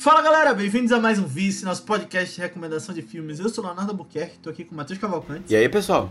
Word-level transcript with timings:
Fala 0.00 0.22
galera, 0.22 0.54
bem-vindos 0.54 0.92
a 0.92 0.98
mais 0.98 1.18
um 1.18 1.26
Vice, 1.26 1.62
nosso 1.62 1.82
podcast 1.82 2.34
de 2.34 2.40
recomendação 2.40 2.94
de 2.94 3.02
filmes. 3.02 3.38
Eu 3.38 3.50
sou 3.50 3.62
Leonardo 3.62 3.90
Albuquerque, 3.90 4.38
tô 4.38 4.48
aqui 4.48 4.64
com 4.64 4.72
o 4.72 4.76
Matheus 4.78 4.98
Cavalcante 4.98 5.52
E 5.52 5.54
aí, 5.54 5.68
pessoal? 5.68 6.10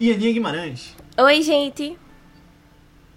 e 0.00 0.10
Aninha 0.10 0.32
Guimarães. 0.32 0.94
Oi, 1.18 1.42
gente. 1.42 1.98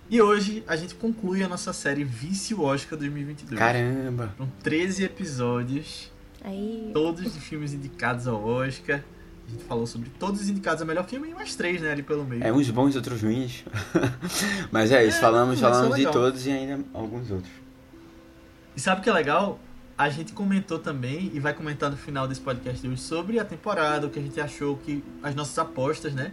E 0.10 0.22
hoje 0.22 0.62
a 0.68 0.76
gente 0.76 0.94
conclui 0.94 1.41
a 1.41 1.48
nossa 1.48 1.72
série 1.72 2.04
Vice 2.04 2.54
Oscar 2.54 2.99
2022. 2.99 3.58
Caramba! 3.58 4.34
São 4.38 4.52
13 4.62 5.05
episódios, 5.05 6.12
Aí. 6.44 6.91
todos 6.94 7.34
de 7.34 7.40
filmes 7.40 7.74
indicados 7.74 8.27
ao 8.27 8.46
Oscar. 8.46 9.02
A 9.48 9.52
gente 9.52 9.63
falou 9.63 9.88
sobre 9.88 10.10
todos 10.20 10.41
os 10.41 10.49
indicados 10.49 10.82
ao 10.82 10.88
melhor 10.88 11.08
filme 11.08 11.30
e 11.30 11.34
mais 11.34 11.55
três, 11.55 11.82
né, 11.82 11.94
ali 11.94 12.04
pelo 12.04 12.26
meio. 12.26 12.44
É 12.44 12.52
uns 12.52 12.70
bons, 12.70 12.94
outros 12.98 13.21
ruins. 13.21 13.63
Mas 14.70 14.91
é 14.91 15.05
isso, 15.05 15.18
É, 15.18 15.21
falamos, 15.21 15.60
é 15.60 15.62
falamos 15.62 15.96
de 15.96 16.12
todos 16.12 16.46
e 16.46 16.52
ainda 16.52 16.84
alguns 16.94 17.32
outros. 17.32 17.69
E 18.80 18.82
sabe 18.82 19.02
o 19.02 19.04
que 19.04 19.10
é 19.10 19.14
legal? 19.14 19.60
A 19.98 20.08
gente 20.08 20.32
comentou 20.32 20.80
também, 20.80 21.30
e 21.34 21.40
vai 21.42 21.54
comentar 21.54 21.92
no 21.92 21.98
final 21.98 22.26
desse 22.30 22.40
podcast 22.40 22.82
de 22.82 22.88
hoje, 22.88 23.02
sobre 23.02 23.38
a 23.38 23.44
temporada, 23.44 24.08
o 24.08 24.10
que 24.10 24.18
a 24.18 24.22
gente 24.22 24.40
achou, 24.40 24.78
que 24.78 25.04
as 25.22 25.36
nossas 25.36 25.60
apostas, 25.60 26.14
né? 26.14 26.32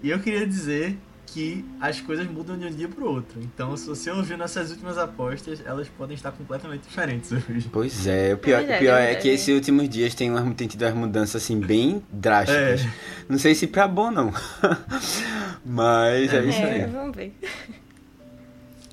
E 0.00 0.08
eu 0.08 0.20
queria 0.20 0.46
dizer 0.46 0.96
que 1.26 1.64
as 1.80 2.00
coisas 2.00 2.30
mudam 2.30 2.56
de 2.56 2.64
um 2.64 2.70
dia 2.70 2.86
pro 2.86 3.04
outro. 3.10 3.40
Então, 3.42 3.76
se 3.76 3.88
você 3.88 4.08
ouviu 4.08 4.38
nossas 4.38 4.70
últimas 4.70 4.98
apostas, 4.98 5.60
elas 5.66 5.88
podem 5.88 6.14
estar 6.14 6.30
completamente 6.30 6.82
diferentes 6.82 7.32
hoje. 7.50 7.68
Pois 7.72 8.06
é, 8.06 8.34
o 8.34 8.38
pior, 8.38 8.58
verdade, 8.58 8.78
o 8.78 8.86
pior 8.86 8.96
é 9.00 9.10
é, 9.10 9.14
que 9.16 9.26
esses 9.28 9.52
últimos 9.52 9.88
dias 9.88 10.14
tem, 10.14 10.30
umas, 10.30 10.54
tem 10.54 10.68
tido 10.68 10.82
umas 10.82 10.94
mudanças 10.94 11.42
assim 11.42 11.58
bem 11.58 12.04
drásticas. 12.08 12.82
É. 12.82 12.90
Não 13.28 13.36
sei 13.36 13.52
se 13.56 13.66
pra 13.66 13.88
bom 13.88 14.12
não. 14.12 14.32
Mas 15.66 16.32
é, 16.32 16.36
É, 16.36 16.44
isso 16.44 16.58
É, 16.60 16.84
aí. 16.84 16.86
vamos 16.88 17.16
ver. 17.16 17.36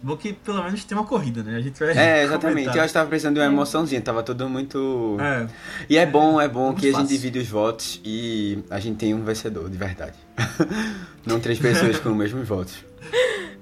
Bom 0.04 0.16
que 0.16 0.32
pelo 0.34 0.64
menos 0.64 0.84
tem 0.86 0.96
uma 0.98 1.06
corrida, 1.08 1.42
né? 1.42 1.56
A 1.58 1.60
gente 1.62 1.80
vai. 1.80 1.90
É, 1.98 2.24
exatamente. 2.24 2.60
Eu 2.60 2.66
comentar. 2.66 2.78
acho 2.84 2.88
que 2.88 2.94
tava 2.94 3.10
precisando 3.10 3.34
de 3.36 3.40
uma 3.42 3.48
emoçãozinha, 3.48 4.00
tava 4.02 4.22
tudo 4.22 4.48
muito. 4.48 5.18
É. 5.20 5.48
E 5.90 5.98
é 5.98 6.06
bom, 6.06 6.40
é 6.40 6.48
bom 6.48 6.68
Muito 6.68 6.80
que 6.82 6.88
a 6.88 6.92
gente 6.92 7.02
fácil. 7.02 7.16
divide 7.18 7.40
os 7.40 7.48
votos 7.48 8.00
e 8.06 8.60
a 8.70 8.80
gente 8.80 8.98
tem 8.98 9.14
um 9.16 9.24
vencedor, 9.24 9.70
de 9.70 9.78
verdade. 9.78 10.14
não 11.26 11.40
três 11.40 11.58
pessoas 11.60 11.98
com 12.00 12.10
os 12.10 12.16
mesmos 12.16 12.48
votos. 12.48 12.76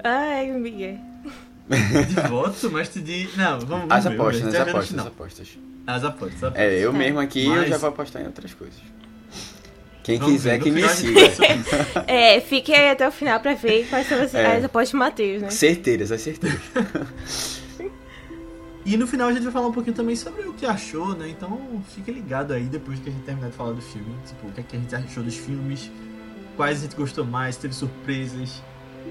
Ai, 0.03 0.51
Miguel. 0.51 0.97
De 1.69 2.27
voto, 2.29 2.69
mas 2.71 2.89
tu 2.89 2.99
de. 3.01 3.27
Não, 3.37 3.59
vamos, 3.61 3.67
vamos 3.87 3.91
As 3.91 4.05
apostas, 4.05 4.41
ver. 4.41 4.47
as 4.59 4.65
no 4.65 4.71
apostas, 4.71 4.99
as 4.99 5.05
apostas. 5.07 5.47
As 5.87 6.03
apostas, 6.03 6.35
as 6.37 6.43
apostas. 6.43 6.59
É, 6.61 6.79
eu 6.79 6.91
É. 6.91 6.93
mesmo 6.97 7.19
aqui 7.19 7.45
eu 7.45 7.51
Mas- 7.55 7.69
já 7.69 7.77
vou 7.77 7.89
apostar 7.89 8.21
em 8.21 8.25
outras 8.25 8.53
coisas. 8.53 8.77
Quem 10.05 10.19
Vamos 10.19 10.35
quiser 10.35 10.59
ver, 10.59 10.63
que 10.63 10.69
no 10.69 10.75
me 10.75 10.87
siga. 10.89 11.21
É, 12.05 12.39
fique 12.39 12.71
aí 12.71 12.91
até 12.91 13.07
o 13.07 13.11
final 13.11 13.39
pra 13.39 13.55
ver 13.55 13.87
quais 13.89 14.07
são 14.07 14.21
as, 14.21 14.35
É. 14.35 14.57
as 14.57 14.63
apostas 14.63 14.89
de 14.91 14.95
Matheus, 14.97 15.41
né? 15.41 15.49
Certeiras, 15.49 16.11
as 16.11 16.21
certeiras. 16.21 16.61
E 18.85 18.95
no 18.97 19.07
final 19.07 19.29
a 19.29 19.33
gente 19.33 19.41
vai 19.41 19.51
falar 19.51 19.65
um 19.65 19.71
pouquinho 19.71 19.95
também 19.95 20.15
sobre 20.15 20.43
o 20.43 20.53
que 20.53 20.63
achou, 20.63 21.15
né? 21.15 21.27
Então 21.27 21.59
fique 21.95 22.11
ligado 22.11 22.53
aí 22.53 22.65
depois 22.65 22.99
que 22.99 23.09
a 23.09 23.11
gente 23.11 23.23
terminar 23.23 23.49
de 23.49 23.55
falar 23.55 23.71
do 23.71 23.81
filme. 23.81 24.15
Tipo, 24.27 24.47
o 24.47 24.51
que, 24.51 24.59
é 24.59 24.63
que 24.63 24.75
a 24.75 24.79
gente 24.79 24.95
achou 24.95 25.23
dos 25.23 25.35
filmes, 25.35 25.89
quais 26.55 26.77
a 26.77 26.81
gente 26.83 26.95
gostou 26.95 27.25
mais, 27.25 27.57
teve 27.57 27.73
surpresas, 27.73 28.61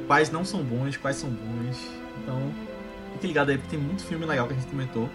quais 0.06 0.30
não 0.30 0.44
são 0.44 0.62
bons, 0.62 0.96
quais 0.96 1.16
são 1.16 1.28
bons. 1.28 1.76
Então 2.22 2.40
fique 3.14 3.26
ligado 3.26 3.50
aí 3.50 3.58
porque 3.58 3.76
tem 3.76 3.84
muito 3.84 4.04
filme 4.04 4.24
legal 4.24 4.46
que 4.46 4.52
a 4.52 4.56
gente 4.56 4.68
comentou. 4.68 5.10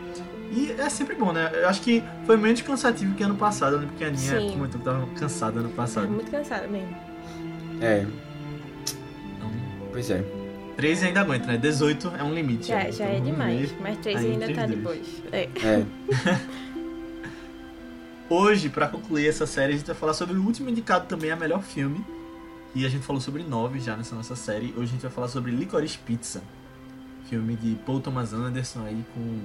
E 0.51 0.71
é 0.71 0.89
sempre 0.89 1.15
bom, 1.15 1.31
né? 1.31 1.51
Eu 1.53 1.69
acho 1.69 1.81
que 1.81 2.03
foi 2.25 2.35
menos 2.37 2.61
cansativo 2.61 3.13
que 3.15 3.23
ano 3.23 3.35
passado. 3.35 3.73
Eu 3.75 3.79
lembro 3.81 3.95
que 3.95 4.03
a 4.03 4.07
Aninha 4.07 4.39
Sim. 4.39 4.51
comentou 4.51 4.79
que 4.79 4.85
tava 4.85 5.05
cansada 5.15 5.59
ano 5.59 5.69
passado. 5.69 6.09
muito 6.09 6.31
cansada 6.31 6.67
mesmo. 6.67 6.95
É, 7.81 8.05
Então, 9.37 9.51
pois 9.91 10.09
é. 10.09 10.23
13 10.75 11.07
ainda 11.07 11.21
aguenta, 11.21 11.45
né? 11.47 11.57
18 11.57 12.13
é 12.17 12.23
um 12.23 12.33
limite. 12.33 12.67
Já, 12.67 12.77
né? 12.77 12.91
já 12.91 13.05
Então, 13.05 13.17
é 13.17 13.19
demais. 13.19 13.75
Mas 13.79 13.97
três 13.97 14.17
aí 14.17 14.31
ainda 14.31 14.45
entre 14.45 14.55
tá 14.55 14.65
os 14.65 14.69
de 14.71 14.75
dois. 14.77 15.07
boas. 15.07 15.33
É. 15.33 15.49
É. 15.63 15.85
Hoje, 18.29 18.69
pra 18.69 18.87
concluir 18.87 19.27
essa 19.27 19.45
série, 19.47 19.73
a 19.73 19.77
gente 19.77 19.87
vai 19.87 19.95
falar 19.95 20.13
sobre 20.13 20.37
o 20.37 20.43
último 20.43 20.69
indicado 20.69 21.05
também 21.07 21.31
a 21.31 21.35
melhor 21.35 21.61
filme. 21.63 22.03
E 22.75 22.85
a 22.85 22.89
gente 22.89 23.03
falou 23.03 23.19
sobre 23.21 23.43
nove 23.43 23.79
já 23.79 23.97
nessa 23.97 24.15
nossa 24.15 24.35
série. 24.35 24.67
Hoje 24.77 24.83
a 24.83 24.93
gente 24.93 25.01
vai 25.01 25.11
falar 25.11 25.27
sobre 25.27 25.51
Licorice 25.51 25.97
Pizza. 25.97 26.41
Filme 27.27 27.55
de 27.55 27.75
Paul 27.85 27.99
Thomas 27.99 28.31
Anderson 28.33 28.85
aí 28.85 29.03
com 29.13 29.39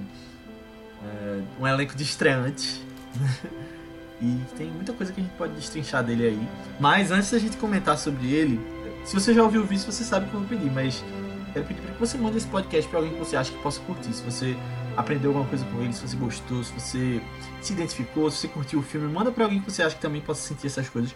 é, 1.05 1.41
um 1.59 1.67
elenco 1.67 1.95
de 1.95 2.03
estreantes. 2.03 2.81
e 4.21 4.39
tem 4.57 4.67
muita 4.67 4.93
coisa 4.93 5.11
que 5.11 5.21
a 5.21 5.23
gente 5.23 5.33
pode 5.35 5.53
destrinchar 5.53 6.03
dele 6.03 6.27
aí. 6.27 6.49
Mas 6.79 7.11
antes 7.11 7.31
da 7.31 7.39
gente 7.39 7.57
comentar 7.57 7.97
sobre 7.97 8.31
ele, 8.31 8.59
se 9.03 9.13
você 9.13 9.33
já 9.33 9.43
ouviu 9.43 9.61
o 9.61 9.65
vídeo, 9.65 9.85
você 9.85 10.03
sabe 10.03 10.25
o 10.25 10.29
que 10.29 10.35
eu 10.35 10.39
vou 10.39 10.49
pedir, 10.49 10.71
mas 10.71 11.03
quero 11.53 11.65
pedir 11.65 11.81
para 11.81 11.93
que 11.93 11.99
você 11.99 12.17
mande 12.17 12.37
esse 12.37 12.47
podcast 12.47 12.89
para 12.89 12.99
alguém 12.99 13.13
que 13.13 13.19
você 13.19 13.37
acha 13.37 13.51
que 13.51 13.57
possa 13.59 13.79
curtir. 13.81 14.11
Se 14.13 14.23
você 14.23 14.57
aprendeu 14.97 15.31
alguma 15.31 15.47
coisa 15.47 15.63
com 15.65 15.81
ele, 15.81 15.93
se 15.93 16.07
você 16.07 16.17
gostou, 16.17 16.63
se 16.63 16.73
você 16.73 17.21
se 17.61 17.73
identificou, 17.73 18.29
se 18.31 18.39
você 18.39 18.47
curtiu 18.47 18.79
o 18.79 18.83
filme, 18.83 19.11
manda 19.11 19.31
pra 19.31 19.45
alguém 19.45 19.61
que 19.61 19.71
você 19.71 19.83
acha 19.83 19.95
que 19.95 20.01
também 20.01 20.21
possa 20.21 20.47
sentir 20.47 20.67
essas 20.67 20.89
coisas, 20.89 21.15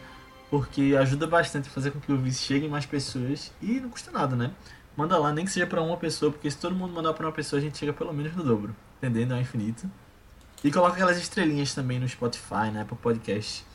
porque 0.49 0.95
ajuda 0.97 1.27
bastante 1.27 1.67
a 1.67 1.71
fazer 1.71 1.91
com 1.91 1.99
que 1.99 2.11
o 2.11 2.17
Vice 2.17 2.43
chegue 2.43 2.65
em 2.67 2.69
mais 2.69 2.85
pessoas 2.85 3.51
e 3.61 3.79
não 3.79 3.89
custa 3.89 4.11
nada, 4.11 4.35
né? 4.35 4.51
Manda 4.95 5.17
lá, 5.17 5.31
nem 5.31 5.45
que 5.45 5.51
seja 5.51 5.65
pra 5.65 5.81
uma 5.81 5.97
pessoa, 5.97 6.31
porque 6.31 6.49
se 6.49 6.57
todo 6.57 6.75
mundo 6.75 6.93
mandar 6.93 7.13
pra 7.13 7.25
uma 7.25 7.31
pessoa, 7.31 7.59
a 7.59 7.61
gente 7.63 7.77
chega 7.77 7.93
pelo 7.93 8.13
menos 8.13 8.35
no 8.35 8.43
dobro, 8.43 8.75
entendendo? 9.01 9.33
É 9.33 9.41
infinito. 9.41 9.89
E 10.63 10.71
coloca 10.71 10.93
aquelas 10.93 11.17
estrelinhas 11.17 11.73
também 11.73 11.99
no 11.99 12.07
Spotify, 12.07 12.69
né? 12.71 12.83
Pro 12.83 12.95
podcast, 12.95 13.65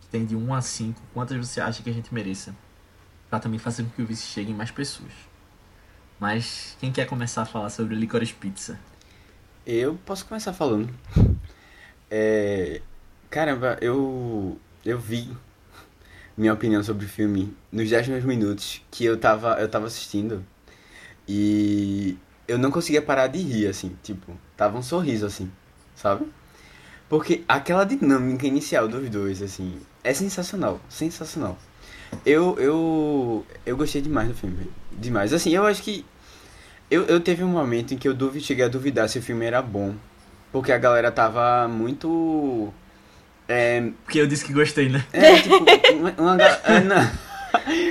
que 0.00 0.08
tem 0.08 0.26
de 0.26 0.34
1 0.34 0.54
a 0.54 0.60
5, 0.60 1.00
quantas 1.14 1.38
você 1.38 1.60
acha 1.60 1.82
que 1.82 1.88
a 1.90 1.92
gente 1.92 2.12
mereça, 2.12 2.54
pra 3.30 3.38
também 3.38 3.58
fazer 3.58 3.84
com 3.84 3.90
que 3.90 4.02
o 4.02 4.06
Vice 4.06 4.26
chegue 4.26 4.50
em 4.50 4.54
mais 4.54 4.70
pessoas. 4.70 5.12
Mas 6.18 6.76
quem 6.80 6.90
quer 6.90 7.06
começar 7.06 7.42
a 7.42 7.46
falar 7.46 7.70
sobre 7.70 7.94
Licorice 7.94 8.34
Pizza? 8.34 8.78
Eu 9.64 9.98
posso 10.04 10.26
começar 10.26 10.52
falando. 10.52 10.92
É, 12.08 12.82
caramba, 13.28 13.76
eu 13.80 14.56
eu 14.84 14.96
vi 14.96 15.36
minha 16.36 16.52
opinião 16.52 16.80
sobre 16.84 17.04
o 17.04 17.08
filme 17.08 17.52
nos 17.72 17.90
10 17.90 18.06
meus 18.06 18.24
minutos 18.24 18.80
que 18.92 19.04
eu 19.04 19.18
tava 19.18 19.54
eu 19.60 19.68
tava 19.68 19.86
assistindo 19.88 20.46
e 21.26 22.16
eu 22.48 22.58
não 22.58 22.70
conseguia 22.70 23.02
parar 23.02 23.26
de 23.26 23.38
rir 23.38 23.66
assim, 23.66 23.96
tipo, 24.02 24.32
tava 24.56 24.78
um 24.78 24.82
sorriso 24.82 25.26
assim, 25.26 25.50
sabe? 25.94 26.26
Porque 27.08 27.44
aquela 27.46 27.84
dinâmica 27.84 28.46
inicial 28.46 28.88
dos 28.88 29.08
dois 29.08 29.42
assim, 29.42 29.80
é 30.02 30.12
sensacional, 30.12 30.80
sensacional. 30.88 31.58
Eu 32.24 32.56
eu 32.58 33.46
eu 33.64 33.76
gostei 33.76 34.00
demais 34.00 34.28
do 34.28 34.34
filme, 34.34 34.70
demais. 34.92 35.32
Assim, 35.32 35.50
eu 35.54 35.66
acho 35.66 35.82
que 35.82 36.04
eu, 36.90 37.04
eu 37.06 37.20
teve 37.20 37.42
um 37.42 37.48
momento 37.48 37.94
em 37.94 37.98
que 37.98 38.06
eu 38.06 38.14
duvi, 38.14 38.40
cheguei 38.40 38.64
a 38.64 38.68
duvidar 38.68 39.08
se 39.08 39.18
o 39.18 39.22
filme 39.22 39.44
era 39.44 39.60
bom. 39.60 39.94
Porque 40.52 40.72
a 40.72 40.78
galera 40.78 41.10
tava 41.10 41.66
muito. 41.68 42.72
É, 43.48 43.90
Porque 44.04 44.20
eu 44.20 44.26
disse 44.26 44.44
que 44.44 44.52
gostei, 44.52 44.88
né? 44.88 45.04
é 45.12 45.40
tipo, 45.40 45.56
uma, 45.94 46.10
uma 46.18 46.42
é, 46.42 46.80
não. 46.80 46.96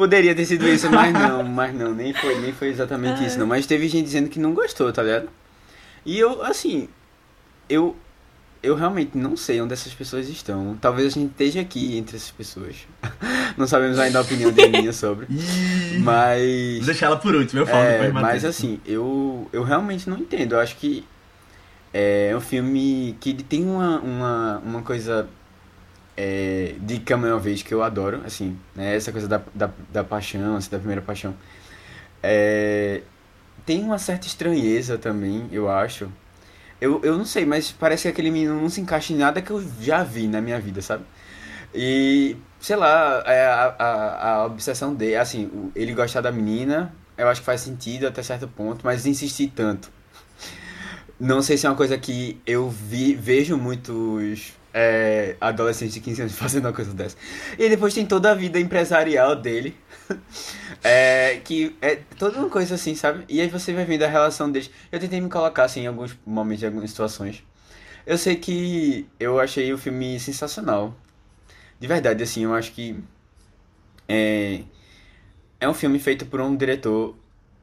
Poderia 0.00 0.34
ter 0.34 0.46
sido 0.46 0.66
isso, 0.66 0.90
mas 0.90 1.12
não, 1.12 1.42
mas 1.44 1.74
não, 1.74 1.92
nem 1.92 2.14
foi, 2.14 2.40
nem 2.40 2.54
foi 2.54 2.68
exatamente 2.68 3.22
isso, 3.22 3.38
não. 3.38 3.46
Mas 3.46 3.66
teve 3.66 3.86
gente 3.86 4.06
dizendo 4.06 4.30
que 4.30 4.40
não 4.40 4.54
gostou, 4.54 4.90
tá 4.90 5.02
ligado? 5.02 5.28
E 6.06 6.18
eu, 6.18 6.42
assim, 6.42 6.88
eu, 7.68 7.94
eu 8.62 8.74
realmente 8.74 9.10
não 9.18 9.36
sei 9.36 9.60
onde 9.60 9.74
essas 9.74 9.92
pessoas 9.92 10.26
estão. 10.30 10.74
Talvez 10.80 11.08
a 11.08 11.10
gente 11.10 11.32
esteja 11.32 11.60
aqui 11.60 11.98
entre 11.98 12.16
essas 12.16 12.30
pessoas. 12.30 12.76
Não 13.58 13.66
sabemos 13.66 13.98
ainda 13.98 14.20
a 14.20 14.22
opinião 14.22 14.50
de 14.52 14.68
minha 14.68 14.92
sobre. 14.92 15.26
Mas. 15.98 16.76
Vou 16.78 16.86
deixar 16.86 17.06
ela 17.06 17.18
por 17.18 17.34
último, 17.34 17.60
eu 17.60 17.66
falo 17.66 17.82
É, 17.82 17.98
depois, 17.98 18.12
mas 18.12 18.44
assim, 18.46 18.80
eu, 18.86 19.50
eu 19.52 19.62
realmente 19.62 20.08
não 20.08 20.16
entendo. 20.16 20.52
Eu 20.54 20.60
acho 20.60 20.76
que 20.76 21.04
é 21.92 22.32
um 22.34 22.40
filme 22.40 23.16
que 23.20 23.34
tem 23.34 23.64
uma, 23.64 23.98
uma, 24.00 24.62
uma 24.64 24.82
coisa 24.82 25.28
é, 26.22 26.74
de 26.78 27.00
Coming 27.00 27.30
of 27.30 27.50
Age 27.50 27.64
que 27.64 27.72
eu 27.72 27.82
adoro, 27.82 28.20
assim, 28.26 28.54
né? 28.76 28.94
Essa 28.94 29.10
coisa 29.10 29.26
da, 29.26 29.40
da, 29.54 29.70
da 29.90 30.04
paixão, 30.04 30.56
assim, 30.56 30.70
da 30.70 30.76
primeira 30.76 31.00
paixão. 31.00 31.34
É, 32.22 33.00
tem 33.64 33.82
uma 33.82 33.98
certa 33.98 34.26
estranheza 34.26 34.98
também, 34.98 35.48
eu 35.50 35.70
acho. 35.70 36.12
Eu, 36.78 37.00
eu 37.02 37.16
não 37.16 37.24
sei, 37.24 37.46
mas 37.46 37.72
parece 37.72 38.02
que 38.02 38.08
aquele 38.08 38.30
menino 38.30 38.60
não 38.60 38.68
se 38.68 38.82
encaixa 38.82 39.14
em 39.14 39.16
nada 39.16 39.40
que 39.40 39.50
eu 39.50 39.64
já 39.80 40.02
vi 40.02 40.28
na 40.28 40.42
minha 40.42 40.60
vida, 40.60 40.82
sabe? 40.82 41.04
E, 41.74 42.36
sei 42.60 42.76
lá, 42.76 43.22
é, 43.24 43.46
a, 43.46 43.74
a, 43.78 44.32
a 44.32 44.44
obsessão 44.44 44.94
dele, 44.94 45.16
assim, 45.16 45.70
ele 45.74 45.94
gostar 45.94 46.20
da 46.20 46.30
menina, 46.30 46.94
eu 47.16 47.28
acho 47.28 47.40
que 47.40 47.46
faz 47.46 47.62
sentido 47.62 48.06
até 48.06 48.22
certo 48.22 48.46
ponto, 48.46 48.84
mas 48.84 49.06
insistir 49.06 49.52
tanto. 49.56 49.90
Não 51.18 51.40
sei 51.40 51.56
se 51.56 51.66
é 51.66 51.70
uma 51.70 51.76
coisa 51.76 51.96
que 51.96 52.38
eu 52.46 52.68
vi, 52.68 53.14
vejo 53.14 53.56
muitos 53.56 54.59
é, 54.72 55.36
adolescentes 55.40 55.94
de 55.94 56.00
15 56.00 56.22
anos 56.22 56.34
fazendo 56.34 56.66
uma 56.66 56.72
coisa 56.72 56.92
dessa. 56.92 57.16
E 57.58 57.68
depois 57.68 57.94
tem 57.94 58.06
toda 58.06 58.30
a 58.30 58.34
vida 58.34 58.58
empresarial 58.58 59.36
dele, 59.36 59.76
é, 60.82 61.40
que 61.44 61.76
é 61.80 61.96
toda 62.18 62.38
uma 62.38 62.48
coisa 62.48 62.74
assim, 62.74 62.94
sabe? 62.94 63.24
E 63.28 63.40
aí 63.40 63.48
você 63.48 63.72
vai 63.72 63.84
vendo 63.84 64.02
a 64.02 64.08
relação 64.08 64.50
deles. 64.50 64.70
Eu 64.90 64.98
tentei 64.98 65.20
me 65.20 65.28
colocar 65.28 65.64
assim 65.64 65.82
em 65.82 65.86
alguns 65.86 66.16
momentos, 66.24 66.62
em 66.62 66.66
algumas 66.66 66.90
situações. 66.90 67.42
Eu 68.06 68.16
sei 68.16 68.36
que 68.36 69.06
eu 69.18 69.38
achei 69.38 69.72
o 69.72 69.78
filme 69.78 70.18
sensacional. 70.18 70.94
De 71.78 71.86
verdade, 71.86 72.22
assim, 72.22 72.44
eu 72.44 72.54
acho 72.54 72.72
que 72.72 72.96
é, 74.08 74.62
é 75.60 75.68
um 75.68 75.74
filme 75.74 75.98
feito 75.98 76.26
por 76.26 76.40
um 76.40 76.56
diretor 76.56 77.14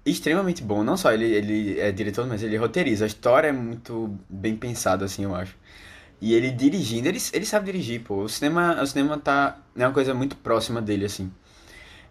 extremamente 0.06 0.63
bom. 0.63 0.83
Não 0.83 0.95
só 0.95 1.12
ele, 1.12 1.25
ele 1.25 1.80
é 1.80 1.92
diretor, 1.92 2.25
mas 2.25 2.42
ele 2.42 2.56
roteiriza. 2.57 3.06
A 3.06 3.07
história 3.07 3.50
é 3.50 3.51
muito 3.51 4.18
bem 4.30 4.56
pensada, 4.56 5.06
assim, 5.06 5.24
eu 5.24 5.36
acho. 5.36 5.56
E 6.19 6.33
ele 6.33 6.49
dirigindo, 6.49 7.07
ele, 7.07 7.19
ele 7.31 7.45
sabe 7.45 7.67
dirigir, 7.67 8.01
pô. 8.01 8.23
O 8.23 8.29
cinema, 8.29 8.81
o 8.81 8.87
cinema 8.87 9.17
tá, 9.17 9.57
é 9.75 9.85
uma 9.85 9.93
coisa 9.93 10.13
muito 10.13 10.35
próxima 10.35 10.81
dele, 10.81 11.05
assim. 11.05 11.31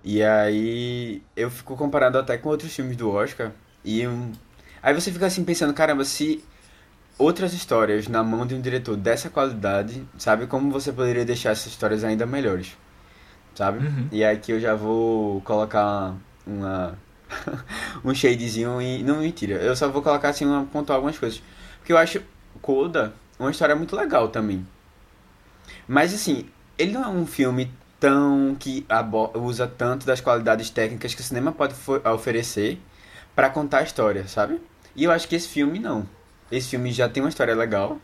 E 0.05 0.23
aí 0.23 1.23
eu 1.35 1.51
fico 1.51 1.77
comparado 1.77 2.17
até 2.17 2.39
com 2.39 2.49
outros 2.49 2.73
filmes 2.75 2.97
do 2.97 3.11
Oscar. 3.11 3.51
E 3.85 4.07
um... 4.07 4.31
aí 4.83 4.95
você 4.95 5.11
fica 5.11 5.27
assim 5.27 5.45
pensando, 5.45 5.75
caramba, 5.75 6.05
se 6.05 6.45
outras 7.19 7.53
histórias 7.53 8.07
na 8.07 8.23
mão 8.23 8.47
de 8.47 8.55
um 8.55 8.61
diretor 8.61 8.97
dessa 8.97 9.29
qualidade, 9.29 10.07
sabe? 10.19 10.47
Como 10.47 10.71
você 10.71 10.93
poderia 10.93 11.25
deixar 11.25 11.51
essas 11.51 11.67
histórias 11.67 12.05
ainda 12.05 12.27
melhores, 12.27 12.77
sabe? 13.55 13.85
Uhum. 13.85 14.09
E 14.13 14.25
aqui 14.25 14.53
eu 14.53 14.61
já 14.61 14.75
vou 14.75 15.41
colocar 15.41 16.15
uma 16.47 16.97
um 18.05 18.15
shadezinho 18.15 18.81
e 18.81 19.03
não 19.03 19.19
mentira, 19.19 19.55
eu 19.55 19.75
só 19.75 19.89
vou 19.89 20.03
colocar 20.03 20.29
assim 20.29 20.45
uma 20.45 20.65
pontuar 20.67 20.97
algumas 20.97 21.19
coisas, 21.19 21.43
porque 21.79 21.93
eu 21.93 21.99
acho 21.99 22.23
Coda 22.63 23.13
uma 23.39 23.51
história 23.51 23.77
muito 23.77 23.95
legal 23.95 24.29
também. 24.29 24.67
Mas 25.87 26.15
assim, 26.15 26.47
ele 26.79 26.93
não 26.93 27.05
é 27.05 27.09
um 27.09 27.27
filme 27.27 27.71
tão 27.99 28.57
que 28.59 28.87
usa 29.35 29.67
tanto 29.67 30.07
das 30.07 30.21
qualidades 30.21 30.71
técnicas 30.71 31.15
que 31.15 31.21
o 31.21 31.25
cinema 31.25 31.53
pode 31.53 31.75
oferecer 32.13 32.79
para 33.35 33.51
contar 33.51 33.79
a 33.79 33.83
história, 33.83 34.27
sabe? 34.29 34.61
E 34.95 35.05
eu 35.05 35.11
acho 35.11 35.29
que 35.29 35.37
esse 35.37 35.49
filme 35.49 35.79
não. 35.79 36.09
Esse 36.51 36.71
filme 36.71 36.93
já 36.93 37.09
tem 37.09 37.23
uma 37.23 37.29
história 37.29 37.55
legal 37.55 37.99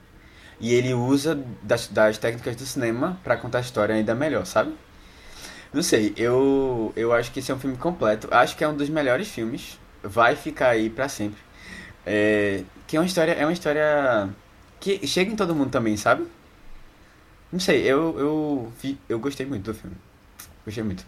e 0.61 0.73
ele 0.75 0.95
usa 0.95 1.39
das, 1.63 1.89
das 1.89 2.19
técnicas 2.19 2.57
do 2.57 2.65
cinema 2.65 3.19
para 3.25 3.37
contar 3.37 3.59
a 3.59 3.61
história 3.63 3.95
ainda 3.95 4.15
melhor, 4.15 4.45
sabe? 4.47 4.75
Não 5.73 5.83
sei, 5.83 6.13
eu, 6.17 6.93
eu 6.95 7.13
acho 7.13 7.33
que 7.33 7.39
esse 7.41 7.51
é 7.51 7.55
um 7.55 7.59
filme 7.59 7.77
completo. 7.77 8.29
Acho 8.31 8.57
que 8.57 8.63
é 8.63 8.69
um 8.69 8.77
dos 8.77 8.91
melhores 8.91 9.29
filmes. 9.29 9.79
Vai 10.03 10.37
ficar 10.37 10.69
aí 10.69 10.91
para 10.91 11.09
sempre. 11.09 11.41
É, 12.05 12.63
que 12.87 12.97
é 12.97 13.01
uma 13.01 13.07
história, 13.07 13.33
é 13.33 13.47
uma 13.47 13.53
história 13.53 14.29
que 14.83 15.07
chega 15.07 15.31
em 15.31 15.37
todo 15.37 15.55
mundo 15.55 15.71
também, 15.71 15.97
sabe? 15.97 16.27
Não 17.53 17.61
sei, 17.61 17.83
eu, 17.83 18.19
eu, 18.19 18.73
eu 19.09 19.19
gostei 19.21 19.47
muito 19.47 19.71
do 19.71 19.75
filme. 19.75 19.97
Gostei 20.65 20.83
muito. 20.83 21.07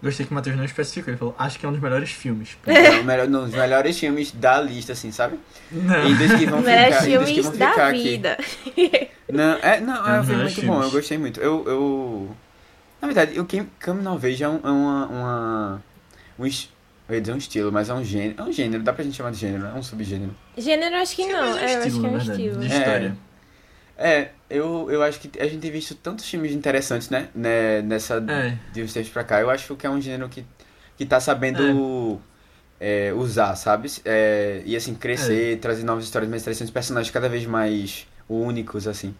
Gostei 0.00 0.24
que 0.24 0.30
o 0.30 0.34
Matheus 0.34 0.56
não 0.56 0.64
especificou, 0.64 1.10
ele 1.10 1.18
falou, 1.18 1.34
acho 1.36 1.58
que 1.58 1.66
é 1.66 1.68
um 1.68 1.72
dos 1.72 1.80
melhores 1.80 2.10
filmes. 2.10 2.56
É, 2.66 3.00
um, 3.00 3.02
melhor, 3.02 3.26
um 3.26 3.30
dos 3.30 3.50
melhores 3.50 3.98
filmes 3.98 4.30
da 4.30 4.60
lista, 4.60 4.92
assim, 4.92 5.10
sabe? 5.10 5.38
Não. 5.72 6.08
E 6.08 6.14
dos 6.14 6.38
que 6.38 6.46
vão 6.46 6.60
melhores 6.60 6.94
ficar, 6.94 7.04
filmes 7.04 7.30
que 7.30 7.40
vão 7.40 7.56
da 7.56 7.70
ficar 7.70 7.92
vida. 7.92 8.32
Aqui. 8.34 9.10
Não, 9.28 9.54
é, 9.54 9.80
não, 9.80 10.06
é 10.06 10.20
um 10.20 10.24
filme 10.24 10.42
muito 10.42 10.54
filmes. 10.54 10.76
bom, 10.76 10.82
eu 10.82 10.90
gostei 10.92 11.18
muito. 11.18 11.40
Eu, 11.40 11.64
eu... 11.66 12.36
Na 13.00 13.08
verdade, 13.08 13.40
o 13.40 13.46
Come 13.84 14.02
Não 14.02 14.16
Vejo 14.16 14.44
é, 14.44 14.48
um, 14.48 14.60
é 14.62 14.70
uma... 14.70 15.06
uma 15.06 15.82
um, 16.38 16.46
eu 17.08 17.14
ia 17.14 17.20
dizer 17.20 17.32
um 17.32 17.36
estilo, 17.38 17.70
mas 17.72 17.88
é 17.88 17.94
um 17.94 18.04
gênero. 18.04 18.34
É 18.40 18.42
um 18.44 18.52
gênero, 18.52 18.82
dá 18.82 18.92
pra 18.92 19.04
gente 19.04 19.16
chamar 19.16 19.30
de 19.30 19.38
gênero, 19.38 19.66
é 19.66 19.74
um 19.74 19.82
subgênero. 19.82 20.34
Gênero, 20.56 20.96
acho 20.96 21.14
que 21.16 21.24
Sim, 21.24 21.32
não. 21.32 21.50
mas 21.54 21.56
É, 21.56 21.74
eu 21.74 21.78
acho 21.78 21.88
estilo, 21.88 22.00
que 22.00 22.06
é 22.06 22.08
um 22.08 22.18
verdade, 22.18 22.42
estilo. 22.42 22.60
De 22.60 22.72
É. 22.72 22.78
história. 22.78 23.16
É, 23.98 24.28
eu, 24.50 24.90
eu 24.90 25.02
acho 25.02 25.18
que 25.20 25.40
a 25.40 25.44
gente 25.46 25.58
tem 25.60 25.70
visto 25.70 25.94
tantos 25.94 26.28
filmes 26.28 26.52
interessantes, 26.52 27.08
né? 27.08 27.28
né 27.34 27.80
nessa 27.82 28.16
É. 28.28 28.56
de 28.72 28.82
uns 28.82 28.92
tempos 28.92 29.10
pra 29.10 29.24
cá. 29.24 29.40
Eu 29.40 29.48
acho 29.50 29.74
que 29.76 29.86
é 29.86 29.90
um 29.90 30.00
gênero 30.00 30.28
que, 30.28 30.44
que 30.96 31.06
tá 31.06 31.18
sabendo 31.18 32.20
é, 32.78 33.12
usar, 33.14 33.54
sabe? 33.56 33.90
É, 34.04 34.62
e 34.66 34.76
assim, 34.76 34.94
crescer, 34.94 35.58
trazer 35.60 35.84
novas 35.84 36.04
histórias 36.04 36.28
mais 36.28 36.42
interessantes, 36.42 36.70
personagens 36.72 37.10
cada 37.10 37.28
vez 37.28 37.46
mais 37.46 38.06
únicos, 38.28 38.86
assim. 38.86 39.14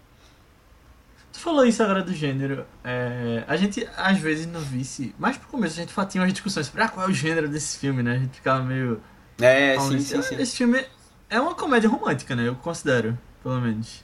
Tu 1.37 1.41
falou 1.41 1.67
isso 1.67 1.83
agora 1.83 2.03
do 2.03 2.15
gênero. 2.15 2.65
É, 2.83 3.45
a 3.47 3.57
gente, 3.57 3.87
às 3.95 4.19
vezes, 4.19 4.47
no 4.47 4.59
Vice, 4.59 5.15
mais 5.19 5.37
pro 5.37 5.47
começo, 5.49 5.79
a 5.79 5.85
gente 5.85 5.93
tinha 6.09 6.23
umas 6.23 6.33
discussões 6.33 6.67
sobre 6.67 6.83
ah, 6.83 6.89
qual 6.89 7.07
é 7.07 7.11
o 7.11 7.13
gênero 7.13 7.47
desse 7.47 7.79
filme, 7.79 8.03
né? 8.03 8.13
A 8.13 8.19
gente 8.19 8.37
ficava 8.37 8.65
meio. 8.65 9.03
É, 9.39 9.79
sim, 9.79 10.01
sim, 10.01 10.23
sim. 10.23 10.37
Esse 10.37 10.57
filme 10.57 10.83
é 11.29 11.39
uma 11.39 11.55
comédia 11.55 11.91
romântica, 11.91 12.35
né? 12.35 12.49
Eu 12.49 12.55
considero, 12.55 13.19
pelo 13.43 13.61
menos. 13.61 14.03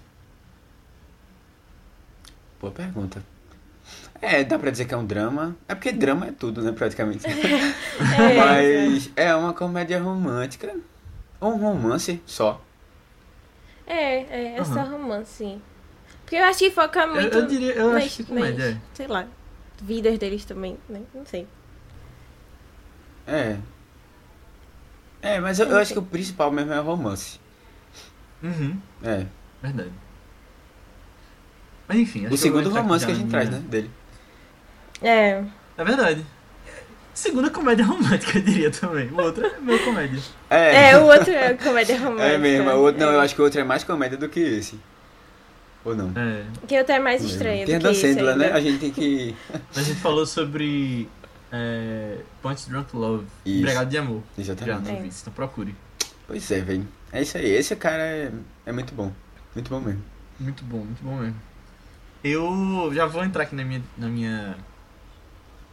Boa 2.60 2.70
pergunta. 2.70 3.24
É, 4.20 4.44
dá 4.44 4.58
pra 4.58 4.70
dizer 4.70 4.84
que 4.84 4.92
é 4.92 4.96
um 4.98 5.06
drama. 5.06 5.56
É 5.66 5.74
porque 5.74 5.90
drama 5.90 6.26
é 6.26 6.32
tudo, 6.32 6.60
né, 6.60 6.70
praticamente. 6.70 7.26
É, 7.26 8.36
Mas 8.36 9.10
é 9.16 9.34
uma 9.34 9.54
comédia 9.54 9.98
romântica. 9.98 10.76
Ou 11.40 11.54
um 11.54 11.56
romance 11.56 12.20
só. 12.26 12.62
É, 13.86 14.20
é, 14.20 14.56
é 14.58 14.64
só 14.64 14.80
Aham. 14.80 14.98
romance, 14.98 15.30
sim. 15.30 15.62
Porque 16.32 16.42
eu 16.42 16.48
acho 16.48 16.58
que 16.60 16.70
foca 16.70 17.00
Eu, 17.00 17.14
muito. 17.14 17.36
eu 17.36 17.46
diria, 17.46 17.74
eu 17.74 17.92
nas- 17.92 18.04
acho 18.04 18.16
que 18.16 18.24
comédia 18.24 18.64
nas- 18.68 18.74
é. 18.76 18.80
Sei 18.94 19.06
lá. 19.06 19.26
Vidas 19.82 20.18
deles 20.18 20.46
também, 20.46 20.78
né? 20.88 21.02
Não 21.14 21.26
sei. 21.26 21.46
É. 23.26 23.58
É, 25.20 25.38
mas 25.40 25.58
eu, 25.58 25.66
eu 25.68 25.76
acho 25.76 25.92
que 25.92 25.98
o 25.98 26.02
principal 26.02 26.50
mesmo 26.50 26.72
é 26.72 26.80
o 26.80 26.84
romance. 26.84 27.38
Uhum, 28.42 28.78
É. 29.04 29.26
verdade. 29.62 29.92
Mas 31.86 31.98
enfim, 31.98 32.20
acho 32.20 32.30
O 32.30 32.32
eu 32.32 32.38
segundo 32.38 32.70
romance 32.70 33.04
que 33.04 33.12
a 33.12 33.14
gente 33.14 33.26
minha- 33.26 33.38
traz, 33.38 33.50
né? 33.50 33.58
Dele. 33.68 33.90
É. 35.02 35.44
É 35.76 35.84
verdade. 35.84 36.24
Segunda 37.12 37.50
comédia 37.50 37.84
romântica, 37.84 38.38
eu 38.38 38.42
diria 38.42 38.70
também. 38.70 39.10
O 39.10 39.20
outro 39.20 39.44
é 39.46 39.58
meio 39.60 39.84
comédia. 39.84 40.18
É, 40.48 40.96
o 40.96 41.04
outro 41.04 41.30
é 41.30 41.52
comédia 41.52 41.98
romântica. 41.98 42.24
É 42.32 42.38
mesmo. 42.38 42.70
O 42.70 42.78
outro, 42.84 42.98
não, 42.98 43.12
É. 43.12 43.16
eu 43.16 43.20
acho 43.20 43.34
que 43.34 43.40
o 43.42 43.44
outro 43.44 43.60
é 43.60 43.64
mais 43.64 43.84
comédia 43.84 44.16
do 44.16 44.30
que 44.30 44.40
esse. 44.40 44.80
Ou 45.84 45.94
não? 45.96 46.12
É. 46.16 46.44
Que 46.66 46.76
é 46.76 46.98
mais 47.00 47.22
Não 47.22 47.28
lembro. 47.28 47.28
estranho 47.28 47.66
Tem 47.66 47.74
a 47.76 47.90
esse 47.90 48.00
Sandler, 48.00 48.36
né? 48.36 48.44
ainda. 48.46 48.56
A 48.56 48.60
gente 48.60 48.78
tem 48.78 48.90
que. 48.92 49.36
A 49.76 49.82
gente 49.82 50.00
falou 50.00 50.24
sobre 50.24 51.08
é, 51.50 52.18
Punch 52.40 52.68
Drunk 52.68 52.96
Love. 52.96 53.26
Isso. 53.44 53.58
Empregado 53.60 53.88
de 53.88 53.98
amor. 53.98 54.22
Já 54.36 54.42
Exatamente. 54.42 54.88
não 54.88 54.96
É. 54.96 55.02
vi, 55.02 55.08
então 55.08 55.32
procure. 55.32 55.74
Pois 56.26 56.50
é, 56.50 56.60
velho. 56.60 56.86
É 57.12 57.22
isso 57.22 57.36
aí. 57.36 57.50
Esse 57.50 57.74
cara 57.76 58.02
é, 58.02 58.32
é 58.64 58.72
muito 58.72 58.94
bom. 58.94 59.12
Muito 59.54 59.68
bom 59.68 59.80
mesmo. 59.80 60.02
Muito 60.38 60.64
bom, 60.64 60.78
muito 60.78 61.02
bom 61.02 61.16
mesmo. 61.16 61.36
Eu 62.24 62.90
já 62.94 63.04
vou 63.06 63.24
entrar 63.24 63.42
aqui 63.42 63.54
na 63.56 63.64
minha, 63.64 63.82
na 63.98 64.08
minha, 64.08 64.56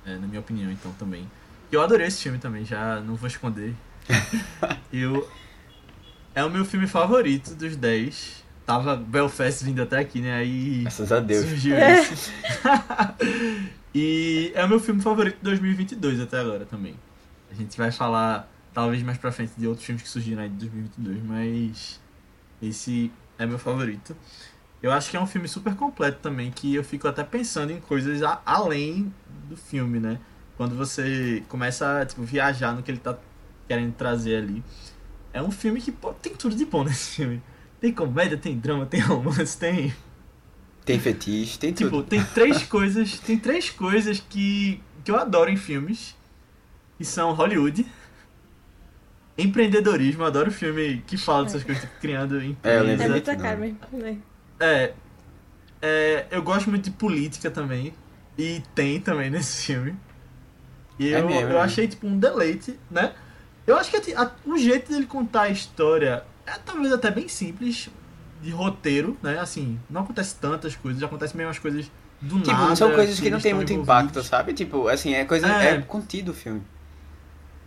é, 0.06 0.16
na 0.16 0.28
minha 0.28 0.40
opinião, 0.40 0.72
então, 0.72 0.92
também. 0.94 1.30
Eu 1.72 1.82
adorei 1.82 2.08
esse 2.08 2.24
filme 2.24 2.40
também, 2.40 2.66
já 2.66 3.00
não 3.00 3.16
vou 3.16 3.28
esconder. 3.28 3.76
eu 4.92 5.30
é 6.34 6.44
o 6.44 6.50
meu 6.50 6.66
filme 6.66 6.88
favorito 6.88 7.54
dos 7.54 7.76
10. 7.76 8.39
Tava 8.70 8.96
Belfast 8.96 9.64
vindo 9.66 9.82
até 9.82 9.98
aqui, 9.98 10.22
né? 10.22 10.32
Aí 10.36 10.82
Graças 10.82 11.12
a 11.12 11.20
Deus. 11.20 11.44
surgiu 11.44 11.76
É. 11.76 12.02
isso. 12.04 12.32
e 13.96 14.52
é 14.54 14.64
o 14.64 14.70
meu 14.70 14.80
filme 14.80 15.02
favorito 15.02 15.38
de 15.38 15.44
2022 15.44 16.20
até 16.20 16.40
agora 16.40 16.66
também. 16.66 16.94
A 17.52 17.56
gente 17.56 17.76
vai 17.76 17.92
falar 17.92 18.48
talvez 18.72 19.02
mais 19.02 19.18
pra 19.18 19.32
frente 19.32 19.54
de 19.58 19.66
outros 19.66 19.84
filmes 19.88 20.04
que 20.04 20.10
surgiram 20.10 20.44
aí 20.44 20.50
de 20.50 20.56
2022, 20.68 21.24
mas 21.24 22.00
esse 22.62 23.12
é 23.40 23.46
meu 23.48 23.58
favorito. 23.58 24.16
Eu 24.84 24.92
acho 24.92 25.10
que 25.10 25.18
é 25.18 25.20
um 25.20 25.26
filme 25.26 25.48
super 25.48 25.74
completo 25.76 26.20
também, 26.22 26.52
que 26.52 26.76
eu 26.76 26.84
fico 26.84 27.08
até 27.08 27.24
pensando 27.24 27.72
em 27.72 27.80
coisas 27.80 28.22
a- 28.22 28.40
além 28.46 29.12
do 29.50 29.58
filme, 29.58 30.00
né? 30.00 30.20
Quando 30.56 30.76
você 30.76 31.44
começa 31.50 32.02
a 32.02 32.06
tipo, 32.06 32.22
viajar 32.22 32.74
no 32.76 32.84
que 32.84 32.92
ele 32.92 33.00
tá 33.00 33.18
querendo 33.68 33.94
trazer 33.94 34.36
ali. 34.38 34.64
É 35.34 35.42
um 35.42 35.50
filme 35.50 35.82
que 35.82 35.92
pô, 35.92 36.14
tem 36.14 36.36
tudo 36.36 36.56
de 36.56 36.66
bom 36.66 36.84
nesse 36.84 37.16
filme. 37.16 37.42
Tem 37.80 37.94
comédia, 37.94 38.38
tem 38.38 38.58
drama, 38.58 38.86
tem 38.86 39.00
romance, 39.00 39.58
tem 39.58 39.94
Tem 40.86 41.00
fetiche, 41.00 41.58
tem 41.60 41.72
Tipo, 41.74 41.98
tudo. 41.98 42.04
tem 42.10 42.24
três 42.24 42.64
coisas, 42.68 43.20
tem 43.20 43.38
três 43.38 43.70
coisas 43.70 44.20
que, 44.20 44.82
que 45.04 45.12
eu 45.12 45.18
adoro 45.18 45.50
em 45.50 45.58
filmes. 45.58 46.16
E 47.00 47.06
são 47.06 47.34
Hollywood, 47.34 47.86
empreendedorismo, 49.38 50.24
eu 50.24 50.28
adoro 50.28 50.52
filme 50.52 51.02
que 51.08 51.18
fala 51.18 51.46
dessas 51.46 51.64
coisas, 51.64 51.84
tipo, 51.84 52.00
criando 52.02 52.36
É, 52.36 52.40
eu 52.40 52.50
empresas. 52.50 52.88
É 52.90 52.94
Exato. 52.94 53.10
muita 53.12 53.34
Não. 53.34 53.40
cara 53.42 53.58
mesmo. 53.58 53.78
né? 53.94 54.18
É, 54.60 54.94
é, 55.82 56.28
eu 56.32 56.42
gosto 56.44 56.70
muito 56.70 56.86
de 56.86 56.92
política 56.92 57.50
também. 57.50 57.94
E 58.38 58.62
tem 58.74 59.00
também 59.00 59.30
nesse 59.30 59.66
filme. 59.66 59.96
E 60.98 61.14
É 61.14 61.20
eu, 61.22 61.28
mesmo, 61.28 61.52
eu 61.52 61.58
é. 61.58 61.62
achei 61.62 61.88
tipo 61.88 62.08
um 62.08 62.18
deleite, 62.18 62.78
né? 62.92 63.14
Eu 63.68 63.78
acho 63.78 63.92
que 63.92 64.14
a- 64.14 64.22
a- 64.24 64.32
o 64.46 64.58
jeito 64.58 64.92
dele 64.92 65.06
contar 65.06 65.44
a 65.44 65.50
história 65.50 66.24
é 66.50 66.60
talvez 66.66 66.92
até 66.94 67.12
bem 67.12 67.28
simples 67.28 67.90
de 68.42 68.52
roteiro, 68.52 69.18
né? 69.22 69.40
Assim, 69.40 69.80
não 69.90 70.02
acontece 70.02 70.36
tantas 70.36 70.76
coisas, 70.76 71.02
acontece 71.04 71.36
meio 71.36 71.48
umas 71.48 71.60
coisas 71.60 71.92
do 72.22 72.40
Tipo, 72.42 72.52
nada. 72.58 72.76
são 72.76 72.92
coisas 72.94 73.20
que 73.20 73.30
não 73.30 73.40
tem 73.40 73.54
muito 73.54 73.72
envolvidos. 73.72 74.12
impacto, 74.12 74.24
sabe? 74.24 74.54
Tipo, 74.54 74.88
assim, 74.88 75.14
é 75.14 75.26
coisa. 75.26 75.48
É. 75.48 75.76
É, 75.76 75.82
contido 75.82 76.32
o 76.32 76.34
filme. 76.34 76.62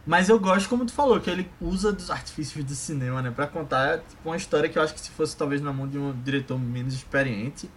Mas 0.04 0.28
eu 0.28 0.38
gosto, 0.40 0.68
como 0.68 0.84
tu 0.84 0.92
falou, 0.92 1.20
que 1.20 1.30
ele 1.30 1.48
usa 1.60 1.92
dos 1.92 2.10
artifícios 2.10 2.64
do 2.64 2.74
cinema, 2.74 3.22
né? 3.22 3.30
Pra 3.30 3.46
contar 3.46 3.98
tipo, 3.98 4.28
uma 4.28 4.36
história 4.36 4.68
que 4.68 4.76
eu 4.76 4.82
acho 4.82 4.92
que 4.94 5.00
se 5.00 5.10
fosse 5.10 5.36
talvez 5.36 5.60
na 5.60 5.72
mão 5.72 5.86
de 5.86 5.96
um 5.96 6.12
diretor 6.22 6.58
menos 6.58 6.92
experiente, 6.94 7.70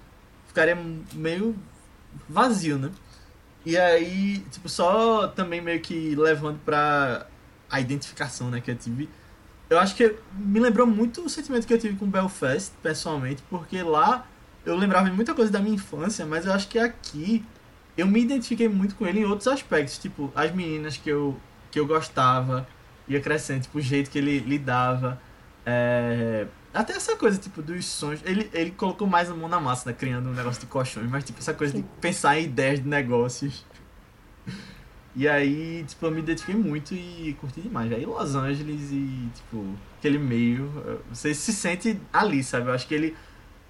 ficaria 0.47 0.75
meio 1.13 1.55
vazio, 2.27 2.77
né? 2.79 2.89
E 3.63 3.77
aí, 3.77 4.39
tipo, 4.51 4.67
só 4.69 5.27
também 5.27 5.62
meio 5.62 5.79
que 5.81 6.15
levando 6.15 6.59
pra 6.65 7.27
a 7.69 7.79
identificação, 7.79 8.50
né, 8.50 8.59
que 8.62 8.71
eu 8.71 8.75
tive. 8.75 9.09
Eu 9.69 9.79
acho 9.79 9.95
que 9.95 10.15
me 10.34 10.60
lembrou 10.60 10.86
muito 10.86 11.22
o 11.24 11.29
sentimento 11.29 11.65
que 11.65 11.74
eu 11.74 11.79
tive 11.79 11.95
com 11.95 12.07
Belfast, 12.07 12.72
pessoalmente, 12.84 13.41
porque 13.50 13.81
lá 13.81 14.27
eu 14.65 14.75
lembrava 14.75 15.10
de 15.10 15.15
muita 15.15 15.34
coisa 15.34 15.51
da 15.51 15.60
minha 15.60 15.75
infância, 15.75 16.25
mas 16.25 16.45
eu 16.45 16.53
acho 16.53 16.67
que 16.67 16.77
aqui 16.77 17.43
eu 17.98 18.05
me 18.05 18.22
identifiquei 18.22 18.67
muito 18.67 18.95
com 18.95 19.05
ele 19.07 19.22
em 19.22 19.25
outros 19.25 19.48
aspectos, 19.48 19.98
tipo, 19.98 20.31
as 20.36 20.51
meninas 20.53 20.98
que 20.98 21.10
eu 21.10 21.39
que 21.72 21.79
eu 21.79 21.86
gostava, 21.86 22.65
ia 23.05 23.19
crescendo, 23.19 23.63
tipo, 23.63 23.79
o 23.79 23.81
jeito 23.81 24.10
que 24.10 24.17
ele 24.17 24.39
lidava. 24.39 25.19
É... 25.65 26.48
Até 26.74 26.93
essa 26.93 27.17
coisa, 27.17 27.38
tipo, 27.38 27.62
dos 27.62 27.86
sonhos. 27.86 28.22
Ele, 28.24 28.50
ele 28.53 28.72
colocou 28.72 29.05
mais 29.05 29.29
a 29.29 29.34
mão 29.34 29.50
na 29.50 29.60
massa, 29.60 29.89
né? 29.89 29.95
Criando 29.98 30.29
um 30.29 30.34
negócio 30.34 30.62
de 30.62 30.67
colchões, 30.67 31.10
mas, 31.10 31.25
tipo, 31.25 31.39
essa 31.39 31.53
coisa 31.53 31.74
de 31.74 31.84
pensar 32.00 32.39
em 32.39 32.45
ideias 32.45 32.81
de 32.81 32.88
negócios. 32.88 33.65
E 35.15 35.29
aí, 35.29 35.86
tipo, 35.88 36.05
eu 36.05 36.12
me 36.12 36.19
identifiquei 36.19 36.55
muito 36.55 36.93
e 36.93 37.36
curti 37.39 37.62
demais. 37.62 37.91
Aí 37.91 38.05
Los 38.05 38.36
Angeles 38.36 38.91
e, 38.91 39.29
tipo, 39.34 39.65
aquele 39.98 40.19
meio, 40.19 40.69
você 41.10 41.34
se 41.34 41.53
sente 41.53 42.00
ali, 42.12 42.43
sabe? 42.43 42.67
Eu 42.67 42.74
acho 42.74 42.86
que 42.86 42.93
ele, 42.93 43.15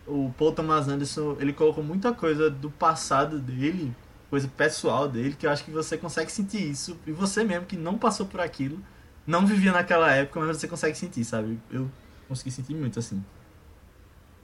o 0.08 0.34
Paul 0.38 0.54
Thomas 0.54 0.88
Anderson, 0.88 1.38
ele 1.40 1.54
colocou 1.54 1.84
muita 1.84 2.12
coisa 2.14 2.50
do 2.50 2.72
passado 2.72 3.40
dele, 3.40 3.96
coisa 4.30 4.48
pessoal 4.48 5.08
dele, 5.08 5.36
que 5.38 5.46
eu 5.46 5.52
acho 5.52 5.64
que 5.64 5.70
você 5.70 5.98
consegue 5.98 6.32
sentir 6.32 6.68
isso. 6.68 6.98
E 7.06 7.12
você 7.12 7.44
mesmo 7.44 7.68
que 7.68 7.78
não 7.78 7.96
passou 7.96 8.26
por 8.26 8.40
aquilo, 8.40 8.80
não 9.28 9.46
vivia 9.46 9.72
naquela 9.72 10.12
época, 10.12 10.40
mas 10.40 10.58
você 10.58 10.68
consegue 10.68 10.98
sentir, 10.98 11.24
sabe? 11.24 11.60
Eu 11.70 11.90
consegui 12.28 12.50
sentir 12.50 12.74
muito, 12.74 12.98
assim. 12.98 13.24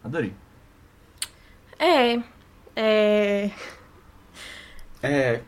Adorei. 0.04 0.36
É. 1.80 2.22
É. 2.76 3.52
É, 5.04 5.42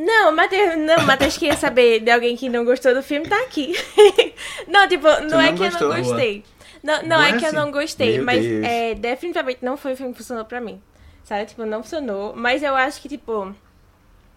Não, 0.00 0.30
Matheus, 0.30 0.76
não, 0.78 1.04
Matheus 1.04 1.36
queria 1.36 1.56
saber 1.56 1.98
de 2.00 2.10
alguém 2.10 2.36
que 2.36 2.48
não 2.48 2.64
gostou 2.64 2.94
do 2.94 3.02
filme, 3.02 3.26
tá 3.28 3.36
aqui. 3.42 3.74
não, 4.68 4.86
tipo, 4.88 5.06
não, 5.08 5.28
não 5.30 5.40
é 5.40 5.52
que 5.52 5.58
gostou? 5.58 5.88
eu 5.92 5.94
não 5.96 6.02
gostei. 6.04 6.44
Não, 6.84 7.02
não 7.02 7.16
Boa 7.16 7.26
é 7.26 7.30
é 7.30 7.36
que 7.36 7.44
eu 7.44 7.48
assim. 7.48 7.56
não 7.56 7.70
gostei, 7.72 8.16
Meu 8.18 8.24
mas 8.24 8.46
é, 8.46 8.94
definitivamente 8.94 9.58
não 9.62 9.76
foi 9.76 9.94
o 9.94 9.96
filme 9.96 10.12
que 10.12 10.18
funcionou 10.18 10.44
pra 10.44 10.60
mim. 10.60 10.80
Sabe? 11.24 11.46
Tipo, 11.46 11.66
não 11.66 11.82
funcionou. 11.82 12.32
Mas 12.36 12.62
eu 12.62 12.76
acho 12.76 13.02
que, 13.02 13.08
tipo, 13.08 13.52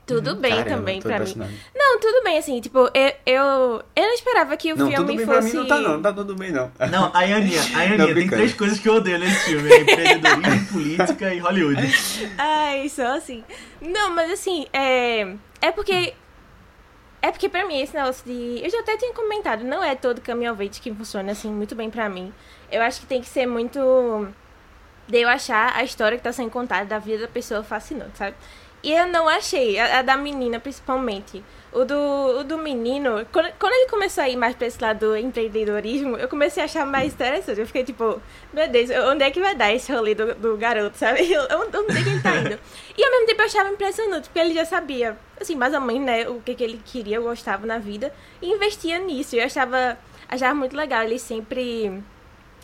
tudo 0.08 0.36
bem 0.36 0.52
caramba, 0.52 0.70
também 0.78 1.00
pra 1.00 1.20
mim. 1.20 1.36
Não, 1.76 2.00
tudo 2.00 2.24
bem, 2.24 2.40
assim, 2.40 2.60
tipo, 2.60 2.80
eu, 2.80 3.14
eu, 3.26 3.84
eu 3.96 4.04
não 4.04 4.14
esperava 4.16 4.58
que 4.58 4.74
o 4.74 4.76
Não, 4.76 4.88
filme 4.90 4.96
tudo 5.06 5.16
bem 5.16 5.26
fosse. 5.28 5.38
pra 5.38 5.42
mim 5.42 5.54
não 5.54 5.68
tá 5.68 5.78
não, 5.78 5.92
não 5.94 6.02
tá 6.02 6.12
tudo 6.14 6.36
bem 6.36 6.52
não. 6.52 6.72
Não, 6.92 7.06
a 7.14 7.20
Aninha, 7.20 7.62
a 7.76 7.78
Aninha 7.86 7.98
Não, 8.00 8.06
tem 8.08 8.14
brincando. 8.16 8.38
três 8.42 8.54
coisas 8.56 8.80
que 8.80 8.90
eu 8.90 8.96
odeio 8.96 9.20
nesse 9.20 9.46
filme: 9.46 9.72
é 9.72 9.82
empreendedorismo, 9.82 10.66
política 10.74 11.34
e 11.34 11.38
Hollywood. 11.40 11.82
Ai, 12.40 12.90
só 12.90 13.16
assim. 13.16 13.44
Não, 13.80 14.10
mas 14.16 14.32
assim, 14.32 14.66
é. 14.74 15.36
É 15.62 15.72
porque. 15.72 16.14
É 17.22 17.32
porque 17.32 17.48
pra 17.48 17.66
mim 17.68 17.80
esse 17.80 17.96
negócio 17.96 18.26
de. 18.26 18.64
Eu 18.64 18.70
já 18.70 18.80
até 18.80 18.98
tinha 18.98 19.14
comentado, 19.14 19.64
não 19.64 19.84
é 19.84 19.96
todo 19.96 20.20
caminhonete 20.22 20.82
que 20.82 20.94
funciona 20.94 21.32
assim 21.32 21.52
muito 21.52 21.76
bem 21.76 21.90
pra 21.90 22.10
mim. 22.10 22.34
Eu 22.72 22.82
acho 22.82 23.02
que 23.02 23.06
tem 23.06 23.22
que 23.22 23.30
ser 23.30 23.46
muito. 23.46 23.80
De 25.08 25.20
eu 25.20 25.30
achar 25.30 25.76
a 25.76 25.84
história 25.84 26.18
que 26.18 26.24
tá 26.24 26.32
sendo 26.32 26.50
contada 26.50 26.86
da 26.86 27.00
vida 27.00 27.24
da 27.24 27.28
pessoa 27.28 27.64
fascinante, 27.64 28.18
sabe? 28.18 28.36
E 28.84 28.92
eu 28.92 29.08
não 29.08 29.28
achei, 29.28 29.78
a, 29.78 30.00
a 30.00 30.02
da 30.02 30.18
menina 30.18 30.60
principalmente. 30.60 31.44
O 31.72 31.86
do, 31.86 32.40
o 32.40 32.44
do 32.44 32.58
menino, 32.58 33.26
quando, 33.32 33.50
quando 33.58 33.74
ele 33.74 33.90
começou 33.90 34.24
a 34.24 34.30
ir 34.30 34.36
mais 34.36 34.56
pra 34.56 34.68
esse 34.68 34.82
lado 34.82 35.00
do 35.00 35.16
empreendedorismo, 35.16 36.18
eu 36.18 36.28
comecei 36.28 36.62
a 36.62 36.66
achar 36.66 36.86
mais 36.86 37.14
interessante. 37.14 37.60
Eu 37.60 37.68
fiquei 37.68 37.84
tipo, 37.84 38.22
meu 38.52 38.68
Deus, 38.68 38.90
onde 39.10 39.24
é 39.24 39.32
que 39.32 39.40
vai 39.40 39.56
dar 39.56 39.74
esse 39.74 39.92
rolê 39.94 40.14
do, 40.14 40.36
do 40.36 40.58
garoto, 40.58 40.98
sabe? 40.98 41.22
Onde, 41.22 41.78
onde 41.78 41.98
é 41.98 42.04
que 42.04 42.10
ele 42.10 42.22
tá 42.22 42.36
indo? 42.36 42.60
E 42.98 43.04
ao 43.06 43.12
mesmo 43.12 43.26
tempo 43.28 43.42
eu 43.42 43.46
achava 43.46 43.70
impressionante, 43.70 44.24
porque 44.26 44.40
ele 44.40 44.54
já 44.54 44.66
sabia, 44.66 45.18
assim, 45.40 45.56
mais 45.56 45.74
ou 45.74 45.80
menos, 45.80 46.06
né, 46.06 46.28
o 46.28 46.42
que, 46.42 46.54
que 46.54 46.64
ele 46.64 46.82
queria, 46.84 47.22
gostava 47.22 47.66
na 47.66 47.78
vida, 47.78 48.14
e 48.42 48.52
investia 48.52 49.00
nisso. 49.00 49.36
Eu 49.36 49.46
achava, 49.46 49.98
achava 50.28 50.54
muito 50.54 50.76
legal 50.76 51.04
ele 51.04 51.18
sempre 51.18 52.04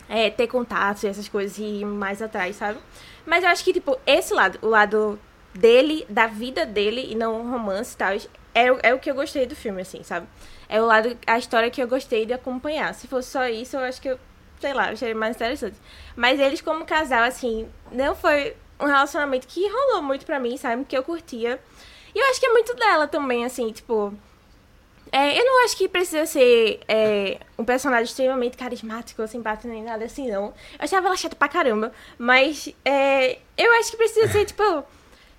é, 0.08 0.28
ter 0.28 0.46
contatos 0.48 1.02
e 1.02 1.08
essas 1.08 1.28
coisas 1.28 1.56
e 1.58 1.80
ir 1.80 1.84
mais 1.86 2.20
atrás, 2.20 2.56
sabe? 2.56 2.78
Mas 3.24 3.42
eu 3.42 3.48
acho 3.48 3.64
que, 3.64 3.72
tipo, 3.72 3.98
esse 4.06 4.34
lado, 4.34 4.58
o 4.60 4.68
lado 4.68 5.18
dele, 5.58 6.06
da 6.08 6.26
vida 6.26 6.64
dele, 6.64 7.08
e 7.10 7.14
não 7.14 7.40
um 7.40 7.50
romance 7.50 7.94
e 7.94 7.96
tal, 7.96 8.12
é, 8.54 8.88
é 8.88 8.94
o 8.94 8.98
que 8.98 9.10
eu 9.10 9.14
gostei 9.14 9.46
do 9.46 9.56
filme, 9.56 9.82
assim, 9.82 10.02
sabe? 10.02 10.26
É 10.68 10.80
o 10.80 10.86
lado, 10.86 11.16
a 11.26 11.38
história 11.38 11.70
que 11.70 11.82
eu 11.82 11.88
gostei 11.88 12.26
de 12.26 12.32
acompanhar. 12.32 12.94
Se 12.94 13.06
fosse 13.06 13.30
só 13.30 13.46
isso, 13.48 13.76
eu 13.76 13.80
acho 13.80 14.00
que 14.00 14.08
eu, 14.08 14.18
sei 14.60 14.72
lá, 14.72 14.88
eu 14.88 14.92
acharia 14.92 15.14
mais 15.14 15.36
interessante. 15.36 15.76
Mas 16.14 16.38
eles, 16.38 16.60
como 16.60 16.84
casal, 16.84 17.24
assim, 17.24 17.68
não 17.90 18.14
foi 18.14 18.54
um 18.80 18.86
relacionamento 18.86 19.46
que 19.46 19.66
rolou 19.68 20.02
muito 20.02 20.24
pra 20.24 20.38
mim, 20.38 20.56
sabe? 20.56 20.84
Que 20.84 20.96
eu 20.96 21.02
curtia. 21.02 21.60
E 22.14 22.18
eu 22.18 22.30
acho 22.30 22.40
que 22.40 22.46
é 22.46 22.52
muito 22.52 22.74
dela 22.74 23.06
também, 23.06 23.44
assim, 23.44 23.72
tipo. 23.72 24.12
É, 25.10 25.40
eu 25.40 25.44
não 25.44 25.64
acho 25.64 25.74
que 25.74 25.88
precisa 25.88 26.26
ser 26.26 26.80
é, 26.86 27.38
um 27.58 27.64
personagem 27.64 28.04
extremamente 28.04 28.58
carismático 28.58 29.26
simpático 29.26 29.66
nem 29.66 29.82
nada 29.82 30.04
assim, 30.04 30.30
não. 30.30 30.48
Eu 30.48 30.54
achava 30.80 31.06
ela 31.06 31.16
chata 31.16 31.34
pra 31.34 31.48
caramba. 31.48 31.92
Mas 32.18 32.68
é, 32.84 33.38
eu 33.56 33.72
acho 33.80 33.90
que 33.90 33.96
precisa 33.96 34.28
ser, 34.28 34.44
tipo, 34.44 34.84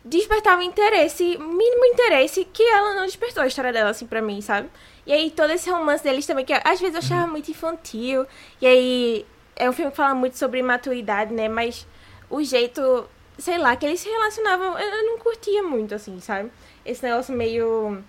despertar 0.03 0.57
um 0.57 0.61
interesse, 0.61 1.37
mínimo 1.37 1.85
interesse, 1.85 2.45
que 2.45 2.63
ela 2.63 2.93
não 2.93 3.05
despertou 3.05 3.43
a 3.43 3.47
história 3.47 3.73
dela, 3.73 3.89
assim, 3.89 4.07
pra 4.07 4.21
mim, 4.21 4.41
sabe? 4.41 4.69
E 5.05 5.11
aí 5.11 5.31
todo 5.31 5.51
esse 5.51 5.69
romance 5.69 6.03
deles 6.03 6.25
também, 6.25 6.45
que 6.45 6.53
às 6.53 6.79
vezes 6.79 6.93
eu 6.93 6.99
achava 6.99 7.27
muito 7.27 7.49
infantil. 7.51 8.25
E 8.61 8.67
aí 8.67 9.25
é 9.55 9.69
um 9.69 9.73
filme 9.73 9.91
que 9.91 9.97
fala 9.97 10.15
muito 10.15 10.37
sobre 10.37 10.61
maturidade, 10.61 11.33
né? 11.33 11.49
Mas 11.49 11.85
o 12.29 12.43
jeito, 12.43 13.07
sei 13.37 13.57
lá, 13.57 13.75
que 13.75 13.85
eles 13.85 13.99
se 13.99 14.09
relacionavam, 14.09 14.79
eu, 14.79 14.89
eu 14.89 15.05
não 15.05 15.17
curtia 15.19 15.63
muito, 15.63 15.95
assim, 15.95 16.19
sabe? 16.19 16.51
Esse 16.85 17.03
negócio 17.03 17.35
meio. 17.35 18.03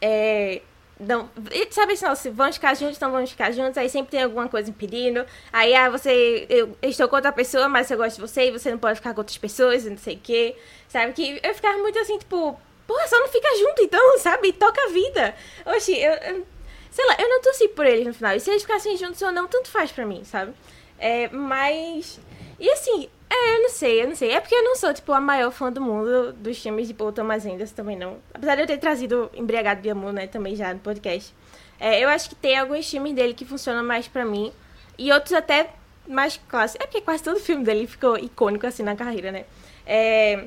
É. 0.00 0.62
Não, 0.98 1.28
e 1.52 1.68
sabe 1.72 1.92
esse 1.92 2.02
negócio, 2.02 2.32
vão 2.32 2.50
ficar 2.50 2.74
juntos, 2.74 2.98
não 2.98 3.10
vão 3.12 3.26
ficar 3.26 3.50
juntos, 3.52 3.76
aí 3.76 3.88
sempre 3.88 4.12
tem 4.12 4.22
alguma 4.22 4.48
coisa 4.48 4.70
impedindo. 4.70 5.26
Aí, 5.52 5.74
ah, 5.74 5.90
você. 5.90 6.46
Eu, 6.48 6.76
estou 6.82 7.06
com 7.06 7.16
outra 7.16 7.30
pessoa, 7.32 7.68
mas 7.68 7.90
eu 7.90 7.98
gosto 7.98 8.16
de 8.16 8.22
você 8.22 8.48
e 8.48 8.50
você 8.50 8.70
não 8.70 8.78
pode 8.78 8.96
ficar 8.96 9.12
com 9.12 9.20
outras 9.20 9.36
pessoas 9.36 9.84
não 9.84 9.98
sei 9.98 10.14
o 10.14 10.20
quê. 10.20 10.56
Sabe? 10.88 11.12
Que 11.12 11.38
eu 11.42 11.54
ficava 11.54 11.76
muito 11.78 11.98
assim, 11.98 12.16
tipo, 12.18 12.58
porra, 12.86 13.06
só 13.08 13.20
não 13.20 13.28
fica 13.28 13.48
junto 13.58 13.82
então, 13.82 14.18
sabe? 14.20 14.52
Toca 14.54 14.80
a 14.84 14.88
vida. 14.88 15.34
Oxi, 15.66 16.00
eu, 16.00 16.12
eu- 16.14 16.46
sei 16.90 17.04
lá, 17.06 17.16
eu 17.18 17.28
não 17.28 17.42
torci 17.42 17.68
por 17.68 17.84
eles 17.84 18.06
no 18.06 18.14
final. 18.14 18.34
E 18.34 18.40
se 18.40 18.48
eles 18.50 18.62
ficassem 18.62 18.96
juntos 18.96 19.20
ou 19.20 19.30
não, 19.30 19.46
tanto 19.46 19.68
faz 19.68 19.92
pra 19.92 20.06
mim, 20.06 20.24
sabe? 20.24 20.54
É, 20.98 21.28
mas. 21.28 22.18
E 22.58 22.70
assim, 22.70 23.10
é, 23.28 23.56
eu 23.56 23.62
não 23.62 23.70
sei, 23.70 24.02
eu 24.02 24.08
não 24.08 24.14
sei. 24.14 24.30
É 24.30 24.40
porque 24.40 24.54
eu 24.54 24.62
não 24.62 24.76
sou, 24.76 24.92
tipo, 24.94 25.12
a 25.12 25.20
maior 25.20 25.50
fã 25.50 25.72
do 25.72 25.80
mundo 25.80 26.32
dos 26.32 26.58
filmes 26.58 26.86
de 26.88 26.94
Paul 26.94 27.12
Thomas 27.12 27.44
Anderson 27.44 27.74
também, 27.74 27.96
não. 27.96 28.18
Apesar 28.32 28.54
de 28.54 28.62
eu 28.62 28.66
ter 28.66 28.78
trazido 28.78 29.30
Embriagado 29.34 29.80
de 29.82 29.90
Amor, 29.90 30.12
né, 30.12 30.26
também 30.26 30.54
já 30.54 30.72
no 30.72 30.80
podcast. 30.80 31.34
É, 31.78 32.02
eu 32.02 32.08
acho 32.08 32.28
que 32.28 32.34
tem 32.34 32.56
alguns 32.56 32.88
filmes 32.88 33.14
dele 33.14 33.34
que 33.34 33.44
funcionam 33.44 33.84
mais 33.84 34.08
pra 34.08 34.24
mim. 34.24 34.52
E 34.98 35.12
outros 35.12 35.32
até 35.32 35.70
mais 36.06 36.40
clássicos. 36.48 36.84
É 36.84 36.86
porque 36.86 37.00
quase 37.00 37.22
todo 37.22 37.38
filme 37.40 37.64
dele 37.64 37.86
ficou 37.86 38.16
icônico, 38.16 38.66
assim, 38.66 38.82
na 38.82 38.96
carreira, 38.96 39.32
né? 39.32 39.44
É, 39.86 40.46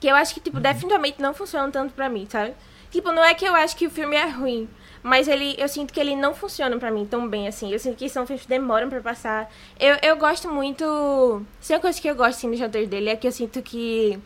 que 0.00 0.08
eu 0.08 0.14
acho 0.16 0.34
que, 0.34 0.40
tipo, 0.40 0.58
definitivamente 0.58 1.20
não 1.20 1.34
funcionam 1.34 1.70
tanto 1.70 1.92
pra 1.92 2.08
mim, 2.08 2.26
sabe? 2.28 2.54
Tipo, 2.90 3.12
não 3.12 3.22
é 3.22 3.34
que 3.34 3.44
eu 3.44 3.54
acho 3.54 3.76
que 3.76 3.86
o 3.86 3.90
filme 3.90 4.16
é 4.16 4.26
ruim, 4.26 4.68
mas 5.02 5.28
ele, 5.28 5.54
eu 5.58 5.68
sinto 5.68 5.92
que 5.92 6.00
ele 6.00 6.14
não 6.14 6.34
funciona 6.34 6.76
pra 6.78 6.90
mim 6.90 7.06
tão 7.06 7.28
bem, 7.28 7.48
assim. 7.48 7.72
Eu 7.72 7.78
sinto 7.78 7.96
que 7.96 8.08
são 8.08 8.26
filmes 8.26 8.42
que 8.42 8.48
demoram 8.48 8.88
pra 8.88 9.00
passar. 9.00 9.50
Eu, 9.78 9.96
eu 10.02 10.16
gosto 10.16 10.50
muito... 10.50 11.42
Se 11.60 11.72
uma 11.72 11.80
coisa 11.80 12.00
que 12.00 12.08
eu 12.08 12.14
gosto, 12.14 12.38
assim, 12.38 12.50
dos 12.50 12.60
roteiros 12.60 12.90
dele 12.90 13.08
é 13.08 13.16
que 13.16 13.26
eu 13.26 13.32
sinto 13.32 13.62
que 13.62 14.18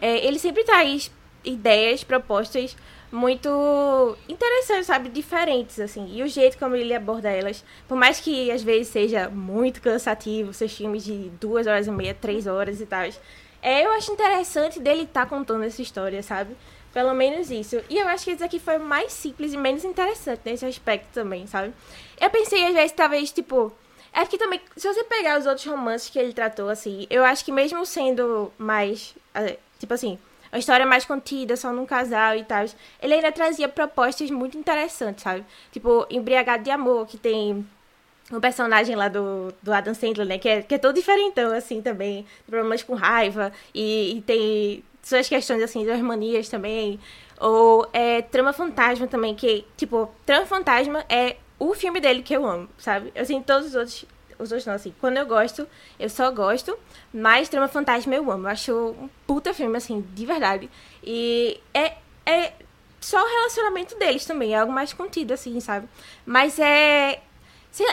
é, 0.00 0.26
ele 0.26 0.38
sempre 0.38 0.64
traz 0.64 1.10
ideias, 1.44 2.02
propostas 2.02 2.76
muito 3.10 4.16
interessantes, 4.26 4.86
sabe? 4.86 5.10
Diferentes, 5.10 5.78
assim. 5.78 6.08
E 6.16 6.22
o 6.22 6.28
jeito 6.28 6.56
como 6.56 6.74
ele 6.74 6.94
aborda 6.94 7.28
elas, 7.28 7.62
por 7.86 7.96
mais 7.96 8.18
que 8.18 8.50
às 8.50 8.62
vezes 8.62 8.88
seja 8.88 9.28
muito 9.28 9.82
cansativo, 9.82 10.54
seus 10.54 10.74
filmes 10.74 11.04
de 11.04 11.30
duas 11.38 11.66
horas 11.66 11.86
e 11.86 11.90
meia, 11.90 12.14
três 12.14 12.46
horas 12.46 12.80
e 12.80 12.86
tal. 12.86 13.02
É, 13.60 13.84
eu 13.84 13.92
acho 13.92 14.10
interessante 14.10 14.80
dele 14.80 15.02
estar 15.02 15.26
contando 15.26 15.62
essa 15.62 15.82
história, 15.82 16.22
sabe? 16.22 16.56
Pelo 16.92 17.14
menos 17.14 17.50
isso. 17.50 17.80
E 17.88 17.98
eu 17.98 18.06
acho 18.08 18.24
que 18.24 18.32
esse 18.32 18.44
aqui 18.44 18.58
foi 18.58 18.78
mais 18.78 19.12
simples 19.12 19.52
e 19.54 19.56
menos 19.56 19.84
interessante 19.84 20.42
nesse 20.44 20.66
aspecto 20.66 21.08
também, 21.12 21.46
sabe? 21.46 21.72
Eu 22.20 22.30
pensei, 22.30 22.66
às 22.66 22.74
vezes, 22.74 22.92
talvez, 22.92 23.32
tipo. 23.32 23.72
É 24.12 24.26
que 24.26 24.36
também, 24.36 24.60
se 24.76 24.86
você 24.86 25.02
pegar 25.04 25.38
os 25.38 25.46
outros 25.46 25.66
romances 25.66 26.10
que 26.10 26.18
ele 26.18 26.34
tratou, 26.34 26.68
assim, 26.68 27.06
eu 27.08 27.24
acho 27.24 27.44
que 27.44 27.50
mesmo 27.52 27.84
sendo 27.86 28.52
mais. 28.58 29.14
eh, 29.34 29.56
Tipo 29.78 29.94
assim, 29.94 30.16
a 30.52 30.58
história 30.58 30.86
mais 30.86 31.04
contida, 31.04 31.56
só 31.56 31.72
num 31.72 31.84
casal 31.84 32.36
e 32.36 32.44
tal, 32.44 32.64
ele 33.00 33.14
ainda 33.14 33.32
trazia 33.32 33.68
propostas 33.68 34.30
muito 34.30 34.56
interessantes, 34.56 35.24
sabe? 35.24 35.44
Tipo, 35.72 36.06
Embriagado 36.10 36.62
de 36.62 36.70
Amor, 36.70 37.06
que 37.06 37.16
tem 37.18 37.66
um 38.30 38.40
personagem 38.40 38.94
lá 38.94 39.08
do, 39.08 39.52
do 39.60 39.72
Adam 39.72 39.92
Sandler, 39.94 40.26
né? 40.26 40.38
Que 40.38 40.48
é, 40.48 40.62
que 40.62 40.74
é 40.74 40.78
todo 40.78 40.94
diferentão, 40.94 41.52
assim, 41.52 41.82
também. 41.82 42.24
Problemas 42.46 42.82
com 42.82 42.94
raiva. 42.94 43.52
E, 43.74 44.18
e 44.18 44.22
tem 44.22 44.84
suas 45.02 45.28
questões, 45.28 45.62
assim, 45.62 45.84
das 45.84 46.00
manias 46.00 46.48
também. 46.48 46.98
Ou 47.40 47.86
é, 47.92 48.22
Trama 48.22 48.52
Fantasma 48.52 49.06
também, 49.06 49.34
que, 49.34 49.64
tipo, 49.76 50.08
Trama 50.24 50.46
Fantasma 50.46 51.04
é 51.08 51.36
o 51.58 51.74
filme 51.74 52.00
dele 52.00 52.22
que 52.22 52.34
eu 52.34 52.46
amo, 52.46 52.68
sabe? 52.78 53.12
Assim, 53.16 53.42
todos 53.42 53.68
os 53.68 53.74
outros... 53.74 54.04
Os 54.38 54.50
outros 54.50 54.66
não, 54.66 54.74
assim. 54.74 54.92
Quando 55.00 55.18
eu 55.18 55.26
gosto, 55.26 55.68
eu 56.00 56.08
só 56.08 56.28
gosto. 56.30 56.76
Mas 57.12 57.48
Trama 57.48 57.68
Fantasma 57.68 58.12
eu 58.14 58.28
amo. 58.28 58.46
Eu 58.46 58.50
acho 58.50 58.72
um 58.72 59.08
puta 59.24 59.54
filme, 59.54 59.76
assim, 59.76 60.00
de 60.14 60.26
verdade. 60.26 60.68
E 61.04 61.60
é... 61.72 61.92
é 62.26 62.52
só 63.00 63.22
o 63.22 63.28
relacionamento 63.28 63.96
deles 63.96 64.24
também. 64.24 64.54
É 64.54 64.58
algo 64.58 64.72
mais 64.72 64.92
contido, 64.92 65.32
assim, 65.32 65.60
sabe? 65.60 65.86
Mas 66.26 66.58
é... 66.58 67.20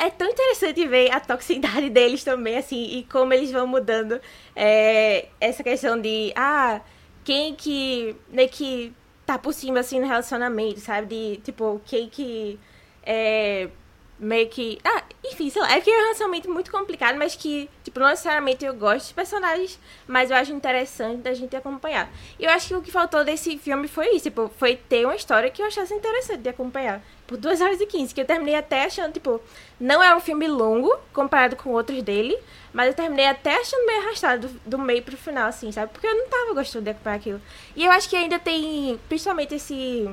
É 0.01 0.09
tão 0.09 0.27
interessante 0.27 0.87
ver 0.87 1.11
a 1.11 1.19
toxicidade 1.19 1.89
deles 1.91 2.23
também, 2.23 2.57
assim, 2.57 2.97
e 2.97 3.03
como 3.03 3.31
eles 3.33 3.51
vão 3.51 3.67
mudando 3.67 4.19
é, 4.55 5.27
essa 5.39 5.63
questão 5.63 5.99
de, 5.99 6.33
ah, 6.35 6.81
quem 7.29 7.53
que, 7.53 8.15
né, 8.29 8.47
que 8.47 8.91
tá 9.23 9.37
por 9.37 9.53
cima, 9.53 9.81
assim, 9.81 9.99
no 9.99 10.07
relacionamento, 10.07 10.79
sabe? 10.79 11.05
De, 11.05 11.37
tipo, 11.43 11.79
quem 11.85 12.09
que 12.09 12.59
é 13.03 13.69
meio 14.17 14.49
que. 14.49 14.79
Ah, 14.83 15.03
enfim, 15.23 15.47
sei 15.51 15.61
lá. 15.61 15.71
É 15.71 15.79
que 15.79 15.91
é 15.91 15.93
um 15.95 16.01
relacionamento 16.05 16.51
muito 16.51 16.71
complicado, 16.71 17.19
mas 17.19 17.35
que, 17.35 17.69
tipo, 17.83 17.99
não 17.99 18.07
necessariamente 18.07 18.65
eu 18.65 18.73
gosto 18.73 19.09
de 19.09 19.13
personagens, 19.13 19.79
mas 20.07 20.31
eu 20.31 20.37
acho 20.37 20.51
interessante 20.51 21.21
da 21.21 21.31
gente 21.35 21.55
acompanhar. 21.55 22.09
E 22.39 22.45
eu 22.45 22.49
acho 22.49 22.69
que 22.69 22.75
o 22.75 22.81
que 22.81 22.91
faltou 22.91 23.23
desse 23.23 23.59
filme 23.59 23.87
foi 23.87 24.07
isso, 24.15 24.23
tipo, 24.23 24.49
foi 24.57 24.75
ter 24.75 25.05
uma 25.05 25.15
história 25.15 25.51
que 25.51 25.61
eu 25.61 25.67
achasse 25.67 25.93
interessante 25.93 26.41
de 26.41 26.49
acompanhar. 26.49 26.99
Por 27.29 27.37
2 27.37 27.61
horas 27.61 27.79
e 27.79 27.85
15, 27.85 28.11
que 28.11 28.21
eu 28.21 28.25
terminei 28.25 28.55
até 28.55 28.85
achando, 28.85 29.13
tipo, 29.13 29.39
não 29.79 30.01
é 30.01 30.15
um 30.15 30.19
filme 30.19 30.47
longo 30.47 30.91
comparado 31.13 31.55
com 31.55 31.69
outros 31.69 32.01
dele, 32.01 32.35
mas 32.73 32.87
eu 32.87 32.95
terminei 32.95 33.27
até 33.27 33.55
achando 33.55 33.85
meio 33.85 34.01
arrastado 34.01 34.47
do, 34.47 34.61
do 34.65 34.79
meio 34.79 35.03
pro 35.03 35.15
final, 35.15 35.47
assim, 35.47 35.71
sabe? 35.71 35.91
Porque 35.93 36.07
eu 36.07 36.15
não 36.15 36.27
tava 36.27 36.55
gostando 36.55 36.85
de 36.85 36.89
acompanhar 36.89 37.17
aquilo. 37.17 37.41
E 37.75 37.85
eu 37.85 37.91
acho 37.91 38.09
que 38.09 38.15
ainda 38.15 38.39
tem, 38.39 38.99
principalmente 39.07 39.53
esse, 39.53 40.09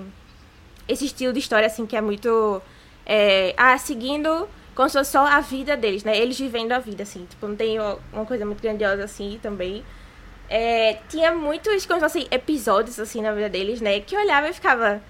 esse 0.86 1.06
estilo 1.06 1.32
de 1.32 1.38
história, 1.38 1.66
assim, 1.66 1.86
que 1.86 1.96
é 1.96 2.02
muito 2.02 2.60
é, 3.06 3.54
ah, 3.56 3.78
seguindo 3.78 4.46
como 4.74 4.90
se 4.90 4.98
fosse 4.98 5.12
só 5.12 5.26
a 5.26 5.40
vida 5.40 5.74
deles, 5.74 6.04
né? 6.04 6.18
Eles 6.18 6.38
vivendo 6.38 6.72
a 6.72 6.78
vida, 6.78 7.02
assim. 7.02 7.24
Tipo, 7.24 7.48
não 7.48 7.56
tem 7.56 7.78
uma 8.12 8.26
coisa 8.26 8.44
muito 8.44 8.60
grandiosa 8.60 9.04
assim 9.04 9.40
também. 9.42 9.82
É, 10.50 10.98
tinha 11.08 11.32
muitos, 11.32 11.86
como 11.86 12.06
se 12.10 12.28
episódios, 12.30 13.00
assim, 13.00 13.22
na 13.22 13.32
vida 13.32 13.48
deles, 13.48 13.80
né? 13.80 14.00
Que 14.00 14.14
eu 14.14 14.20
olhava 14.20 14.50
e 14.50 14.52
ficava... 14.52 15.00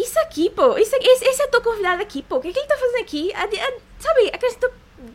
Isso 0.00 0.18
aqui, 0.20 0.50
pô. 0.50 0.78
Isso 0.78 0.94
aqui, 0.96 1.06
esse, 1.06 1.24
esse 1.24 1.42
ator 1.42 1.62
convidado 1.62 2.02
aqui, 2.02 2.22
pô. 2.22 2.36
O 2.36 2.40
que, 2.40 2.52
que 2.52 2.58
ele 2.58 2.68
tá 2.68 2.76
fazendo 2.76 3.00
aqui? 3.00 3.32
A, 3.34 3.44
a, 3.44 3.72
sabe, 3.98 4.30
acrescentou 4.32 4.70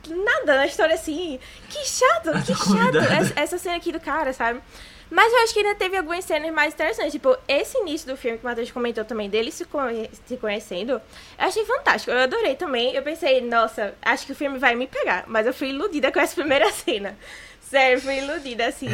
nada 0.08 0.58
na 0.58 0.66
história, 0.66 0.96
assim. 0.96 1.40
Que 1.70 1.86
chato, 1.86 2.32
que 2.46 2.56
chato 2.56 2.98
essa, 2.98 3.40
essa 3.40 3.58
cena 3.58 3.76
aqui 3.76 3.92
do 3.92 4.00
cara, 4.00 4.34
sabe? 4.34 4.62
Mas 5.10 5.32
eu 5.32 5.40
acho 5.44 5.54
que 5.54 5.60
ainda 5.60 5.76
teve 5.76 5.98
algumas 5.98 6.26
cenas 6.26 6.52
mais 6.52 6.74
interessantes. 6.74 7.12
Tipo, 7.12 7.38
esse 7.48 7.78
início 7.78 8.08
do 8.08 8.18
filme 8.18 8.38
que 8.38 8.44
o 8.44 8.48
Matheus 8.48 8.72
comentou 8.72 9.06
também, 9.06 9.30
dele 9.30 9.52
se, 9.52 9.66
conhe 9.66 10.10
se 10.26 10.38
conhecendo, 10.38 10.94
eu 10.94 11.02
achei 11.38 11.64
fantástico. 11.66 12.12
Eu 12.12 12.20
adorei 12.20 12.56
também. 12.56 12.94
Eu 12.94 13.04
pensei, 13.04 13.42
nossa, 13.42 13.94
acho 14.02 14.26
que 14.26 14.32
o 14.32 14.36
filme 14.36 14.58
vai 14.58 14.76
me 14.76 14.88
pegar. 14.88 15.26
Mas 15.28 15.46
eu 15.46 15.54
fui 15.54 15.70
iludida 15.70 16.12
com 16.12 16.20
essa 16.20 16.34
primeira 16.36 16.72
cena. 16.72 17.18
Sério, 17.62 18.00
fui 18.00 18.20
iludida, 18.20 18.68
assim. 18.68 18.88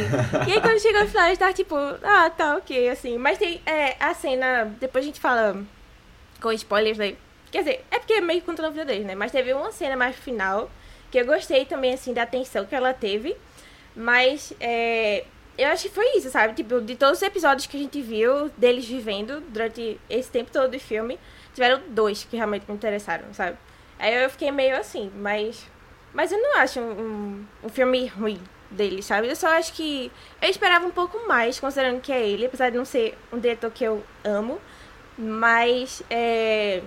e 0.47 0.53
aí, 0.53 0.61
quando 0.61 0.79
chegou 0.79 1.01
no 1.01 1.07
final, 1.07 1.27
eu 1.27 1.37
tava 1.37 1.53
tipo, 1.53 1.75
ah, 2.03 2.29
tá, 2.29 2.55
ok, 2.55 2.89
assim. 2.89 3.17
Mas 3.17 3.37
tem 3.37 3.61
é, 3.65 3.95
a 3.99 4.13
cena, 4.13 4.65
depois 4.79 5.03
a 5.03 5.07
gente 5.07 5.19
fala 5.19 5.61
com 6.41 6.51
spoilers 6.51 6.99
aí. 6.99 7.17
Quer 7.51 7.59
dizer, 7.59 7.85
é 7.91 7.99
porque 7.99 8.13
é 8.13 8.21
meio 8.21 8.41
contra 8.41 8.67
a 8.67 8.69
vida 8.69 8.93
né? 8.99 9.13
Mas 9.13 9.31
teve 9.31 9.53
uma 9.53 9.71
cena 9.71 9.95
mais 9.95 10.15
final 10.15 10.69
que 11.11 11.19
eu 11.19 11.25
gostei 11.25 11.65
também, 11.65 11.93
assim, 11.93 12.13
da 12.13 12.23
atenção 12.23 12.65
que 12.65 12.73
ela 12.73 12.93
teve. 12.93 13.35
Mas, 13.95 14.53
é, 14.59 15.25
eu 15.57 15.67
acho 15.67 15.89
que 15.89 15.93
foi 15.93 16.17
isso, 16.17 16.29
sabe? 16.29 16.53
Tipo, 16.53 16.79
de 16.79 16.95
todos 16.95 17.17
os 17.17 17.21
episódios 17.21 17.67
que 17.67 17.75
a 17.75 17.79
gente 17.79 18.01
viu 18.01 18.49
deles 18.57 18.85
vivendo 18.85 19.41
durante 19.49 19.99
esse 20.09 20.31
tempo 20.31 20.49
todo 20.51 20.71
do 20.71 20.79
filme, 20.79 21.19
tiveram 21.53 21.81
dois 21.89 22.23
que 22.23 22.37
realmente 22.37 22.65
me 22.67 22.73
interessaram, 22.73 23.33
sabe? 23.33 23.57
Aí 23.99 24.23
eu 24.23 24.29
fiquei 24.29 24.49
meio 24.51 24.77
assim, 24.77 25.11
mas. 25.15 25.67
Mas 26.13 26.31
eu 26.31 26.41
não 26.41 26.57
acho 26.57 26.79
um, 26.79 26.91
um, 26.91 27.45
um 27.65 27.69
filme 27.69 28.07
ruim 28.07 28.41
dele, 28.69 29.03
sabe? 29.03 29.27
Eu 29.27 29.35
só 29.35 29.47
acho 29.49 29.73
que. 29.73 30.11
Eu 30.41 30.49
esperava 30.49 30.85
um 30.85 30.91
pouco 30.91 31.27
mais, 31.27 31.59
considerando 31.59 32.01
que 32.01 32.11
é 32.11 32.27
ele, 32.27 32.45
apesar 32.45 32.69
de 32.69 32.77
não 32.77 32.85
ser 32.85 33.17
um 33.31 33.37
diretor 33.37 33.69
que 33.69 33.83
eu 33.83 34.03
amo. 34.23 34.59
Mas. 35.21 36.01
É. 36.09 36.81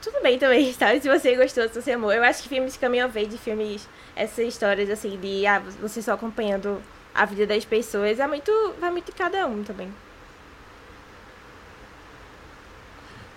Tudo 0.00 0.22
bem 0.22 0.38
também, 0.38 0.72
sabe? 0.74 1.00
Se 1.00 1.08
você 1.08 1.34
gostou, 1.34 1.68
se 1.68 1.82
você 1.82 1.92
amou. 1.92 2.12
Eu 2.12 2.22
acho 2.22 2.42
que 2.42 2.48
filmes 2.48 2.74
de 2.74 2.78
caminho 2.78 3.06
of 3.06 3.26
de 3.26 3.36
filmes. 3.36 3.88
Essas 4.14 4.46
histórias 4.46 4.88
assim 4.88 5.18
de. 5.18 5.46
Ah, 5.46 5.60
você 5.80 6.00
só 6.00 6.12
acompanhando 6.12 6.80
a 7.14 7.24
vida 7.24 7.46
das 7.46 7.64
pessoas 7.64 8.20
é 8.20 8.26
muito. 8.26 8.52
vai 8.80 8.90
muito 8.90 9.06
de 9.06 9.12
cada 9.12 9.46
um 9.46 9.62
também. 9.64 9.92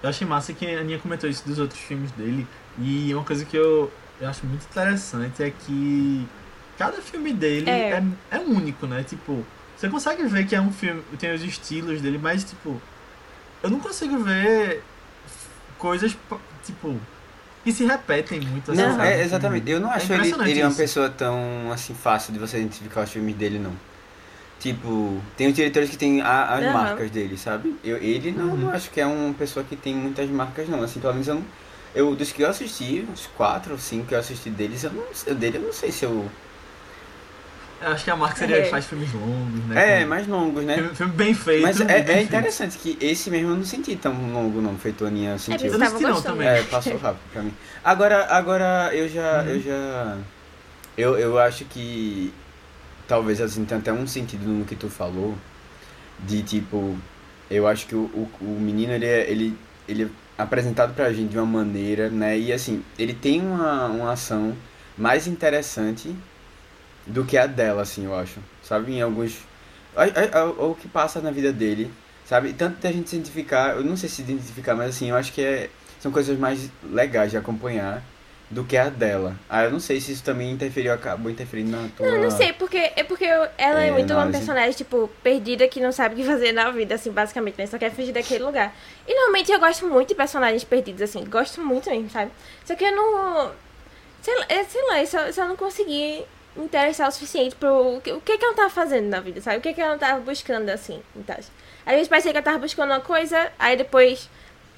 Eu 0.04 0.10
achei 0.10 0.26
massa 0.26 0.54
que 0.54 0.66
a 0.66 0.80
Aninha 0.80 0.98
comentou 1.00 1.30
isso 1.30 1.46
dos 1.46 1.60
outros 1.60 1.80
filmes 1.80 2.12
dele. 2.12 2.48
E 2.80 3.14
uma 3.14 3.24
coisa 3.24 3.46
que 3.46 3.56
eu, 3.56 3.92
eu 4.20 4.28
acho 4.28 4.46
muito 4.46 4.64
interessante 4.66 5.44
é 5.44 5.52
que 5.52 6.28
cada 6.78 7.02
filme 7.02 7.34
dele 7.34 7.70
é. 7.70 7.92
é, 7.92 8.04
é 8.32 8.40
único, 8.40 8.88
né? 8.88 9.04
Tipo, 9.04 9.46
você 9.78 9.90
consegue 9.90 10.24
ver 10.26 10.48
que 10.48 10.56
é 10.56 10.62
um 10.62 10.72
filme, 10.72 11.04
tem 11.20 11.34
os 11.34 11.44
estilos 11.44 12.02
dele, 12.02 12.18
mas 12.18 12.44
tipo, 12.44 12.82
eu 13.64 13.70
não 13.70 13.80
consigo 13.80 14.18
ver 14.20 14.82
coisas 15.78 16.16
tipo 16.66 16.96
que 17.64 17.72
se 17.72 17.86
repetem 17.86 18.40
muito 18.42 18.72
assim, 18.72 18.82
Não, 18.82 18.92
sabe? 18.92 19.08
é, 19.08 19.22
exatamente. 19.22 19.70
Eu 19.70 19.80
não 19.80 19.92
É 19.92 19.96
acho 19.96 20.06
ele, 20.14 20.16
impressionante 20.16 20.52
ele 20.52 20.64
uma 20.64 20.72
pessoa 20.76 21.10
tão 21.10 21.72
assim 21.72 21.94
fácil 21.94 22.34
de 22.34 22.40
você 22.40 22.58
identificar 22.60 23.04
os 23.04 23.12
filmes 23.12 23.36
dele, 23.36 23.60
não. 23.60 23.74
Tipo, 24.60 25.22
tem 25.38 25.48
os 25.48 25.54
diretores 25.56 25.90
que 25.90 25.98
tem 25.98 26.22
a- 26.22 26.54
as 26.56 26.62
Aham. 26.64 26.74
marcas 26.74 27.10
dele, 27.12 27.38
sabe? 27.38 27.76
Eu, 27.84 27.98
ele 27.98 28.32
não, 28.32 28.46
Uhum. 28.48 28.58
não 28.58 28.70
acho 28.72 28.92
que 28.92 29.02
é 29.02 29.06
uma 29.06 29.34
pessoa 29.34 29.66
que 29.66 29.76
tem 29.76 29.96
muitas 29.96 30.30
marcas, 30.30 30.70
não. 30.70 30.84
Assim, 30.84 31.00
pelo 31.00 31.14
menos 31.14 31.28
eu 31.28 31.36
não. 31.36 31.44
Eu, 31.96 32.16
dos 32.16 32.32
que 32.32 32.42
eu 32.44 32.50
assisti, 32.50 33.06
uns 33.12 33.28
quatro 33.36 33.74
ou 33.74 33.80
cinco 33.80 34.08
que 34.08 34.16
eu 34.16 34.20
assisti 34.20 34.50
deles, 34.50 34.84
eu 34.84 34.92
não 34.94 35.04
sei. 35.14 35.34
Dele 35.34 35.58
eu 35.58 35.62
não 35.64 35.74
sei 35.74 35.92
se 35.92 36.06
eu. 36.06 36.30
Eu 37.82 37.92
acho 37.94 38.04
que 38.04 38.12
a 38.12 38.16
marca 38.16 38.36
seria 38.38 38.58
É. 38.58 38.62
que 38.64 38.70
faz 38.70 38.86
filmes 38.86 39.12
longos, 39.14 39.66
né? 39.66 40.02
É, 40.02 40.06
mais 40.06 40.28
longos, 40.28 40.64
né? 40.64 40.76
Filme, 40.76 40.96
filme 40.96 41.14
bem 41.14 41.34
feito. 41.34 41.62
Mas 41.64 41.82
é, 41.82 41.86
bem 41.86 41.96
é 41.96 42.04
feito. 42.04 42.24
interessante 42.28 42.78
que 42.78 42.98
esse 43.02 43.30
mesmo 43.32 43.50
eu 43.50 43.56
não 43.56 43.64
senti 43.66 43.96
tão 43.96 44.14
longo, 44.32 44.62
não. 44.62 44.78
Feito 44.78 45.04
a 45.04 45.08
Aninha 45.08 45.32
É, 45.34 45.38
sentiu. 45.38 45.70
porque 45.72 45.76
Eu 45.76 45.80
não 45.80 45.90
senti 45.90 46.04
não 46.04 46.22
também. 46.22 46.48
É, 46.48 46.64
passou 46.64 46.98
rápido 46.98 47.22
pra 47.34 47.42
mim. 47.42 47.54
Agora, 47.84 48.26
agora 48.28 48.90
eu 48.94 49.10
já. 49.10 49.44
Eu 49.46 49.60
já. 49.60 50.18
Eu, 50.98 51.18
eu 51.18 51.40
acho 51.40 51.66
que. 51.66 52.32
Talvez 53.08 53.42
assim, 53.42 53.66
tem 53.66 53.78
até 53.80 53.92
um 53.92 54.06
sentido 54.06 54.48
no 54.48 54.64
que 54.66 54.76
tu 54.76 54.90
falou. 54.90 55.36
De 56.20 56.44
tipo. 56.44 56.96
Eu 57.50 57.68
acho 57.68 57.86
que 57.88 57.96
o, 57.96 58.04
o, 58.14 58.30
o 58.42 58.60
menino, 58.62 58.94
ele 58.94 59.06
é, 59.06 59.30
ele, 59.30 59.58
ele 59.88 60.04
é 60.04 60.08
apresentado 60.42 60.94
pra 60.94 61.12
gente 61.12 61.30
de 61.32 61.38
uma 61.38 61.46
maneira, 61.46 62.10
né? 62.10 62.38
E 62.38 62.54
assim, 62.54 62.84
ele 62.98 63.14
tem 63.14 63.42
uma, 63.42 63.88
uma 63.88 64.12
ação 64.14 64.56
mais 64.98 65.28
interessante 65.28 66.16
do 67.06 67.26
que 67.26 67.38
a 67.38 67.48
dela, 67.48 67.82
assim, 67.82 68.06
eu 68.06 68.16
acho. 68.16 68.40
Sabe? 68.64 68.94
Em 68.94 69.02
alguns. 69.02 69.38
O 70.58 70.76
que 70.76 70.88
passa 70.88 71.20
na 71.20 71.32
vida 71.32 71.52
dele, 71.52 71.92
sabe? 72.26 72.54
Tanto 72.54 72.78
da 72.80 72.92
gente 72.92 73.10
se 73.10 73.16
identificar, 73.18 73.76
eu 73.76 73.84
não 73.84 73.98
sei 73.98 74.08
se 74.10 74.22
identificar, 74.22 74.74
mas 74.76 74.90
assim, 74.96 75.10
eu 75.10 75.16
acho 75.16 75.34
que 75.34 75.42
é, 75.44 75.70
são 76.00 76.12
coisas 76.12 76.38
mais 76.40 76.70
legais 76.84 77.32
de 77.32 77.38
acompanhar 77.38 78.02
do 78.50 78.64
que 78.64 78.78
a 78.78 78.90
dela. 78.90 79.36
Ah, 79.50 79.64
eu 79.66 79.72
não 79.72 79.80
sei 79.80 80.00
se 80.00 80.12
isso 80.14 80.24
também 80.24 80.52
interferiu, 80.52 80.94
acabou 80.94 81.30
interferindo 81.32 81.72
na 81.72 81.88
tua. 81.96 82.06
Não, 82.08 82.22
não 82.24 82.32
sei, 82.32 82.54
porque 82.54 82.78
é 82.96 83.04
porque 83.04 83.24
eu- 83.26 83.48
ela 83.58 83.82
é, 83.84 83.88
É, 83.88 83.92
muito 83.92 84.12
uma 84.14 84.22
análise. 84.22 84.40
personagem, 84.40 84.72
tipo, 84.74 85.10
perdida 85.24 85.68
que 85.68 85.80
não 85.82 85.92
sabe 85.92 86.16
o 86.16 86.18
que 86.18 86.24
fazer 86.24 86.52
na 86.54 86.70
vida, 86.72 86.96
assim, 86.96 87.12
basicamente, 87.12 87.58
né? 87.58 87.66
Só 87.66 87.78
quer 87.78 87.92
fugir 87.92 88.12
daquele 88.14 88.44
lugar. 88.44 88.74
E 89.08 89.14
normalmente 89.14 89.52
eu 89.52 89.60
gosto 89.60 89.88
muito 89.88 90.10
de 90.10 90.16
personagens 90.16 90.64
perdidos, 90.64 91.02
assim, 91.02 91.24
gosto 91.26 91.62
muito 91.62 91.90
mesmo, 91.90 92.10
sabe? 92.10 92.32
Só 92.66 92.76
que 92.76 92.84
eu 92.86 92.96
não. 92.96 93.52
Sei 94.22 94.38
lá, 94.38 94.46
é, 94.50 94.64
sei 94.66 94.82
lá 94.88 95.00
eu 95.02 95.08
só, 95.08 95.20
eu 95.22 95.34
só 95.34 95.48
não 95.48 95.56
consegui 95.56 96.24
me 96.56 96.66
interessar 96.66 97.08
o 97.08 97.12
suficiente 97.12 97.56
pro. 97.56 97.98
O 97.98 98.02
que, 98.02 98.12
o 98.12 98.22
que 98.22 98.38
que 98.38 98.44
ela 98.46 98.54
tava 98.56 98.70
fazendo 98.70 99.08
na 99.08 99.20
vida, 99.20 99.40
sabe? 99.42 99.58
O 99.58 99.62
que 99.62 99.74
que 99.74 99.82
ela 99.82 99.98
tava 99.98 100.20
buscando, 100.22 100.70
assim, 100.70 101.02
e 101.16 101.24
tal. 101.24 101.38
Às 101.86 101.94
vezes 101.94 102.08
parecia 102.08 102.32
que 102.32 102.38
ela 102.38 102.44
tava 102.44 102.60
buscando 102.60 102.92
uma 102.92 103.00
coisa, 103.02 103.52
aí 103.58 103.76
depois 103.78 104.30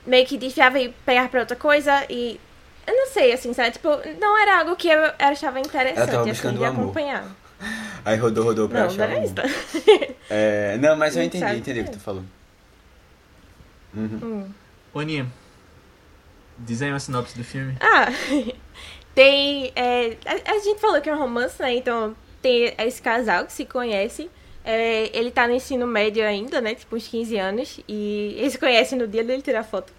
meio 0.05 0.25
que 0.25 0.38
desviava 0.38 0.79
e 0.79 0.89
pegava 1.05 1.29
pra 1.29 1.39
outra 1.41 1.55
coisa 1.55 2.05
e. 2.09 2.39
Eu 2.86 2.93
não 2.93 3.07
sei, 3.07 3.31
assim, 3.31 3.53
sabe? 3.53 3.71
Tipo, 3.71 3.89
não 4.19 4.38
era 4.41 4.59
algo 4.59 4.75
que 4.75 4.89
eu, 4.89 4.99
eu 4.99 5.13
achava 5.19 5.59
interessante, 5.59 6.09
assim, 6.15 6.29
buscando 6.29 6.57
de 6.57 6.63
o 6.63 6.65
amor. 6.65 6.83
acompanhar. 6.83 7.25
Aí 8.03 8.17
rodou, 8.17 8.43
rodou 8.43 8.67
pra 8.67 8.81
Não, 8.81 8.88
achar. 8.88 9.07
não 9.07 9.23
isso. 9.23 9.33
É, 10.29 10.77
não, 10.79 10.97
mas 10.97 11.15
eu 11.15 11.21
Não 11.21 11.27
entendi, 11.27 11.45
sabe. 11.45 11.57
entendi 11.59 11.79
o 11.79 11.83
que 11.86 11.91
tu 11.91 11.99
falou. 11.99 12.23
Uhum. 13.93 14.53
Hum. 14.93 15.27
Diz 16.59 16.81
aí 16.81 16.89
uma 16.89 16.99
sinopse 16.99 17.38
do 17.38 17.43
filme. 17.43 17.75
Ah, 17.79 18.07
tem. 19.15 19.71
é, 19.76 20.17
a, 20.26 20.52
a 20.54 20.60
gente 20.60 20.80
falou 20.80 21.02
que 21.02 21.10
é 21.10 21.15
um 21.15 21.19
romance, 21.19 21.62
né? 21.62 21.76
Então 21.76 22.15
tem 22.41 22.73
esse 22.78 23.02
casal 23.02 23.45
que 23.45 23.54
se 23.54 23.65
conhece. 23.65 24.30
É, 24.65 25.10
ele 25.17 25.32
tá 25.32 25.47
no 25.47 25.54
ensino 25.54 25.86
médio 25.86 26.26
ainda, 26.26 26.62
né? 26.62 26.76
Tipo, 26.76 26.95
uns 26.95 27.08
15 27.08 27.38
anos. 27.38 27.80
E 27.88 28.36
eles 28.38 28.54
se 28.54 28.60
conhecem 28.60 28.97
no 28.97 29.08
dia 29.08 29.23
dele 29.23 29.41
tirar 29.41 29.63
foto. 29.63 29.93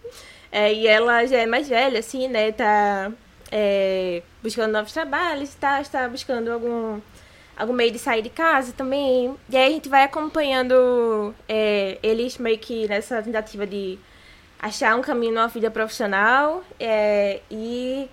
É, 0.51 0.73
e 0.73 0.87
ela 0.87 1.27
já 1.27 1.39
é 1.39 1.47
mais 1.47 1.69
velha, 1.69 1.99
assim, 1.99 2.29
né? 2.29 2.53
Tá 2.53 3.13
é, 3.51 4.23
buscando 4.43 4.73
novos 4.73 4.93
trabalhos, 4.93 5.55
tá, 5.55 5.81
está 5.81 6.09
buscando 6.09 6.51
algum, 6.51 7.01
algum 7.57 7.73
meio 7.73 7.93
de 7.93 7.99
sair 7.99 8.23
de 8.23 8.31
casa 8.31 8.73
também. 8.73 9.35
E 9.49 9.57
aí 9.57 9.69
a 9.69 9.71
gente 9.71 9.89
vai 9.89 10.05
acompanhando 10.05 11.35
é, 11.49 11.99
eles 12.03 12.39
meio 12.39 12.59
que 12.59 12.89
nessa 12.89 13.23
tentativa 13.23 13.67
de 13.67 13.99
achar 14.59 14.97
um 14.97 15.03
caminho 15.03 15.35
numa 15.35 15.49
vida 15.49 15.71
profissional 15.71 16.65
é, 16.81 17.41
e 17.51 18.09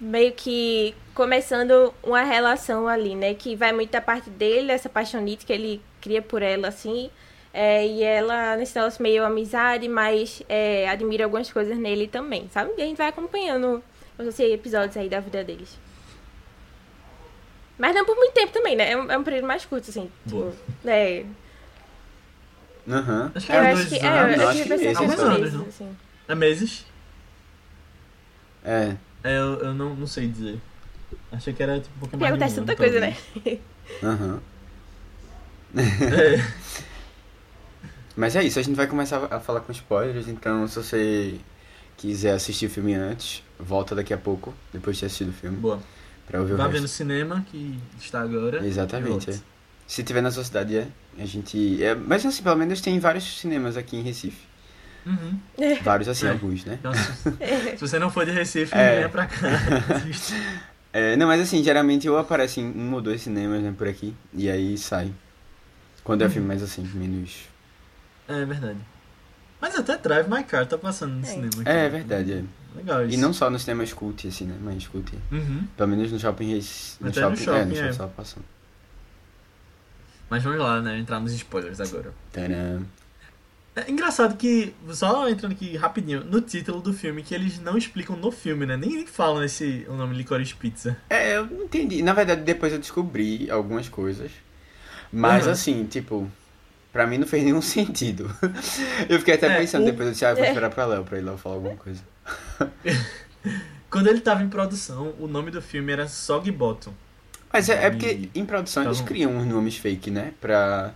meio 0.00 0.32
que 0.32 0.94
começando 1.14 1.92
uma 2.02 2.22
relação 2.22 2.86
ali, 2.86 3.14
né? 3.14 3.34
Que 3.34 3.56
vai 3.56 3.72
muito 3.72 3.90
da 3.90 4.00
parte 4.00 4.30
dele, 4.30 4.70
essa 4.72 4.88
paixonite 4.88 5.44
que 5.44 5.52
ele 5.52 5.82
cria 6.00 6.22
por 6.22 6.42
ela, 6.42 6.68
assim. 6.68 7.10
É, 7.52 7.86
e 7.86 8.02
ela, 8.02 8.56
nesse 8.56 8.76
negócio 8.76 9.02
meio 9.02 9.24
amizade, 9.24 9.88
mas 9.88 10.42
é, 10.48 10.88
admira 10.88 11.24
algumas 11.24 11.50
coisas 11.50 11.76
nele 11.76 12.06
também, 12.06 12.48
sabe? 12.52 12.70
E 12.76 12.82
a 12.82 12.84
gente 12.84 12.96
vai 12.96 13.08
acompanhando 13.08 13.82
os 14.18 14.38
episódios 14.38 14.96
aí 14.96 15.08
da 15.08 15.18
vida 15.20 15.42
deles. 15.42 15.78
Mas 17.78 17.94
não 17.94 18.04
por 18.04 18.16
muito 18.16 18.32
tempo 18.32 18.52
também, 18.52 18.76
né? 18.76 18.92
É 18.92 18.96
um, 18.96 19.10
é 19.10 19.18
um 19.18 19.22
período 19.24 19.46
mais 19.46 19.64
curto, 19.64 19.88
assim. 19.90 20.10
Boa. 20.26 20.50
Tipo, 20.50 20.88
é, 20.88 21.24
Aham. 22.88 23.30
Acho 23.34 23.46
que 23.46 23.52
Eu 23.52 23.56
era 23.56 23.72
acho 23.72 23.76
dois 23.76 23.88
que, 24.00 24.06
é, 24.06 24.08
anos. 24.08 24.32
eu 24.32 24.38
Não, 24.38 24.48
acho 24.48 24.62
que 24.62 24.68
vai 24.68 24.78
que 24.78 24.84
ser 24.84 25.00
meses, 25.00 25.20
alguns 25.20 25.38
meses, 25.38 25.54
Não. 25.54 25.66
assim. 25.66 25.96
É 26.28 26.34
meses? 26.34 26.86
É. 28.64 28.96
É, 29.22 29.36
eu, 29.38 29.58
eu 29.60 29.74
não, 29.74 29.94
não 29.94 30.06
sei 30.06 30.28
dizer. 30.28 30.60
Achei 31.32 31.52
que 31.52 31.62
era 31.62 31.80
tipo 31.80 31.94
um 31.96 32.00
pouquinho 32.00 32.20
mais 32.20 32.32
acontece 32.32 32.54
tanta 32.56 32.76
coisa, 32.76 33.00
né? 33.00 33.16
Aham. 34.02 34.40
É. 35.76 36.68
Mas 38.16 38.34
é 38.34 38.42
isso, 38.42 38.58
a 38.58 38.62
gente 38.62 38.74
vai 38.74 38.88
começar 38.88 39.32
a 39.32 39.38
falar 39.38 39.60
com 39.60 39.70
spoilers, 39.70 40.26
então 40.26 40.66
se 40.66 40.74
você 40.74 41.38
quiser 41.96 42.32
assistir 42.32 42.66
o 42.66 42.70
filme 42.70 42.92
antes, 42.94 43.44
volta 43.60 43.94
daqui 43.94 44.12
a 44.12 44.18
pouco, 44.18 44.52
depois 44.72 44.96
de 44.96 45.00
ter 45.00 45.06
assistido 45.06 45.28
o 45.28 45.32
filme, 45.32 45.56
Boa. 45.56 45.80
pra 46.26 46.40
ouvir 46.40 46.54
o 46.54 46.56
Vai 46.56 46.68
ver 46.68 46.80
no 46.80 46.88
cinema 46.88 47.46
que 47.48 47.78
está 47.96 48.20
agora. 48.20 48.66
Exatamente, 48.66 49.30
é. 49.30 49.38
Se 49.86 50.02
tiver 50.02 50.20
na 50.20 50.32
sua 50.32 50.42
cidade, 50.42 50.76
é. 50.76 50.88
A 51.16 51.24
gente. 51.24 51.82
É, 51.82 51.94
mas 51.94 52.26
assim, 52.26 52.42
pelo 52.42 52.56
menos 52.56 52.80
tem 52.80 52.98
vários 52.98 53.38
cinemas 53.38 53.76
aqui 53.76 53.96
em 53.96 54.02
Recife. 54.02 54.47
Uhum. 55.08 55.38
Vários, 55.82 56.06
assim, 56.08 56.26
É. 56.26 56.30
alguns, 56.30 56.64
né? 56.64 56.74
Então, 56.78 56.92
se, 56.92 57.12
se 57.76 57.80
você 57.80 57.98
não 57.98 58.10
for 58.10 58.26
de 58.26 58.32
Recife, 58.32 58.74
É. 58.76 58.96
venha 58.96 59.08
pra 59.08 59.26
cá. 59.26 59.36
É, 60.90 61.16
não, 61.16 61.26
mas 61.26 61.40
assim, 61.42 61.62
geralmente 61.62 62.08
ou 62.08 62.16
aparece 62.18 62.60
em 62.60 62.64
um 62.66 62.94
ou 62.94 63.00
dois 63.02 63.20
cinemas, 63.20 63.62
né, 63.62 63.72
por 63.76 63.86
aqui, 63.86 64.14
e 64.32 64.48
aí 64.50 64.76
sai. 64.78 65.12
Quando 66.02 66.22
é 66.22 66.24
Uhum. 66.24 66.30
filme 66.30 66.48
mais 66.48 66.62
assim, 66.62 66.82
menos. 66.94 67.42
É 68.26 68.42
verdade. 68.44 68.78
Mas 69.60 69.76
até 69.76 69.98
Drive 69.98 70.28
My 70.30 70.42
Car 70.44 70.66
tá 70.66 70.78
passando 70.78 71.12
no 71.14 71.22
É. 71.22 71.26
cinema 71.26 71.50
aqui. 71.60 71.68
É, 71.68 71.84
é 71.84 71.88
verdade, 71.90 72.32
é. 72.32 72.42
Legal 72.74 73.04
isso. 73.04 73.14
E 73.14 73.16
não 73.18 73.32
só 73.34 73.50
nos 73.50 73.62
cinemas 73.62 73.92
cult, 73.92 74.26
assim, 74.26 74.46
né? 74.46 74.56
Mas 74.62 74.86
cult. 74.86 75.12
Uhum. 75.30 75.64
Pelo 75.76 75.88
menos 75.90 76.10
no 76.10 76.18
shopping 76.18 76.54
Recife. 76.54 76.96
No 77.02 77.08
Até 77.10 77.20
no 77.20 77.36
shopping, 77.36 77.42
é, 77.42 77.44
shopping, 77.44 77.68
no 77.68 77.74
shopping 77.76 77.88
é. 77.88 77.92
só 77.92 78.06
passando. 78.08 78.44
Mas 80.30 80.42
vamos 80.42 80.58
lá, 80.58 80.80
né? 80.80 80.98
Entrar 80.98 81.20
nos 81.20 81.32
spoilers 81.32 81.80
agora. 81.80 82.12
Tcharam. 82.32 82.86
É 83.86 83.90
engraçado 83.90 84.36
que, 84.36 84.74
só 84.90 85.28
entrando 85.28 85.52
aqui 85.52 85.76
rapidinho, 85.76 86.24
no 86.24 86.40
título 86.40 86.80
do 86.80 86.92
filme, 86.92 87.22
que 87.22 87.34
eles 87.34 87.60
não 87.60 87.76
explicam 87.76 88.16
no 88.16 88.30
filme, 88.30 88.64
né? 88.66 88.76
Nem, 88.76 88.90
nem 88.96 89.06
falam 89.06 89.42
esse, 89.44 89.86
o 89.88 89.94
nome 89.94 90.14
Licorice 90.16 90.54
Pizza. 90.54 90.96
É, 91.10 91.36
eu 91.36 91.46
não 91.46 91.64
entendi. 91.64 92.02
Na 92.02 92.12
verdade, 92.12 92.42
depois 92.42 92.72
eu 92.72 92.78
descobri 92.78 93.50
algumas 93.50 93.88
coisas. 93.88 94.30
Mas 95.12 95.46
Uhum. 95.46 95.52
assim, 95.52 95.84
tipo, 95.86 96.30
pra 96.92 97.06
mim 97.06 97.18
não 97.18 97.26
fez 97.26 97.44
nenhum 97.44 97.60
sentido. 97.62 98.30
Eu 99.08 99.18
fiquei 99.18 99.34
até 99.34 99.46
É, 99.48 99.58
pensando, 99.58 99.82
o- 99.82 99.86
depois 99.86 100.06
eu 100.08 100.12
disse, 100.12 100.24
ah, 100.24 100.30
eu 100.30 100.36
vou 100.36 100.44
É. 100.44 100.48
esperar 100.48 100.70
pra 100.70 100.86
Léo, 100.86 101.04
pra 101.04 101.18
ele 101.18 101.26
lá 101.30 101.36
falar 101.36 101.54
alguma 101.56 101.76
coisa. 101.76 102.02
Quando 103.90 104.08
ele 104.08 104.20
tava 104.20 104.42
em 104.42 104.48
produção, 104.48 105.14
o 105.18 105.26
nome 105.26 105.50
do 105.50 105.62
filme 105.62 105.92
era 105.92 106.06
Soggy 106.08 106.52
Bottom. 106.52 106.92
Mas 107.52 107.68
é, 107.70 107.86
é 107.86 107.90
porque 107.90 108.28
em 108.34 108.44
produção 108.44 108.82
eles 108.84 108.98
Então- 108.98 109.06
criam 109.08 109.34
uns 109.36 109.46
nomes 109.46 109.76
fake, 109.78 110.10
né? 110.10 110.32
Pra. 110.40 110.92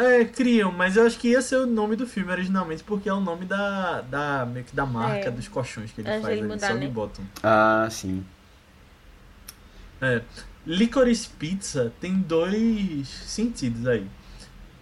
É, 0.00 0.24
criam, 0.24 0.72
mas 0.72 0.96
eu 0.96 1.06
acho 1.06 1.18
que 1.18 1.28
ia 1.28 1.42
ser 1.42 1.56
o 1.56 1.66
nome 1.66 1.94
do 1.96 2.06
filme 2.06 2.32
originalmente, 2.32 2.82
porque 2.82 3.08
é 3.08 3.12
o 3.12 3.20
nome 3.20 3.44
da, 3.44 4.00
da 4.02 4.46
meio 4.46 4.64
que 4.64 4.74
da 4.74 4.86
marca 4.86 5.28
É. 5.28 5.30
dos 5.30 5.46
colchões 5.48 5.92
que 5.92 6.00
ele 6.00 6.08
Antes 6.08 6.22
faz 6.22 6.34
de 6.36 6.40
ali, 6.42 6.52
mudar, 6.52 6.68
Soggy 6.68 6.86
né? 6.86 6.88
Bottom. 6.88 7.22
Ah, 7.42 7.88
sim. 7.90 8.24
É. 10.00 10.22
Licorice 10.66 11.28
Pizza 11.38 11.92
tem 12.00 12.14
dois 12.14 13.08
sentidos 13.08 13.86
aí. 13.86 14.06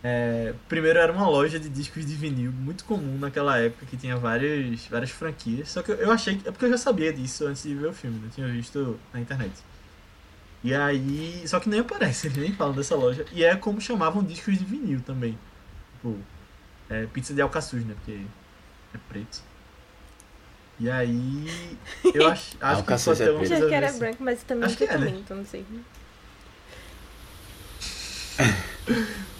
É, 0.02 0.54
primeiro 0.68 0.98
era 0.98 1.12
uma 1.12 1.28
loja 1.28 1.58
de 1.58 1.68
discos 1.68 2.06
de 2.06 2.14
vinil 2.14 2.52
muito 2.52 2.84
comum 2.84 3.18
naquela 3.18 3.58
época 3.58 3.84
que 3.86 3.96
tinha 3.96 4.16
várias, 4.16 4.86
várias 4.86 5.10
franquias. 5.10 5.70
Só 5.70 5.82
que 5.82 5.90
eu, 5.90 6.12
achei 6.12 6.36
que. 6.36 6.48
É 6.48 6.52
porque 6.52 6.66
eu 6.66 6.70
já 6.70 6.78
sabia 6.78 7.12
disso 7.12 7.46
antes 7.46 7.64
de 7.64 7.74
ver 7.74 7.88
o 7.88 7.92
filme, 7.92 8.16
né? 8.18 8.26
Eu 8.26 8.30
tinha 8.30 8.48
visto 8.48 8.98
na 9.12 9.20
internet. 9.20 9.52
E 10.62 10.74
aí. 10.74 11.42
Só 11.46 11.60
que 11.60 11.68
nem 11.68 11.80
aparece, 11.80 12.26
eles 12.26 12.38
nem 12.38 12.52
falam 12.52 12.74
dessa 12.74 12.96
loja. 12.96 13.24
E 13.32 13.44
é 13.44 13.56
como 13.56 13.80
chamavam 13.80 14.22
discos 14.22 14.58
de 14.58 14.64
vinil 14.64 15.00
também. 15.00 15.38
Tipo. 15.94 16.18
É, 16.90 17.06
pizza 17.06 17.34
de 17.34 17.40
alcaçuz, 17.42 17.84
né? 17.84 17.94
Porque 17.94 18.20
é 18.94 18.98
preto. 19.08 19.42
E 20.80 20.90
aí. 20.90 21.46
Eu 22.14 22.28
acho, 22.30 22.56
acho 22.60 22.82
que 22.82 22.92
Alcaçuz 22.92 23.18
pode 23.18 23.22
é 23.22 23.46
ter 23.46 23.62
uma 23.62 23.68
que 23.68 23.74
era 23.74 23.88
assim. 23.88 23.98
branco, 23.98 24.22
mas 24.22 24.42
também 24.42 24.64
Acho 24.64 24.76
que 24.76 24.84
é, 24.84 24.98
né? 24.98 25.10
então 25.10 25.36
não 25.36 25.46
sei. 25.46 25.64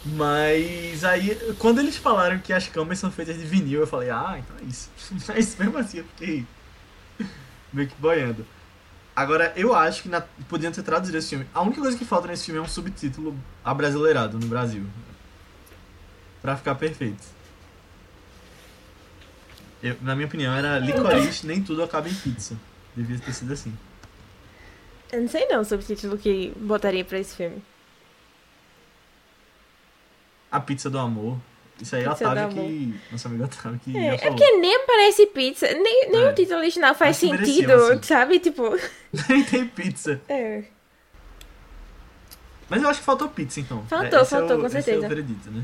Mas 0.04 1.04
aí, 1.04 1.37
quando 1.59 1.81
eles 1.81 1.96
falaram 1.96 2.38
que 2.38 2.52
as 2.52 2.66
camas 2.68 2.98
são 2.98 3.11
feitas 3.11 3.37
de 3.37 3.44
vinil, 3.44 3.81
eu 3.81 3.87
falei, 3.87 4.11
ah, 4.11 4.37
então 4.38 4.57
é 4.61 4.64
isso. 4.64 4.90
Mas 5.28 5.57
mesmo 5.57 5.78
assim 5.78 5.98
eu 5.98 6.04
fiquei 6.04 6.46
meio 7.72 7.88
que 7.88 7.94
boiando. 8.00 8.46
Agora, 9.18 9.52
eu 9.57 9.74
acho 9.74 10.02
que 10.02 10.09
na... 10.09 10.20
podiam 10.48 10.70
ter 10.70 10.85
traduzido 10.85 11.18
esse 11.18 11.31
filme. 11.31 11.44
A 11.52 11.61
única 11.61 11.81
coisa 11.81 11.98
que 11.98 12.04
falta 12.04 12.28
nesse 12.28 12.44
filme 12.44 12.61
é 12.61 12.62
um 12.62 12.68
subtítulo 12.68 13.37
abrasileirado 13.64 14.38
no 14.38 14.46
Brasil. 14.46 14.87
Pra 16.40 16.57
ficar 16.57 16.76
perfeito. 16.76 17.26
Eu- 19.83 19.96
na 20.02 20.14
minha 20.14 20.28
opinião, 20.28 20.54
era 20.54 20.78
licorice, 20.78 21.48
nem 21.48 21.61
tudo 21.61 21.83
acaba 21.83 22.09
em 22.09 22.14
pizza. 22.14 22.57
Devia 22.94 23.18
ter 23.18 23.33
sido 23.33 23.52
assim. 23.52 23.76
Eu 25.11 25.22
não 25.22 25.28
sei 25.28 25.48
não 25.48 25.62
o 25.62 25.78
título 25.78 26.16
que 26.16 26.52
botaria 26.57 27.04
pra 27.04 27.18
esse 27.18 27.35
filme. 27.35 27.61
A 30.48 30.61
pizza 30.61 30.88
do 30.88 30.96
amor. 30.96 31.40
Isso 31.80 31.94
aí 31.94 32.02
é 32.04 32.10
Otávio 32.10 32.48
que. 32.48 32.94
Nosso 33.12 33.28
amigo 33.28 33.44
Otávio 33.44 33.78
que 33.84 33.96
É, 33.96 34.14
é 34.14 34.18
porque 34.18 34.50
nem 34.58 34.74
aparece 34.76 35.26
pizza, 35.26 35.66
nem, 35.74 36.10
nem 36.10 36.22
É. 36.24 36.30
o 36.30 36.34
título 36.34 36.58
original 36.58 36.94
faz 36.94 37.18
que 37.18 37.30
merecia, 37.30 37.54
sentido, 37.54 37.72
assim. 37.72 38.02
sabe? 38.02 38.38
Tipo, 38.40 38.76
Nem 39.28 39.44
tem 39.44 39.64
pizza. 39.66 40.20
é. 40.28 40.64
Mas 42.68 42.82
eu 42.82 42.88
acho 42.90 42.98
que 43.00 43.06
faltou 43.06 43.28
pizza, 43.28 43.60
então. 43.60 43.82
Faltou, 43.88 44.18
É, 44.18 44.22
esse 44.22 44.30
faltou, 44.30 44.50
é 44.50 44.56
o, 44.56 44.60
com 44.60 44.66
esse 44.66 44.74
certeza. 44.82 45.04
É 45.04 45.06
o 45.06 45.08
veredito, 45.08 45.50
né? 45.50 45.62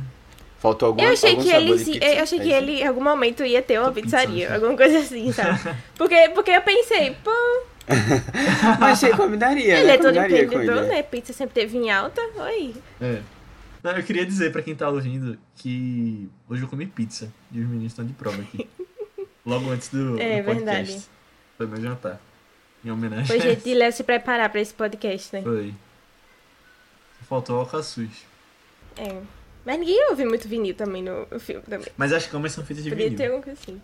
Faltou 0.59 0.87
algum 0.89 1.03
Eu 1.03 1.13
achei 1.13 1.31
algum 1.33 1.43
que 1.43 1.51
ele, 1.51 1.73
de 1.77 1.79
se- 1.85 1.93
pizza. 1.93 2.07
eu 2.07 2.23
achei 2.23 2.39
É 2.39 2.43
que 2.43 2.49
isso? 2.49 2.57
ele 2.57 2.73
em 2.81 2.87
algum 2.87 3.03
momento 3.05 3.45
ia 3.45 3.61
ter 3.61 3.79
uma 3.79 3.93
pizza, 3.93 4.17
pizzaria, 4.19 4.49
né? 4.49 4.55
alguma 4.55 4.75
coisa 4.77 4.99
assim, 5.01 5.31
sabe? 5.31 5.59
Porque, 5.99 6.31
porque 6.35 6.51
eu 6.53 6.63
pensei, 6.63 7.15
pô, 7.23 7.31
Mas 8.81 8.99
você 8.99 9.11
combinaria, 9.11 9.75
ele 9.77 9.87
né? 9.89 9.93
é 9.95 9.97
todo 9.99 10.07
Combinaria 10.07 10.39
com 10.39 10.45
empreendedor, 10.55 10.85
ele. 10.85 10.95
né? 10.95 11.03
Pizza 11.03 11.35
sempre 11.35 11.55
teve 11.55 11.77
em 11.77 11.91
alta, 11.91 12.23
oi. 12.39 12.75
É. 13.03 13.19
Não, 13.85 13.93
eu 13.93 14.03
queria 14.03 14.25
dizer 14.25 14.51
pra 14.51 14.63
quem 14.63 14.75
tá 14.75 14.89
ouvindo 14.89 15.39
que 15.57 16.27
hoje 16.49 16.63
eu 16.63 16.69
comi 16.69 16.87
pizza 16.87 17.31
e 17.53 17.61
os 17.61 17.67
meninos 17.67 17.93
estão 17.93 18.05
de 18.05 18.15
prova 18.15 18.41
aqui. 18.41 18.67
Logo 19.45 19.71
antes 19.71 19.91
do, 19.91 20.19
É, 20.19 20.41
do 20.41 20.47
podcast. 20.47 20.65
verdade. 20.65 21.05
Foi 21.59 21.67
meu 21.67 21.81
jantar. 21.83 22.19
Em 22.83 22.91
homenagem. 22.91 23.27
Foi 23.27 23.39
jeito 23.41 23.63
de 23.63 23.75
Léo 23.75 23.93
se 23.93 24.03
preparar 24.03 24.49
pra 24.49 24.59
esse 24.61 24.73
podcast, 24.73 25.37
né? 25.37 25.43
Foi. 25.43 25.75
Faltou 27.29 27.57
o 27.57 27.61
alcaçuz. 27.61 28.25
É. 28.97 29.21
Mas 29.67 29.79
ninguém 29.79 30.09
ouve 30.09 30.25
muito 30.25 30.49
vinil 30.49 30.75
também 30.75 31.03
no 31.03 31.27
no 31.31 31.39
filme 31.41 31.63
também. 31.69 31.89
Mas 31.97 32.13
as 32.13 32.27
camas 32.27 32.53
são 32.53 32.65
feitas 32.65 32.85
de 32.85 32.91
Podia 32.91 33.05
vinil. 33.07 33.19
ter 33.19 33.25
alguma 33.27 33.43
coisa 33.43 33.59
assim. 33.63 33.81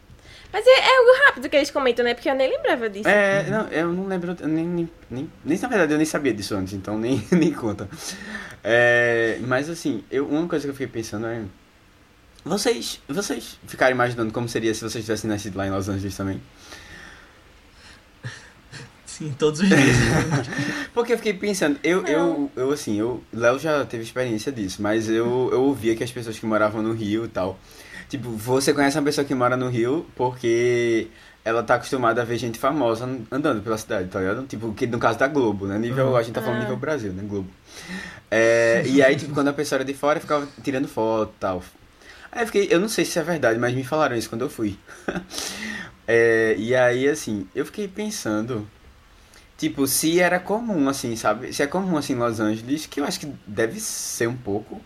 Mas 0.53 0.67
é, 0.67 0.71
é 0.71 0.99
algo 0.99 1.25
rápido 1.27 1.49
que 1.49 1.57
eles 1.57 1.71
comentam, 1.71 2.05
né? 2.05 2.15
Porque 2.15 2.29
eu 2.29 2.35
nem 2.35 2.51
lembrava 2.51 2.89
disso. 2.89 3.09
É, 3.09 3.49
não, 3.49 3.69
eu 3.69 3.93
não 3.93 4.07
lembro, 4.07 4.37
eu 4.41 4.49
nem, 4.49 4.67
nem, 4.67 4.91
nem, 5.11 5.31
nem 5.45 5.59
na 5.59 5.69
verdade 5.69 5.93
eu 5.93 5.97
nem 5.97 6.07
sabia 6.07 6.33
disso 6.35 6.55
antes, 6.55 6.73
então 6.75 6.99
nem, 6.99 7.23
nem 7.33 7.53
conta. 7.53 7.89
É, 8.63 9.39
mas 9.47 9.71
assim, 9.71 10.05
eu, 10.11 10.27
uma 10.29 10.47
coisa 10.47 10.65
que 10.65 10.71
eu 10.71 10.75
fiquei 10.75 10.87
pensando 10.87 11.27
é, 11.27 11.43
vocês, 12.45 13.01
vocês 13.09 13.59
ficaram 13.67 13.95
imaginando 13.95 14.33
como 14.33 14.49
seria 14.49 14.73
se 14.75 14.83
vocês 14.83 15.05
tivessem 15.05 15.29
nascido 15.29 15.57
lá 15.57 15.67
em 15.67 15.71
Los 15.71 15.89
Angeles 15.89 16.17
também? 16.17 16.41
Sim, 19.05 19.35
todos 19.39 19.61
os 19.61 19.69
dias. 19.69 19.81
Porque 20.95 21.13
eu 21.13 21.19
fiquei 21.19 21.35
pensando, 21.35 21.79
eu, 21.85 22.07
eu, 22.07 22.51
eu 22.57 22.71
assim, 22.71 22.99
eu, 22.99 23.23
Léo 23.31 23.59
já 23.59 23.85
teve 23.85 24.03
experiência 24.03 24.51
disso, 24.51 24.81
mas 24.81 25.11
eu, 25.11 25.51
eu 25.53 25.63
ouvia 25.63 25.95
que 25.95 26.03
as 26.03 26.11
pessoas 26.11 26.39
que 26.39 26.47
moravam 26.47 26.83
no 26.83 26.95
Rio 26.95 27.27
e 27.27 27.29
tal, 27.29 27.59
tipo, 28.09 28.31
você 28.31 28.73
conhece 28.73 28.97
uma 28.97 29.05
pessoa 29.05 29.25
que 29.25 29.35
mora 29.35 29.59
no 29.59 29.69
Rio 29.69 30.07
porque 30.17 31.09
ela 31.45 31.63
tá 31.63 31.75
acostumada 31.77 32.23
a 32.23 32.25
ver 32.25 32.37
gente 32.37 32.59
famosa 32.59 33.09
andando 33.31 33.63
pela 33.63 33.79
cidade, 33.79 34.09
tá 34.09 34.21
ligado? 34.21 34.47
Tipo, 34.47 34.73
que 34.75 34.87
no 34.87 34.99
caso 34.99 35.19
da 35.19 35.27
Globo, 35.29 35.67
né? 35.67 35.79
Nível, 35.79 36.09
Uhum. 36.09 36.17
a 36.17 36.23
gente 36.23 36.35
tá 36.35 36.41
falando 36.43 36.59
Ah. 36.59 36.63
nível 36.63 36.77
Brasil, 36.77 37.13
né? 37.13 37.23
Globo. 37.27 37.49
É, 38.31 38.85
e 38.87 39.03
aí, 39.03 39.17
tipo, 39.17 39.33
quando 39.35 39.49
a 39.49 39.53
pessoa 39.53 39.79
era 39.79 39.85
de 39.85 39.95
fora, 39.95 40.21
ficava 40.21 40.47
tirando 40.63 40.87
foto 40.87 41.33
e 41.37 41.41
tal. 41.41 41.63
Aí 42.33 42.43
eu 42.43 42.47
fiquei, 42.47 42.69
eu 42.71 42.79
não 42.79 42.89
sei 42.89 43.05
se 43.05 43.19
é 43.19 43.23
verdade, 43.23 43.59
mas 43.59 43.75
me 43.75 43.83
falaram 43.83 44.15
isso 44.17 44.29
quando 44.29 44.43
eu 44.43 44.51
fui. 44.51 44.79
É, 46.13 46.57
e 46.59 46.75
aí, 46.75 47.09
assim, 47.09 47.47
eu 47.55 47.65
fiquei 47.65 47.87
pensando, 47.87 48.67
tipo, 49.57 49.87
se 49.87 50.19
era 50.19 50.41
comum, 50.41 50.89
assim, 50.89 51.15
sabe? 51.15 51.53
Se 51.53 51.63
é 51.63 51.69
comum, 51.69 51.97
assim, 51.97 52.15
em 52.15 52.17
Los 52.17 52.41
Angeles, 52.41 52.87
que 52.87 52.99
eu 53.01 53.05
acho 53.05 53.21
que 53.21 53.33
deve 53.47 53.79
ser 53.79 54.27
um 54.29 54.37
pouco. 54.37 54.81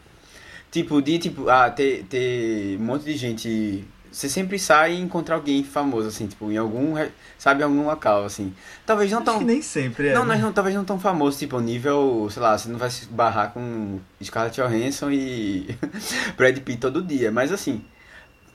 Tipo, 0.71 1.01
de, 1.01 1.19
tipo, 1.19 1.49
ah, 1.49 1.71
ter, 1.71 2.05
ter 2.11 2.77
um 2.79 2.83
monte 2.85 3.05
de 3.05 3.17
gente... 3.17 3.85
Você 4.15 4.29
sempre 4.29 4.61
sai 4.61 4.95
e 4.95 5.01
encontra 5.01 5.35
alguém 5.35 5.65
famoso, 5.65 6.07
assim, 6.07 6.29
tipo, 6.29 6.49
em 6.53 6.57
algum, 6.57 6.95
sabe, 7.37 7.65
algum 7.65 7.85
local, 7.85 8.25
assim. 8.25 8.55
Talvez 8.87 9.11
não 9.11 9.19
Acho 9.19 9.25
tão... 9.25 9.39
que 9.41 9.45
nem 9.45 9.61
sempre 9.61 10.07
é. 10.09 10.15
Não, 10.15 10.25
né? 10.25 10.37
não, 10.37 10.53
talvez 10.53 10.77
não 10.77 10.85
tão 10.85 11.01
famoso, 11.01 11.37
tipo, 11.37 11.59
nível, 11.59 12.29
sei 12.31 12.41
lá, 12.41 12.57
você 12.57 12.69
não 12.69 12.79
vai 12.79 12.91
se 12.91 13.07
barrar 13.07 13.53
com 13.53 13.99
Scarlett 14.23 14.61
Johansson 14.61 15.11
e 15.11 15.77
Brad 16.39 16.57
Pitt 16.61 16.79
todo 16.79 17.03
dia, 17.03 17.33
mas 17.33 17.51
assim, 17.51 17.85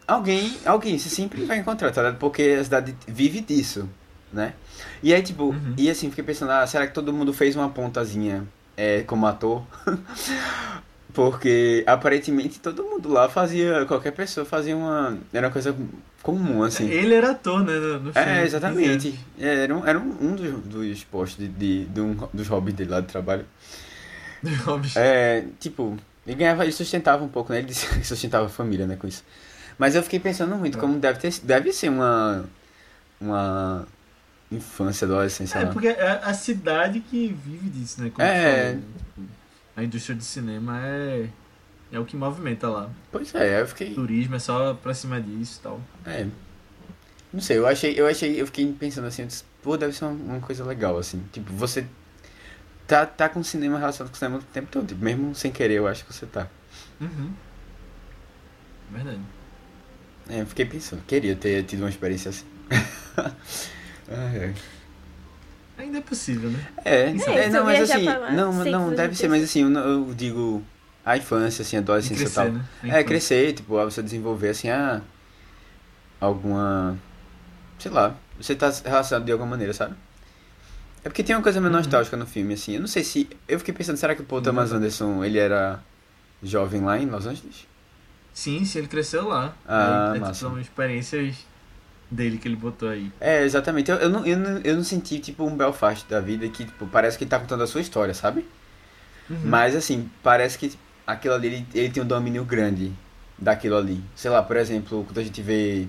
alguém, 0.07 0.55
alguém 0.65 0.97
você 0.97 1.09
sempre 1.09 1.43
vai 1.43 1.57
encontrar, 1.57 1.91
tá 1.91 2.03
ligado? 2.03 2.19
Porque 2.19 2.55
a 2.57 2.63
cidade 2.63 2.95
vive 3.05 3.41
disso, 3.41 3.89
né? 4.31 4.53
E 5.03 5.13
aí, 5.13 5.21
tipo, 5.21 5.47
Uhum. 5.49 5.73
e 5.77 5.89
assim, 5.89 6.09
fiquei 6.09 6.23
pensando, 6.23 6.53
ah, 6.53 6.65
será 6.65 6.87
que 6.87 6.93
todo 6.93 7.11
mundo 7.11 7.33
fez 7.33 7.57
uma 7.57 7.67
pontazinha 7.67 8.47
é, 8.77 9.01
como 9.01 9.27
ator? 9.27 9.61
Porque 11.13 11.83
aparentemente 11.87 12.59
todo 12.59 12.83
mundo 12.83 13.09
lá 13.09 13.27
fazia. 13.27 13.85
Qualquer 13.85 14.11
pessoa 14.11 14.45
fazia 14.45 14.75
uma. 14.77 15.17
Era 15.33 15.47
uma 15.47 15.53
coisa 15.53 15.75
comum, 16.21 16.63
assim. 16.63 16.89
Ele 16.89 17.15
era 17.15 17.31
ator, 17.31 17.63
né? 17.63 17.73
No, 17.73 17.99
no 17.99 18.13
filme. 18.13 18.29
É, 18.29 18.43
exatamente. 18.43 19.19
É, 19.39 19.63
Era 19.63 19.75
um, 19.75 19.87
era 19.87 19.97
um 19.99 20.35
dos, 20.35 20.51
dos 20.63 21.03
postos 21.05 21.39
de, 21.39 21.47
de, 21.47 21.85
de 21.85 22.01
um, 22.01 22.13
dos 22.33 22.47
hobbies 22.47 22.75
dele 22.75 22.91
lá 22.91 23.01
de 23.01 23.07
trabalho. 23.07 23.45
Hobbes. 24.65 24.95
É, 24.95 25.45
tipo, 25.59 25.97
ele 26.25 26.35
ganhava, 26.37 26.63
ele 26.63 26.71
sustentava 26.71 27.23
um 27.23 27.27
pouco, 27.27 27.51
né? 27.51 27.59
Ele 27.59 27.73
sustentava 28.03 28.45
a 28.45 28.49
família, 28.49 28.85
né, 28.85 28.95
com 28.95 29.07
isso. 29.07 29.23
Mas 29.77 29.95
eu 29.95 30.03
fiquei 30.03 30.19
pensando 30.19 30.55
muito 30.55 30.77
como 30.77 30.97
deve 30.99 31.19
ter, 31.19 31.33
deve 31.43 31.73
ser 31.73 31.89
uma 31.89 32.45
uma 33.19 33.85
infância, 34.51 35.05
adolescência 35.05 35.59
É, 35.59 35.63
lá. 35.65 35.71
porque 35.71 35.87
é 35.87 36.19
a 36.23 36.33
cidade 36.33 36.99
que 37.01 37.27
vive 37.45 37.69
disso, 37.69 38.01
né? 38.01 38.11
Como 38.13 38.25
É. 38.25 38.77
a 39.79 39.83
indústria 39.83 40.15
de 40.15 40.23
cinema 40.23 40.79
é, 40.85 41.29
é 41.91 41.99
o 41.99 42.05
que 42.05 42.15
movimenta 42.15 42.67
lá. 42.67 42.89
Pois 43.11 43.33
é, 43.33 43.61
eu 43.61 43.67
fiquei, 43.67 43.93
Turismo 43.93 44.35
é 44.35 44.39
só 44.39 44.73
pra 44.73 44.93
cima 44.93 45.19
disso 45.21 45.59
e 45.59 45.63
tal. 45.63 45.81
é. 46.05 46.27
Não 47.31 47.39
sei, 47.41 47.59
eu 47.59 47.67
achei, 47.67 47.93
eu 47.99 48.07
achei, 48.07 48.41
eu 48.41 48.45
fiquei 48.47 48.73
pensando 48.73 49.05
assim, 49.05 49.21
eu 49.21 49.27
disse, 49.27 49.43
pô, 49.61 49.77
deve 49.77 49.93
ser 49.93 50.05
uma, 50.05 50.13
uma 50.33 50.39
coisa 50.39 50.65
legal 50.65 50.97
assim. 50.97 51.23
Tipo, 51.31 51.53
você 51.53 51.85
tá 52.87 53.05
tá 53.05 53.29
com 53.29 53.43
cinema 53.43 53.77
relacionado 53.77 54.11
com 54.11 54.17
cinema 54.17 54.39
o 54.39 54.41
tempo 54.41 54.67
todo, 54.71 54.87
tipo, 54.87 55.03
mesmo 55.03 55.35
sem 55.35 55.51
querer, 55.51 55.75
eu 55.75 55.87
acho 55.87 56.03
que 56.05 56.11
você 56.11 56.25
tá. 56.25 56.47
Uhum. 56.99 57.31
Verdade. 58.91 59.19
É, 60.27 60.41
eu 60.41 60.47
fiquei 60.47 60.65
pensando, 60.65 61.03
queria 61.05 61.35
ter 61.35 61.63
tido 61.65 61.81
uma 61.81 61.89
experiência 61.89 62.29
assim. 62.29 62.45
Ai, 64.11 64.43
ai. 64.45 64.55
Ainda 65.79 65.97
é 65.97 66.01
possível, 66.01 66.49
né? 66.51 66.59
É, 66.83 66.91
É, 66.91 67.05
é, 67.45 67.49
não, 67.49 67.63
mas 67.63 67.89
assim, 67.89 68.05
não, 68.35 68.65
não, 68.65 68.93
deve 68.93 69.15
ser, 69.15 69.27
mas 69.29 69.43
assim, 69.43 69.61
eu, 69.63 69.79
eu 69.79 70.13
digo 70.13 70.61
a 71.05 71.17
infância, 71.17 71.61
assim, 71.61 71.77
a 71.77 71.79
adolescência 71.79 72.15
e 72.15 72.17
crescer, 72.17 72.35
tal. 72.35 72.45
né? 72.51 72.59
A 72.59 72.85
É, 72.85 72.89
infância. 72.89 73.03
crescer, 73.05 73.53
tipo, 73.53 73.73
você 73.75 74.03
desenvolver, 74.03 74.49
assim, 74.49 74.69
ah, 74.69 75.01
alguma, 76.19 76.97
sei 77.79 77.91
lá, 77.91 78.15
você 78.39 78.55
tá 78.55 78.69
relacionado 78.85 79.25
de 79.25 79.31
alguma 79.31 79.49
maneira, 79.51 79.73
sabe? 79.73 79.95
É 81.03 81.07
porque 81.09 81.23
tem 81.23 81.35
uma 81.35 81.41
coisa 81.41 81.61
meio 81.61 81.71
Uhum. 81.71 81.77
nostálgica 81.79 82.17
no 82.17 82.25
filme, 82.25 82.53
assim, 82.53 82.73
eu 82.75 82.81
não 82.81 82.87
sei 82.87 83.03
se, 83.03 83.29
eu 83.47 83.57
fiquei 83.57 83.73
pensando, 83.73 83.95
será 83.97 84.13
que 84.15 84.21
o 84.21 84.25
Paul 84.25 84.41
Thomas. 84.41 84.71
Anderson, 84.73 85.23
ele 85.23 85.39
era 85.39 85.79
jovem 86.43 86.81
lá 86.81 86.99
em 86.99 87.05
Los 87.05 87.25
Angeles? 87.25 87.65
Sim, 88.33 88.63
sim, 88.65 88.79
ele 88.79 88.87
cresceu 88.87 89.27
lá. 89.27 89.53
Ah, 89.67 90.11
é, 90.13 90.17
é, 90.17 90.19
massa. 90.19 90.33
tipo, 90.33 90.35
são 90.51 90.59
experiências 90.59 91.37
dele 92.11 92.37
que 92.37 92.47
ele 92.47 92.55
botou 92.55 92.89
aí. 92.89 93.11
É, 93.19 93.43
exatamente, 93.43 93.91
eu, 93.91 93.97
eu, 93.97 94.09
não, 94.09 94.25
eu, 94.25 94.37
não, 94.37 94.57
eu 94.59 94.75
não 94.77 94.83
senti, 94.83 95.19
tipo, 95.19 95.43
um 95.43 95.55
Belfast 95.55 96.07
da 96.09 96.19
vida 96.21 96.47
que, 96.49 96.65
tipo, 96.65 96.87
parece 96.87 97.17
que 97.17 97.23
ele 97.25 97.29
tá 97.31 97.39
contando 97.39 97.63
a 97.63 97.67
sua 97.67 97.81
história, 97.81 98.13
sabe? 98.13 98.45
Uhum. 99.29 99.39
Mas 99.43 99.75
assim, 99.75 100.09
parece 100.23 100.57
que 100.57 100.73
aquilo 101.05 101.33
ali 101.35 101.47
ele, 101.47 101.67
ele 101.73 101.89
tem 101.89 102.03
um 102.03 102.07
domínio 102.07 102.43
grande 102.45 102.91
daquilo 103.37 103.77
ali. 103.77 104.01
Sei 104.15 104.29
lá, 104.29 104.43
por 104.43 104.57
exemplo, 104.57 105.03
quando 105.05 105.19
a 105.19 105.23
gente 105.23 105.41
vê 105.41 105.87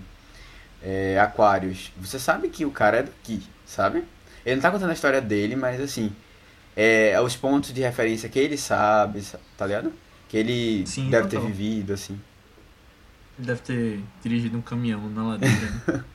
é, 0.83 1.19
Aquários, 1.21 1.93
você 1.99 2.19
sabe 2.19 2.49
que 2.49 2.65
o 2.65 2.71
cara 2.71 2.99
é 2.99 3.03
daqui, 3.05 3.43
sabe? 3.67 4.05
Ele 4.45 4.57
não 4.57 4.63
tá 4.63 4.71
contando 4.71 4.91
a 4.91 4.95
história 4.95 5.21
dele, 5.21 5.57
mas 5.57 5.81
assim, 5.81 6.13
é, 6.77 7.21
os 7.21 7.37
pontos 7.37 7.73
de 7.73 7.81
referência 7.83 8.29
que 8.29 8.39
ele 8.39 8.57
sabe, 8.59 9.23
sa- 9.23 9.41
tá 9.57 9.67
ligado? 9.67 9.93
Que 10.29 10.39
ele 10.39 10.87
Sim, 10.87 11.11
deve 11.11 11.29
ter 11.29 11.39
total. 11.39 11.49
vivido, 11.49 11.93
assim. 11.93 12.21
Deve 13.41 13.61
ter 13.61 14.01
dirigido 14.23 14.59
um 14.59 14.63
caminhão 14.63 15.09
na 15.11 15.23
ladeira. 15.23 15.57
né? 15.87 16.05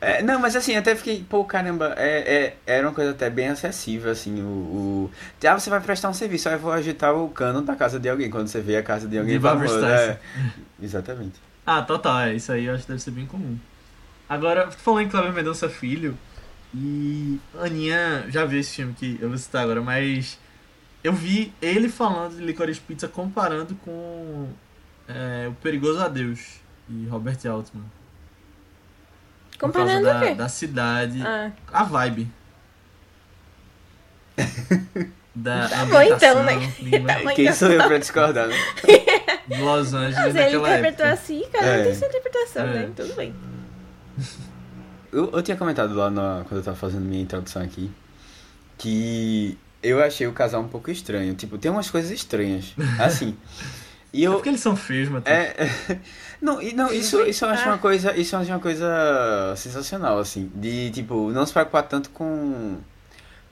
É, 0.00 0.22
não, 0.22 0.40
mas 0.40 0.56
assim, 0.56 0.74
até 0.74 0.96
fiquei, 0.96 1.22
pô, 1.28 1.44
caramba, 1.44 1.94
é, 1.98 2.34
é, 2.34 2.56
era 2.66 2.86
uma 2.86 2.94
coisa 2.94 3.10
até 3.10 3.28
bem 3.28 3.48
acessível, 3.48 4.10
assim, 4.10 4.40
o, 4.40 4.46
o... 4.46 5.10
Ah, 5.46 5.58
você 5.58 5.68
vai 5.68 5.80
prestar 5.80 6.08
um 6.08 6.14
serviço, 6.14 6.48
aí 6.48 6.54
eu 6.54 6.58
vou 6.58 6.72
agitar 6.72 7.14
o 7.14 7.28
cano 7.28 7.60
da 7.60 7.76
casa 7.76 8.00
de 8.00 8.08
alguém, 8.08 8.30
quando 8.30 8.48
você 8.48 8.60
vê 8.62 8.78
a 8.78 8.82
casa 8.82 9.06
de 9.06 9.18
alguém... 9.18 9.34
De 9.34 9.38
Barbra 9.38 9.68
famoso, 9.68 9.84
Streisand. 9.84 10.12
é. 10.12 10.18
Exatamente. 10.82 11.34
ah, 11.66 11.82
total, 11.82 12.20
é. 12.20 12.34
Isso 12.34 12.50
aí 12.50 12.64
eu 12.64 12.74
acho 12.74 12.84
que 12.84 12.88
deve 12.88 13.02
ser 13.02 13.10
bem 13.10 13.26
comum. 13.26 13.58
Agora, 14.26 14.70
falando 14.70 15.02
em 15.02 15.08
Cláudio 15.10 15.34
Mendonça 15.34 15.68
Filho, 15.68 16.16
e 16.74 17.38
Aninha 17.58 18.24
já 18.28 18.44
viu 18.44 18.60
esse 18.60 18.76
filme 18.76 18.94
que 18.94 19.18
eu 19.20 19.28
vou 19.28 19.36
citar 19.36 19.64
agora, 19.64 19.82
mas 19.82 20.38
eu 21.02 21.12
vi 21.12 21.52
ele 21.60 21.88
falando 21.88 22.36
de 22.36 22.42
Licorice 22.42 22.80
Pizza 22.80 23.08
comparando 23.08 23.74
com 23.84 24.48
é, 25.14 25.48
O 25.48 25.52
Perigoso 25.54 26.00
Adeus, 26.00 26.60
de 26.88 27.06
Robert 27.08 27.38
Altman. 27.48 27.84
Comparando 29.58 30.04
da, 30.06 30.16
o 30.16 30.20
quê? 30.20 30.34
da 30.34 30.48
cidade, 30.48 31.22
Ah, 31.22 31.50
a 31.72 31.84
vibe. 31.84 32.28
da 35.34 35.68
Tá 35.68 35.84
bom, 35.86 36.02
então, 36.02 36.42
né? 36.44 36.54
Tá 37.06 37.18
bom. 37.24 37.34
Quem 37.34 37.44
então. 37.44 37.54
sou 37.56 37.68
eu 37.70 37.86
pra 37.86 37.98
discordar, 37.98 38.48
né? 38.48 38.54
Los 39.58 39.92
Angeles 39.92 40.16
mas 40.16 40.36
ele 40.36 40.56
interpretou 40.56 41.06
época. 41.06 41.12
assim, 41.12 41.42
cara, 41.52 41.66
É. 41.66 41.84
tem 41.84 41.94
sua 41.94 42.06
interpretação, 42.08 42.62
É. 42.62 42.72
né? 42.72 42.90
Tudo 42.96 43.14
bem. 43.14 43.34
Eu, 45.12 45.30
eu 45.32 45.42
tinha 45.42 45.56
comentado 45.56 45.92
lá 45.94 46.08
na, 46.10 46.44
quando 46.48 46.58
eu 46.60 46.64
tava 46.64 46.76
fazendo 46.76 47.04
minha 47.04 47.22
introdução 47.22 47.62
aqui 47.62 47.90
que 48.78 49.58
eu 49.82 50.02
achei 50.02 50.26
o 50.26 50.32
casal 50.32 50.62
um 50.62 50.68
pouco 50.68 50.90
estranho. 50.90 51.34
Tipo, 51.34 51.58
tem 51.58 51.70
umas 51.70 51.90
coisas 51.90 52.10
estranhas. 52.10 52.74
Assim. 52.98 53.36
E 54.12 54.24
É 54.24 54.26
eu. 54.28 54.32
porque 54.34 54.48
eles 54.48 54.60
são 54.60 54.74
feios, 54.76 55.08
Matheus. 55.08 55.36
É, 55.36 55.54
não, 56.42 56.60
e 56.60 56.72
não, 56.72 56.92
isso, 56.92 57.20
isso 57.22 57.44
eu 57.44 57.48
acho 57.50 57.66
uma 57.66 57.78
coisa, 57.78 58.16
isso 58.16 58.34
eu 58.34 58.40
acho 58.40 58.50
uma 58.50 58.58
coisa 58.58 59.54
sensacional, 59.56 60.18
assim, 60.18 60.50
de 60.54 60.90
tipo, 60.90 61.30
não 61.30 61.46
se 61.46 61.52
preocupar 61.52 61.84
tanto 61.84 62.10
com, 62.10 62.78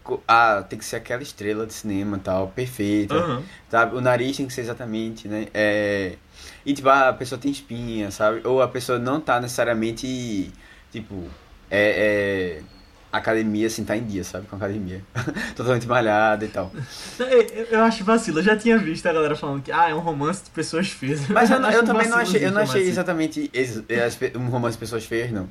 com 0.03 0.21
ah, 0.27 0.64
tem 0.68 0.79
que 0.79 0.85
ser 0.85 0.97
aquela 0.97 1.23
estrela 1.23 1.64
de 1.66 1.73
cinema 1.73 2.16
e 2.16 2.21
tal, 2.21 2.49
perfeita, 2.49 3.14
Aham. 3.14 3.42
sabe? 3.71 3.97
O 3.97 4.01
nariz 4.01 4.37
tem 4.37 4.47
que 4.47 4.53
ser 4.53 4.62
exatamente, 4.62 5.29
né? 5.29 5.47
É, 5.55 6.16
e 6.66 6.75
tipo, 6.75 6.88
ah, 6.88 7.09
a 7.11 7.12
pessoa 7.12 7.38
tem 7.40 7.51
espinha, 7.53 8.11
sabe? 8.11 8.40
Ou 8.44 8.61
a 8.61 8.68
pessoa 8.68 8.99
não 8.99 9.21
tá 9.21 9.40
necessariamente, 9.40 10.51
tipo, 10.90 11.25
é, 11.71 12.61
é 12.61 12.78
academia, 13.12 13.66
assim, 13.66 13.85
tá 13.85 13.97
em 13.97 14.05
dia, 14.05 14.23
sabe? 14.25 14.47
Com 14.47 14.57
academia. 14.57 15.03
Totalmente 15.57 15.87
malhada 15.87 16.44
e 16.44 16.49
tal. 16.49 16.71
Eu, 17.18 17.27
eu- 17.27 17.66
eu 17.71 17.81
acho 17.83 18.05
vacilo, 18.05 18.38
eu 18.40 18.42
já 18.42 18.57
tinha 18.57 18.77
visto 18.79 19.07
a 19.07 19.12
galera 19.12 19.35
falando 19.37 19.62
que 19.62 19.73
ah, 19.73 19.88
é 19.88 19.94
um 19.94 19.99
romance 20.01 20.44
de 20.44 20.51
pessoas 20.51 20.88
feias. 20.90 21.27
Mas 21.29 21.51
eu, 21.51 21.59
não- 21.61 21.71
eu 21.71 21.83
um 21.83 21.85
também 21.85 22.09
não 22.09 22.18
achei, 22.18 22.44
eu 22.44 22.51
não 22.53 22.61
achei 22.62 22.83
assim. 22.83 22.90
exatamente 22.90 23.51
um 24.37 24.47
romance 24.49 24.77
de 24.77 24.81
pessoas 24.81 25.05
feias, 25.05 25.31
não. 25.31 25.49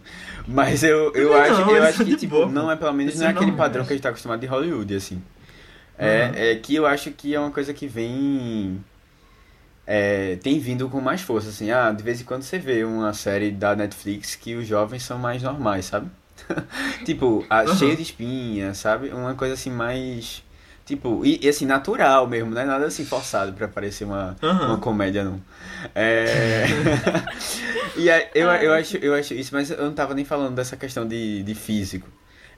Mas 0.47 0.83
eu, 0.83 1.11
eu 1.13 1.29
Não, 1.29 1.35
acho, 1.35 1.61
eu 1.61 1.69
eles 1.77 1.89
acho 1.89 2.05
que, 2.05 2.15
tipo, 2.15 2.35
boa, 2.35 2.47
não 2.47 2.71
é 2.71 2.75
pelo 2.75 2.93
menos 2.93 3.13
Eles 3.13 3.19
não 3.21 3.27
é 3.27 3.29
são 3.29 3.35
aquele 3.35 3.51
normais. 3.51 3.67
padrão 3.69 3.85
que 3.85 3.93
a 3.93 3.95
gente 3.95 4.03
tá 4.03 4.09
acostumado 4.09 4.39
de 4.39 4.45
Hollywood, 4.47 4.95
assim. 4.95 5.15
Uhum. 5.15 5.21
É, 6.05 6.51
é 6.51 6.55
que 6.55 6.75
eu 6.75 6.85
acho 6.85 7.11
que 7.11 7.33
é 7.33 7.39
uma 7.39 7.51
coisa 7.51 7.73
que 7.73 7.87
vem. 7.87 8.79
é, 9.85 10.35
tem 10.37 10.59
vindo 10.59 10.89
com 10.89 10.99
mais 11.01 11.21
força, 11.21 11.49
assim. 11.49 11.71
Ah, 11.71 11.91
de 11.91 12.03
vez 12.03 12.21
em 12.21 12.23
quando 12.23 12.43
você 12.43 12.59
vê 12.59 12.83
uma 12.83 13.13
série 13.13 13.51
da 13.51 13.75
Netflix 13.75 14.35
que 14.35 14.55
os 14.55 14.67
jovens 14.67 15.03
são 15.03 15.17
mais 15.17 15.41
normais, 15.41 15.85
sabe? 15.85 16.09
tipo, 17.05 17.45
a, 17.49 17.63
Uhum. 17.65 17.75
cheio 17.75 17.95
de 17.95 18.01
espinha, 18.03 18.73
sabe? 18.73 19.09
Uma 19.09 19.33
coisa 19.35 19.53
assim 19.53 19.69
mais. 19.71 20.43
Tipo, 20.85 21.25
e, 21.25 21.39
e 21.43 21.49
assim, 21.49 21.65
natural 21.65 22.27
mesmo, 22.27 22.51
não 22.51 22.61
é 22.61 22.65
nada 22.65 22.85
assim 22.85 23.03
forçado 23.05 23.51
pra 23.53 23.67
parecer 23.67 24.05
uma, 24.05 24.35
Aham. 24.41 24.67
uma 24.67 24.77
comédia, 24.77 25.23
não. 25.23 25.41
É. 25.93 26.63
e 27.97 28.09
aí, 28.09 28.27
eu, 28.33 28.47
eu, 28.49 28.73
acho, 28.73 28.97
eu 28.97 29.13
acho 29.13 29.33
isso, 29.33 29.53
mas 29.53 29.69
eu 29.69 29.83
não 29.83 29.93
tava 29.93 30.13
nem 30.13 30.23
falando 30.23 30.55
dessa 30.55 30.77
questão 30.77 31.05
de, 31.07 31.43
de 31.43 31.55
físico. 31.55 32.07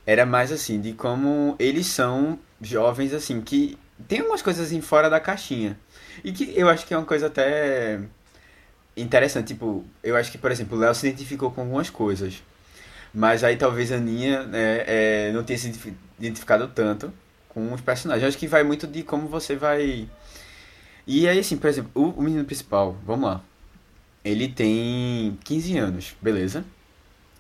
Era 0.06 0.26
mais 0.26 0.52
assim, 0.52 0.80
de 0.80 0.94
como 0.94 1.56
eles 1.60 1.88
são 1.88 2.38
jovens, 2.62 3.14
assim, 3.14 3.42
que 3.42 3.78
tem 4.08 4.22
umas 4.22 4.42
coisas 4.42 4.68
assim 4.68 4.82
fora 4.82 5.10
da 5.10 5.20
caixinha. 5.20 5.78
E 6.24 6.32
que 6.32 6.54
eu 6.56 6.70
acho 6.70 6.86
que 6.86 6.94
é 6.94 6.98
uma 6.98 7.06
coisa 7.06 7.28
até 7.28 8.00
interessante. 8.96 9.48
Tipo, 9.54 9.86
eu 10.04 10.16
acho 10.16 10.32
que, 10.32 10.38
por 10.38 10.52
exemplo, 10.52 10.78
o 10.78 10.82
Léo 10.82 10.94
se 10.96 11.08
identificou 11.08 11.52
com 11.52 11.62
algumas 11.62 11.90
coisas. 11.90 12.44
Mas 13.14 13.44
aí 13.44 13.56
talvez 13.58 13.92
a 13.92 13.96
Aninha 13.96 14.44
né, 14.44 14.84
é, 14.86 15.32
não 15.34 15.44
tenha 15.44 15.58
se 15.58 15.68
identifi- 15.68 15.94
identificado 16.20 16.68
tanto 16.68 17.12
com 17.50 17.74
os 17.74 17.82
personagens. 17.82 18.24
Eu 18.24 18.30
acho 18.30 18.38
que 18.38 18.48
vai 18.48 18.64
muito 18.64 18.86
de 18.86 19.04
como 19.04 19.28
você 19.28 19.56
vai. 19.56 20.08
E 21.08 21.28
aí, 21.28 21.40
assim, 21.40 21.58
por 21.58 21.68
exemplo, 21.68 21.90
o, 21.96 22.20
o 22.20 22.22
menino 22.22 22.46
principal, 22.46 22.96
vamos 23.06 23.30
lá. 23.30 23.42
Ele 24.24 24.48
tem 24.48 25.38
15 25.44 25.78
anos, 25.78 26.16
beleza? 26.22 26.64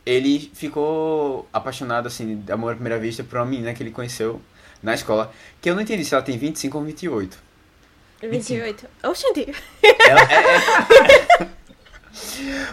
Ele 0.05 0.49
ficou 0.55 1.47
apaixonado, 1.53 2.07
assim, 2.07 2.37
de 2.41 2.51
amor 2.51 2.71
à 2.71 2.75
primeira 2.75 2.97
vista 2.97 3.23
por 3.23 3.37
uma 3.37 3.45
menina 3.45 3.73
que 3.73 3.83
ele 3.83 3.91
conheceu 3.91 4.41
na 4.81 4.95
escola. 4.95 5.31
Que 5.61 5.69
eu 5.69 5.75
não 5.75 5.81
entendi 5.83 6.03
se 6.03 6.15
ela 6.15 6.23
tem 6.23 6.37
25 6.37 6.77
ou 6.77 6.83
28. 6.83 7.37
28. 8.23 8.87
Oxente. 9.03 9.53
Ela, 9.83 10.21
é, 10.21 11.43
é- 11.43 11.49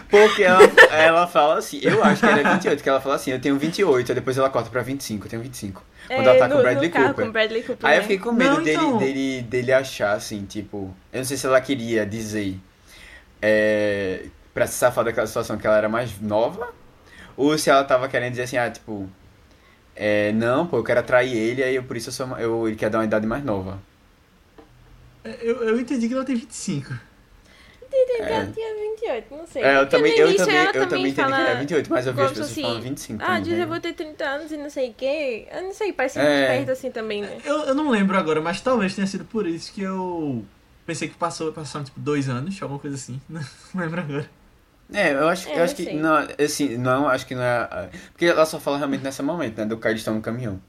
Porque 0.09 0.43
ela, 0.43 0.61
ela 0.91 1.27
fala 1.27 1.57
assim, 1.57 1.79
eu 1.83 2.03
acho 2.03 2.21
que 2.21 2.25
ela 2.27 2.39
é 2.39 2.43
28, 2.53 2.83
que 2.83 2.89
ela 2.89 2.99
fala 3.01 3.15
assim, 3.15 3.31
eu 3.31 3.39
tenho 3.39 3.57
28, 3.57 4.11
aí 4.11 4.15
depois 4.15 4.37
ela 4.37 4.49
corta 4.49 4.69
pra 4.69 4.81
25, 4.81 5.25
eu 5.25 5.29
tenho 5.29 5.41
25. 5.43 5.83
Quando 6.07 6.27
ela 6.27 6.37
tá 6.37 6.45
É, 6.45 6.47
com 6.47 6.53
no- 6.55 6.59
o 6.59 6.63
Bradley 6.63 6.87
no 6.87 6.93
carro 6.93 7.07
Cooper. 7.09 7.25
com 7.25 7.31
Bradley 7.31 7.63
Cooper. 7.63 7.89
Aí 7.89 7.95
eu 7.95 8.01
né? 8.01 8.01
fiquei 8.03 8.17
com 8.19 8.31
medo 8.31 8.55
Não, 8.55 8.63
dele, 8.63 8.77
então. 8.77 8.97
dele, 8.97 9.41
dele 9.43 9.73
achar 9.73 10.13
assim, 10.13 10.45
tipo. 10.45 10.95
Eu 11.11 11.17
não 11.19 11.25
sei 11.25 11.37
se 11.37 11.45
ela 11.45 11.59
queria 11.61 12.05
dizer 12.05 12.57
é, 13.41 14.25
pra 14.53 14.65
se 14.67 14.73
safar 14.73 15.03
daquela 15.03 15.27
situação 15.27 15.57
que 15.57 15.67
ela 15.67 15.77
era 15.77 15.89
mais 15.89 16.19
nova, 16.21 16.69
ou 17.35 17.57
se 17.57 17.69
ela 17.69 17.83
tava 17.83 18.07
querendo 18.07 18.31
dizer 18.31 18.43
assim, 18.43 18.57
ah, 18.57 18.69
tipo. 18.71 19.09
É, 19.95 20.31
não, 20.33 20.67
pô, 20.67 20.77
eu 20.77 20.83
quero 20.83 20.99
atrair 20.99 21.35
ele, 21.35 21.63
aí 21.63 21.75
eu, 21.75 21.83
por 21.83 21.97
isso 21.97 22.09
eu 22.09 22.13
sou, 22.13 22.37
eu, 22.39 22.67
ele 22.67 22.77
quer 22.77 22.89
dar 22.89 22.99
uma 22.99 23.05
idade 23.05 23.25
mais 23.27 23.43
nova. 23.43 23.79
Eu, 25.23 25.63
eu 25.63 25.79
entendi 25.79 26.07
que 26.07 26.13
ela 26.13 26.23
tem 26.23 26.35
25. 26.35 26.93
Entendi 27.87 28.17
que 28.17 28.21
É. 28.23 28.35
ela 28.35 28.51
tinha 28.51 28.75
28, 28.75 29.35
não 29.35 29.47
sei. 29.47 29.63
É, 29.63 29.77
eu 29.77 29.87
também, 29.89 30.11
eu 30.17 30.27
início 30.27 30.45
também, 30.45 30.65
eu 30.65 30.71
também 30.73 30.85
entendi 31.07 31.15
que 31.15 31.21
fala 31.21 31.39
era 31.41 31.59
28, 31.59 31.89
mas 31.89 32.05
eu 32.07 32.13
vi 32.13 32.21
as 32.21 32.29
pessoas 32.29 32.47
fosse, 32.49 32.61
falando 32.61 32.81
25 32.81 33.23
Ah, 33.23 33.25
também, 33.27 33.41
diz 33.43 33.53
né? 33.53 33.63
eu 33.63 33.67
vou 33.67 33.79
ter 33.79 33.93
30 33.93 34.25
anos 34.25 34.51
e 34.51 34.57
não 34.57 34.69
sei 34.69 34.89
o 34.89 34.93
quê. 34.93 35.47
Eu 35.51 35.63
não 35.63 35.73
sei, 35.73 35.93
parece 35.93 36.19
É. 36.19 36.23
muito 36.23 36.47
perto 36.47 36.71
assim 36.71 36.91
também, 36.91 37.21
né? 37.21 37.37
Eu, 37.45 37.59
eu 37.65 37.73
não 37.75 37.89
lembro 37.89 38.17
agora, 38.17 38.41
mas 38.41 38.59
talvez 38.61 38.93
tenha 38.93 39.07
sido 39.07 39.23
por 39.25 39.47
isso 39.47 39.71
que 39.73 39.81
eu 39.81 40.43
pensei 40.85 41.07
que 41.07 41.15
passou, 41.15 41.51
passaram 41.53 41.85
tipo 41.85 41.99
dois 41.99 42.27
anos, 42.29 42.61
alguma 42.61 42.79
coisa 42.79 42.95
assim. 42.95 43.19
Não 43.29 43.41
lembro 43.75 44.01
agora. 44.01 44.29
É, 44.93 45.11
eu 45.13 45.27
acho, 45.27 45.49
É, 45.49 45.59
eu 45.59 45.63
acho 45.63 45.75
que 45.75 45.93
não, 45.93 46.15
assim, 46.39 46.77
não, 46.77 47.09
acho 47.09 47.25
que 47.27 47.35
não 47.35 47.43
é, 47.43 47.57
ah, 47.69 47.89
porque 48.11 48.25
ela 48.25 48.45
só 48.45 48.57
fala 48.57 48.77
realmente 48.77 49.03
nesse 49.03 49.21
momento, 49.21 49.57
né, 49.57 49.65
do 49.65 49.77
cara 49.77 49.93
estão 49.95 50.13
no 50.15 50.21
caminhão, 50.21 50.61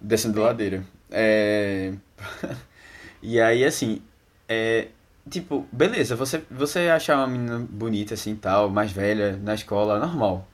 descendo 0.00 0.42
a 0.42 0.46
ladeira. 0.48 0.84
É, 1.10 1.92
e 3.22 3.40
aí 3.40 3.64
assim, 3.64 4.02
é, 4.46 4.88
tipo, 5.28 5.66
beleza, 5.72 6.16
você 6.16 6.42
você 6.50 6.88
achar 6.88 7.16
uma 7.16 7.26
menina 7.26 7.66
bonita 7.68 8.14
assim, 8.14 8.34
tal, 8.34 8.68
mais 8.68 8.92
velha 8.92 9.38
na 9.42 9.54
escola, 9.54 9.98
normal. 9.98 10.48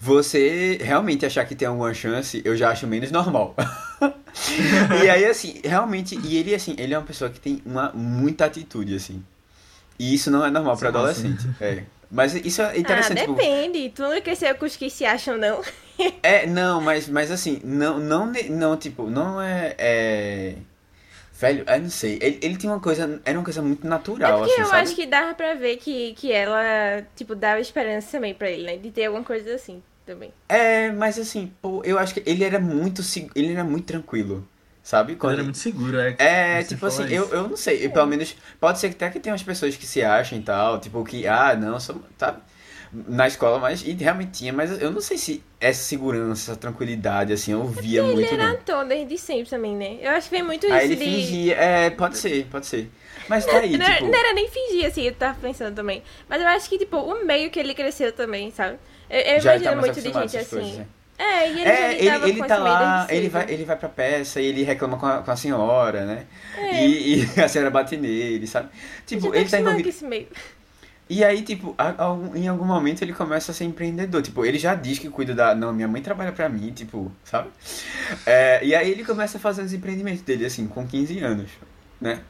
Você 0.00 0.78
realmente 0.82 1.24
achar 1.24 1.46
que 1.46 1.54
tem 1.54 1.66
alguma 1.66 1.94
chance, 1.94 2.42
eu 2.44 2.56
já 2.56 2.70
acho 2.70 2.86
menos 2.86 3.10
normal. 3.10 3.54
e 5.02 5.08
aí 5.08 5.24
assim, 5.24 5.60
realmente, 5.64 6.18
e 6.22 6.36
ele 6.36 6.54
assim, 6.54 6.74
ele 6.78 6.92
é 6.92 6.98
uma 6.98 7.06
pessoa 7.06 7.30
que 7.30 7.40
tem 7.40 7.62
uma 7.64 7.90
muita 7.92 8.44
atitude 8.44 8.94
assim. 8.94 9.24
E 9.98 10.14
isso 10.14 10.30
não 10.30 10.44
é 10.44 10.50
normal 10.50 10.74
massa, 10.74 10.88
adolescente. 10.88 11.48
É. 11.60 11.84
Mas 12.10 12.34
isso 12.34 12.62
é 12.62 12.78
interessante. 12.78 13.18
ah, 13.18 13.20
tipo, 13.22 13.34
depende. 13.34 13.90
Tu 13.90 14.02
não 14.02 14.20
cresceu 14.20 14.54
com 14.54 14.64
os 14.64 14.76
que 14.76 14.88
se 14.88 15.04
acham, 15.04 15.36
não. 15.36 15.60
é, 16.22 16.46
não, 16.46 16.80
mas, 16.80 17.08
mas 17.08 17.30
assim, 17.30 17.60
não, 17.64 17.98
não, 17.98 18.32
não, 18.50 18.76
tipo, 18.76 19.08
não 19.10 19.40
é. 19.40 19.74
é... 19.78 20.54
Velho, 21.44 21.64
eu 21.68 21.80
não 21.80 21.90
sei. 21.90 22.18
Ele, 22.22 22.38
ele 22.42 22.56
tinha 22.56 22.72
uma 22.72 22.80
coisa. 22.80 23.20
Era 23.24 23.38
uma 23.38 23.44
coisa 23.44 23.60
muito 23.62 23.86
É 23.86 23.90
natural, 23.90 24.38
porque 24.38 24.52
assim, 24.52 24.60
eu 24.60 24.66
sabe? 24.66 24.82
acho 24.82 24.94
que 24.94 25.06
dava 25.06 25.34
pra 25.34 25.54
ver 25.54 25.76
que, 25.76 26.14
que 26.14 26.32
ela, 26.32 27.06
tipo, 27.14 27.34
dava 27.34 27.60
esperança 27.60 28.12
também 28.12 28.34
pra 28.34 28.50
ele, 28.50 28.64
né? 28.64 28.76
De 28.76 28.90
ter 28.90 29.06
alguma 29.06 29.24
coisa 29.24 29.54
assim 29.54 29.82
também. 30.06 30.32
É, 30.48 30.90
mas 30.92 31.18
assim, 31.18 31.52
pô, 31.60 31.82
eu 31.84 31.98
acho 31.98 32.14
que 32.14 32.22
ele 32.26 32.44
era 32.44 32.58
muito. 32.60 33.02
Ele 33.34 33.52
era 33.52 33.64
muito 33.64 33.86
tranquilo. 33.86 34.48
Sabe? 34.82 35.16
Quando 35.16 35.32
Quando 35.32 35.34
era 35.34 35.42
muito 35.44 35.58
seguro, 35.58 35.98
é. 35.98 36.14
É, 36.18 36.62
tipo 36.62 36.84
assim, 36.86 37.04
isso. 37.04 37.14
eu, 37.14 37.28
eu 37.30 37.48
não 37.48 37.56
sei, 37.56 37.88
pelo 37.88 38.06
menos, 38.06 38.36
pode 38.60 38.78
ser 38.78 38.90
que 38.90 38.96
até 38.96 39.10
que 39.10 39.18
tem 39.18 39.32
umas 39.32 39.42
pessoas 39.42 39.76
que 39.76 39.86
se 39.86 40.02
acham 40.02 40.38
e 40.38 40.42
tal, 40.42 40.78
tipo, 40.78 41.02
que, 41.04 41.26
ah, 41.26 41.56
não, 41.56 41.80
sou, 41.80 42.02
sabe, 42.18 42.42
na 43.08 43.26
escola, 43.26 43.58
mas, 43.58 43.82
e 43.82 43.92
realmente 43.92 44.32
tinha, 44.32 44.52
mas 44.52 44.80
eu 44.80 44.90
não 44.90 45.00
sei 45.00 45.18
se 45.18 45.42
essa 45.60 45.82
segurança, 45.82 46.52
essa 46.52 46.60
tranquilidade, 46.60 47.32
assim, 47.32 47.52
eu 47.52 47.64
via 47.64 48.02
Ele 48.02 48.14
muito, 48.14 48.32
era 48.32 48.46
não. 48.46 48.54
ator 48.54 48.84
desde 48.84 49.18
sempre 49.18 49.50
também, 49.50 49.74
né? 49.76 49.98
Eu 50.00 50.10
acho 50.12 50.28
que 50.28 50.36
vem 50.36 50.44
muito 50.44 50.66
isso 50.66 50.74
Aí 50.74 50.84
ele 50.84 50.96
de... 50.96 51.04
fingia, 51.04 51.54
é, 51.56 51.90
pode 51.90 52.16
ser, 52.16 52.46
pode 52.46 52.66
ser. 52.66 52.90
Mas 53.28 53.44
tá 53.44 53.58
aí, 53.58 53.74
não, 53.78 53.86
tipo, 53.86 54.04
não 54.06 54.18
era 54.18 54.32
nem 54.32 54.48
fingir, 54.48 54.86
assim, 54.86 55.02
eu 55.02 55.14
tava 55.14 55.38
pensando 55.40 55.74
também. 55.74 56.02
Mas 56.28 56.40
eu 56.40 56.48
acho 56.48 56.68
que, 56.68 56.78
tipo, 56.78 56.96
o 56.96 57.24
meio 57.24 57.50
que 57.50 57.58
ele 57.58 57.74
cresceu 57.74 58.12
também, 58.12 58.50
sabe? 58.50 58.78
Eu, 59.10 59.20
eu 59.20 59.40
já 59.40 59.56
imagino 59.56 59.70
tá 59.70 59.76
mais 59.76 59.86
muito 59.86 60.00
de 60.00 60.12
gente 60.12 60.36
assim. 60.36 60.56
coisas, 60.56 60.78
né? 60.78 60.86
É, 61.16 61.48
e 61.48 61.60
ele 61.60 61.70
É, 61.70 61.94
ele, 61.94 62.28
ele 62.30 62.40
com 62.40 62.46
tá 62.46 62.58
lá, 62.58 63.06
ele 63.08 63.28
vai, 63.28 63.46
ele 63.48 63.64
vai 63.64 63.76
pra 63.76 63.88
peça 63.88 64.40
e 64.40 64.46
ele 64.46 64.64
reclama 64.64 64.98
com 64.98 65.06
a, 65.06 65.22
com 65.22 65.30
a 65.30 65.36
senhora, 65.36 66.04
né? 66.04 66.26
É. 66.56 66.84
E, 66.84 67.22
e 67.22 67.26
a 67.40 67.48
senhora 67.48 67.70
bate 67.70 67.96
nele, 67.96 68.46
sabe? 68.46 68.68
Tipo, 69.06 69.30
tá 69.30 69.38
ele 69.38 69.48
tá 69.48 69.60
envolvido. 69.60 69.88
esse 69.88 70.04
meio. 70.04 70.26
E 71.08 71.22
aí, 71.22 71.42
tipo, 71.42 71.74
a- 71.76 71.90
a- 72.06 72.38
em 72.38 72.48
algum 72.48 72.64
momento 72.64 73.02
ele 73.02 73.12
começa 73.12 73.52
a 73.52 73.54
ser 73.54 73.64
empreendedor. 73.64 74.22
Tipo, 74.22 74.44
ele 74.44 74.58
já 74.58 74.74
diz 74.74 74.98
que 74.98 75.08
cuida 75.10 75.34
da. 75.34 75.54
Não, 75.54 75.72
minha 75.72 75.86
mãe 75.88 76.00
trabalha 76.02 76.32
pra 76.32 76.48
mim, 76.48 76.72
tipo, 76.72 77.12
sabe? 77.24 77.50
É, 78.26 78.64
e 78.64 78.74
aí 78.74 78.90
ele 78.90 79.04
começa 79.04 79.38
a 79.38 79.40
fazer 79.40 79.62
os 79.62 79.72
empreendimentos 79.72 80.22
dele, 80.22 80.46
assim, 80.46 80.66
com 80.66 80.86
15 80.86 81.18
anos, 81.20 81.50
né? 82.00 82.20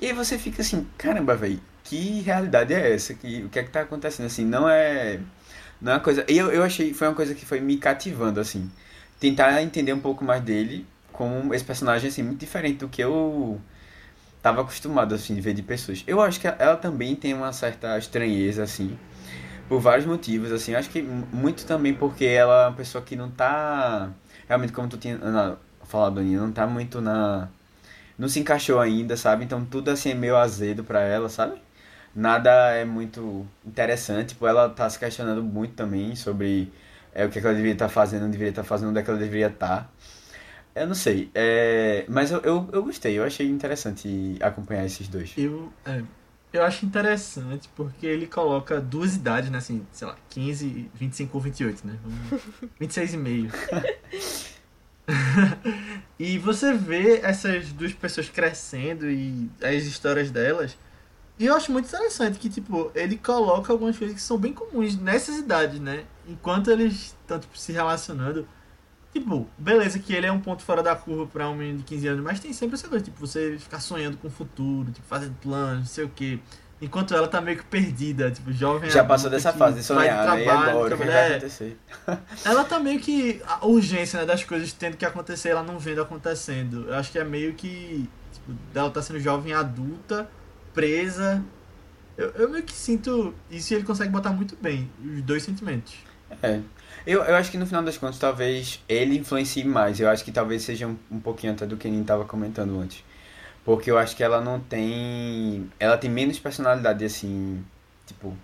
E 0.00 0.06
aí 0.06 0.12
você 0.12 0.38
fica 0.38 0.62
assim, 0.62 0.86
caramba, 0.98 1.36
velho, 1.36 1.60
que 1.84 2.20
realidade 2.22 2.74
é 2.74 2.94
essa? 2.94 3.14
Que, 3.14 3.44
o 3.44 3.48
que 3.48 3.58
é 3.58 3.62
que 3.64 3.70
tá 3.70 3.82
acontecendo? 3.82 4.26
Assim, 4.26 4.44
não 4.44 4.68
é. 4.68 5.20
Não 5.80 5.92
é 5.92 5.94
uma 5.96 6.00
coisa. 6.00 6.24
E 6.28 6.36
eu, 6.38 6.50
eu 6.52 6.62
achei, 6.62 6.94
foi 6.94 7.08
uma 7.08 7.14
coisa 7.14 7.34
que 7.34 7.44
foi 7.46 7.60
me 7.60 7.76
cativando, 7.78 8.40
assim. 8.40 8.70
Tentar 9.20 9.62
entender 9.62 9.92
um 9.92 10.00
pouco 10.00 10.24
mais 10.24 10.42
dele 10.42 10.86
como 11.12 11.54
esse 11.54 11.64
personagem, 11.64 12.08
assim, 12.08 12.22
muito 12.22 12.40
diferente 12.40 12.78
do 12.78 12.88
que 12.88 13.02
eu 13.02 13.60
tava 14.44 14.62
acostumado, 14.62 15.16
assim, 15.16 15.34
de 15.36 15.42
ver 15.42 15.54
de 15.54 15.62
pessoas. 15.64 16.04
Eu 16.06 16.22
acho 16.22 16.40
que 16.40 16.48
ela 16.48 16.76
também 16.78 17.16
tem 17.16 17.34
uma 17.34 17.52
certa 17.52 17.98
estranheza, 17.98 18.64
assim, 18.64 18.98
por 19.68 19.80
vários 19.80 20.06
motivos, 20.06 20.52
assim. 20.52 20.72
Eu 20.72 20.78
acho 20.78 20.90
que 20.90 21.02
mu- 21.02 21.28
muito 21.32 21.66
também 21.66 21.94
porque 21.94 22.24
ela 22.26 22.64
é 22.64 22.68
uma 22.68 22.76
pessoa 22.76 23.02
que 23.04 23.16
não 23.16 23.30
tá. 23.30 24.10
Realmente, 24.48 24.72
como 24.72 24.88
tu 24.88 24.96
tinha 24.98 25.18
Ana, 25.22 25.58
falado, 25.84 26.20
Aninha, 26.20 26.40
não 26.40 26.52
tá 26.52 26.66
muito 26.66 27.00
na. 27.00 27.48
Não 28.18 28.28
se 28.28 28.40
encaixou 28.40 28.80
ainda, 28.80 29.16
sabe? 29.16 29.44
Então 29.44 29.64
tudo 29.64 29.90
assim 29.90 30.10
é 30.10 30.14
meio 30.14 30.36
azedo 30.36 30.84
pra 30.84 31.00
ela, 31.02 31.28
sabe? 31.28 31.60
Nada 32.14 32.50
é 32.72 32.84
muito 32.84 33.46
interessante. 33.66 34.30
Tipo, 34.30 34.46
ela 34.46 34.68
tá 34.70 34.88
se 34.90 34.98
questionando 34.98 35.42
muito 35.42 35.74
também 35.74 36.16
sobre 36.16 36.72
é, 37.14 37.24
o 37.26 37.30
que, 37.30 37.38
é 37.38 37.40
que 37.42 37.46
ela 37.46 37.54
deveria 37.56 37.74
estar 37.74 37.88
fazendo, 37.88 38.22
não 38.24 38.30
deveria 38.30 38.50
estar 38.50 38.64
fazendo, 38.64 38.90
onde 38.90 39.00
é 39.00 39.02
que 39.02 39.10
ela 39.10 39.18
deveria 39.18 39.48
estar. 39.48 39.90
Eu 40.74 40.86
não 40.88 40.94
sei. 40.94 41.30
É, 41.34 42.04
mas 42.08 42.30
eu, 42.30 42.40
eu, 42.40 42.68
eu 42.72 42.82
gostei, 42.82 43.16
eu 43.18 43.24
achei 43.24 43.48
interessante 43.48 44.36
acompanhar 44.40 44.84
esses 44.84 45.06
dois. 45.08 45.32
Eu, 45.36 45.72
é, 45.84 46.02
eu 46.52 46.64
acho 46.64 46.84
interessante 46.84 47.68
porque 47.76 48.06
ele 48.06 48.26
coloca 48.26 48.80
duas 48.80 49.14
idades, 49.14 49.50
né? 49.50 49.58
Assim, 49.58 49.86
sei 49.92 50.08
lá, 50.08 50.16
15, 50.30 50.90
25 50.94 51.36
ou 51.36 51.42
28, 51.42 51.86
né? 51.86 51.98
Vamos- 52.02 52.42
26 52.80 53.14
e 53.14 53.16
meio. 53.16 53.50
e 56.18 56.38
você 56.38 56.72
vê 56.72 57.20
essas 57.22 57.72
duas 57.72 57.92
pessoas 57.92 58.28
crescendo 58.28 59.08
e 59.10 59.48
as 59.62 59.84
histórias 59.84 60.30
delas. 60.30 60.76
E 61.38 61.46
eu 61.46 61.54
acho 61.56 61.72
muito 61.72 61.86
interessante 61.86 62.38
que, 62.38 62.48
tipo, 62.48 62.90
ele 62.94 63.16
coloca 63.16 63.72
algumas 63.72 63.98
coisas 63.98 64.14
que 64.16 64.22
são 64.22 64.38
bem 64.38 64.52
comuns 64.52 64.96
nessas 64.96 65.36
idades, 65.38 65.80
né? 65.80 66.04
Enquanto 66.28 66.70
eles 66.70 66.94
estão, 67.20 67.38
tipo, 67.38 67.56
se 67.58 67.72
relacionando. 67.72 68.46
Tipo, 69.14 69.48
beleza 69.56 70.00
que 70.00 70.12
ele 70.12 70.26
é 70.26 70.32
um 70.32 70.40
ponto 70.40 70.64
fora 70.64 70.82
da 70.82 70.96
curva 70.96 71.24
pra 71.24 71.48
um 71.48 71.54
menino 71.54 71.78
de 71.78 71.84
15 71.84 72.08
anos, 72.08 72.24
mas 72.24 72.40
tem 72.40 72.52
sempre 72.52 72.74
essa 72.74 72.88
coisa, 72.88 73.04
tipo, 73.04 73.18
você 73.24 73.56
ficar 73.60 73.78
sonhando 73.78 74.16
com 74.16 74.26
o 74.26 74.30
futuro, 74.30 74.90
tipo, 74.90 75.06
fazendo 75.06 75.34
planos, 75.40 75.78
não 75.78 75.86
sei 75.86 76.04
o 76.04 76.08
quê. 76.08 76.40
Enquanto 76.82 77.14
ela 77.14 77.28
tá 77.28 77.40
meio 77.40 77.56
que 77.56 77.64
perdida, 77.64 78.28
tipo, 78.32 78.52
jovem 78.52 78.90
Já 78.90 79.04
passou 79.04 79.30
dessa 79.30 79.52
fase 79.52 79.80
de 79.80 79.86
vai 79.86 80.08
sonhar, 80.08 80.36
né? 80.36 80.44
Trabalho, 80.44 80.68
agora, 80.70 80.78
o 80.78 80.82
que 80.82 80.88
trabalha- 80.88 81.12
vai 81.12 81.30
é, 81.30 81.36
acontecer? 81.36 81.78
ela 82.44 82.64
tá 82.64 82.80
meio 82.80 82.98
que. 82.98 83.40
A 83.46 83.64
urgência 83.64 84.18
né, 84.18 84.26
das 84.26 84.42
coisas 84.42 84.72
tendo 84.72 84.96
que 84.96 85.04
acontecer, 85.06 85.50
ela 85.50 85.62
não 85.62 85.78
vendo 85.78 86.02
acontecendo. 86.02 86.86
Eu 86.88 86.94
acho 86.96 87.12
que 87.12 87.18
é 87.18 87.24
meio 87.24 87.54
que. 87.54 88.10
Tipo, 88.32 88.52
ela 88.74 88.90
tá 88.90 89.00
sendo 89.00 89.20
jovem 89.20 89.54
adulta, 89.54 90.28
presa. 90.74 91.40
Eu, 92.18 92.30
eu 92.30 92.50
meio 92.50 92.64
que 92.64 92.72
sinto 92.72 93.32
isso 93.48 93.72
e 93.72 93.76
ele 93.76 93.84
consegue 93.84 94.10
botar 94.10 94.30
muito 94.30 94.56
bem, 94.60 94.90
os 95.02 95.22
dois 95.22 95.44
sentimentos. 95.44 95.94
É. 96.42 96.60
Eu, 97.06 97.22
eu 97.22 97.34
acho 97.36 97.50
que 97.50 97.58
no 97.58 97.66
final 97.66 97.82
das 97.82 97.98
contas, 97.98 98.18
talvez 98.18 98.80
ele 98.88 99.18
influencie 99.18 99.64
mais. 99.64 100.00
Eu 100.00 100.08
acho 100.08 100.24
que 100.24 100.32
talvez 100.32 100.62
seja 100.62 100.86
um, 100.86 100.96
um 101.10 101.20
pouquinho 101.20 101.52
até 101.52 101.66
do 101.66 101.76
que 101.76 101.86
a 101.86 101.90
gente 101.90 102.06
tava 102.06 102.24
comentando 102.24 102.78
antes. 102.80 103.04
Porque 103.64 103.90
eu 103.90 103.98
acho 103.98 104.16
que 104.16 104.22
ela 104.22 104.40
não 104.40 104.60
tem. 104.60 105.70
Ela 105.78 105.98
tem 105.98 106.10
menos 106.10 106.38
personalidade, 106.38 107.04
assim. 107.04 107.64
Tipo. 108.06 108.36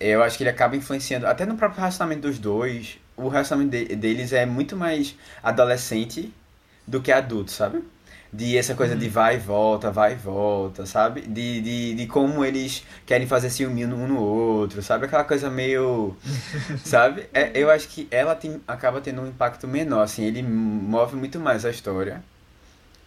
Eu 0.00 0.22
acho 0.22 0.36
que 0.38 0.44
ele 0.44 0.50
acaba 0.50 0.76
influenciando. 0.76 1.26
Até 1.26 1.46
no 1.46 1.56
próprio 1.56 1.80
relacionamento 1.80 2.22
dos 2.28 2.38
dois. 2.38 2.98
O 3.16 3.28
relacionamento 3.28 3.72
de- 3.76 3.96
deles 3.96 4.32
é 4.32 4.46
muito 4.46 4.76
mais 4.76 5.16
adolescente 5.42 6.32
do 6.86 7.00
que 7.02 7.12
adulto, 7.12 7.50
sabe? 7.52 7.82
De 8.32 8.56
essa 8.56 8.74
coisa 8.76 8.94
de 8.94 9.08
vai 9.08 9.36
e 9.36 9.38
volta, 9.38 9.90
vai 9.90 10.12
e 10.12 10.16
volta, 10.16 10.86
sabe? 10.86 11.22
De, 11.22 11.60
de, 11.60 11.94
de 11.94 12.06
como 12.06 12.44
eles 12.44 12.84
querem 13.04 13.26
fazer 13.26 13.50
ciúme 13.50 13.84
um 13.84 14.06
no 14.06 14.20
outro, 14.20 14.80
sabe? 14.82 15.06
Aquela 15.06 15.24
coisa 15.24 15.50
meio. 15.50 16.16
sabe? 16.84 17.28
É, 17.34 17.50
eu 17.54 17.68
acho 17.68 17.88
que 17.88 18.06
ela 18.10 18.36
tem, 18.36 18.60
acaba 18.68 19.00
tendo 19.00 19.20
um 19.22 19.26
impacto 19.26 19.66
menor, 19.66 20.02
assim. 20.02 20.24
Ele 20.24 20.42
move 20.42 21.16
muito 21.16 21.40
mais 21.40 21.64
a 21.64 21.70
história 21.70 22.22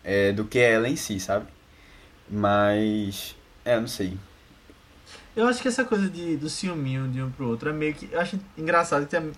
é, 0.04 0.34
do 0.34 0.44
que 0.44 0.60
ela 0.60 0.90
em 0.90 0.96
si, 0.98 1.20
sabe? 1.20 1.46
Mas. 2.30 3.36
É, 3.64 3.80
não 3.80 3.88
sei. 3.88 4.18
Eu 5.36 5.48
acho 5.48 5.62
que 5.62 5.68
essa 5.68 5.84
coisa 5.84 6.10
de, 6.10 6.38
do 6.38 6.50
ciúminho 6.50 7.08
de 7.08 7.22
um 7.22 7.32
pro 7.32 7.48
outro 7.48 7.70
é 7.70 7.74
meio 7.74 7.94
que. 7.94 8.10
Eu 8.12 8.20
acho 8.20 8.40
engraçado 8.58 9.06
que 9.06 9.12
tem, 9.12 9.32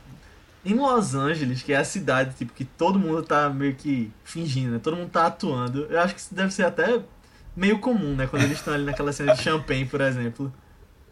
em 0.66 0.74
Los 0.74 1.14
Angeles, 1.16 1.62
que 1.62 1.72
é 1.74 1.78
a 1.78 1.84
cidade 1.86 2.36
tipo, 2.36 2.52
que 2.54 2.66
todo 2.66 2.98
mundo 3.00 3.22
tá 3.24 3.50
meio 3.50 3.76
que 3.76 4.12
fingindo, 4.24 4.72
né? 4.72 4.80
Todo 4.82 4.98
mundo 4.98 5.10
tá 5.10 5.28
atuando. 5.28 5.86
Eu 5.90 6.00
acho 6.02 6.14
que 6.16 6.20
isso 6.20 6.34
deve 6.34 6.52
ser 6.54 6.64
até 6.66 7.02
meio 7.56 7.80
comum, 7.80 8.16
né? 8.16 8.28
Quando 8.28 8.44
eles 8.44 8.58
estão 8.58 8.74
ali 8.74 8.84
naquela 8.84 9.14
cena 9.14 9.34
de 9.36 9.42
champanhe, 9.44 9.86
por 9.86 10.02
exemplo. 10.02 10.52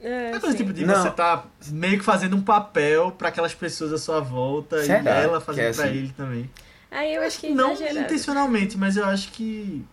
É, 0.02 0.32
É 0.32 0.40
coisa 0.40 0.58
tipo 0.58 0.74
de 0.74 0.86
Não. 0.86 1.02
você 1.02 1.12
tá 1.12 1.46
meio 1.70 1.98
que 2.00 2.04
fazendo 2.04 2.36
um 2.36 2.42
papel 2.42 3.12
pra 3.12 3.30
aquelas 3.30 3.54
pessoas 3.54 3.94
à 3.94 3.98
sua 3.98 4.20
volta 4.20 4.84
Será 4.84 5.22
e 5.22 5.24
ela 5.24 5.40
fazendo 5.40 5.66
é 5.66 5.72
pra 5.74 5.86
assim? 5.86 5.94
ele 5.98 6.14
também. 6.18 6.50
Aí 6.92 7.16
eu 7.16 7.22
acho 7.24 7.40
que 7.40 7.50
não 7.50 7.72
exagerado. 7.72 8.00
intencionalmente, 8.06 8.78
mas 8.78 8.98
eu 8.98 9.06
acho 9.06 9.32
que. 9.32 9.86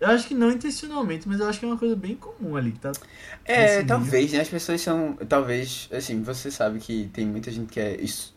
Eu 0.00 0.08
acho 0.10 0.28
que 0.28 0.34
não 0.34 0.50
intencionalmente, 0.52 1.28
mas 1.28 1.40
eu 1.40 1.48
acho 1.48 1.58
que 1.58 1.64
é 1.64 1.68
uma 1.68 1.76
coisa 1.76 1.96
bem 1.96 2.14
comum 2.14 2.56
ali, 2.56 2.70
tá? 2.72 2.92
É, 3.44 3.82
talvez, 3.82 4.32
né? 4.32 4.40
As 4.40 4.48
pessoas 4.48 4.80
são. 4.80 5.14
Talvez, 5.28 5.88
assim, 5.92 6.22
você 6.22 6.50
sabe 6.50 6.78
que 6.78 7.10
tem 7.12 7.26
muita 7.26 7.50
gente 7.50 7.70
que 7.72 7.80
é 7.80 7.96
es- 8.00 8.32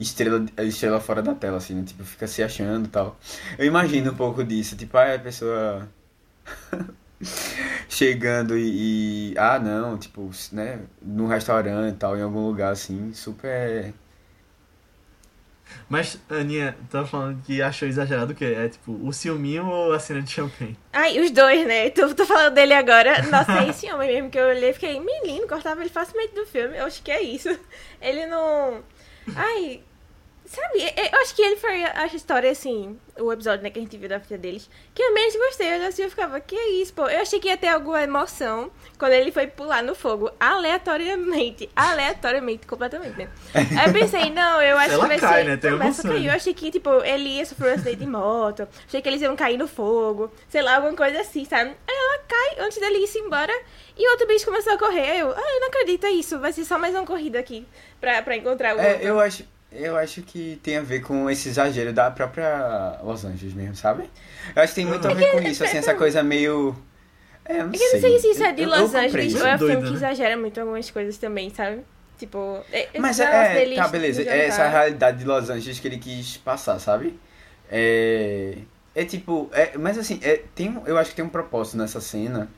estrela, 0.00 0.44
estrela 0.58 1.00
fora 1.00 1.22
da 1.22 1.34
tela, 1.34 1.58
assim, 1.58 1.74
né? 1.74 1.84
Tipo, 1.86 2.04
fica 2.04 2.26
se 2.26 2.42
achando 2.42 2.86
e 2.86 2.88
tal. 2.88 3.18
Eu 3.58 3.66
imagino 3.66 4.12
um 4.12 4.16
pouco 4.16 4.42
disso, 4.44 4.76
tipo, 4.76 4.96
ah, 4.96 5.14
a 5.14 5.18
pessoa. 5.18 5.88
chegando 7.88 8.56
e, 8.56 9.32
e, 9.32 9.38
Ah, 9.38 9.58
não, 9.58 9.98
tipo, 9.98 10.30
né? 10.52 10.80
Num 11.02 11.26
restaurante 11.26 11.94
e 11.94 11.96
tal, 11.96 12.16
em 12.16 12.22
algum 12.22 12.46
lugar 12.46 12.72
assim, 12.72 13.12
super. 13.12 13.92
Mas, 15.88 16.18
Aninha, 16.28 16.76
tava 16.90 17.06
falando 17.06 17.42
que 17.42 17.62
achou 17.62 17.86
exagerado 17.86 18.32
o 18.32 18.34
quê? 18.34 18.44
É 18.56 18.68
tipo, 18.68 18.92
o 19.06 19.12
ciúminho 19.12 19.66
ou 19.66 19.92
a 19.92 19.98
cena 20.00 20.22
de 20.22 20.30
champanhe? 20.30 20.76
Ai, 20.92 21.20
os 21.20 21.30
dois, 21.30 21.66
né? 21.66 21.90
Tô, 21.90 22.12
tô 22.14 22.26
falando 22.26 22.54
dele 22.54 22.74
agora. 22.74 23.22
Nossa, 23.22 23.52
é 23.60 23.68
esse 23.68 23.90
homem 23.92 24.12
mesmo 24.14 24.30
que 24.30 24.38
eu 24.38 24.46
olhei 24.48 24.70
e 24.70 24.72
fiquei, 24.72 24.98
menino, 24.98 25.46
cortava 25.46 25.80
ele 25.80 25.90
facilmente 25.90 26.34
do 26.34 26.46
filme. 26.46 26.76
Eu 26.76 26.86
acho 26.86 27.02
que 27.02 27.10
é 27.10 27.22
isso. 27.22 27.48
Ele 28.00 28.26
não. 28.26 28.82
Ai, 29.36 29.80
Sabe, 30.52 30.82
eu 31.12 31.20
acho 31.20 31.32
que 31.36 31.42
ele 31.42 31.54
foi 31.54 31.84
a 31.84 32.06
história, 32.06 32.50
assim, 32.50 32.98
o 33.16 33.32
episódio 33.32 33.62
né, 33.62 33.70
que 33.70 33.78
a 33.78 33.82
gente 33.82 33.96
viu 33.96 34.08
da 34.08 34.18
filha 34.18 34.36
deles, 34.36 34.68
que 34.92 35.00
eu 35.00 35.14
menos 35.14 35.36
gostei. 35.36 35.68
Eu 35.76 35.86
assim, 35.86 36.02
eu 36.02 36.10
ficava, 36.10 36.40
que 36.40 36.56
é 36.56 36.70
isso, 36.70 36.92
pô? 36.92 37.06
Eu 37.08 37.20
achei 37.20 37.38
que 37.38 37.46
ia 37.46 37.56
ter 37.56 37.68
alguma 37.68 38.02
emoção 38.02 38.68
quando 38.98 39.12
ele 39.12 39.30
foi 39.30 39.46
pular 39.46 39.80
no 39.80 39.94
fogo, 39.94 40.28
aleatoriamente. 40.40 41.70
Aleatoriamente, 41.76 42.66
completamente, 42.66 43.16
né? 43.16 43.28
Aí 43.54 43.86
eu 43.86 43.92
pensei, 43.92 44.28
não, 44.34 44.60
eu 44.60 44.76
acho 44.76 44.94
Ela 44.94 45.02
que 45.02 45.08
vai 45.08 45.18
cai, 45.20 45.42
ser. 45.44 45.48
né? 45.50 45.56
Tem 45.56 45.70
começa 45.70 46.08
a 46.08 46.10
cair. 46.10 46.26
Eu 46.26 46.32
achei 46.32 46.52
que, 46.54 46.70
tipo, 46.72 46.90
ele 47.04 47.28
ia 47.36 47.46
sofrer 47.46 47.70
um 47.70 47.74
acidente 47.74 47.96
de 47.98 48.06
moto. 48.06 48.68
Achei 48.88 49.00
que 49.00 49.08
eles 49.08 49.22
iam 49.22 49.36
cair 49.36 49.56
no 49.56 49.68
fogo. 49.68 50.32
Sei 50.48 50.62
lá, 50.62 50.76
alguma 50.76 50.94
coisa 50.96 51.20
assim, 51.20 51.44
sabe? 51.44 51.70
Aí 51.70 51.96
ela 51.96 52.18
cai 52.26 52.64
antes 52.66 52.78
dele 52.78 52.98
ir 52.98 53.18
embora. 53.18 53.52
E 53.96 54.08
outro 54.10 54.26
bicho 54.26 54.44
começou 54.46 54.72
a 54.72 54.78
correr. 54.78 55.20
Eu, 55.20 55.30
ah, 55.30 55.54
eu 55.54 55.60
não 55.60 55.68
acredito, 55.68 56.06
é 56.06 56.10
isso. 56.10 56.40
Vai 56.40 56.52
ser 56.52 56.64
só 56.64 56.76
mais 56.76 56.92
uma 56.94 57.06
corrida 57.06 57.38
aqui 57.38 57.64
pra, 58.00 58.20
pra 58.22 58.36
encontrar 58.36 58.74
o 58.76 58.80
É, 58.80 58.92
outro. 58.94 59.06
eu 59.06 59.20
acho. 59.20 59.44
Eu 59.72 59.96
acho 59.96 60.22
que 60.22 60.58
tem 60.62 60.76
a 60.78 60.82
ver 60.82 61.00
com 61.00 61.30
esse 61.30 61.48
exagero 61.48 61.92
da 61.92 62.10
própria 62.10 62.98
Los 63.02 63.24
Angeles 63.24 63.54
mesmo, 63.54 63.76
sabe? 63.76 64.10
Eu 64.54 64.62
acho 64.62 64.74
que 64.74 64.80
tem 64.80 64.86
muito 64.86 65.06
a 65.06 65.14
ver 65.14 65.30
com 65.30 65.38
isso, 65.40 65.62
assim, 65.64 65.78
essa 65.78 65.94
coisa 65.94 66.22
meio. 66.22 66.74
É, 67.44 67.60
eu 67.60 67.66
não 67.66 67.72
É 67.72 67.78
que 67.78 67.82
eu 67.84 67.92
não 67.94 68.00
sei 68.00 68.18
se 68.18 68.30
isso 68.32 68.42
é 68.44 68.52
de 68.52 68.62
Eu- 68.62 68.68
eu 68.68 68.82
Los 68.82 68.90
compreendo. 68.92 69.16
Angeles 69.16 69.34
ou 69.40 69.46
é 69.46 69.50
é 69.52 69.58
filme 69.58 69.76
que 69.76 69.90
né? 69.90 69.96
exagera 69.96 70.36
muito 70.36 70.60
algumas 70.60 70.90
coisas 70.90 71.16
também, 71.18 71.50
sabe? 71.50 71.82
Tipo, 72.18 72.60
é- 72.72 72.88
Mas 72.98 73.18
negócio 73.18 73.38
é, 73.38 73.54
deles 73.54 73.76
tá, 73.76 73.88
beleza. 73.88 74.22
É 74.22 74.46
essa 74.46 74.68
realidade 74.68 75.18
de 75.18 75.24
Los 75.24 75.48
Angeles 75.48 75.78
que 75.80 75.88
ele 75.88 75.98
quis 75.98 76.36
passar, 76.36 76.78
sabe? 76.78 77.18
É, 77.70 78.58
é 78.94 79.04
tipo, 79.04 79.48
é, 79.52 79.78
mas 79.78 79.96
assim, 79.96 80.18
é, 80.22 80.42
tem, 80.54 80.76
eu 80.84 80.98
acho 80.98 81.10
que 81.10 81.16
tem 81.16 81.24
um 81.24 81.28
propósito 81.28 81.76
nessa 81.78 82.00
cena, 82.00 82.48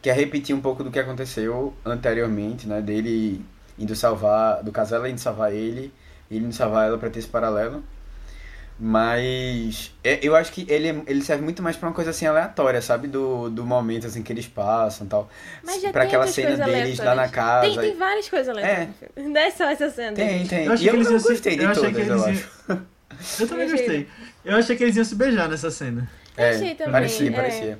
que 0.00 0.08
é 0.08 0.12
repetir 0.12 0.54
um 0.54 0.60
pouco 0.60 0.82
do 0.84 0.90
que 0.90 0.98
aconteceu 0.98 1.74
anteriormente, 1.84 2.66
né? 2.68 2.80
Dele 2.80 3.44
indo 3.78 3.94
salvar, 3.96 4.62
do 4.62 4.70
casal 4.72 5.06
indo 5.06 5.18
salvar 5.18 5.52
ele, 5.52 5.92
ele 6.36 6.46
indo 6.46 6.54
salvar 6.54 6.86
ela 6.88 6.98
pra 6.98 7.10
ter 7.10 7.18
esse 7.18 7.28
paralelo. 7.28 7.82
Mas 8.80 9.94
é, 10.02 10.18
eu 10.22 10.34
acho 10.34 10.50
que 10.52 10.66
ele, 10.68 10.88
é- 10.88 11.02
ele 11.06 11.22
serve 11.22 11.44
muito 11.44 11.62
mais 11.62 11.76
pra 11.76 11.88
uma 11.88 11.94
coisa 11.94 12.10
assim 12.10 12.26
aleatória, 12.26 12.80
sabe? 12.82 13.06
Do, 13.06 13.48
do 13.48 13.64
momento 13.64 14.06
assim 14.08 14.22
que 14.24 14.32
eles 14.32 14.48
passam 14.48 15.06
e 15.06 15.10
tal. 15.10 15.30
Mas 15.62 15.80
já 15.82 15.92
pra 15.92 16.02
aquela 16.04 16.26
cena 16.26 16.64
deles 16.64 16.98
lá 16.98 17.04
na 17.04 17.10
aleatórias. 17.22 17.30
casa. 17.30 17.66
Tem, 17.68 17.78
tem 17.90 17.96
várias 17.96 18.28
coisas 18.28 18.48
aleatórias 18.48 18.88
no 18.88 18.94
filme. 18.94 19.28
Não 19.34 19.40
é 19.40 19.50
só 19.52 19.64
essa 19.66 19.88
cena. 19.90 20.16
Tem, 20.16 20.46
tem. 20.46 20.64
Eu 20.66 20.74
E 20.74 20.86
eu 20.86 20.94
não 20.96 21.04
se- 21.20 21.28
gostei 21.28 21.56
de 21.56 21.62
eu 21.62 21.72
todas, 21.74 22.08
eu 22.08 22.24
acho. 22.24 22.48
Eu 23.40 23.46
também 23.48 23.66
Eu 23.66 23.70
gostei. 23.76 24.08
Eu 24.44 24.56
achei 24.56 24.74
que 24.76 24.82
eles 24.82 24.96
iam 24.96 25.04
se 25.04 25.14
beijar 25.14 25.48
nessa 25.48 25.70
cena. 25.70 26.10
Eu 26.36 26.48
achei 26.48 26.74
também, 26.74 26.92
Parecia, 26.92 27.28
é. 27.28 27.32
parecia. 27.32 27.78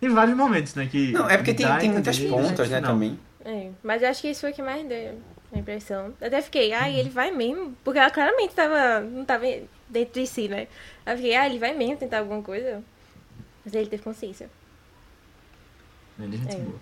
Tem 0.00 0.08
vários 0.10 0.36
momentos, 0.36 0.74
né? 0.74 0.86
Que 0.90 1.12
Não, 1.12 1.28
é 1.28 1.36
porque 1.36 1.52
tem, 1.54 1.66
tem 1.78 1.90
muitas 1.90 2.18
pontas, 2.18 2.68
né, 2.70 2.80
não. 2.80 2.90
também. 2.90 3.18
É, 3.44 3.68
mas 3.82 4.02
eu 4.02 4.08
acho 4.08 4.22
que 4.22 4.28
isso 4.30 4.40
foi 4.42 4.50
o 4.50 4.54
que 4.54 4.62
mais 4.62 4.86
deu 4.86 5.18
a 5.52 5.58
impressão. 5.58 6.14
Até 6.20 6.42
fiquei, 6.42 6.72
ai, 6.72 6.98
ele 6.98 7.08
vai 7.10 7.30
mesmo. 7.30 7.76
Porque 7.84 7.98
ela 7.98 8.10
claramente 8.10 8.54
tava, 8.54 9.00
não 9.00 9.24
tava 9.24 9.44
dentro 9.88 10.20
de 10.20 10.26
si, 10.26 10.48
né? 10.48 10.66
Aí 11.04 11.14
eu 11.14 11.16
fiquei, 11.16 11.34
ah, 11.36 11.46
ele 11.46 11.58
vai 11.58 11.74
mesmo 11.74 11.96
tentar 11.96 12.18
alguma 12.18 12.42
coisa. 12.42 12.82
Mas 13.64 13.74
ele 13.74 13.88
teve 13.88 14.02
consciência. 14.02 14.48
Ele 16.18 16.36
é 16.36 16.38
gente 16.38 16.56
É. 16.56 16.58
boa. 16.58 16.80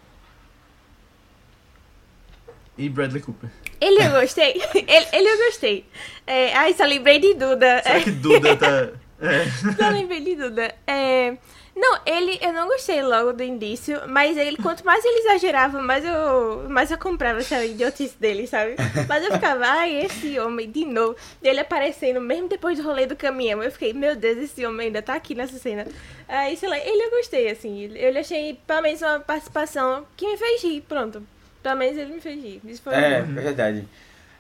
E 2.77 2.89
Bradley 2.89 3.23
Cooper. 3.23 3.51
Ele 3.81 4.03
eu 4.05 4.11
gostei. 4.21 4.55
ele, 4.75 5.07
ele 5.13 5.29
eu 5.29 5.47
gostei. 5.47 5.87
É, 6.27 6.55
ai, 6.55 6.75
só 6.75 6.85
lembrei 6.85 7.21
de 7.21 7.35
Duda. 7.35 7.83
Será 7.83 8.01
que 8.01 8.11
Duda 8.11 8.57
tá. 8.59 8.91
É. 9.21 9.45
Só 9.77 9.89
lembrei 9.91 10.21
de 10.21 10.35
Duda. 10.35 10.75
É, 10.87 11.37
Não, 11.77 11.99
ele, 12.07 12.39
eu 12.41 12.53
não 12.53 12.69
gostei 12.69 13.03
logo 13.03 13.33
do 13.33 13.43
início, 13.43 14.01
mas 14.09 14.37
ele, 14.37 14.57
quanto 14.59 14.85
mais 14.87 15.05
ele 15.05 15.19
exagerava, 15.21 15.83
mais 15.83 16.05
eu, 16.05 16.69
mais 16.69 16.91
eu 16.91 16.97
comprava 16.99 17.41
essa 17.41 17.65
idiotice 17.65 18.15
dele, 18.19 18.47
sabe? 18.47 18.77
Mas 19.09 19.25
eu 19.25 19.33
ficava, 19.33 19.65
ai, 19.67 20.05
esse 20.05 20.39
homem, 20.39 20.71
de 20.71 20.85
novo. 20.85 21.17
Ele 21.43 21.59
aparecendo, 21.59 22.21
mesmo 22.21 22.49
depois 22.49 22.79
do 22.79 22.85
rolê 22.85 23.07
do 23.07 23.17
caminhão, 23.17 23.61
eu 23.63 23.73
fiquei, 23.73 23.93
meu 23.93 24.15
Deus, 24.15 24.39
esse 24.39 24.65
homem 24.65 24.87
ainda 24.87 25.03
tá 25.03 25.15
aqui 25.15 25.35
nessa 25.35 25.59
cena. 25.59 25.85
Aí, 26.29 26.57
sei 26.57 26.69
lá, 26.69 26.79
ele 26.79 27.03
eu 27.07 27.11
gostei, 27.11 27.51
assim. 27.51 27.91
Eu 27.97 28.17
achei, 28.21 28.57
pelo 28.67 28.83
menos, 28.83 29.03
uma 29.03 29.19
participação 29.19 30.07
que 30.17 30.27
me 30.31 30.37
fez 30.37 30.63
rir, 30.63 30.81
pronto. 30.89 31.23
Pelo 31.61 31.77
menos 31.77 31.99
ele 31.99 32.15
me 32.15 32.21
fez 32.21 32.41
rir. 32.41 32.61
Isso 32.67 32.83
foi 32.83 32.95
É, 32.95 33.23
bom. 33.23 33.33
verdade. 33.35 33.89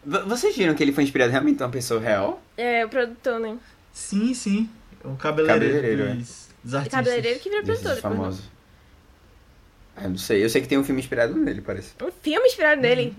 V- 0.05 0.21
Vocês 0.27 0.57
viram 0.57 0.75
que 0.75 0.83
ele 0.85 0.93
foi 0.93 1.03
inspirado 1.03 1.33
realmente 1.33 1.59
em 1.61 1.65
uma 1.65 1.71
pessoa 1.71 1.99
real? 2.01 2.41
É, 2.57 2.85
o 2.85 2.89
produtor, 2.89 3.41
né? 3.41 3.57
Sim, 3.93 4.33
sim. 4.35 4.69
O 5.05 5.17
cabeleireiro, 5.17 5.75
Cabeleireiro, 5.75 6.15
dos, 6.17 6.44
dos 6.65 6.75
artistas. 6.75 6.99
Cabeleireiro 6.99 7.39
que 7.41 7.51
vira 7.51 7.63
produtor. 7.63 7.99
Ah, 9.97 10.03
eu 10.05 10.11
não 10.11 10.19
sei. 10.19 10.43
Eu 10.45 10.49
sei 10.49 10.61
que 10.63 10.67
tem 10.69 10.79
um 10.79 10.83
filme 10.85 11.01
inspirado 11.01 11.35
nele, 11.37 11.61
parece. 11.61 11.93
Um 12.03 12.11
filme 12.23 12.47
inspirado 12.49 12.81
nele. 12.81 13.15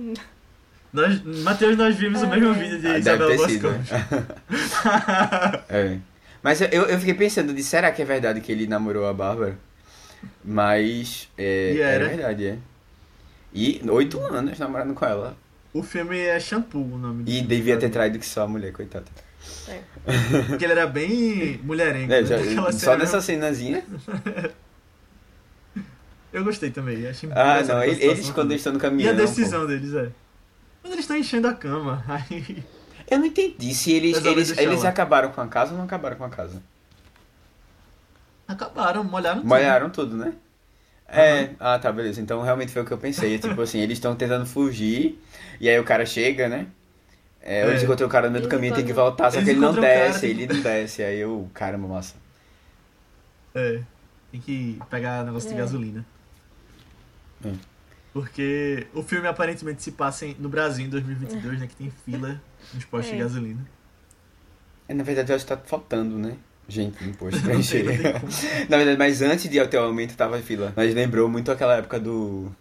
Nós, 0.91 1.21
Matheus, 1.43 1.77
nós 1.77 1.95
vimos 1.95 2.21
o 2.21 2.25
Ah, 2.25 2.29
mesmo 2.29 2.49
é. 2.49 2.53
vídeo 2.53 2.79
de 2.81 2.87
Ah, 2.87 2.97
Isabela 2.97 3.29
deve 3.31 3.43
ter 3.45 3.49
sido, 3.53 3.69
Boscov. 3.69 3.91
né? 3.91 4.25
É. 5.69 5.97
Mas 6.41 6.61
eu, 6.61 6.67
eu 6.85 6.99
fiquei 6.99 7.13
pensando 7.13 7.53
de 7.53 7.63
será 7.63 7.91
que 7.91 8.01
é 8.01 8.05
verdade 8.05 8.39
que 8.41 8.51
ele 8.51 8.67
namorou 8.67 9.07
a 9.07 9.13
Bárbara? 9.13 9.57
Mas 10.43 11.29
é, 11.37 11.73
E 11.73 11.81
era. 11.81 12.07
verdade, 12.07 12.45
é. 12.47 12.57
E 13.53 13.81
oito 13.89 14.19
anos 14.21 14.59
namorando 14.59 14.93
com 14.93 15.05
ela. 15.05 15.35
o 15.73 15.81
filme 15.81 16.17
é 16.19 16.39
Shampoo, 16.39 16.81
o 16.93 16.97
nome 16.97 17.23
E 17.27 17.41
devia 17.41 17.77
ter 17.77 17.89
traído 17.89 18.19
que 18.19 18.25
só 18.25 18.43
a 18.43 18.47
mulher, 18.47 18.71
coitada. 18.71 19.05
Porque 20.47 20.63
ele 20.65 20.73
era 20.73 20.85
bem 20.87 21.59
mulherengo. 21.63 22.11
É, 22.13 22.21
né? 22.21 22.27
já- 22.27 22.37
Aquela 22.37 22.71
só 22.71 22.77
cena 22.79 22.97
dessa 22.97 23.21
cenazinha. 23.21 23.83
Eu 26.31 26.43
gostei 26.43 26.69
também. 26.69 27.07
Achei 27.07 27.29
Ah, 27.33 27.61
não. 27.63 27.83
Eles, 27.83 27.99
eles 28.01 28.29
quando 28.31 28.51
eles 28.51 28.59
estão 28.61 28.73
no 28.73 28.79
E 28.79 28.81
caminhão. 28.81 29.11
a 29.13 29.15
decisão 29.15 29.65
deles, 29.65 29.93
é. 29.93 30.09
Mas 30.83 30.91
eles 30.91 30.99
estão 31.05 31.17
enchendo 31.17 31.47
a 31.47 31.53
cama. 31.53 32.03
Aí. 32.07 32.41
pô. 32.41 32.61
Eu 33.09 33.19
não 33.19 33.25
entendi 33.27 33.73
se 33.73 33.91
eles, 33.91 34.23
eles, 34.25 34.57
eles 34.57 34.83
lá. 34.83 34.89
acabaram 34.89 35.31
com 35.31 35.39
a 35.39 35.47
casa 35.47 35.71
ou 35.71 35.77
não 35.77 35.85
acabaram 35.85 36.15
com 36.17 36.23
a 36.25 36.29
casa. 36.29 36.61
Acabaram, 38.47 39.03
molharam 39.03 39.37
tudo. 39.41 39.47
Molharam 39.47 39.89
tudo, 39.89 40.17
né? 40.17 40.33
É, 41.07 41.51
ah 41.59 41.77
tá, 41.77 41.91
beleza. 41.91 42.19
Então 42.19 42.41
realmente 42.41 42.71
foi 42.71 42.81
o 42.81 42.85
que 42.85 42.91
eu 42.91 42.97
pensei. 42.97 43.37
Tipo 43.39 43.61
assim, 43.61 43.79
eles 43.79 43.97
estão 43.97 44.15
tentando 44.15 44.45
fugir, 44.45 45.19
e 45.61 45.69
aí 45.69 45.79
o 45.79 45.83
cara 45.83 46.05
chega, 46.05 46.49
né? 46.49 46.67
É, 47.45 47.61
É. 47.61 47.67
Eles 47.69 47.83
encontram 47.83 48.07
o 48.07 48.09
cara 48.09 48.25
no 48.27 48.33
meio 48.33 48.43
do 48.43 48.49
caminho, 48.49 48.73
tem 48.73 48.83
que 48.85 48.91
voltar, 48.91 49.29
só 49.31 49.39
que 49.41 49.49
ele 49.51 49.59
não 49.59 49.73
cara, 49.75 49.85
desce, 49.87 50.25
ele 50.25 50.47
não 50.47 50.59
desce. 50.63 51.03
Aí 51.03 51.19
eu, 51.19 51.47
caramba, 51.53 51.87
massa. 51.87 52.15
É. 53.53 53.81
Tem 54.31 54.41
que 54.41 54.79
pegar 54.89 55.23
negócio 55.23 55.47
de 55.49 55.55
É. 55.55 55.57
gasolina. 55.59 56.05
É. 57.45 57.51
Porque 58.11 58.87
o 58.93 59.03
filme 59.03 59.27
aparentemente 59.27 59.83
se 59.83 59.91
passa 59.91 60.25
em- 60.25 60.35
no 60.39 60.49
Brasil 60.49 60.85
em 60.85 60.89
2022, 60.89 61.59
né? 61.59 61.67
Que 61.67 61.75
tem 61.75 61.91
fila 62.05 62.41
nos 62.73 62.83
postos 62.85 63.11
É. 63.13 63.15
de 63.17 63.21
gasolina. 63.21 63.65
É, 64.87 64.93
na 64.93 65.03
verdade, 65.03 65.31
eu 65.31 65.35
acho 65.35 65.45
que 65.45 65.53
tá 65.55 65.57
faltando, 65.63 66.17
né? 66.17 66.35
Gente, 66.67 67.03
no 67.03 67.09
imposto 67.11 67.39
pra 67.43 67.53
encher. 67.55 67.85
Na 68.69 68.77
verdade, 68.77 68.97
mas 68.97 69.21
antes 69.21 69.47
de 69.49 69.67
ter 69.67 69.77
o 69.77 69.83
aumento, 69.83 70.15
tava 70.15 70.39
fila. 70.41 70.73
Mas 70.75 70.93
lembrou 70.95 71.29
muito 71.29 71.51
aquela 71.51 71.75
época 71.75 71.99
do. 71.99 72.51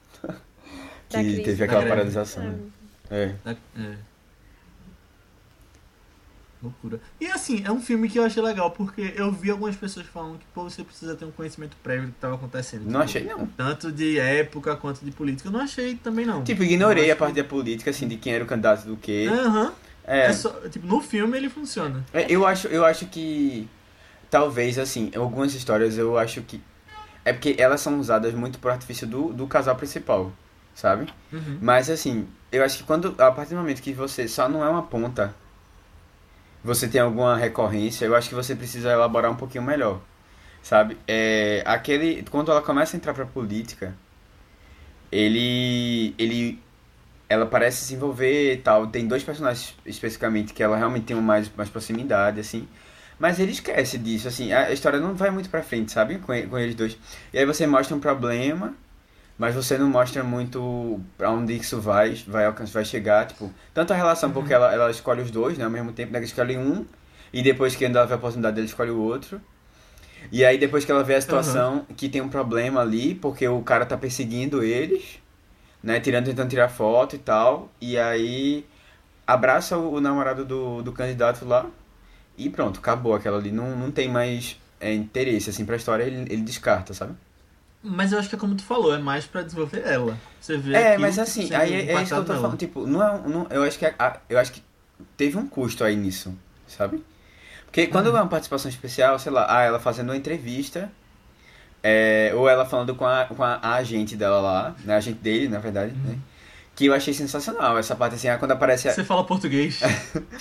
Que 1.08 1.40
teve 1.42 1.64
aquela 1.64 1.86
paralisação. 1.86 2.42
né? 2.42 2.58
É. 3.10 3.34
É. 3.76 3.94
Loucura. 6.64 7.00
E 7.20 7.26
assim, 7.26 7.62
é 7.64 7.70
um 7.70 7.80
filme 7.80 8.08
que 8.08 8.18
eu 8.18 8.24
achei 8.24 8.42
legal, 8.42 8.70
porque 8.70 9.12
eu 9.16 9.30
vi 9.30 9.50
algumas 9.50 9.76
pessoas 9.76 10.06
falando 10.06 10.38
que, 10.38 10.44
pô, 10.54 10.64
você 10.64 10.82
precisa 10.82 11.14
ter 11.14 11.24
um 11.24 11.30
conhecimento 11.30 11.76
prévio 11.82 12.06
do 12.06 12.12
que 12.12 12.18
tava 12.18 12.34
acontecendo. 12.34 12.82
Não 12.84 13.04
Tipo, 13.06 13.18
achei, 13.18 13.24
não. 13.24 13.46
Tanto 13.46 13.92
de 13.92 14.18
época 14.18 14.74
quanto 14.76 15.04
de 15.04 15.10
política. 15.10 15.48
Eu 15.48 15.52
não 15.52 15.60
achei 15.60 15.94
também, 15.96 16.24
não. 16.26 16.42
Tipo, 16.42 16.62
ignorei 16.64 17.10
a 17.10 17.16
parte 17.16 17.34
que- 17.34 17.42
da 17.42 17.48
política, 17.48 17.90
assim, 17.90 18.08
de 18.08 18.16
quem 18.16 18.32
era 18.34 18.42
o 18.42 18.46
candidato 18.46 18.84
do 18.86 18.96
quê. 18.96 19.28
Aham. 19.30 19.72
É. 20.06 20.26
É 20.26 20.32
só, 20.32 20.50
tipo, 20.68 20.86
no 20.86 21.00
filme 21.00 21.36
ele 21.36 21.48
funciona. 21.48 22.04
É, 22.12 22.26
Eu 22.30 22.44
acho, 22.46 22.66
eu 22.68 22.84
acho 22.84 23.06
que 23.06 23.68
talvez 24.30 24.78
assim, 24.78 25.10
algumas 25.16 25.54
histórias 25.54 25.96
eu 25.98 26.18
acho 26.18 26.42
que 26.42 26.60
é 27.24 27.32
porque 27.32 27.54
elas 27.58 27.80
são 27.80 27.98
usadas 27.98 28.34
muito 28.34 28.58
por 28.58 28.70
artifício 28.70 29.06
do, 29.06 29.32
do 29.32 29.46
casal 29.46 29.76
principal, 29.76 30.30
sabe? 30.74 31.06
Uhum. 31.32 31.58
Mas 31.60 31.88
assim, 31.88 32.26
eu 32.52 32.62
acho 32.62 32.78
que 32.78 32.82
quando 32.84 33.14
a 33.18 33.30
partir 33.30 33.54
do 33.54 33.60
momento 33.60 33.80
que 33.80 33.92
você 33.94 34.28
só 34.28 34.46
não 34.48 34.62
é 34.64 34.68
uma 34.68 34.82
ponta, 34.82 35.34
você 36.64 36.88
tem 36.88 37.00
alguma 37.00 37.36
recorrência, 37.36 38.06
eu 38.06 38.16
acho 38.16 38.28
que 38.28 38.34
você 38.34 38.56
precisa 38.56 38.90
elaborar 38.90 39.30
um 39.30 39.36
pouquinho 39.36 39.62
melhor, 39.62 40.00
sabe? 40.62 40.96
É, 41.06 41.62
aquele 41.66 42.24
quando 42.30 42.50
ela 42.50 42.62
começa 42.62 42.96
a 42.96 42.98
entrar 42.98 43.14
pra 43.14 43.26
política, 43.26 43.94
ele 45.12 46.14
ele 46.18 46.58
ela 47.28 47.46
parece 47.46 47.84
se 47.84 47.94
envolver 47.94 48.54
e 48.54 48.56
tal. 48.58 48.86
Tem 48.88 49.06
dois 49.06 49.22
personagens 49.22 49.74
especificamente 49.86 50.52
que 50.52 50.62
ela 50.62 50.76
realmente 50.76 51.06
tem 51.06 51.16
mais, 51.16 51.50
mais 51.56 51.68
proximidade, 51.70 52.40
assim. 52.40 52.68
Mas 53.18 53.38
ele 53.38 53.52
esquece 53.52 53.96
disso, 53.98 54.28
assim, 54.28 54.52
a 54.52 54.72
história 54.72 54.98
não 55.00 55.14
vai 55.14 55.30
muito 55.30 55.48
pra 55.48 55.62
frente, 55.62 55.92
sabe? 55.92 56.18
Com, 56.18 56.32
com 56.48 56.58
eles 56.58 56.74
dois. 56.74 56.98
E 57.32 57.38
aí 57.38 57.46
você 57.46 57.66
mostra 57.66 57.96
um 57.96 58.00
problema, 58.00 58.74
mas 59.38 59.54
você 59.54 59.76
não 59.76 59.88
mostra 59.88 60.22
muito 60.22 61.00
pra 61.18 61.30
onde 61.30 61.54
isso 61.56 61.80
vai, 61.80 62.14
vai 62.26 62.46
alcançar, 62.46 62.74
vai 62.74 62.84
chegar, 62.84 63.26
tipo, 63.26 63.52
tanto 63.72 63.92
a 63.92 63.96
relação, 63.96 64.30
porque 64.30 64.52
ela, 64.52 64.72
ela 64.72 64.90
escolhe 64.90 65.22
os 65.22 65.30
dois, 65.30 65.58
né, 65.58 65.64
ao 65.64 65.70
mesmo 65.70 65.92
tempo, 65.92 66.12
né, 66.12 66.20
que 66.20 66.26
escolhe 66.26 66.56
um, 66.56 66.84
e 67.32 67.42
depois 67.42 67.74
que 67.74 67.84
ela 67.84 68.06
vê 68.06 68.12
a 68.12 68.16
oportunidade 68.16 68.54
dele, 68.54 68.68
escolhe 68.68 68.90
o 68.90 69.00
outro. 69.00 69.40
E 70.30 70.44
aí 70.44 70.56
depois 70.56 70.84
que 70.84 70.90
ela 70.90 71.02
vê 71.02 71.16
a 71.16 71.20
situação 71.20 71.84
que 71.96 72.08
tem 72.08 72.20
um 72.20 72.28
problema 72.28 72.80
ali, 72.80 73.14
porque 73.14 73.46
o 73.46 73.60
cara 73.60 73.84
tá 73.84 73.96
perseguindo 73.96 74.62
eles, 74.62 75.18
né, 75.82 76.00
tirando, 76.00 76.26
tentando 76.26 76.48
tirar 76.48 76.68
foto 76.68 77.16
e 77.16 77.18
tal, 77.18 77.70
e 77.80 77.98
aí 77.98 78.64
abraça 79.26 79.76
o, 79.76 79.94
o 79.94 80.00
namorado 80.00 80.44
do, 80.44 80.82
do 80.82 80.92
candidato 80.92 81.44
lá, 81.44 81.66
e 82.38 82.48
pronto, 82.48 82.78
acabou 82.78 83.14
aquela 83.14 83.38
ali, 83.38 83.50
não, 83.50 83.76
não 83.76 83.90
tem 83.90 84.08
mais 84.08 84.58
é, 84.80 84.92
interesse, 84.94 85.50
assim, 85.50 85.64
pra 85.64 85.76
história, 85.76 86.04
ele, 86.04 86.32
ele 86.32 86.42
descarta, 86.42 86.94
sabe? 86.94 87.14
Mas 87.86 88.12
eu 88.12 88.18
acho 88.18 88.28
que 88.30 88.34
é 88.34 88.38
como 88.38 88.54
tu 88.54 88.64
falou, 88.64 88.94
é 88.94 88.98
mais 88.98 89.26
pra 89.26 89.42
desenvolver 89.42 89.82
ela. 89.86 90.16
Você 90.40 90.56
vê 90.56 90.74
É, 90.74 90.98
mas 90.98 91.18
assim, 91.18 91.52
aí 91.54 91.74
é, 91.74 91.92
é 91.92 92.02
isso 92.02 92.14
que 92.14 92.18
eu 92.20 92.24
tô 92.24 92.34
falando, 92.34 92.56
tipo, 92.58 92.86
não 92.86 93.02
é, 93.02 93.28
não, 93.28 93.46
eu 93.50 93.62
acho 93.62 93.78
que 93.78 93.84
a- 93.84 94.20
eu 94.28 94.38
acho 94.38 94.52
que 94.52 94.62
teve 95.18 95.36
um 95.36 95.46
custo 95.46 95.84
aí 95.84 95.94
nisso, 95.94 96.34
sabe? 96.66 97.04
Porque 97.66 97.86
quando 97.86 98.06
Uhum. 98.06 98.16
é 98.16 98.22
uma 98.22 98.28
participação 98.28 98.70
especial, 98.70 99.18
sei 99.18 99.30
lá, 99.32 99.46
ah, 99.48 99.62
ela 99.62 99.78
fazendo 99.78 100.08
uma 100.10 100.16
entrevista, 100.16 100.90
é, 101.82 102.32
ou 102.34 102.48
ela 102.48 102.64
falando 102.64 102.94
com 102.94 103.04
a, 103.04 103.26
com 103.26 103.42
a, 103.42 103.56
a 103.56 103.74
agente 103.74 104.16
dela 104.16 104.40
lá, 104.40 104.74
né, 104.84 104.94
a 104.94 104.96
agente 104.96 105.18
dele, 105.18 105.48
na 105.48 105.58
verdade, 105.58 105.92
Uhum. 105.92 106.12
né? 106.12 106.18
Que 106.74 106.86
eu 106.86 106.94
achei 106.94 107.14
sensacional, 107.14 107.78
essa 107.78 107.94
parte 107.94 108.16
assim, 108.16 108.28
ah, 108.28 108.36
quando 108.36 108.50
aparece 108.50 108.88
a, 108.88 108.92
Você 108.92 109.04
fala 109.04 109.24
português. 109.24 109.80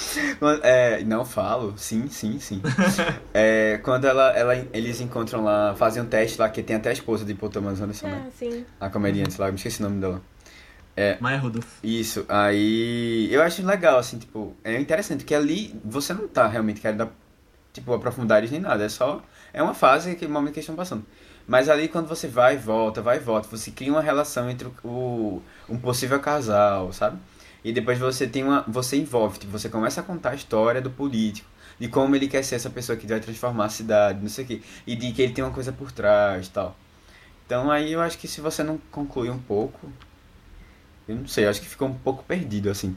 é, 0.63 1.03
não 1.03 1.23
falo, 1.23 1.75
sim, 1.77 2.07
sim, 2.09 2.39
sim. 2.39 2.61
É, 3.33 3.79
quando 3.83 4.05
ela, 4.05 4.31
ela, 4.31 4.55
eles 4.73 4.99
encontram 4.99 5.43
lá, 5.43 5.75
fazem 5.75 6.01
um 6.01 6.05
teste 6.05 6.39
lá, 6.39 6.49
que 6.49 6.63
tem 6.63 6.75
até 6.75 6.89
a 6.89 6.93
esposa 6.93 7.23
de 7.23 7.33
Paul 7.35 7.51
Thomas 7.51 7.79
Anderson, 7.79 8.07
né? 8.07 8.25
Ah, 8.27 8.31
sim. 8.37 8.65
A 8.79 8.89
comediante 8.89 9.39
lá, 9.39 9.49
me 9.49 9.55
esqueci 9.55 9.79
o 9.81 9.83
nome 9.83 10.01
dela. 10.01 10.21
Maia 11.19 11.37
Rudolph. 11.37 11.67
Isso, 11.83 12.25
aí 12.27 13.27
eu 13.31 13.41
acho 13.41 13.65
legal, 13.65 13.99
assim, 13.99 14.17
tipo, 14.17 14.55
é 14.63 14.79
interessante 14.79 15.23
que 15.23 15.33
ali 15.35 15.79
você 15.83 16.13
não 16.13 16.27
tá 16.27 16.47
realmente 16.47 16.81
querendo 16.81 16.97
dar, 16.97 17.11
tipo, 17.71 17.93
aprofundar 17.93 18.41
nem 18.41 18.59
nada, 18.59 18.83
é 18.83 18.89
só, 18.89 19.23
é 19.51 19.61
uma 19.61 19.73
fase, 19.73 20.11
aquele 20.11 20.31
momento 20.31 20.53
que 20.53 20.59
eles 20.59 20.65
estão 20.65 20.75
passando. 20.75 21.05
Mas 21.47 21.67
ali 21.69 21.87
quando 21.87 22.07
você 22.07 22.27
vai 22.27 22.55
e 22.55 22.57
volta, 22.57 23.01
vai 23.01 23.17
e 23.17 23.19
volta, 23.19 23.47
você 23.49 23.71
cria 23.71 23.91
uma 23.91 24.01
relação 24.01 24.49
entre 24.49 24.69
o, 24.83 25.41
um 25.67 25.77
possível 25.77 26.19
casal, 26.19 26.93
sabe? 26.93 27.19
E 27.63 27.71
depois 27.71 27.99
você 27.99 28.27
tem 28.27 28.43
uma, 28.43 28.63
você 28.67 28.97
envolve, 28.97 29.39
tipo, 29.39 29.51
você 29.51 29.69
começa 29.69 30.01
a 30.01 30.03
contar 30.03 30.31
a 30.31 30.35
história 30.35 30.81
do 30.81 30.89
político, 30.89 31.49
de 31.79 31.87
como 31.87 32.15
ele 32.15 32.27
quer 32.27 32.43
ser 32.43 32.55
essa 32.55 32.69
pessoa 32.69 32.97
que 32.97 33.07
vai 33.07 33.19
transformar 33.19 33.65
a 33.65 33.69
cidade, 33.69 34.21
não 34.21 34.29
sei 34.29 34.43
o 34.45 34.47
quê, 34.47 34.61
e 34.87 34.95
de 34.95 35.11
que 35.11 35.21
ele 35.21 35.33
tem 35.33 35.43
uma 35.43 35.53
coisa 35.53 35.71
por 35.71 35.91
trás 35.91 36.47
tal. 36.47 36.77
Então 37.45 37.69
aí 37.69 37.91
eu 37.91 38.01
acho 38.01 38.17
que 38.17 38.27
se 38.27 38.41
você 38.41 38.63
não 38.63 38.77
concluir 38.91 39.29
um 39.29 39.39
pouco, 39.39 39.91
eu 41.07 41.15
não 41.15 41.27
sei, 41.27 41.45
acho 41.45 41.61
que 41.61 41.67
ficou 41.67 41.87
um 41.87 41.93
pouco 41.93 42.23
perdido, 42.23 42.69
assim. 42.69 42.95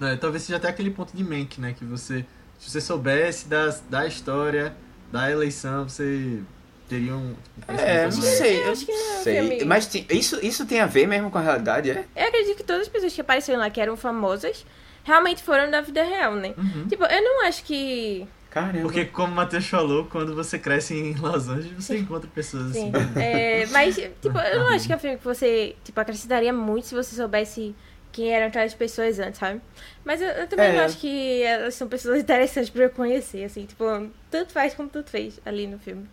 É, 0.00 0.16
talvez 0.16 0.42
seja 0.42 0.56
até 0.56 0.68
aquele 0.68 0.90
ponto 0.90 1.14
de 1.16 1.22
Mank, 1.22 1.60
né? 1.60 1.74
Que 1.74 1.84
você, 1.84 2.24
se 2.58 2.70
você 2.70 2.80
soubesse 2.80 3.46
da, 3.46 3.68
da 3.88 4.06
história 4.06 4.74
da 5.12 5.30
eleição, 5.30 5.88
você 5.88 6.42
teria 6.88 7.14
um. 7.14 7.34
É, 7.68 8.04
não 8.04 8.12
sei, 8.12 8.62
eu 8.64 8.72
acho 8.72 8.86
que 8.86 8.92
não, 8.92 9.22
sei. 9.22 9.34
filme. 9.48 9.64
Mas 9.64 9.90
isso, 10.10 10.38
isso 10.44 10.66
tem 10.66 10.80
a 10.80 10.86
ver 10.86 11.06
mesmo 11.06 11.30
com 11.30 11.38
a 11.38 11.40
realidade, 11.40 11.90
é? 11.90 12.04
Eu 12.14 12.26
acredito 12.28 12.56
que 12.56 12.64
todas 12.64 12.82
as 12.82 12.88
pessoas 12.88 13.12
que 13.14 13.20
apareceram 13.20 13.58
lá, 13.60 13.70
que 13.70 13.80
eram 13.80 13.96
famosas, 13.96 14.64
realmente 15.04 15.42
foram 15.42 15.70
da 15.70 15.80
vida 15.80 16.02
real, 16.02 16.34
né? 16.34 16.54
Uhum. 16.56 16.86
Tipo, 16.88 17.04
eu 17.04 17.22
não 17.22 17.46
acho 17.46 17.64
que. 17.64 18.26
Caramba. 18.50 18.82
Porque, 18.82 19.06
como 19.06 19.32
o 19.32 19.34
Matheus 19.36 19.66
falou, 19.66 20.04
quando 20.04 20.34
você 20.34 20.58
cresce 20.58 20.94
em 20.94 21.14
Los 21.14 21.48
Angeles, 21.48 21.72
você 21.84 21.96
encontra 21.96 22.28
pessoas 22.34 22.72
Sim. 22.74 22.92
assim. 22.94 23.18
É, 23.20 23.64
mas, 23.66 23.94
tipo, 23.96 24.38
eu 24.38 24.60
não 24.60 24.68
acho 24.68 24.86
que 24.86 24.92
é 24.92 24.96
um 24.96 24.98
filme 24.98 25.16
que 25.16 25.24
você, 25.24 25.74
tipo, 25.82 25.98
acrescentaria 25.98 26.52
muito 26.52 26.86
se 26.86 26.94
você 26.94 27.16
soubesse 27.16 27.74
quem 28.12 28.30
eram 28.30 28.48
aquelas 28.48 28.74
pessoas 28.74 29.18
antes, 29.18 29.40
sabe? 29.40 29.58
Mas 30.04 30.20
eu, 30.20 30.28
eu 30.28 30.46
também 30.46 30.66
É. 30.66 30.72
não 30.76 30.84
acho 30.84 30.98
que 30.98 31.42
elas 31.44 31.74
são 31.74 31.88
pessoas 31.88 32.20
interessantes 32.20 32.68
pra 32.68 32.82
eu 32.84 32.90
conhecer, 32.90 33.42
assim, 33.44 33.64
tipo, 33.64 33.84
tanto 34.30 34.52
faz 34.52 34.74
como 34.74 34.86
tanto 34.90 35.08
fez 35.08 35.40
ali 35.46 35.66
no 35.66 35.78
filme. 35.78 36.06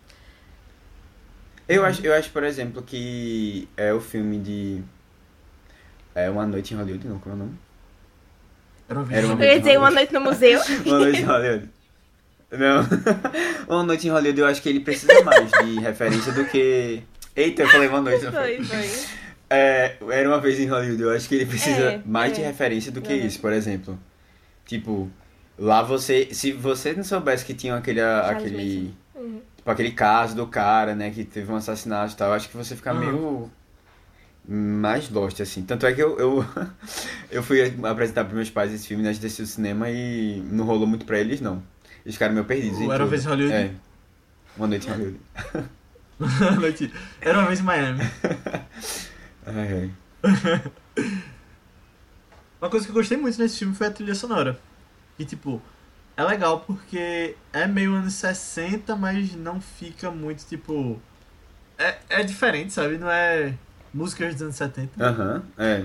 Eu 1.72 1.84
acho, 1.84 2.04
eu 2.04 2.12
acho, 2.14 2.30
por 2.30 2.42
exemplo, 2.42 2.82
que 2.82 3.68
é 3.76 3.92
o 3.92 4.00
filme 4.00 4.38
de. 4.38 4.82
É 6.14 6.28
Uma 6.28 6.44
Noite 6.46 6.74
em 6.74 6.76
Hollywood, 6.76 7.06
não, 7.06 7.18
como 7.18 7.34
é 7.34 7.36
o 7.36 7.38
nome? 7.38 7.58
Era 8.88 8.98
uma 8.98 9.12
Era 9.14 9.26
uma 9.26 9.44
Eu 9.44 9.52
ia 9.52 9.58
dizer 9.60 9.78
uma 9.78 9.90
noite 9.90 10.12
no 10.12 10.20
museu. 10.20 10.60
Uma 10.84 10.98
Noite 10.98 11.20
em 11.20 11.24
Hollywood. 11.24 11.68
Não. 12.50 12.86
Uma 13.76 13.84
Noite 13.84 14.08
em 14.08 14.10
Hollywood 14.10 14.40
eu 14.40 14.46
acho 14.48 14.60
que 14.60 14.68
ele 14.68 14.80
precisa 14.80 15.22
mais 15.22 15.48
de 15.48 15.78
referência 15.78 16.32
do 16.32 16.44
que. 16.46 17.02
Eita, 17.36 17.62
eu 17.62 17.68
falei 17.68 17.86
uma 17.88 18.00
noite, 18.00 18.24
não 18.24 18.32
foi? 18.32 18.56
Foi, 18.64 18.64
foi. 18.64 19.20
É, 19.52 19.96
era 20.10 20.28
uma 20.28 20.38
vez 20.40 20.60
em 20.60 20.66
Hollywood, 20.66 21.02
eu 21.02 21.10
acho 21.10 21.28
que 21.28 21.34
ele 21.34 21.44
precisa 21.44 21.94
É, 21.94 22.02
mais 22.06 22.32
de 22.32 22.40
é. 22.40 22.46
referência 22.46 22.92
do 22.92 23.02
que 23.02 23.12
Uhum. 23.12 23.26
isso, 23.26 23.40
por 23.40 23.52
exemplo. 23.52 23.98
Tipo, 24.64 25.10
lá 25.58 25.82
você. 25.82 26.28
Se 26.32 26.52
você 26.52 26.92
não 26.92 27.02
soubesse 27.02 27.44
que 27.44 27.52
tinha 27.54 27.74
aquele. 27.74 27.98
Charles 28.00 28.30
aquele 28.30 28.94
Uhum. 29.12 29.40
Tipo, 29.60 29.70
aquele 29.70 29.92
caso 29.92 30.34
do 30.34 30.46
cara, 30.46 30.94
né, 30.94 31.10
que 31.10 31.22
teve 31.24 31.52
um 31.52 31.56
assassinato 31.56 32.14
e 32.14 32.16
tal, 32.16 32.28
eu 32.28 32.34
acho 32.34 32.48
que 32.48 32.56
você 32.56 32.74
fica 32.74 32.92
Uhum. 32.92 32.98
meio. 32.98 33.50
mais 34.48 35.08
lost, 35.10 35.38
assim. 35.40 35.62
Tanto 35.62 35.86
é 35.86 35.92
que 35.92 36.02
eu, 36.02 36.18
eu, 36.18 36.44
eu 37.30 37.42
fui 37.42 37.62
apresentar 37.84 38.24
pros 38.24 38.34
meus 38.34 38.50
pais 38.50 38.72
esse 38.72 38.86
filme 38.88 39.06
antes 39.06 39.20
de 39.20 39.26
assistir 39.26 39.42
o 39.42 39.46
cinema 39.46 39.88
e 39.90 40.40
não 40.50 40.64
rolou 40.64 40.86
muito 40.86 41.04
pra 41.04 41.18
eles, 41.20 41.40
não. 41.40 41.62
Eles 42.04 42.14
ficaram 42.14 42.32
meio 42.34 42.46
perdidos. 42.46 42.80
Era 42.80 43.04
uma. 43.04 43.06
Vez 43.10 43.24
em 43.24 43.28
Hollywood? 43.28 43.54
É. 43.54 43.70
Uma 44.56 44.66
noite 44.66 44.88
em 44.88 44.90
Hollywood. 44.90 45.20
Noite- 46.60 46.92
Era 47.20 47.38
uma 47.38 47.46
vez 47.46 47.60
em 47.60 47.62
Miami. 47.62 48.00
Ai, 49.46 49.90
ai. 50.24 50.62
Uma 52.60 52.68
coisa 52.70 52.84
que 52.86 52.90
eu 52.90 52.94
gostei 52.94 53.16
muito 53.16 53.38
nesse 53.38 53.58
filme 53.58 53.74
foi 53.74 53.86
a 53.86 53.90
trilha 53.90 54.14
sonora. 54.14 54.58
E 55.18 55.24
tipo, 55.24 55.62
é 56.20 56.24
legal 56.24 56.60
porque 56.60 57.34
é 57.52 57.66
meio 57.66 57.94
anos 57.94 58.14
60, 58.14 58.94
mas 58.96 59.34
não 59.34 59.60
fica 59.60 60.10
muito 60.10 60.44
tipo. 60.44 61.00
É, 61.78 61.98
é 62.10 62.22
diferente, 62.22 62.72
sabe? 62.72 62.98
Não 62.98 63.10
é 63.10 63.54
músicas 63.92 64.34
dos 64.34 64.42
anos 64.42 64.56
70. 64.56 65.02
Aham, 65.02 65.42
é. 65.56 65.84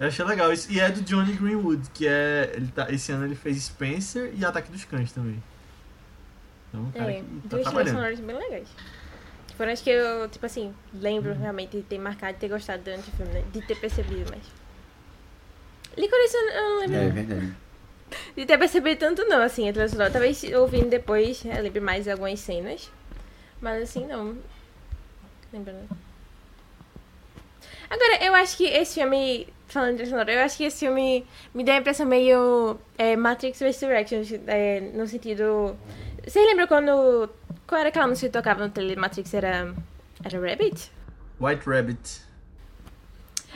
Eu 0.00 0.08
achei 0.08 0.24
legal 0.24 0.52
isso. 0.52 0.72
E 0.72 0.80
é 0.80 0.90
do 0.90 1.00
Johnny 1.02 1.34
Greenwood, 1.34 1.90
que 1.90 2.08
é. 2.08 2.52
Ele 2.54 2.68
tá, 2.68 2.90
esse 2.90 3.12
ano 3.12 3.24
ele 3.24 3.34
fez 3.36 3.62
Spencer 3.62 4.32
e 4.36 4.44
Ataque 4.44 4.72
dos 4.72 4.84
Cães 4.84 5.12
também. 5.12 5.40
Então, 6.68 6.90
cara 6.92 7.12
É, 7.12 7.20
tá 7.20 7.24
duas 7.44 7.68
trilhas 7.68 7.90
sonoras 7.90 8.20
bem 8.20 8.36
legais. 8.36 8.68
Foram 9.56 9.72
as 9.72 9.80
que 9.82 9.90
eu, 9.90 10.28
tipo 10.28 10.46
assim, 10.46 10.74
lembro 10.94 11.34
realmente 11.34 11.76
de 11.76 11.82
ter 11.82 11.98
marcado, 11.98 12.32
de 12.32 12.40
ter 12.40 12.48
gostado 12.48 12.82
durante 12.82 13.10
o 13.10 13.12
filme, 13.12 13.32
né? 13.32 13.44
De 13.52 13.60
ter 13.60 13.74
percebido, 13.76 14.30
mas... 14.30 14.42
Licorice 15.98 16.36
eu 16.36 16.62
não 16.62 16.80
lembro 16.80 16.96
É 16.96 17.06
não. 17.06 17.12
verdade. 17.12 17.56
De 18.36 18.46
ter 18.46 18.58
percebido 18.58 18.98
tanto 18.98 19.24
não, 19.24 19.42
assim, 19.42 19.68
a 19.68 19.72
trilha 19.72 19.88
sonora. 19.88 20.10
Talvez 20.10 20.42
ouvindo 20.54 20.88
depois 20.88 21.44
eu 21.44 21.62
lembre 21.62 21.80
mais 21.80 22.06
algumas 22.08 22.40
cenas. 22.40 22.90
Mas 23.60 23.82
assim, 23.82 24.06
não. 24.06 24.36
Lembro 25.52 25.72
não. 25.72 25.96
Agora, 27.88 28.24
eu 28.24 28.34
acho 28.34 28.56
que 28.56 28.64
esse 28.64 29.00
filme, 29.00 29.48
falando 29.66 29.90
de 29.90 29.96
trilha 29.96 30.10
sonora, 30.10 30.32
eu 30.32 30.40
acho 30.42 30.56
que 30.56 30.64
esse 30.64 30.78
filme 30.78 31.26
me 31.52 31.64
deu 31.64 31.74
a 31.74 31.78
impressão 31.78 32.06
meio 32.06 32.78
é, 32.96 33.16
Matrix 33.16 33.58
Resurrections, 33.60 34.32
é, 34.46 34.80
no 34.94 35.06
sentido... 35.06 35.76
Vocês 36.24 36.46
lembram 36.46 36.66
quando... 36.68 37.28
Qual 37.66 37.80
era 37.80 37.88
aquela 37.88 38.06
música 38.06 38.28
que 38.28 38.32
tocava 38.32 38.64
no 38.64 38.70
trailer 38.70 38.98
Matrix? 38.98 39.34
Era... 39.34 39.74
Era 40.22 40.38
Rabbit? 40.40 40.92
White 41.40 41.68
Rabbit. 41.68 42.22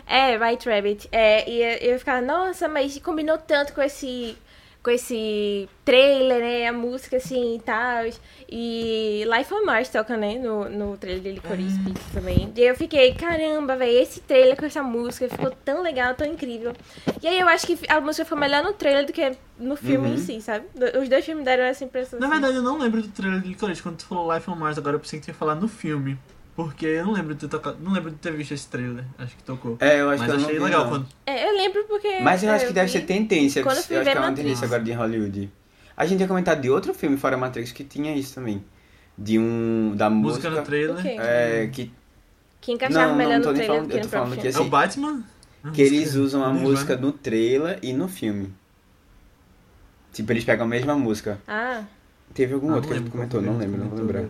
É, 0.07 0.36
White 0.36 0.68
Rabbit. 0.68 1.09
É, 1.12 1.48
e 1.48 1.62
eu- 1.62 1.92
eu 1.92 1.98
ficava, 1.98 2.20
nossa, 2.20 2.68
mas 2.68 2.98
combinou 2.98 3.38
tanto 3.38 3.72
com 3.72 3.82
esse 3.82 4.36
com 4.85 4.91
esse 4.91 5.66
trailer, 5.85 6.41
né? 6.41 6.68
A 6.68 6.72
música 6.72 7.16
assim 7.16 7.57
e 7.57 7.59
tal. 7.61 8.05
E 8.49 9.24
Life 9.37 9.53
on 9.55 9.64
Mars 9.64 9.89
toca, 9.89 10.14
né? 10.16 10.39
No, 10.39 10.68
no 10.68 10.97
trailer 10.99 11.22
de 11.22 11.32
Licorice 11.32 11.78
Pizza 11.80 12.05
também. 12.12 12.53
E 12.55 12.61
aí 12.61 12.68
eu 12.68 12.76
fiquei, 12.76 13.14
caramba, 13.14 13.76
velho, 13.76 13.99
esse 13.99 14.20
trailer 14.20 14.57
com 14.57 14.66
essa 14.66 14.82
música 14.82 15.26
ficou 15.28 15.51
tão 15.64 15.82
legal, 15.82 16.14
tão 16.14 16.26
incrível. 16.26 16.74
E 17.22 17.26
aí 17.26 17.41
eu 17.41 17.49
acho 17.49 17.66
que 17.66 17.78
a 17.89 17.99
música 18.01 18.24
ficou 18.24 18.39
melhor 18.39 18.62
no 18.62 18.74
trailer 18.74 19.07
do 19.07 19.12
que 19.12 19.32
no 19.59 19.74
filme 19.74 20.09
Uhum. 20.09 20.14
em 20.14 20.18
si, 20.18 20.41
sabe? 20.43 20.66
Os 21.01 21.09
dois 21.09 21.24
filmes 21.24 21.45
deram 21.45 21.64
essa 21.64 21.82
impressão. 21.82 22.20
Na 22.20 22.26
assim. 22.26 22.32
verdade, 22.35 22.57
eu 22.59 22.62
não 22.62 22.78
lembro 22.78 23.01
do 23.01 23.09
trailer 23.09 23.41
de 23.41 23.49
Licorice. 23.49 23.82
Quando 23.82 23.97
tu 23.97 24.05
falou 24.07 24.32
Life 24.35 24.51
on 24.51 24.55
Mars, 24.57 24.76
agora 24.76 24.97
eu 24.97 25.01
pensei 25.01 25.18
que 25.18 25.24
tu 25.24 25.28
ia 25.28 25.35
falar 25.35 25.55
no 25.55 25.66
filme. 25.66 26.18
Porque 26.57 26.86
eu 26.86 27.05
não 27.07 27.12
lembro 27.14 27.34
de 27.34 27.40
ter 27.40 27.48
tocado, 27.48 27.78
não 27.80 27.92
lembro 27.92 28.11
de 28.11 28.16
ter 28.16 28.32
visto 28.32 28.52
esse 28.55 28.68
trailer. 28.68 29.05
Acho 29.18 29.36
que 29.36 29.42
tocou. 29.42 29.76
É, 29.80 30.00
eu 30.00 30.09
acho 30.11 30.22
Mas 30.22 30.30
que 30.30 30.36
eu 30.36 30.40
não 30.40 30.46
achei 30.46 30.59
legal 30.61 30.82
não. 30.84 30.90
quando. 30.90 31.07
É, 31.26 31.48
eu 31.48 31.57
lembro 31.57 31.84
porque. 31.88 32.20
Mas 32.20 32.42
eu 32.44 32.50
acho 32.52 32.64
é, 32.64 32.68
que 32.68 32.72
deve 32.72 32.86
vi- 32.86 32.92
ser 32.92 33.00
tendência. 33.07 33.62
quando 33.62 33.72
eu 33.76 33.76
eu 33.76 33.80
acho 33.80 33.88
que 33.88 33.94
é 33.94 34.12
uma 34.12 34.20
Matrix. 34.20 34.36
tendência 34.40 34.64
agora 34.66 34.82
de 34.82 34.92
Hollywood. 34.92 35.50
A 35.96 36.07
gente 36.07 36.18
tinha 36.18 36.28
comentado 36.28 36.61
de 36.61 36.70
outro 36.70 36.94
filme 36.94 37.16
fora 37.16 37.36
Matrix 37.36 37.72
que 37.72 37.82
tinha 37.82 38.14
isso 38.16 38.34
também. 38.36 38.64
De 39.18 39.36
um. 39.38 39.94
Da 39.96 40.09
Música 40.09 40.48
música. 40.48 40.61
no 40.61 40.66
trailer. 40.66 41.20
É, 41.20 41.68
que, 41.72 41.90
Que 42.61 42.72
encaixava 42.72 43.09
Não, 43.09 43.16
melhor 43.16 43.32
não 43.32 43.38
no 43.38 43.44
tô 43.44 43.52
nem 43.52 43.57
trailer 43.62 43.74
falando- 43.76 43.86
do 43.86 43.90
que 43.90 43.94
eu 43.94 43.98
no 43.98 44.05
tô 44.05 44.11
falando 44.11 44.26
próprio 44.28 44.42
que 44.42 44.48
É 44.48 44.52
filme. 44.52 44.66
o 44.66 44.70
Batman? 44.70 45.24
que 45.72 45.82
eles 45.82 46.14
usam 46.14 46.44
a 46.44 46.52
música 46.52 46.96
no 46.96 47.11
trailer 47.11 47.78
e 47.82 47.92
no 47.92 48.07
filme. 48.07 48.52
Tipo, 50.12 50.32
eles 50.32 50.44
pegam 50.44 50.66
a 50.66 50.68
mesma 50.68 50.94
música. 50.94 51.40
Ah, 51.48 51.82
Teve 52.32 52.55
algum 52.55 52.70
Ah, 52.72 52.76
outro 52.76 52.88
que 52.90 52.94
a 52.94 52.98
gente 52.98 53.11
comentou, 53.11 53.40
não 53.42 53.59
lembro, 53.59 53.78
não 53.78 53.88
vou 53.88 53.98
lembrar. 53.98 54.24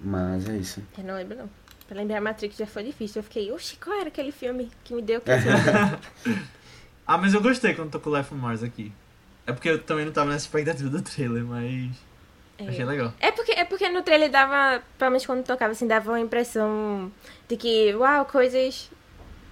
Mas 0.00 0.48
é 0.48 0.56
isso. 0.56 0.82
eu 0.96 1.04
não 1.04 1.14
lembro 1.14 1.36
não. 1.36 1.50
Pra 1.86 1.96
lembrar 1.98 2.20
Matrix 2.20 2.56
já 2.56 2.66
foi 2.66 2.84
difícil. 2.84 3.18
Eu 3.20 3.24
fiquei, 3.24 3.50
oxi, 3.52 3.76
qual 3.76 3.98
era 3.98 4.08
aquele 4.08 4.30
filme 4.32 4.70
que 4.84 4.94
me 4.94 5.02
deu 5.02 5.18
aquele 5.18 5.38
Ah, 7.06 7.18
mas 7.18 7.34
eu 7.34 7.42
gostei 7.42 7.74
quando 7.74 7.90
tocou 7.90 8.16
Life 8.16 8.32
on 8.32 8.38
Mars 8.38 8.62
aqui. 8.62 8.92
É 9.46 9.52
porque 9.52 9.68
eu 9.68 9.82
também 9.82 10.04
não 10.04 10.12
tava 10.12 10.30
nessa 10.30 10.44
expectativa 10.44 10.88
do 10.88 11.02
trailer, 11.02 11.44
mas 11.44 11.90
achei 12.68 12.84
legal. 12.84 13.12
É 13.18 13.32
porque, 13.32 13.50
é 13.52 13.64
porque 13.64 13.88
no 13.88 14.02
trailer 14.02 14.30
dava, 14.30 14.80
pelo 14.96 15.10
menos 15.10 15.26
quando 15.26 15.44
tocava, 15.44 15.72
assim, 15.72 15.88
dava 15.88 16.12
uma 16.12 16.20
impressão 16.20 17.10
de 17.48 17.56
que, 17.56 17.92
uau, 17.96 18.24
coisas 18.26 18.88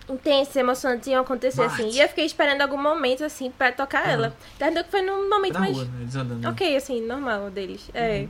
intensas, 0.09 0.55
emocionantes 0.55 1.09
iam 1.09 1.21
acontecer, 1.23 1.63
Marte. 1.67 1.83
assim. 1.83 1.97
E 1.97 2.01
eu 2.01 2.09
fiquei 2.09 2.25
esperando 2.27 2.61
algum 2.61 2.81
momento, 2.81 3.25
assim, 3.25 3.51
pra 3.51 3.73
tocar 3.73 4.03
Aham. 4.05 4.13
ela. 4.13 4.37
Entendeu 4.55 4.85
que 4.85 4.91
foi 4.91 5.03
num 5.03 5.29
momento 5.29 5.55
Na 5.55 5.61
mais 5.61 5.75
rua, 5.77 5.85
né? 5.87 6.03
Eles 6.03 6.15
andando. 6.15 6.49
ok, 6.49 6.77
assim, 6.77 7.05
normal 7.05 7.51
deles. 7.51 7.91
É. 7.93 8.21
Uhum. 8.21 8.29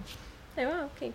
Eu, 0.57 0.71
ah, 0.73 0.89
ok. 0.97 1.13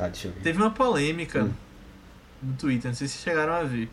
Tá, 0.00 0.08
deixa 0.08 0.28
eu 0.28 0.32
ver. 0.32 0.40
Teve 0.40 0.58
uma 0.58 0.70
polêmica 0.70 1.44
Hum. 1.44 1.52
no 2.42 2.54
Twitter, 2.54 2.90
não 2.90 2.96
sei 2.96 3.06
se 3.06 3.18
chegaram 3.18 3.52
a 3.52 3.62
ver. 3.64 3.90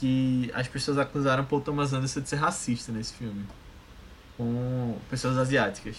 Que 0.00 0.50
as 0.52 0.66
pessoas 0.66 0.98
acusaram 0.98 1.44
Paul 1.44 1.60
Thomas 1.62 1.92
Anderson 1.92 2.20
de 2.20 2.28
ser 2.28 2.36
racista 2.36 2.90
nesse 2.90 3.14
filme. 3.14 3.44
Com 4.36 4.98
pessoas 5.08 5.38
asiáticas. 5.38 5.96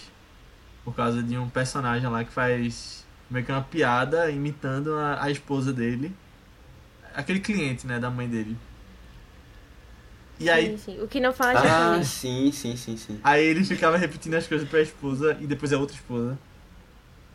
Por 0.84 0.94
causa 0.94 1.22
de 1.22 1.36
um 1.38 1.48
personagem 1.48 2.06
lá 2.08 2.22
que 2.22 2.30
faz 2.30 3.04
meio 3.30 3.44
que 3.46 3.50
uma 3.50 3.62
piada 3.62 4.30
imitando 4.30 4.94
a, 4.94 5.24
a 5.24 5.30
esposa 5.30 5.72
dele. 5.72 6.14
Aquele 7.14 7.40
cliente, 7.40 7.86
né, 7.86 7.98
da 7.98 8.10
mãe 8.10 8.28
dele. 8.28 8.56
E 10.38 10.48
aí, 10.48 10.78
Sim, 10.78 10.92
sim. 10.96 11.02
O 11.02 11.08
que 11.08 11.18
não 11.18 11.32
fala 11.32 11.58
Ah, 11.58 11.66
japonês. 11.66 12.06
sim, 12.08 12.52
sim, 12.52 12.76
sim, 12.76 12.96
sim. 12.96 13.18
Aí 13.24 13.42
ele 13.44 13.64
ficava 13.64 13.96
repetindo 13.96 14.34
as 14.34 14.46
coisas 14.46 14.68
pra 14.68 14.80
esposa 14.82 15.36
e 15.40 15.46
depois 15.46 15.72
a 15.72 15.78
outra 15.78 15.96
esposa. 15.96 16.38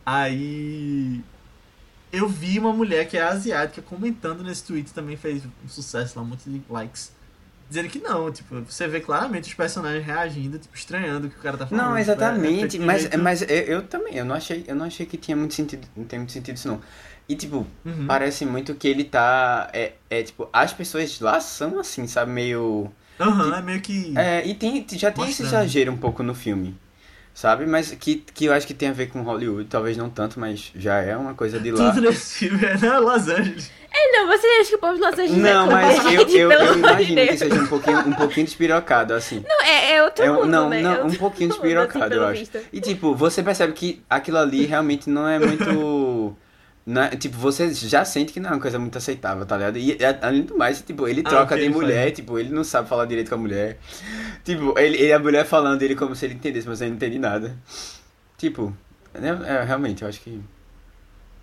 Aí 0.06 1.20
eu 2.16 2.28
vi 2.28 2.58
uma 2.58 2.72
mulher 2.72 3.06
que 3.08 3.16
é 3.16 3.22
asiática 3.22 3.82
comentando 3.82 4.42
nesse 4.42 4.64
tweet 4.64 4.92
também 4.92 5.16
fez 5.16 5.42
um 5.44 5.68
sucesso 5.68 6.18
lá, 6.18 6.24
um 6.24 6.28
monte 6.28 6.48
de 6.48 6.62
likes. 6.68 7.12
Dizendo 7.68 7.88
que 7.88 7.98
não, 7.98 8.30
tipo, 8.30 8.60
você 8.60 8.86
vê 8.86 9.00
claramente 9.00 9.48
os 9.48 9.54
personagens 9.54 10.04
reagindo, 10.04 10.58
tipo, 10.58 10.76
estranhando 10.76 11.26
o 11.26 11.30
que 11.30 11.38
o 11.38 11.42
cara 11.42 11.56
tá 11.56 11.66
falando. 11.66 11.82
Não, 11.84 11.88
tipo, 11.88 11.96
é- 11.96 12.00
é 12.00 12.02
exatamente, 12.02 12.78
mas, 12.78 13.08
mas 13.16 13.42
eu, 13.42 13.48
eu 13.48 13.82
também, 13.82 14.14
eu 14.16 14.24
não 14.24 14.34
achei, 14.34 14.64
eu 14.68 14.76
não 14.76 14.84
achei 14.86 15.06
que 15.06 15.16
tinha 15.16 15.36
muito 15.36 15.54
sentido, 15.54 15.88
não 15.96 16.04
tem 16.04 16.18
muito 16.18 16.32
sentido 16.32 16.56
isso 16.56 16.68
não. 16.68 16.80
E 17.26 17.34
tipo, 17.34 17.66
Uhum. 17.84 18.06
parece 18.06 18.44
muito 18.44 18.74
que 18.74 18.86
ele 18.86 19.02
tá, 19.04 19.70
é, 19.72 19.94
é 20.10 20.22
tipo, 20.22 20.46
as 20.52 20.74
pessoas 20.74 21.18
lá 21.20 21.40
são 21.40 21.78
assim, 21.78 22.06
sabe, 22.06 22.30
meio... 22.30 22.90
Aham, 23.18 23.56
é 23.56 23.62
meio 23.62 23.80
que. 23.80 24.12
É, 24.16 24.46
e 24.46 24.54
tem, 24.54 24.84
já 24.92 25.10
tem 25.10 25.24
esse 25.24 25.42
Mostrando. 25.42 25.62
exagero 25.64 25.92
um 25.92 25.96
pouco 25.96 26.22
no 26.22 26.34
filme, 26.34 26.76
sabe? 27.34 27.66
Mas 27.66 27.90
que, 27.90 28.16
que 28.32 28.44
eu 28.46 28.52
acho 28.54 28.66
que 28.66 28.72
tem 28.72 28.88
a 28.88 28.92
ver 28.92 29.08
com 29.08 29.20
Hollywood, 29.22 29.66
talvez 29.68 29.96
não 29.96 30.08
tanto, 30.08 30.40
mas 30.40 30.70
já 30.74 31.00
é 31.02 31.14
uma 31.16 31.34
coisa 31.34 31.58
de 31.60 31.70
lá. 31.72 31.90
Tudo 31.92 32.02
nesse 32.08 32.38
filme 32.48 32.64
é 32.64 32.78
na 32.78 32.98
Los 32.98 33.28
Angeles. 33.28 33.70
É, 33.96 34.12
não, 34.18 34.26
você 34.26 34.46
acha 34.60 34.70
que 34.70 34.74
o 34.74 34.78
povo 34.78 34.94
de 34.94 35.00
Los 35.00 35.12
Angeles 35.12 35.36
Não, 35.36 35.70
é 35.70 35.72
mas 35.72 36.04
eu, 36.04 36.10
gente, 36.10 36.36
eu, 36.36 36.50
eu 36.50 36.74
imagino 36.78 37.20
que 37.20 37.26
Deus. 37.26 37.38
seja 37.38 37.54
um 37.60 37.66
pouquinho, 37.66 37.98
um 38.00 38.12
pouquinho 38.12 38.46
despirocado, 38.46 39.14
assim. 39.14 39.44
Não, 39.46 39.64
é, 39.64 39.92
é 39.96 40.02
outro 40.02 40.24
É 40.24 40.30
mundo, 40.30 40.46
não, 40.46 40.68
né? 40.68 40.80
não, 40.82 40.94
É 40.94 41.04
um 41.04 41.12
pouquinho 41.14 41.50
mundo, 41.50 41.60
despirocado, 41.60 42.04
assim, 42.06 42.14
eu 42.14 42.26
acho. 42.26 42.40
visto. 42.40 42.58
E 42.72 42.80
tipo, 42.80 43.14
você 43.14 43.42
percebe 43.42 43.72
que 43.72 44.02
aquilo 44.10 44.38
ali 44.38 44.64
realmente 44.66 45.08
não 45.10 45.28
é 45.28 45.38
muito. 45.38 46.36
não 46.86 47.02
é- 47.02 47.10
tipo, 47.16 47.36
você 47.36 47.72
já 47.72 48.04
sente 48.04 48.32
que 48.32 48.38
não 48.40 48.50
é 48.50 48.52
uma 48.54 48.60
coisa 48.60 48.78
muito 48.78 48.98
aceitável, 48.98 49.44
tá 49.46 49.56
ligado? 49.56 49.78
E 49.78 49.96
além 50.22 50.42
do 50.42 50.56
mais, 50.56 50.80
tipo, 50.82 51.08
ele 51.08 51.22
Ah, 51.24 51.28
troca 51.30 51.56
que 51.56 51.62
de 51.62 51.68
mulher, 51.70 52.04
faz? 52.04 52.16
tipo, 52.16 52.38
ele 52.38 52.50
não 52.50 52.62
sabe 52.64 52.88
falar 52.88 53.06
direito 53.06 53.28
com 53.30 53.34
a 53.36 53.38
mulher. 53.38 53.78
Tipo, 54.44 54.78
ele, 54.78 54.96
ele 54.98 55.12
a 55.12 55.18
mulher 55.18 55.46
falando 55.46 55.80
ele 55.82 55.94
como 55.94 56.14
se 56.14 56.26
ele 56.26 56.34
entendesse, 56.34 56.68
mas 56.68 56.80
ele 56.80 56.90
não 56.90 56.96
entende 56.96 57.18
nada. 57.18 57.56
Tipo, 58.36 58.76
é, 59.14 59.28
é, 59.28 59.62
realmente, 59.64 60.02
eu 60.02 60.08
acho 60.08 60.20
que. 60.20 60.40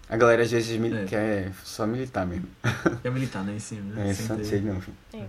A 0.10 0.18
galera 0.18 0.44
às 0.44 0.52
vezes 0.52 0.78
mil- 0.78 0.96
É. 0.96 1.06
quer 1.06 1.52
só 1.64 1.88
militar 1.88 2.28
mesmo. 2.28 2.46
É 3.04 3.10
militar, 3.10 3.44
né, 3.46 3.58
cima. 3.60 3.96
né, 3.96 4.10
É, 4.10 4.14
só 4.14 4.36
ter- 4.36 4.44
sei 4.44 4.60
não. 4.62 4.82
É. 5.14 5.24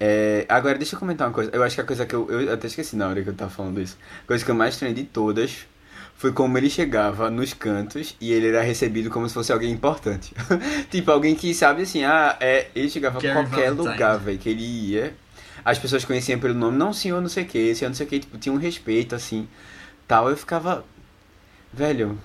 É, 0.00 0.46
agora, 0.48 0.78
deixa 0.78 0.94
eu 0.94 1.00
comentar 1.00 1.26
uma 1.26 1.34
coisa. 1.34 1.50
Eu 1.52 1.62
acho 1.64 1.74
que 1.74 1.80
a 1.80 1.84
coisa 1.84 2.06
que 2.06 2.14
eu, 2.14 2.30
eu 2.30 2.52
até 2.52 2.66
esqueci 2.68 2.94
na 2.94 3.08
hora 3.08 3.20
que 3.22 3.28
eu 3.28 3.34
tava 3.34 3.50
falando 3.50 3.80
isso. 3.80 3.96
A 4.22 4.26
coisa 4.26 4.44
que 4.44 4.50
eu 4.50 4.54
mais 4.54 4.74
estranhei 4.74 4.94
de 4.94 5.04
todas 5.04 5.66
foi 6.18 6.32
como 6.32 6.58
ele 6.58 6.68
chegava 6.68 7.30
nos 7.30 7.54
cantos 7.54 8.16
e 8.20 8.32
ele 8.32 8.48
era 8.48 8.60
recebido 8.60 9.08
como 9.08 9.28
se 9.28 9.32
fosse 9.32 9.52
alguém 9.52 9.70
importante. 9.70 10.34
tipo, 10.90 11.12
alguém 11.12 11.32
que 11.36 11.54
sabe 11.54 11.82
assim, 11.82 12.02
ah, 12.02 12.36
é, 12.40 12.66
ele 12.74 12.90
chegava 12.90 13.20
Gary 13.20 13.34
qualquer 13.34 13.70
Valentine. 13.70 13.88
lugar, 13.88 14.18
velho, 14.18 14.36
que 14.36 14.48
ele 14.48 14.64
ia. 14.64 15.14
As 15.64 15.78
pessoas 15.78 16.04
conheciam 16.04 16.40
pelo 16.40 16.54
nome, 16.54 16.76
não, 16.76 16.92
senhor, 16.92 17.20
não 17.20 17.28
sei 17.28 17.44
o 17.44 17.46
que, 17.46 17.72
senhor, 17.72 17.90
não 17.90 17.94
sei 17.94 18.04
o 18.04 18.08
que, 18.08 18.18
tipo, 18.18 18.36
tinha 18.36 18.52
um 18.52 18.58
respeito, 18.58 19.14
assim, 19.14 19.46
tal. 20.08 20.28
Eu 20.28 20.36
ficava, 20.36 20.84
velho, 21.72 22.18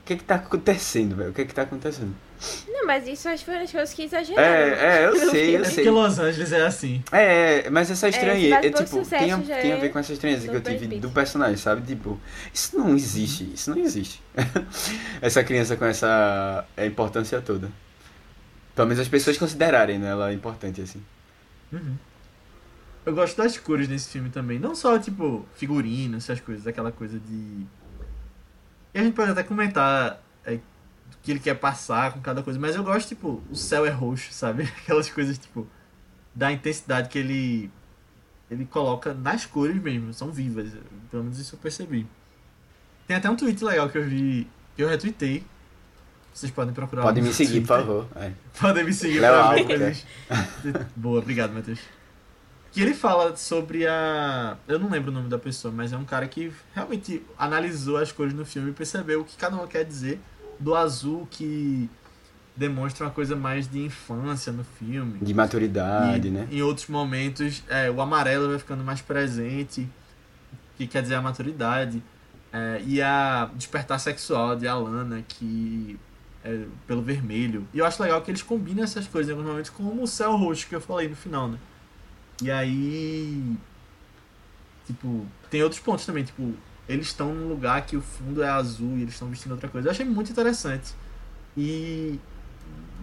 o 0.00 0.04
que 0.06 0.16
que 0.16 0.24
tá 0.24 0.36
acontecendo, 0.36 1.14
velho? 1.14 1.30
O 1.30 1.34
que 1.34 1.44
que 1.44 1.54
tá 1.54 1.62
acontecendo? 1.62 2.14
Não, 2.68 2.86
mas 2.86 3.06
isso 3.06 3.28
acho 3.28 3.38
que 3.38 3.44
foi 3.44 3.54
uma 3.54 3.60
das 3.60 3.72
coisas 3.72 3.94
que 3.94 4.02
exageraram. 4.02 4.42
É, 4.42 5.02
é, 5.02 5.06
eu 5.06 5.16
sei, 5.30 5.56
eu 5.56 5.60
É 5.60 5.64
filme. 5.64 5.74
porque 5.74 5.90
Los 5.90 6.18
Angeles 6.18 6.52
é 6.52 6.66
assim. 6.66 7.02
É, 7.10 7.70
mas 7.70 7.90
essa 7.90 8.08
estranheza, 8.08 8.56
é, 8.56 8.70
pouco 8.70 8.84
tipo, 8.84 9.08
tem 9.08 9.32
a, 9.32 9.38
tem 9.38 9.72
a 9.72 9.76
é 9.76 9.80
ver 9.80 9.88
com 9.90 9.98
essa 9.98 10.12
estranheza 10.12 10.48
que 10.48 10.54
eu 10.54 10.60
tive 10.60 10.98
do 10.98 11.10
personagem, 11.10 11.56
sabe? 11.56 11.82
Tipo, 11.86 12.20
isso 12.52 12.76
não 12.76 12.94
existe, 12.94 13.50
isso 13.54 13.70
não 13.70 13.78
existe. 13.78 14.22
essa 15.22 15.42
criança 15.42 15.76
com 15.76 15.84
essa 15.84 16.64
é, 16.76 16.86
importância 16.86 17.40
toda. 17.40 17.70
Pelo 18.74 18.88
menos 18.88 19.00
as 19.00 19.08
pessoas 19.08 19.38
considerarem 19.38 19.98
né, 19.98 20.10
ela 20.10 20.32
importante, 20.32 20.80
assim. 20.80 21.02
Uhum. 21.72 21.96
Eu 23.06 23.14
gosto 23.14 23.36
das 23.36 23.56
cores 23.56 23.86
nesse 23.88 24.08
filme 24.08 24.30
também. 24.30 24.58
Não 24.58 24.74
só, 24.74 24.98
tipo, 24.98 25.46
figurino, 25.54 26.16
essas 26.16 26.40
coisas, 26.40 26.66
aquela 26.66 26.90
coisa 26.90 27.18
de. 27.18 27.66
E 28.94 28.98
a 28.98 29.02
gente 29.02 29.14
pode 29.14 29.30
até 29.30 29.42
comentar 29.42 30.12
é, 30.12 30.16
que 31.24 31.30
ele 31.30 31.40
quer 31.40 31.54
passar 31.54 32.12
com 32.12 32.20
cada 32.20 32.42
coisa, 32.42 32.60
mas 32.60 32.76
eu 32.76 32.84
gosto, 32.84 33.08
tipo, 33.08 33.42
o 33.50 33.56
céu 33.56 33.86
é 33.86 33.90
roxo, 33.90 34.30
sabe? 34.30 34.64
Aquelas 34.82 35.08
coisas, 35.08 35.38
tipo, 35.38 35.66
da 36.34 36.52
intensidade 36.52 37.08
que 37.08 37.18
ele. 37.18 37.70
Ele 38.50 38.66
coloca 38.66 39.14
nas 39.14 39.46
cores 39.46 39.74
mesmo, 39.82 40.12
são 40.12 40.30
vivas. 40.30 40.70
Pelo 41.10 41.24
menos 41.24 41.38
isso 41.38 41.54
eu 41.54 41.58
percebi. 41.58 42.06
Tem 43.06 43.16
até 43.16 43.28
um 43.28 43.34
tweet 43.34 43.64
legal 43.64 43.88
que 43.88 43.96
eu 43.96 44.04
vi, 44.04 44.46
que 44.76 44.82
eu 44.82 44.88
retuitei. 44.88 45.42
Vocês 46.32 46.52
podem 46.52 46.74
procurar 46.74 47.02
lá 47.02 47.08
Pode 47.08 47.20
no 47.22 47.28
me 47.28 47.32
seguir, 47.32 47.60
por 47.60 47.68
favor. 47.68 48.06
É. 48.16 48.32
Podem 48.60 48.84
me 48.84 48.92
seguir 48.92 49.20
Léo 49.20 49.32
pra 49.32 49.54
ver 49.54 49.64
coisas. 49.64 50.06
Boa, 50.94 51.20
obrigado, 51.20 51.52
Matheus. 51.54 51.78
Que 52.70 52.82
ele 52.82 52.92
fala 52.92 53.34
sobre 53.36 53.86
a. 53.86 54.56
Eu 54.66 54.78
não 54.78 54.90
lembro 54.90 55.10
o 55.10 55.14
nome 55.14 55.28
da 55.28 55.38
pessoa, 55.38 55.72
mas 55.72 55.92
é 55.92 55.96
um 55.96 56.04
cara 56.04 56.26
que 56.26 56.52
realmente 56.74 57.24
analisou 57.38 57.96
as 57.96 58.12
cores 58.12 58.34
no 58.34 58.44
filme 58.44 58.70
e 58.70 58.74
percebeu 58.74 59.20
o 59.20 59.24
que 59.24 59.36
cada 59.36 59.56
uma 59.56 59.66
quer 59.66 59.84
dizer. 59.84 60.20
Do 60.64 60.74
azul 60.74 61.28
que 61.30 61.90
demonstra 62.56 63.04
uma 63.04 63.10
coisa 63.12 63.36
mais 63.36 63.68
de 63.68 63.80
infância 63.80 64.52
no 64.52 64.64
filme. 64.64 65.18
De 65.20 65.34
maturidade, 65.34 66.28
E 66.28 66.30
né? 66.30 66.48
Em 66.50 66.62
outros 66.62 66.86
momentos, 66.86 67.62
é, 67.68 67.90
o 67.90 68.00
amarelo 68.00 68.48
vai 68.48 68.58
ficando 68.58 68.82
mais 68.82 69.00
presente, 69.00 69.88
que 70.76 70.86
quer 70.86 71.02
dizer 71.02 71.16
a 71.16 71.22
maturidade. 71.22 72.02
É, 72.52 72.80
e 72.86 73.02
a 73.02 73.50
despertar 73.54 73.98
sexual 73.98 74.54
de 74.56 74.66
Alana, 74.68 75.22
que 75.26 75.98
é 76.44 76.64
pelo 76.86 77.02
vermelho. 77.02 77.66
E 77.74 77.78
eu 77.78 77.84
acho 77.84 78.00
legal 78.02 78.22
que 78.22 78.30
eles 78.30 78.42
combinam 78.42 78.84
essas 78.84 79.06
coisas 79.06 79.28
em 79.28 79.32
alguns 79.32 79.48
momentos, 79.50 79.70
como 79.70 80.02
o 80.02 80.06
céu 80.06 80.36
roxo 80.36 80.66
que 80.66 80.74
eu 80.74 80.80
falei 80.80 81.08
no 81.08 81.16
final, 81.16 81.48
né? 81.48 81.58
E 82.42 82.50
aí. 82.50 83.56
Tipo, 84.86 85.26
tem 85.50 85.62
outros 85.62 85.80
pontos 85.80 86.06
também, 86.06 86.24
tipo, 86.24 86.54
eles 86.88 87.06
estão 87.06 87.34
num 87.34 87.48
lugar 87.48 87.84
que 87.86 87.96
o 87.96 88.00
fundo 88.00 88.42
é 88.42 88.48
azul 88.48 88.96
e 88.98 89.02
eles 89.02 89.14
estão 89.14 89.28
vestindo 89.28 89.52
outra 89.52 89.68
coisa. 89.68 89.88
Eu 89.88 89.92
achei 89.92 90.04
muito 90.06 90.30
interessante. 90.30 90.92
E 91.56 92.18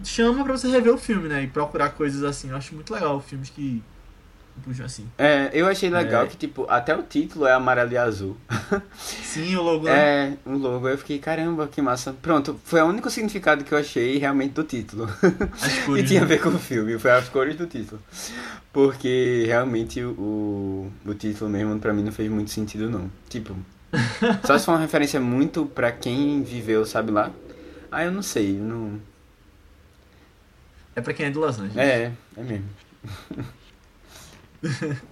chama 0.04 0.44
pra 0.44 0.56
você 0.56 0.68
rever 0.68 0.92
o 0.92 0.98
filme, 0.98 1.28
né? 1.28 1.42
E 1.42 1.46
procurar 1.46 1.90
coisas 1.90 2.22
assim. 2.22 2.50
Eu 2.50 2.56
acho 2.56 2.74
muito 2.74 2.92
legal 2.92 3.20
filmes 3.20 3.48
que 3.50 3.82
puxam 4.64 4.84
assim. 4.84 5.06
É, 5.16 5.48
eu 5.54 5.66
achei 5.66 5.88
legal 5.88 6.24
É. 6.24 6.26
que, 6.26 6.36
tipo, 6.36 6.66
até 6.68 6.94
o 6.94 7.02
título 7.02 7.46
é 7.46 7.52
amarelo 7.54 7.90
e 7.92 7.96
azul. 7.96 8.36
Sim, 8.98 9.56
o 9.56 9.62
logo. 9.62 9.86
né? 9.86 9.92
É, 9.94 10.36
um 10.44 10.56
logo. 10.58 10.86
Eu 10.88 10.98
fiquei, 10.98 11.18
caramba, 11.18 11.66
que 11.66 11.80
massa. 11.80 12.12
Pronto, 12.12 12.60
foi 12.64 12.82
o 12.82 12.86
único 12.86 13.08
significado 13.10 13.64
que 13.64 13.72
eu 13.72 13.78
achei 13.78 14.18
realmente 14.18 14.52
do 14.52 14.62
título. 14.62 15.08
As 15.60 15.78
E 15.78 15.82
cores. 15.86 16.06
tinha 16.08 16.20
a 16.20 16.24
né? 16.24 16.28
ver 16.28 16.42
com 16.42 16.50
o 16.50 16.58
filme, 16.58 16.98
foi 16.98 17.10
as 17.12 17.28
cores 17.30 17.56
do 17.56 17.66
título. 17.66 18.00
Porque 18.72 19.44
realmente 19.46 20.02
o, 20.02 20.90
o 21.06 21.14
título 21.14 21.50
mesmo 21.50 21.78
pra 21.78 21.92
mim 21.92 22.02
não 22.02 22.12
fez 22.12 22.30
muito 22.30 22.50
sentido 22.50 22.90
não. 22.90 23.10
Tipo, 23.28 23.56
só 24.44 24.58
se 24.58 24.64
for 24.64 24.72
uma 24.72 24.80
referência 24.80 25.20
muito 25.20 25.66
pra 25.66 25.92
quem 25.92 26.42
viveu, 26.42 26.84
sabe 26.86 27.10
lá? 27.10 27.30
Ah, 27.90 28.04
eu 28.04 28.12
não 28.12 28.22
sei, 28.22 28.56
eu 28.56 28.62
não. 28.62 29.00
É 30.94 31.00
pra 31.00 31.12
quem 31.12 31.26
é 31.26 31.30
de 31.30 31.38
Los 31.38 31.58
Angeles. 31.58 31.76
É, 31.76 32.12
é 32.36 32.42
mesmo. 32.42 32.68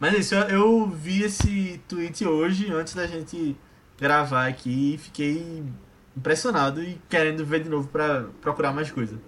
Mas 0.00 0.14
é 0.14 0.18
isso, 0.18 0.34
eu, 0.34 0.48
eu 0.48 0.88
vi 0.88 1.22
esse 1.22 1.80
tweet 1.88 2.26
hoje, 2.26 2.72
antes 2.72 2.94
da 2.94 3.06
gente 3.06 3.56
gravar 3.98 4.46
aqui, 4.46 4.94
e 4.94 4.98
fiquei 4.98 5.62
impressionado 6.16 6.82
e 6.82 7.00
querendo 7.08 7.44
ver 7.44 7.62
de 7.62 7.68
novo 7.68 7.88
pra 7.88 8.24
procurar 8.40 8.72
mais 8.72 8.90
coisa. 8.90 9.18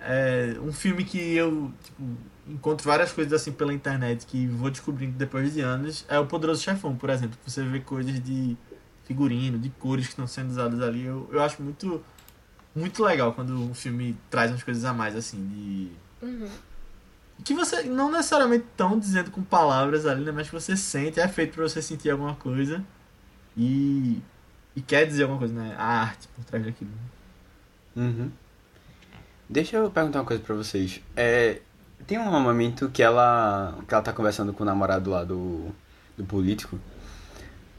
É 0.00 0.56
um 0.60 0.72
filme 0.72 1.04
que 1.04 1.18
eu 1.34 1.72
tipo, 1.82 2.02
encontro 2.46 2.86
várias 2.86 3.12
coisas 3.12 3.32
assim 3.32 3.52
pela 3.52 3.72
internet 3.72 4.26
que 4.26 4.46
vou 4.46 4.70
descobrindo 4.70 5.16
depois 5.16 5.54
de 5.54 5.60
anos. 5.60 6.04
É 6.08 6.18
o 6.18 6.26
Poderoso 6.26 6.62
Chefão, 6.62 6.96
por 6.96 7.10
exemplo. 7.10 7.38
Você 7.46 7.62
vê 7.62 7.80
coisas 7.80 8.22
de 8.22 8.56
figurino, 9.04 9.58
de 9.58 9.70
cores 9.70 10.06
que 10.06 10.12
estão 10.12 10.26
sendo 10.26 10.50
usadas 10.50 10.80
ali. 10.80 11.04
Eu, 11.04 11.28
eu 11.32 11.42
acho 11.42 11.62
muito, 11.62 12.02
muito 12.74 13.02
legal 13.02 13.32
quando 13.32 13.54
um 13.54 13.74
filme 13.74 14.16
traz 14.30 14.50
umas 14.50 14.62
coisas 14.62 14.84
a 14.84 14.92
mais, 14.92 15.14
assim, 15.16 15.46
de. 15.48 16.26
Uhum. 16.26 16.48
Que 17.44 17.54
você 17.54 17.82
não 17.82 18.10
necessariamente 18.10 18.66
tão 18.76 18.98
dizendo 18.98 19.30
com 19.30 19.42
palavras 19.42 20.06
ali, 20.06 20.24
né? 20.24 20.30
Mas 20.32 20.48
que 20.48 20.52
você 20.52 20.76
sente, 20.76 21.18
é 21.18 21.26
feito 21.26 21.54
pra 21.54 21.68
você 21.68 21.80
sentir 21.82 22.10
alguma 22.10 22.34
coisa 22.34 22.84
e. 23.56 24.20
E 24.74 24.80
quer 24.80 25.06
dizer 25.06 25.24
alguma 25.24 25.38
coisa, 25.38 25.54
né? 25.54 25.74
A 25.76 26.00
arte 26.00 26.28
por 26.28 26.44
trás 26.44 26.64
daquilo. 26.64 26.90
Uhum. 27.94 28.30
Deixa 29.48 29.76
eu 29.76 29.90
perguntar 29.90 30.20
uma 30.20 30.24
coisa 30.24 30.42
pra 30.42 30.54
vocês. 30.54 31.02
É, 31.14 31.60
tem 32.06 32.18
um 32.18 32.40
momento 32.40 32.88
que 32.90 33.02
ela, 33.02 33.78
que 33.86 33.94
ela 33.94 34.02
tá 34.02 34.12
conversando 34.12 34.52
com 34.52 34.62
o 34.62 34.66
namorado 34.66 35.10
lá 35.10 35.24
do, 35.24 35.66
do 36.16 36.24
político, 36.24 36.78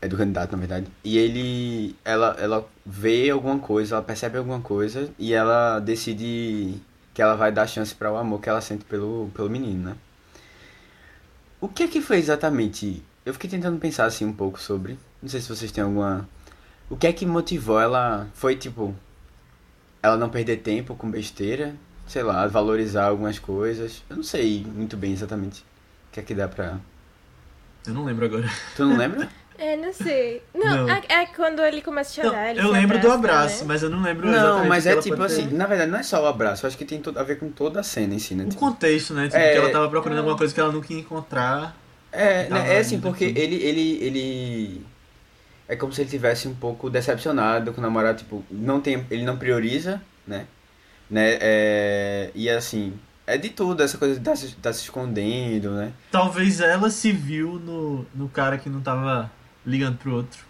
é 0.01 0.07
do 0.07 0.17
candidato 0.17 0.51
na 0.51 0.57
verdade, 0.57 0.87
e 1.03 1.17
ele, 1.17 1.95
ela, 2.03 2.35
ela 2.39 2.67
vê 2.85 3.29
alguma 3.29 3.59
coisa, 3.59 3.95
ela 3.95 4.03
percebe 4.03 4.37
alguma 4.37 4.59
coisa 4.59 5.09
e 5.17 5.33
ela 5.33 5.79
decide 5.79 6.75
que 7.13 7.21
ela 7.21 7.35
vai 7.35 7.51
dar 7.51 7.67
chance 7.67 7.93
para 7.93 8.11
o 8.11 8.17
amor 8.17 8.41
que 8.41 8.49
ela 8.49 8.61
sente 8.61 8.83
pelo, 8.85 9.29
pelo 9.33 9.49
menino, 9.49 9.89
né? 9.89 9.95
O 11.61 11.67
que 11.67 11.83
é 11.83 11.87
que 11.87 12.01
foi 12.01 12.17
exatamente? 12.17 13.01
Eu 13.25 13.33
fiquei 13.33 13.49
tentando 13.49 13.79
pensar 13.79 14.05
assim 14.05 14.25
um 14.25 14.33
pouco 14.33 14.59
sobre, 14.59 14.99
não 15.21 15.29
sei 15.29 15.39
se 15.39 15.47
vocês 15.47 15.71
têm 15.71 15.83
alguma, 15.83 16.27
o 16.89 16.97
que 16.97 17.07
é 17.07 17.13
que 17.13 17.25
motivou 17.25 17.79
ela? 17.79 18.27
Foi 18.33 18.55
tipo 18.55 18.93
ela 20.01 20.17
não 20.17 20.29
perder 20.29 20.57
tempo 20.57 20.95
com 20.95 21.09
besteira, 21.09 21.73
sei 22.13 22.21
lá, 22.21 22.45
valorizar 22.45 23.05
algumas 23.05 23.39
coisas. 23.39 24.03
Eu 24.07 24.17
não 24.17 24.23
sei 24.23 24.63
muito 24.71 24.95
bem 24.95 25.11
exatamente 25.13 25.61
o 25.61 26.11
que 26.13 26.19
é 26.19 26.23
que 26.23 26.35
dá 26.35 26.47
pra. 26.47 26.77
Eu 27.87 27.93
não 27.93 28.05
lembro 28.05 28.25
agora. 28.25 28.47
Tu 28.75 28.85
não 28.85 28.95
lembra? 28.95 29.27
É, 29.55 29.77
não 29.77 29.93
sei. 29.93 30.41
Não, 30.53 30.87
Não. 30.87 30.89
É, 30.89 31.01
é 31.09 31.25
quando 31.27 31.61
ele 31.61 31.79
começa 31.83 32.19
a 32.19 32.23
Não, 32.23 32.31
chorar. 32.31 32.49
ele 32.49 32.59
eu 32.59 32.65
se 32.65 32.71
lembro 32.71 32.99
do 32.99 33.11
abraça, 33.11 33.37
abraço, 33.43 33.59
né? 33.61 33.65
mas 33.67 33.83
eu 33.83 33.89
não 33.91 34.01
lembro 34.01 34.25
não, 34.25 34.33
exatamente 34.33 34.67
mas 34.67 34.83
o 34.85 34.87
que 34.89 34.93
é 34.93 35.01
tipo 35.03 35.15
pode 35.15 35.35
ter- 35.35 35.41
assim, 35.43 35.55
na 35.55 35.67
verdade 35.67 35.91
não 35.91 35.99
é 35.99 36.03
só 36.03 36.23
o 36.23 36.25
abraço, 36.25 36.65
eu 36.65 36.67
acho 36.69 36.77
que 36.77 36.83
tem 36.83 36.99
a 37.15 37.23
ver 37.23 37.37
com 37.37 37.51
toda 37.51 37.79
a 37.79 37.83
cena 37.83 38.15
em 38.15 38.19
si, 38.19 38.33
né? 38.33 38.45
O 38.45 38.47
Tipo, 38.49 38.59
contexto, 38.59 39.13
né? 39.13 39.25
Tipo, 39.25 39.37
É. 39.37 39.51
que 39.51 39.57
ela 39.59 39.69
tava 39.69 39.87
procurando 39.89 40.17
alguma 40.17 40.35
coisa 40.35 40.51
que 40.51 40.59
ela 40.59 40.71
nunca 40.71 40.91
ia 40.91 40.99
encontrar. 40.99 41.77
É, 42.11 42.49
né, 42.49 42.75
é 42.75 42.79
assim, 42.79 42.99
porque 42.99 43.25
ele, 43.25 43.55
ele, 43.57 44.03
ele. 44.03 44.85
É 45.67 45.75
como 45.75 45.93
se 45.93 46.01
ele 46.01 46.09
tivesse 46.09 46.47
um 46.47 46.55
pouco 46.55 46.89
decepcionado 46.89 47.71
com 47.73 47.79
o 47.79 47.83
namorado, 47.83 48.17
tipo, 48.17 48.43
não 48.49 48.81
tem, 48.81 49.05
ele 49.11 49.23
não 49.23 49.37
prioriza, 49.37 50.01
né? 50.27 50.47
Né? 51.09 51.37
É, 51.41 52.31
e 52.35 52.49
assim, 52.49 52.93
é 53.27 53.37
de 53.37 53.49
tudo, 53.49 53.83
essa 53.83 53.97
coisa 53.97 54.15
de 54.15 54.21
estar 54.21 54.35
se, 54.35 54.55
tá 54.55 54.73
se 54.73 54.81
escondendo, 54.83 55.71
né? 55.71 55.91
Talvez 56.11 56.59
ela 56.59 56.89
se 56.89 57.11
viu 57.11 57.53
no, 57.59 58.05
no 58.15 58.29
cara 58.29 58.57
que 58.57 58.69
não 58.69 58.81
tava 58.81 59.31
ligando 59.65 59.97
pro 59.97 60.15
outro. 60.15 60.45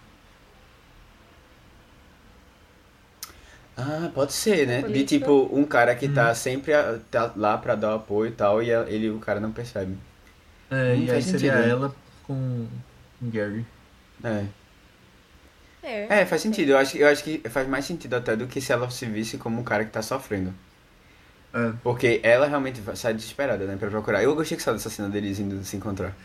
Ah, 3.75 4.11
pode 4.13 4.33
ser, 4.33 4.67
né? 4.67 4.81
De 4.83 5.03
tipo, 5.03 5.49
um 5.51 5.65
cara 5.65 5.95
que 5.95 6.07
Hum. 6.07 6.13
tá 6.13 6.33
sempre 6.35 6.73
a- 6.73 6.99
tá 7.09 7.31
lá 7.35 7.57
pra 7.57 7.73
dar 7.73 7.93
o 7.93 7.95
apoio 7.95 8.29
e 8.29 8.35
tal, 8.35 8.61
e 8.61 8.71
a- 8.71 8.85
ele, 8.87 9.09
o 9.09 9.19
cara 9.19 9.39
não 9.39 9.51
percebe. 9.51 9.97
É, 10.69 10.93
Hum, 10.93 10.99
e 10.99 11.01
aí 11.01 11.07
faz 11.07 11.23
seria 11.25 11.39
sentido, 11.39 11.55
né? 11.55 11.69
ela 11.69 11.95
com 12.23 12.67
Gary. 13.21 13.65
É. 14.23 14.45
É. 15.83 16.21
É, 16.21 16.25
faz 16.25 16.41
sentido. 16.41 16.71
Eu 16.71 16.77
acho, 16.77 16.97
eu 16.97 17.07
acho 17.07 17.23
que 17.23 17.41
faz 17.49 17.67
mais 17.67 17.85
sentido 17.85 18.15
até 18.15 18.35
do 18.35 18.47
que 18.47 18.61
se 18.61 18.71
ela 18.71 18.89
se 18.89 19.05
visse 19.05 19.37
como 19.37 19.59
um 19.59 19.63
cara 19.63 19.83
que 19.83 19.91
tá 19.91 20.01
sofrendo. 20.01 20.53
É. 21.53 21.71
Porque 21.83 22.19
ela 22.23 22.47
realmente 22.47 22.81
sai 22.95 23.13
desesperada, 23.13 23.65
né, 23.65 23.75
pra 23.77 23.89
procurar. 23.89 24.23
Eu 24.23 24.33
gostei 24.33 24.57
que 24.57 24.63
saiu 24.63 24.75
dessa 24.75 24.89
cena 24.89 25.09
deles 25.09 25.39
indo 25.39 25.63
se 25.63 25.75
encontrar. 25.75 26.15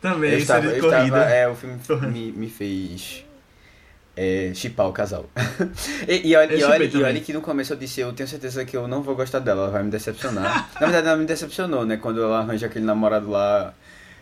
Também, 0.00 0.32
eu 0.32 0.38
estava, 0.38 0.62
seria 0.62 0.80
de 0.80 0.86
eu 0.86 0.90
corrida. 0.90 1.04
estava, 1.04 1.30
é, 1.30 1.48
o 1.48 1.54
filme 1.54 1.78
me, 2.06 2.32
me 2.32 2.48
fez 2.48 3.22
é, 4.16 4.52
chipar 4.54 4.88
o 4.88 4.92
casal. 4.92 5.28
e, 6.08 6.28
e, 6.28 6.36
olha, 6.36 6.52
Eu 6.52 6.58
e, 6.58 6.64
olha, 6.64 6.84
e 6.84 7.02
olha 7.02 7.20
que 7.20 7.32
no 7.32 7.40
começo 7.40 7.72
eu 7.72 7.76
disse, 7.76 8.00
eu 8.00 8.12
tenho 8.12 8.28
certeza 8.28 8.64
que 8.64 8.76
eu 8.76 8.88
não 8.88 9.02
vou 9.02 9.14
gostar 9.14 9.38
dela, 9.40 9.62
ela 9.62 9.70
vai 9.70 9.82
me 9.82 9.90
decepcionar. 9.90 10.70
Na 10.80 10.86
verdade, 10.86 11.06
ela 11.06 11.16
me 11.16 11.26
decepcionou, 11.26 11.84
né, 11.84 11.96
quando 11.96 12.22
ela 12.22 12.40
arranja 12.40 12.66
aquele 12.66 12.84
namorado 12.84 13.30
lá 13.30 13.74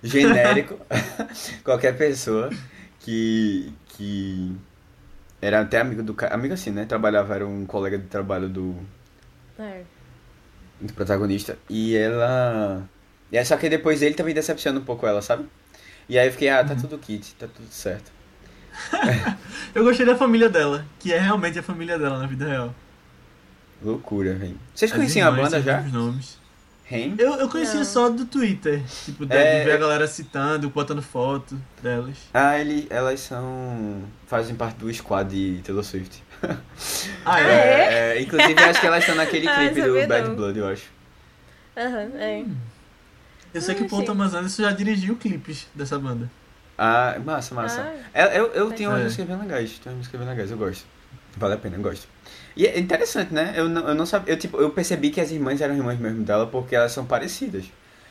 genérico, 0.02 0.78
qualquer 1.62 1.96
pessoa 1.96 2.50
que, 3.00 3.72
que 3.98 4.54
era 5.42 5.60
até 5.60 5.80
amigo 5.80 6.02
do 6.02 6.14
cara, 6.14 6.32
amigo 6.34 6.54
assim, 6.54 6.70
né, 6.70 6.84
trabalhava, 6.86 7.34
era 7.34 7.46
um 7.46 7.66
colega 7.66 7.98
de 7.98 8.06
trabalho 8.06 8.48
do, 8.48 8.76
É. 9.58 9.82
do 10.80 10.92
protagonista. 10.92 11.58
E 11.68 11.96
ela. 11.96 12.88
E 13.30 13.36
é 13.36 13.44
só 13.44 13.56
que 13.56 13.68
depois 13.68 14.00
ele 14.00 14.14
também 14.14 14.32
decepciona 14.34 14.78
um 14.78 14.84
pouco 14.84 15.06
ela, 15.06 15.20
sabe? 15.20 15.46
E 16.08 16.18
aí 16.18 16.28
eu 16.28 16.32
fiquei, 16.32 16.48
ah, 16.48 16.64
tá 16.64 16.74
tudo 16.74 16.96
kit, 16.96 17.34
tá 17.34 17.46
tudo 17.46 17.68
certo. 17.70 18.10
Eu 19.74 19.82
gostei 19.84 20.06
da 20.06 20.16
família 20.16 20.48
dela, 20.48 20.86
que 21.00 21.12
é 21.12 21.18
realmente 21.18 21.58
a 21.58 21.62
família 21.62 21.98
dela 21.98 22.18
na 22.18 22.26
vida 22.26 22.46
real. 22.46 22.74
Loucura, 23.82 24.34
velho. 24.34 24.56
Vocês 24.74 24.90
As 24.90 24.96
conheciam 24.96 25.28
a 25.28 25.32
banda 25.32 25.60
já? 25.60 25.80
os 25.80 25.92
nomes. 25.92 26.38
Rem? 26.88 27.14
Eu, 27.18 27.34
eu 27.34 27.48
conhecia 27.50 27.76
Não. 27.80 27.84
só 27.84 28.08
do 28.08 28.24
Twitter. 28.24 28.82
Tipo, 29.04 29.26
de, 29.26 29.36
É, 29.36 29.62
ver 29.64 29.72
a 29.72 29.74
eu- 29.74 29.80
galera 29.80 30.06
citando, 30.06 30.70
botando 30.70 31.02
foto 31.02 31.60
delas. 31.82 32.16
Ah, 32.32 32.58
ele, 32.58 32.86
elas 32.88 33.20
são. 33.20 34.02
fazem 34.26 34.54
parte 34.56 34.76
do 34.78 34.92
squad 34.94 35.28
de 35.30 35.60
Taylor 35.62 35.84
Swift. 35.84 36.22
Ah, 37.26 37.40
é? 37.40 37.44
é? 38.14 38.16
É, 38.16 38.22
inclusive 38.22 38.58
acho 38.62 38.80
que 38.80 38.86
elas 38.86 39.00
estão 39.00 39.14
naquele 39.16 39.46
Ah, 39.48 39.56
clipe 39.56 39.82
do 39.82 39.86
sabia 39.88 40.06
Bad 40.06 40.28
não. 40.28 40.34
Blood, 40.36 40.58
eu 40.58 40.68
acho. 40.68 40.84
Aham, 41.76 42.10
é. 42.16 42.44
Eu 43.52 43.60
sei 43.60 43.74
que 43.74 43.82
Ah, 43.82 43.86
o 43.86 43.88
Paul. 43.88 44.04
Thomas 44.04 44.32
Anderson 44.34 44.62
já 44.62 44.70
dirigiu 44.72 45.16
clipes 45.16 45.66
dessa 45.74 45.98
banda. 45.98 46.30
Ah, 46.76 47.16
massa, 47.24 47.54
massa. 47.54 47.82
Ah. 48.14 48.24
Eu, 48.34 48.46
eu, 48.46 48.46
eu 48.54 48.70
tenho 48.72 48.88
umas 48.90 49.00
É. 49.00 49.04
músicas 49.04 49.26
bem 49.26 49.36
legais, 49.38 49.78
tenho 49.78 49.94
umas 49.94 49.98
músicas 50.06 50.20
bem 50.20 50.28
legais, 50.30 50.50
eu 50.50 50.56
gosto. 50.56 50.86
Vale 51.36 51.54
a 51.54 51.58
pena, 51.58 51.76
eu 51.76 51.82
gosto. 51.82 52.08
E 52.58 52.66
é 52.66 52.78
interessante, 52.78 53.32
né? 53.32 53.54
Eu 53.56 53.68
não, 53.68 53.88
eu 53.88 53.94
não 53.94 54.04
sabia, 54.04 54.34
eu, 54.34 54.38
tipo, 54.38 54.56
eu 54.60 54.68
percebi 54.70 55.10
que 55.10 55.20
as 55.20 55.30
irmãs 55.30 55.60
eram 55.60 55.76
irmãs 55.76 55.98
mesmo 55.98 56.24
dela 56.24 56.44
porque 56.46 56.74
elas 56.74 56.90
são 56.92 57.06
parecidas. 57.06 57.64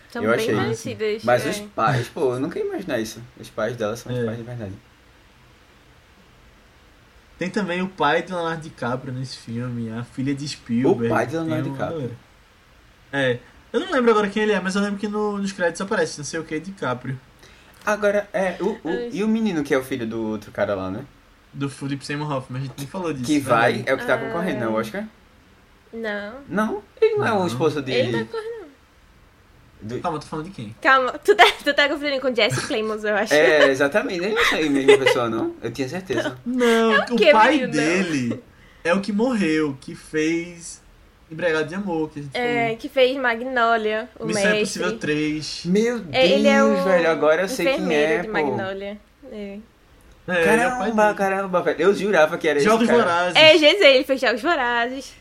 São 0.10 0.24
Eu 0.24 0.32
bem 0.32 0.40
achei. 0.40 0.56
parecidas. 0.56 1.24
Mas 1.26 1.46
é. 1.46 1.50
os 1.50 1.58
pais, 1.60 2.08
pô, 2.08 2.34
eu 2.36 2.40
nunca 2.40 2.58
ia 2.58 2.64
imaginar 2.66 2.98
isso. 2.98 3.22
Os 3.38 3.50
pais 3.50 3.76
dela 3.76 3.98
são 3.98 4.10
os 4.12 4.18
É. 4.18 4.24
pais 4.26 4.38
de 4.38 4.44
verdade. 4.44 4.72
Tem 7.38 7.50
também 7.50 7.82
o 7.82 7.88
pai 7.90 8.24
de 8.24 8.32
Leonardo 8.34 8.62
DiCaprio 8.64 9.14
nesse 9.14 9.38
filme, 9.38 9.92
a 9.92 10.04
filha 10.04 10.34
de 10.34 10.48
Spielberg. 10.48 11.06
O 11.06 11.10
pai 11.16 11.28
de 11.28 11.36
Leonardo 11.36 11.70
DiCaprio. 11.70 12.18
É. 13.14 13.38
Eu 13.72 13.82
não 13.82 13.92
lembro 13.92 14.10
agora 14.12 14.30
quem 14.30 14.44
ele 14.44 14.54
é, 14.54 14.60
mas 14.60 14.76
eu 14.76 14.82
lembro 14.82 14.98
que 14.98 15.08
no- 15.08 15.38
nos 15.38 15.52
créditos 15.52 15.82
aparece, 15.82 16.18
não 16.18 16.26
sei 16.26 16.40
o 16.40 16.44
que, 16.44 16.60
DiCaprio. 16.60 17.20
Agora, 17.86 18.28
é, 18.34 18.56
o, 18.60 18.70
o, 18.84 19.10
e 19.12 19.24
o 19.24 19.28
menino 19.28 19.64
que 19.64 19.74
é 19.74 19.78
o 19.78 19.84
filho 19.84 20.08
do 20.08 20.22
outro 20.30 20.52
cara 20.52 20.74
lá, 20.74 20.90
né? 20.90 21.06
Do 21.54 21.70
Philip 21.70 22.06
Seymour 22.06 22.32
Hoffman, 22.32 22.62
a 22.62 22.66
gente 22.66 22.76
nem 22.78 22.88
falou 22.88 23.12
disso. 23.14 23.26
Que 23.26 23.40
vai, 23.40 23.74
verdade. 23.74 23.90
é 23.90 23.94
o 23.94 23.98
que 23.98 24.06
tá 24.06 24.14
Ah. 24.14 24.18
concorrendo, 24.18 24.60
né? 24.60 24.68
O 24.68 24.74
Oscar? 24.74 25.06
Não. 25.94 26.34
Não, 26.48 26.84
ele 27.02 27.16
não 27.16 27.26
é 27.28 27.32
o 27.34 27.40
Não. 27.40 27.48
esposo 27.48 27.82
de... 27.82 27.92
Ele 27.92 28.12
tá 28.26 28.32
correndo. 28.32 28.58
do- 29.82 30.00
Calma, 30.02 30.20
tô 30.20 30.26
falando 30.28 30.46
de 30.46 30.52
quem? 30.52 30.76
Calma, 30.82 31.12
tu 31.14 31.36
tá, 31.36 31.46
tu 31.64 31.74
tá 31.74 31.88
confundindo 31.88 32.20
com 32.22 32.34
Jesse 32.36 32.66
Plemons, 32.68 33.04
eu 33.04 33.16
acho. 33.16 33.34
É, 33.34 33.70
exatamente, 33.70 34.24
ele 34.26 34.34
não 34.36 34.42
é 34.42 34.64
a 34.64 34.70
mesma 34.70 34.98
pessoa, 34.98 35.30
não? 35.30 35.56
Eu 35.62 35.72
tinha 35.72 35.88
certeza. 35.88 36.38
Não, 36.46 37.00
o, 37.00 37.16
quê, 37.16 37.32
pai 37.32 37.66
dele 37.68 38.42
é 38.84 38.94
o 38.94 39.02
que 39.02 39.12
morreu, 39.12 39.78
que 39.80 39.96
fez 39.96 40.82
Empregado 41.32 41.68
de 41.68 41.76
Amor, 41.76 42.10
que 42.10 42.20
a 42.20 42.24
gente 42.24 42.38
É, 42.38 42.76
que 42.76 42.88
fez 42.90 43.16
Magnolia, 43.18 44.10
o 44.16 44.20
falou. 44.20 44.28
Missão 44.28 44.44
mestre. 44.44 44.58
Impossível 44.82 44.98
3. 45.00 45.66
Meu 45.66 46.00
Deus, 46.00 46.16
É, 46.16 46.28
ele 46.28 46.48
é 46.48 46.64
o 46.64 46.84
velho, 46.84 47.10
agora 47.10 47.42
eu 47.44 47.48
sei 47.50 47.66
quem 47.76 47.94
é, 47.94 48.20
de 48.20 48.28
pô. 48.28 48.34
Magnolia. 48.34 48.98
É, 49.32 49.58
É, 50.28 50.42
é 50.44 51.14
Caramba, 51.16 51.62
velho. 51.62 51.82
Eu 51.82 51.94
jurava 51.96 52.38
que 52.38 52.48
era 52.48 52.60
Jogos 52.60 52.84
esse 52.84 52.92
cara. 52.92 53.04
Vorazes. 53.04 53.36
é 53.36 53.54
GZ, 53.58 53.82
ele 53.82 54.04
fez 54.04 54.20
Jogos 54.22 54.42
Vorazes. 54.42 55.14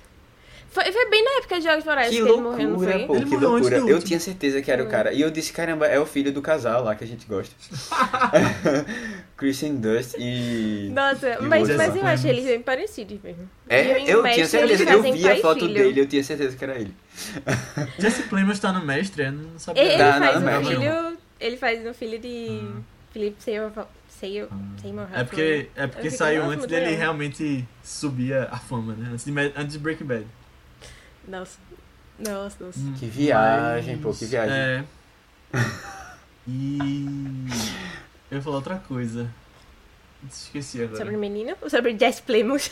Foi, 0.69 0.85
foi 0.93 1.09
bem 1.09 1.25
na 1.25 1.31
época 1.39 1.59
de 1.59 1.65
Jogos 1.65 1.85
Vorazes 1.85 2.11
Que 2.15 2.23
que, 2.23 2.29
ele 2.29 2.41
morreu, 2.41 2.69
não 2.69 2.77
loucura, 2.77 2.93
foi? 2.93 3.07
pô, 3.07 3.17
Ele 3.17 3.25
que 3.25 3.37
loucura. 3.37 3.77
Eu 3.79 3.99
tinha 4.03 4.21
certeza 4.21 4.61
que 4.61 4.71
era 4.71 4.83
o 4.85 4.89
cara. 4.89 5.11
E 5.13 5.23
eu 5.23 5.31
disse, 5.31 5.51
caramba, 5.51 5.87
é 5.87 5.99
o 5.99 6.05
filho 6.05 6.31
do 6.31 6.43
casal 6.43 6.85
lá 6.85 6.95
que 6.95 7.03
a 7.03 7.07
gente 7.07 7.25
gosta. 7.27 7.55
Christian 9.37 9.75
Dust 9.77 10.15
e... 10.19 10.91
Nossa, 10.93 11.39
E 11.41 11.43
mas, 11.43 11.69
mas 11.77 11.97
eu 11.97 12.07
acho 12.07 12.27
eles 12.27 12.45
bem 12.45 12.61
parecidos 12.61 13.19
mesmo. 13.23 13.49
É, 13.69 14.01
E 14.03 14.11
eu 14.11 14.23
mestre, 14.23 14.47
tinha 14.47 14.47
certeza. 14.69 14.91
Eu 14.91 15.03
vi 15.03 15.29
a 15.29 15.37
foto 15.37 15.61
filho. 15.61 15.75
dele, 15.75 16.01
eu 16.01 16.07
tinha 16.07 16.23
certeza 16.25 16.57
que 16.57 16.65
era 16.65 16.75
ele. 16.79 16.95
Jesse 17.99 18.23
Plemons 18.25 18.59
tá 18.59 18.73
no 18.73 18.85
mestre, 18.85 19.25
eu 19.25 19.33
não 19.33 19.59
sabia. 19.59 19.83
Ele, 19.83 19.93
ele 19.93 19.99
Tá, 20.03 20.21
faz 20.21 20.43
não, 20.43 20.61
um 20.61 20.65
filho. 20.65 21.19
Ele 21.41 21.57
faz 21.57 21.87
um 21.87 21.95
filho 21.95 22.19
de 22.19 22.61
Philip 23.13 23.37
Seymour 23.43 23.71
Seymour 24.19 24.49
Seymour 24.81 25.09
É 25.12 25.25
porque, 25.25 25.71
é 25.77 25.87
porque 25.87 26.11
saiu 26.11 26.45
antes 26.45 26.67
dele 26.67 26.95
realmente 26.95 27.67
subir 27.83 28.35
a 28.35 28.57
fama, 28.57 28.95
né? 28.95 29.11
Antes 29.12 29.25
de, 29.25 29.33
antes 29.57 29.73
de 29.73 29.79
Breaking 29.79 30.07
Bad. 30.07 30.27
Nossa. 31.27 31.59
Nossa, 32.19 32.64
nossa. 32.64 32.79
Hum, 32.79 32.95
Que 32.99 33.07
viagem, 33.07 33.99
pô, 33.99 34.12
que 34.12 34.27
viagem. 34.27 34.55
É. 34.55 34.85
E. 36.49 37.05
Eu 38.31 38.37
ia 38.37 38.43
falar 38.43 38.57
outra 38.57 38.77
coisa. 38.79 39.29
Esqueci 40.31 40.81
agora. 40.81 40.97
Sobre 40.97 41.17
o 41.17 41.19
menino? 41.19 41.57
Ou 41.61 41.69
sobre 41.69 41.99
Jess 41.99 42.21
Plemons? 42.21 42.71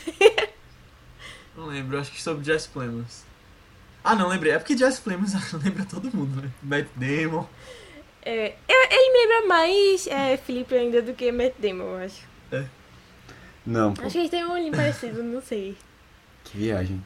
Não 1.57 1.65
lembro, 1.65 1.99
acho 1.99 2.09
que 2.09 2.21
sobre 2.21 2.45
Jess 2.45 2.67
Plemons. 2.67 3.25
Ah, 4.03 4.13
não, 4.13 4.27
lembrei. 4.27 4.51
É 4.53 4.59
porque 4.59 4.77
Jesse 4.77 5.01
Plemons 5.01 5.33
lembra 5.63 5.83
todo 5.83 6.15
mundo, 6.15 6.41
né? 6.41 6.51
Matt 6.61 6.87
Damon. 6.95 7.47
É, 8.25 8.55
eu- 8.67 8.87
ele 8.91 9.11
me 9.13 9.19
lembra 9.19 9.47
mais 9.47 10.07
é, 10.07 10.35
Felipe 10.37 10.73
ainda 10.75 11.01
do 11.01 11.13
que 11.13 11.31
Matt 11.31 11.53
Damon, 11.59 11.83
eu 11.83 11.97
acho. 12.05 12.23
Não, 13.65 13.93
pô, 13.93 14.01
Acho 14.03 14.11
que 14.13 14.17
eles 14.19 14.29
têm 14.29 14.45
um 14.45 14.51
olhinho 14.51 14.71
parecido, 14.71 15.23
não 15.23 15.41
sei. 15.41 15.75
que 16.43 16.57
viagem. 16.57 17.01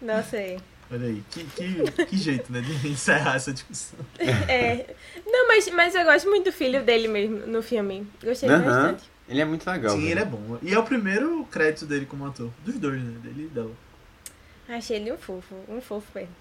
Não 0.00 0.22
sei. 0.22 0.58
Olha 0.90 1.06
aí. 1.08 1.22
Que, 1.30 1.44
que, 1.44 2.04
que 2.06 2.16
jeito, 2.16 2.50
né? 2.50 2.60
De 2.62 2.88
encerrar 2.88 3.36
essa 3.36 3.52
discussão. 3.52 3.98
É. 4.48 4.94
Não, 5.26 5.46
mas, 5.48 5.68
mas 5.70 5.94
eu 5.94 6.04
gosto 6.04 6.28
muito 6.30 6.46
do 6.46 6.52
filho 6.52 6.82
dele 6.82 7.06
mesmo 7.08 7.46
no 7.46 7.62
filme. 7.62 8.06
Gostei 8.24 8.48
bastante. 8.48 9.04
Ele 9.28 9.40
é 9.42 9.44
muito 9.44 9.68
legal. 9.68 9.90
Sim, 9.90 9.98
velho. 10.00 10.10
ele 10.12 10.20
é 10.20 10.24
bom. 10.24 10.58
E 10.62 10.72
é 10.72 10.78
o 10.78 10.84
primeiro 10.84 11.44
crédito 11.50 11.84
dele 11.84 12.06
como 12.06 12.24
ator. 12.26 12.50
Dos 12.64 12.76
dois, 12.78 13.02
né? 13.02 13.18
Dele 13.22 13.44
e 13.44 13.48
dela. 13.48 13.72
Achei 14.68 14.96
ele 14.96 15.12
um 15.12 15.18
fofo, 15.18 15.54
um 15.68 15.80
fofo 15.82 16.06
mesmo. 16.14 16.34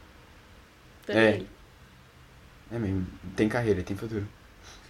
Todo 1.05 1.17
É. 1.17 1.31
ele. 1.31 1.47
É 2.71 2.77
mesmo. 2.79 3.05
Tem 3.35 3.47
carreira, 3.47 3.81
tem 3.83 3.95
futuro. 3.95 4.27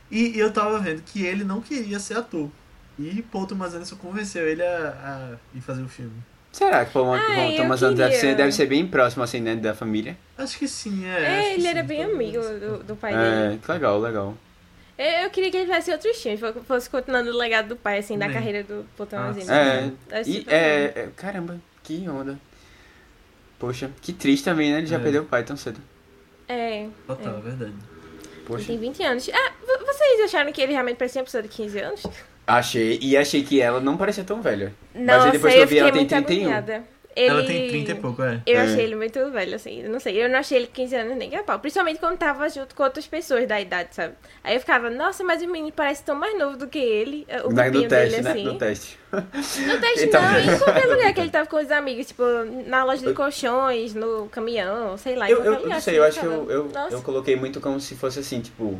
E, 0.10 0.38
e 0.38 0.40
eu 0.40 0.52
tava 0.52 0.80
vendo 0.80 1.02
que 1.04 1.26
ele 1.26 1.44
não 1.44 1.62
queria 1.62 2.00
ser 2.00 2.18
ator. 2.18 2.50
E 2.98 3.22
Paul 3.22 3.46
Thomas 3.46 3.74
Anderson 3.74 3.96
convenceu 3.98 4.48
ele 4.48 4.64
a, 4.64 5.38
a 5.54 5.58
ir 5.58 5.62
fazer 5.62 5.84
o 5.84 5.88
filme. 5.90 6.14
Será 6.52 6.84
que 6.86 6.92
Paul 6.92 7.14
Ah, 7.14 7.20
Paul 7.36 7.52
eu 7.52 7.58
Thomas 7.58 7.84
Anderson 7.84 7.94
deve 8.04 8.16
ser, 8.16 8.36
deve 8.36 8.52
ser 8.52 8.66
bem 8.66 8.88
próximo, 8.88 9.22
assim, 9.24 9.40
né, 9.42 9.56
da 9.56 9.76
família? 9.76 10.18
Acho 10.38 10.58
que 10.58 10.68
sim, 10.68 11.06
é. 11.06 11.50
É, 11.50 11.54
ele 11.54 11.62
sim, 11.62 11.68
era 11.68 11.84
bem 11.84 12.04
amigo 12.04 12.42
do, 12.42 12.84
do 12.84 12.96
pai 12.96 13.16
dele. 13.16 13.56
É, 13.56 13.58
que 13.64 13.72
legal, 13.72 14.00
legal. 14.00 14.36
Eu, 14.98 15.06
eu 15.06 15.30
queria 15.30 15.52
que 15.52 15.58
ele 15.58 15.68
fizesse 15.68 15.92
outros 15.92 16.18
filmes, 16.20 16.40
fo- 16.40 16.54
fosse 16.64 16.90
continuando 16.90 17.30
o 17.30 17.38
legado 17.38 17.68
do 17.70 17.76
pai, 17.76 18.00
assim, 18.00 18.18
da 18.18 18.28
carreira 18.30 18.64
do 18.64 18.84
Paul 18.98 19.08
Thomas 19.08 19.38
Ah, 19.48 19.74
Anderson. 19.74 19.98
É, 20.10 20.24
e, 20.26 20.46
é, 20.48 20.84
é, 20.96 21.10
caramba, 21.16 21.60
que 21.84 22.10
onda. 22.10 22.40
Poxa, 23.60 23.92
que 24.02 24.14
triste 24.14 24.44
também, 24.46 24.72
né? 24.72 24.80
Ele 24.80 24.88
já 24.88 24.98
É. 24.98 25.00
perdeu 25.00 25.24
o 25.24 25.26
pai 25.26 25.44
tão 25.44 25.58
cedo. 25.58 25.80
É, 26.48 26.88
Total, 27.06 27.38
é 27.38 27.42
verdade. 27.42 27.72
ele 27.72 28.44
Poxa. 28.46 28.66
tem 28.68 28.78
20 28.78 29.04
anos. 29.04 29.30
Ah, 29.34 29.52
vocês 29.86 30.22
acharam 30.22 30.52
que 30.52 30.62
ele 30.62 30.72
realmente 30.74 30.98
parecia 30.98 31.20
uma 31.22 31.26
pessoa 31.26 31.44
de 31.44 31.50
15 31.50 31.80
anos? 31.80 32.04
Achei, 32.46 32.98
e 33.02 33.18
achei 33.18 33.44
que 33.44 33.60
ela 33.60 33.82
não 33.82 33.98
parecia 33.98 34.24
tão 34.24 34.42
velha. 34.42 34.74
Nossa, 34.96 35.26
aí 35.26 35.32
depois 35.32 35.54
que 35.54 35.60
eu 35.60 35.68
vi, 35.68 35.80
ela 35.80 35.92
tem 35.92 36.00
muito 36.02 36.10
31. 36.10 36.38
agoniada. 36.44 36.84
Ele... 37.18 37.30
Ela 37.30 37.44
tem 37.44 37.68
30 37.68 37.92
e 37.92 37.96
pouco, 37.96 38.22
é. 38.22 38.42
Eu 38.46 38.58
É. 38.60 38.62
achei 38.62 38.84
ele 38.84 38.96
muito 38.96 39.32
velho, 39.32 39.56
assim, 39.56 39.82
eu 39.82 39.90
não 39.90 40.00
sei. 40.00 40.24
Eu 40.24 40.30
não 40.30 40.38
achei 40.38 40.58
ele 40.60 40.68
15 40.68 40.96
anos 40.96 41.18
nem 41.18 41.36
a 41.36 41.42
pau. 41.42 41.58
Principalmente 41.60 42.00
quando 42.00 42.16
tava 42.18 42.48
junto 42.48 42.76
com 42.76 42.84
outras 42.84 43.08
pessoas 43.08 43.48
da 43.48 43.60
idade, 43.60 43.96
sabe? 43.96 44.14
Aí 44.44 44.54
eu 44.56 44.60
ficava, 44.60 44.90
nossa, 44.92 45.24
mas 45.24 45.42
o 45.42 45.48
menino 45.48 45.72
parece 45.76 46.04
tão 46.04 46.16
mais 46.16 46.38
novo 46.38 46.56
do 46.58 46.68
que 46.68 46.78
ele. 46.78 47.26
O 47.44 47.52
Na- 47.52 47.64
grupinho 47.64 47.84
no 47.86 47.90
teste, 47.90 48.10
dele, 48.12 48.22
né? 48.24 48.32
assim. 48.32 48.44
No 48.44 48.56
teste. 48.60 49.00
No 49.12 49.80
teste 49.82 50.08
tava- 50.08 50.32
não, 50.42 50.54
em 50.54 50.60
qualquer 50.60 50.86
lugar 50.86 51.14
que 51.14 51.20
ele 51.22 51.30
tava 51.32 51.48
com 51.50 51.58
os 51.58 51.72
amigos, 51.72 52.06
tipo, 52.08 52.24
na 52.68 52.84
loja 52.84 53.04
de 53.08 53.14
colchões, 53.14 53.96
no 53.96 54.28
caminhão, 54.30 54.96
sei 54.98 55.16
lá. 55.16 55.28
em 55.28 55.32
Eu, 55.32 55.44
eu, 55.44 55.54
lugar, 55.56 55.70
não 55.76 55.82
sei, 55.82 55.94
assim, 55.94 55.98
eu 55.98 56.04
acho 56.04 56.20
que 56.20 56.26
eu, 56.26 56.52
eu, 56.52 56.72
eu 56.92 57.02
coloquei 57.02 57.36
muito 57.36 57.60
como 57.60 57.80
se 57.80 57.96
fosse 57.96 58.20
assim, 58.20 58.42
tipo, 58.42 58.80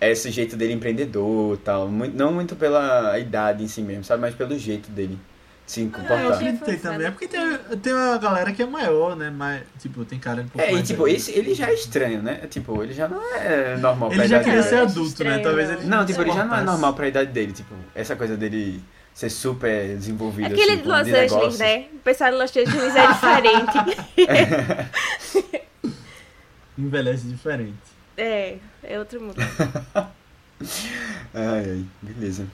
esse 0.00 0.30
jeito 0.30 0.54
dele 0.56 0.74
empreendedor 0.74 1.54
e 1.54 1.58
tal. 1.58 1.88
Muito, 1.88 2.16
não 2.16 2.32
muito 2.32 2.54
pela 2.54 3.18
idade 3.18 3.64
em 3.64 3.68
si 3.68 3.80
mesmo, 3.82 4.04
sabe? 4.04 4.20
Mas 4.20 4.34
pelo 4.34 4.56
jeito 4.56 4.90
dele 4.90 5.18
se 5.66 5.80
É, 5.80 5.84
eu 5.84 5.90
comportar. 5.90 6.32
acreditei 6.34 6.76
também. 6.76 7.06
É 7.06 7.10
porque 7.10 7.26
tem, 7.28 7.40
tem 7.82 7.92
uma 7.94 8.18
galera 8.18 8.52
que 8.52 8.62
é 8.62 8.66
maior, 8.66 9.16
né? 9.16 9.30
Mas, 9.30 9.62
tipo, 9.78 10.04
tem 10.04 10.18
cara 10.18 10.42
um 10.42 10.48
pouco 10.48 10.66
É, 10.66 10.72
e 10.74 10.82
tipo, 10.82 11.04
velho. 11.04 11.16
esse, 11.16 11.32
ele 11.32 11.54
já 11.54 11.68
é 11.70 11.74
estranho, 11.74 12.22
né? 12.22 12.34
Tipo, 12.50 12.82
ele 12.82 12.92
já 12.92 13.08
não 13.08 13.20
é 13.34 13.76
normal 13.78 14.10
pra 14.10 14.18
Ele 14.18 14.28
já 14.28 14.36
idade 14.42 14.44
queria 14.44 14.60
Não, 14.60 14.68
ser 14.68 14.74
eu 14.74 14.78
dele. 14.78 14.90
acho 14.90 14.92
adulto, 15.00 15.24
né? 15.24 15.30
estranho, 15.30 15.42
Talvez 15.42 15.68
não. 15.70 15.76
ele 15.78 15.86
Não, 15.86 16.06
tipo, 16.06 16.20
ele 16.22 16.32
já 16.32 16.44
não 16.44 16.54
é 16.56 16.62
normal 16.62 16.92
pra 16.94 17.08
idade 17.08 17.30
dele, 17.32 17.52
tipo, 17.52 17.74
essa 17.94 18.14
coisa 18.16 18.36
dele 18.36 18.82
ser 19.14 19.30
super 19.30 19.96
desenvolvido, 19.96 20.46
Aquele 20.46 20.72
assim, 20.72 20.82
de 20.82 20.88
Los 20.88 20.98
Angeles, 21.00 21.30
negócios. 21.32 21.58
né? 21.58 21.86
O 21.94 21.98
pessoal 22.00 22.30
de 22.32 22.36
Los 22.36 22.50
Angeles 22.56 22.96
é 22.96 23.06
diferente. 23.06 23.78
Envelhece 26.76 27.26
diferente. 27.28 27.74
é, 28.16 28.58
é 28.82 28.98
outro 28.98 29.20
mundo. 29.20 29.36
Ai, 31.34 31.70
ai, 31.70 31.84
beleza. 32.02 32.46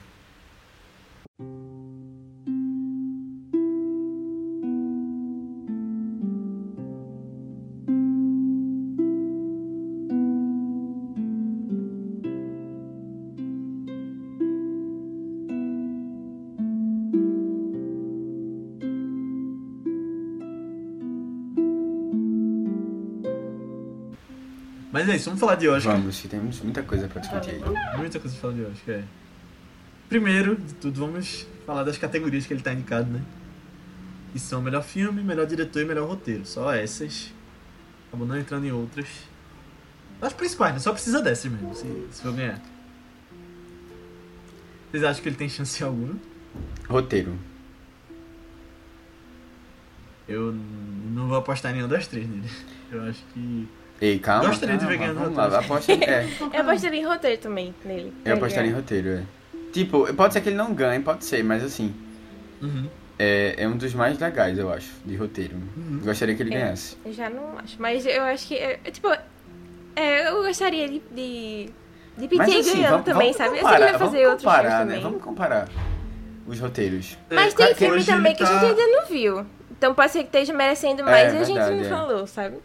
Mas 24.91 25.07
é 25.07 25.15
isso, 25.15 25.25
vamos 25.25 25.39
falar 25.39 25.55
de 25.55 25.67
Oscar. 25.69 25.95
Vamos, 25.95 26.19
que 26.19 26.27
temos 26.27 26.59
muita 26.61 26.83
coisa 26.83 27.07
pra 27.07 27.21
discutir 27.21 27.51
aí. 27.51 27.97
Muita 27.97 28.19
coisa 28.19 28.35
pra 28.37 28.41
falar 28.41 28.53
de 28.53 28.65
Oscar, 28.65 28.95
é. 28.95 29.03
Primeiro 30.09 30.57
de 30.57 30.73
tudo, 30.73 30.99
vamos 30.99 31.47
falar 31.65 31.83
das 31.83 31.97
categorias 31.97 32.45
que 32.45 32.53
ele 32.53 32.61
tá 32.61 32.73
indicado, 32.73 33.09
né? 33.09 33.21
Que 34.33 34.39
são 34.39 34.61
melhor 34.61 34.83
filme, 34.83 35.23
melhor 35.23 35.45
diretor 35.45 35.81
e 35.81 35.85
melhor 35.85 36.07
roteiro. 36.07 36.45
Só 36.45 36.73
essas. 36.73 37.33
Acabou 38.07 38.27
não 38.27 38.37
entrando 38.37 38.65
em 38.65 38.71
outras. 38.71 39.07
As 40.21 40.33
principais, 40.33 40.73
né? 40.73 40.79
Só 40.79 40.91
precisa 40.91 41.21
dessas 41.21 41.49
mesmo, 41.49 41.73
se, 41.73 41.87
se 42.11 42.21
for 42.21 42.33
ganhar. 42.33 42.61
Vocês 44.91 45.03
acham 45.05 45.23
que 45.23 45.29
ele 45.29 45.37
tem 45.37 45.47
chance 45.47 45.81
alguma? 45.81 46.15
Roteiro. 46.89 47.39
Eu 50.27 50.53
não 51.11 51.27
vou 51.29 51.37
apostar 51.37 51.71
em 51.71 51.75
nenhuma 51.75 51.93
das 51.93 52.07
três 52.07 52.27
nele. 52.27 52.49
Eu 52.91 53.03
acho 53.03 53.23
que. 53.33 53.67
Ei, 54.01 54.17
calma. 54.19 54.49
Gostaria 54.49 54.77
de 54.77 54.85
ver 54.85 54.97
calma, 54.97 55.13
ganhando 55.13 55.35
lá, 55.35 55.43
roteiro. 55.43 55.65
aposta. 55.65 55.91
É, 55.93 56.27
Eu 56.57 56.61
apostaria 56.61 56.99
em 56.99 57.05
roteiro 57.05 57.41
também 57.41 57.75
nele. 57.85 58.13
eu 58.25 58.33
apostaria 58.35 58.71
em 58.71 58.73
roteiro, 58.73 59.09
é. 59.09 59.23
Tipo, 59.71 60.11
pode 60.15 60.33
ser 60.33 60.41
que 60.41 60.49
ele 60.49 60.55
não 60.57 60.73
ganhe, 60.73 61.01
pode 61.01 61.23
ser, 61.23 61.43
mas 61.43 61.63
assim, 61.63 61.93
Uhum. 62.61 62.87
é, 63.17 63.55
é 63.57 63.67
um 63.67 63.77
dos 63.77 63.93
mais 63.93 64.17
legais, 64.19 64.57
eu 64.57 64.71
acho, 64.73 64.89
de 65.05 65.15
roteiro. 65.15 65.55
Uhum. 65.77 66.01
Gostaria 66.03 66.35
que 66.35 66.41
ele 66.43 66.53
É. 66.53 66.59
ganhasse. 66.59 66.97
Eu 67.05 67.13
já 67.13 67.29
não 67.29 67.57
acho. 67.59 67.75
Mas 67.79 68.05
eu 68.05 68.23
acho 68.23 68.47
que. 68.47 68.55
é, 68.55 68.79
é, 68.83 68.91
tipo, 68.91 69.07
é, 69.95 70.29
eu 70.29 70.43
gostaria 70.43 70.87
de. 70.89 70.99
de... 71.11 71.69
De 72.17 72.35
Mas 72.35 72.47
PT 72.53 72.59
assim, 72.59 72.73
ganhando 72.73 72.89
vamos, 72.91 73.05
também, 73.05 73.31
vamos 73.31 73.37
sabe? 73.37 73.49
Eu 73.49 73.53
sei 73.53 73.61
que 73.61 73.63
comparar, 73.65 73.87
ele 73.89 73.97
vai 73.97 74.07
fazer 74.07 74.27
outros 74.27 74.41
filmes 74.43 74.57
comparar, 74.61 74.85
né? 74.85 74.91
também. 74.91 75.01
Vamos 75.03 75.23
comparar 75.23 75.69
os 76.45 76.59
roteiros. 76.59 77.17
Mas 77.31 77.53
É, 77.53 77.55
tem 77.55 77.75
filme 77.75 78.03
também 78.03 78.31
ele 78.31 78.35
que 78.37 78.43
a 78.43 78.47
tá- 78.47 78.53
gente 78.59 78.65
ainda 78.81 78.87
não 78.97 79.05
viu. 79.05 79.45
Então 79.71 79.93
pode 79.95 80.11
ser 80.11 80.19
que 80.19 80.25
esteja 80.25 80.53
merecendo 80.53 81.03
mais 81.05 81.33
e 81.33 81.37
a 81.37 81.43
gente 81.45 81.57
não 81.57 81.81
é. 81.81 81.83
falou, 81.85 82.27
sabe? 82.27 82.57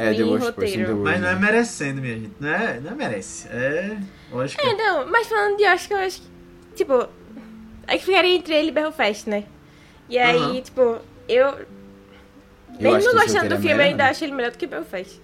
É, 0.00 0.14
The 0.14 0.22
Worst 0.22 0.46
roteiro. 0.46 0.54
Person 0.54 0.78
in 0.80 0.84
the 0.84 0.90
World. 0.92 1.02
Mas 1.10 1.20
não 1.20 1.28
é 1.28 1.34
merecendo, 1.34 2.00
minha 2.00 2.14
gente. 2.14 2.32
Não 2.38 2.48
é, 2.48 2.80
não 2.80 2.92
é 2.92 2.94
merece. 2.94 3.48
É. 3.48 3.98
Oscar. 4.32 4.64
É, 4.66 4.74
não, 4.74 5.10
mas 5.10 5.26
falando 5.26 5.56
de 5.56 5.64
Oscar, 5.66 5.98
eu 5.98 6.06
acho 6.06 6.22
que. 6.22 6.28
Tipo. 6.76 7.08
É 7.86 7.98
que 7.98 8.04
ficaria 8.04 8.34
entre 8.36 8.54
ele 8.54 8.68
e 8.68 8.70
Belfast, 8.70 9.28
né? 9.28 9.44
E 10.08 10.16
aí, 10.18 10.36
Aham. 10.38 10.60
tipo, 10.60 10.98
eu. 11.28 11.66
Eu 12.80 12.92
mesmo 12.92 13.12
gostando 13.12 13.48
do 13.48 13.54
é 13.54 13.58
filme, 13.58 13.70
eu 13.72 13.76
melhor, 13.76 13.90
ainda 13.90 14.04
né? 14.04 14.10
acho 14.10 14.24
ele 14.24 14.32
melhor 14.34 14.52
do 14.52 14.58
que 14.58 14.66
Belfast. 14.66 15.20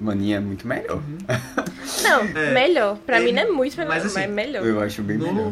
Maninha 0.00 0.36
é 0.36 0.40
muito 0.40 0.66
melhor. 0.66 1.02
Não, 2.02 2.20
É. 2.40 2.52
melhor. 2.54 2.96
Pra 2.98 3.16
Ele- 3.18 3.26
mim 3.26 3.32
não 3.32 3.42
é 3.42 3.46
muito 3.50 3.76
melhor, 3.76 3.88
mas 3.90 4.04
mas, 4.04 4.12
assim, 4.16 4.24
é 4.24 4.26
melhor. 4.28 4.64
Eu 4.64 4.80
acho 4.80 5.02
bem 5.02 5.18
melhor. 5.18 5.34
No, 5.34 5.50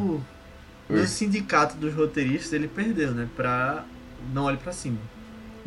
no 0.89 0.99
Oi. 1.01 1.07
sindicato 1.07 1.77
dos 1.77 1.93
roteiristas, 1.93 2.53
ele 2.53 2.69
perdeu, 2.69 3.11
né? 3.11 3.29
Pra 3.37 3.85
Não 4.33 4.45
Olhe 4.45 4.57
Pra 4.59 4.73
Cima. 4.73 4.99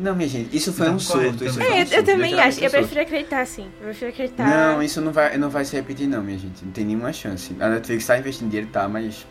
Não, 0.02 0.16
minha 0.16 0.28
gente, 0.28 0.54
isso 0.56 0.72
foi 0.72 0.86
Tá 0.86 0.92
um 0.92 0.98
surto. 0.98 1.44
Isso 1.44 1.58
também. 1.58 1.68
foi 1.68 1.70
um 1.70 1.72
É, 1.72 1.76
eu, 1.76 1.80
eu 1.80 1.86
surto, 1.86 2.04
também 2.04 2.30
literalmente 2.30 2.40
acho. 2.48 2.60
um 2.60 2.64
Eu 2.64 2.70
prefiro 2.70 3.00
acreditar 3.00 3.40
assim. 3.40 3.66
Eu 3.80 3.86
prefiro 3.86 4.10
acreditar. 4.10 4.46
Não, 4.46 4.82
isso 4.82 5.00
não 5.00 5.12
vai, 5.12 5.38
não 5.38 5.48
vai 5.48 5.64
se 5.64 5.76
repetir 5.76 6.08
não, 6.08 6.22
minha 6.22 6.38
gente. 6.38 6.64
Não 6.64 6.72
tem 6.72 6.84
nenhuma 6.84 7.12
chance. 7.12 7.54
A 7.60 7.68
Netflix 7.68 8.06
tá 8.06 8.18
investindo 8.18 8.50
dinheiro, 8.50 8.68
tá, 8.72 8.88
mas... 8.88 9.26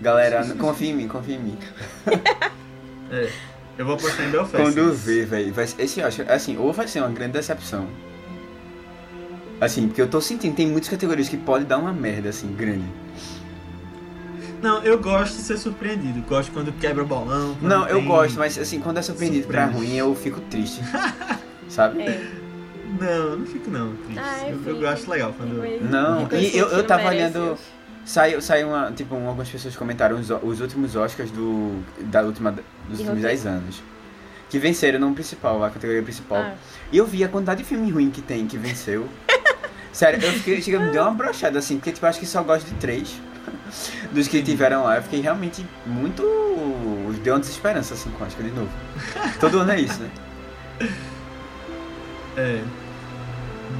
Galera, 0.00 0.44
confia 0.58 0.90
em 0.90 0.94
mim, 0.94 1.08
confia 1.08 1.36
em 1.36 1.40
mim. 1.40 1.58
É. 3.12 3.28
Eu 3.76 3.84
vou 3.84 3.96
apostar 3.96 4.24
em 4.24 4.30
Belfast. 4.30 4.56
Quando 4.56 4.92
vê, 4.92 5.24
velho, 5.24 5.52
esse 5.78 5.98
eu 5.98 6.06
acho, 6.06 6.22
assim, 6.28 6.56
ou 6.56 6.72
vai 6.72 6.86
ser 6.86 7.00
uma 7.00 7.08
grande 7.08 7.32
decepção. 7.32 7.88
Assim, 9.60 9.88
porque 9.88 10.00
eu 10.00 10.06
tô 10.06 10.20
sentindo, 10.20 10.54
tem 10.54 10.66
muitas 10.68 10.88
categorias 10.88 11.28
que 11.28 11.36
pode 11.36 11.64
dar 11.64 11.78
uma 11.78 11.92
merda, 11.92 12.28
assim, 12.28 12.54
grande. 12.54 12.84
Não, 14.62 14.82
eu 14.82 14.98
gosto 14.98 15.36
de 15.36 15.42
ser 15.42 15.56
surpreendido. 15.58 16.20
Gosto 16.22 16.52
quando 16.52 16.72
quebra 16.72 17.02
o 17.02 17.06
bolão. 17.06 17.56
quando 17.58 17.70
Não, 17.70 17.88
eu 17.88 18.02
gosto, 18.02 18.38
mas 18.38 18.58
assim, 18.58 18.80
quando 18.80 18.98
é 18.98 19.02
surpreendido 19.02 19.46
pra 19.46 19.64
Surpresa. 19.64 19.86
ruim, 19.86 19.96
eu 19.96 20.14
fico 20.14 20.40
triste. 20.42 20.80
Sabe? 21.68 22.02
É. 22.02 22.30
Não, 23.00 23.36
não 23.38 23.46
fico 23.46 23.70
não, 23.70 23.94
triste. 23.96 24.18
Ah, 24.22 24.48
eu 24.48 24.60
eu, 24.66 24.82
eu 24.82 24.88
acho 24.88 25.10
legal 25.10 25.32
quando. 25.36 25.54
Não, 25.88 26.28
e 26.32 26.56
eu- 26.56 26.66
que 26.68 26.74
eu 26.74 26.78
não 26.78 26.84
tava 26.84 27.08
olhando- 27.08 27.56
Saiu, 28.04 28.40
saiu 28.40 28.68
uma, 28.68 28.90
tipo, 28.90 29.14
um- 29.14 29.28
algumas 29.28 29.48
pessoas 29.48 29.76
comentaram 29.76 30.18
os, 30.18 30.30
os 30.30 30.60
últimos 30.60 30.96
Oscars 30.96 31.30
do, 31.30 31.80
da 32.00 32.22
última, 32.22 32.50
dos 32.50 32.98
últimos 32.98 33.06
roteiro. 33.08 33.28
10 33.28 33.46
anos. 33.46 33.82
Que 34.48 34.58
venceram 34.58 34.98
no 34.98 35.14
principal, 35.14 35.62
a 35.62 35.70
categoria 35.70 36.02
principal. 36.02 36.38
Ah. 36.38 36.54
E 36.90 36.96
eu 36.96 37.06
vi 37.06 37.22
a 37.22 37.28
quantidade 37.28 37.62
de 37.62 37.68
filme 37.68 37.88
ruim 37.90 38.10
que 38.10 38.20
tem, 38.20 38.46
que 38.46 38.56
venceu. 38.58 39.06
Sério, 39.92 40.20
eu 40.24 40.32
fiquei, 40.32 40.60
chega, 40.60 40.80
me 40.80 40.90
deu 40.90 41.02
uma 41.02 41.12
brochada 41.12 41.58
assim, 41.58 41.76
porque 41.76 41.92
tipo, 41.92 42.04
eu 42.04 42.10
acho 42.10 42.18
que 42.18 42.26
só 42.26 42.42
gosto 42.42 42.66
de 42.66 42.74
três 42.74 43.20
dos 44.12 44.28
que 44.28 44.42
tiveram 44.42 44.84
lá. 44.84 44.96
Eu 44.96 45.02
fiquei 45.02 45.20
realmente 45.20 45.66
muito. 45.86 46.22
Deu 47.22 47.34
uma 47.34 47.40
desesperança 47.40 47.94
assim 47.94 48.10
com 48.10 48.24
Oscar 48.24 48.44
de 48.44 48.50
novo. 48.52 48.70
Todo 49.38 49.60
ano 49.60 49.72
é 49.72 49.80
isso, 49.80 50.00
né? 50.00 50.10
É. 52.36 52.62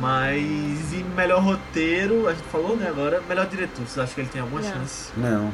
Mas. 0.01 0.93
E 0.93 1.05
melhor 1.17 1.41
roteiro, 1.41 2.27
a 2.29 2.35
gente 2.35 2.47
falou, 2.49 2.77
né? 2.77 2.89
Agora, 2.89 3.23
melhor 3.29 3.47
diretor. 3.47 3.87
Vocês 3.87 3.99
acham 3.99 4.15
que 4.15 4.21
ele 4.23 4.29
tem 4.29 4.41
alguma 4.41 4.61
Não. 4.61 4.73
chance? 4.73 5.13
Não. 5.17 5.53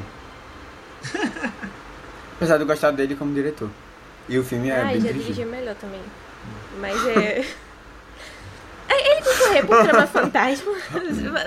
Apesar 2.35 2.57
de 2.57 2.63
eu 2.63 2.67
gostar 2.67 2.91
dele 2.91 3.15
como 3.15 3.33
diretor. 3.33 3.69
E 4.27 4.37
o 4.37 4.43
filme 4.43 4.69
é 4.69 4.81
ah, 4.81 4.85
bem 4.85 4.95
já 4.95 4.99
dirigido. 5.07 5.23
dirigiu 5.23 5.47
melhor 5.47 5.75
também. 5.75 6.01
Mas 6.79 7.05
é. 7.07 7.45
É, 8.89 9.11
Ele 9.11 9.21
concorreu 9.21 9.65
por 9.65 9.83
Trama 9.83 10.07
Fantasma. 10.07 10.73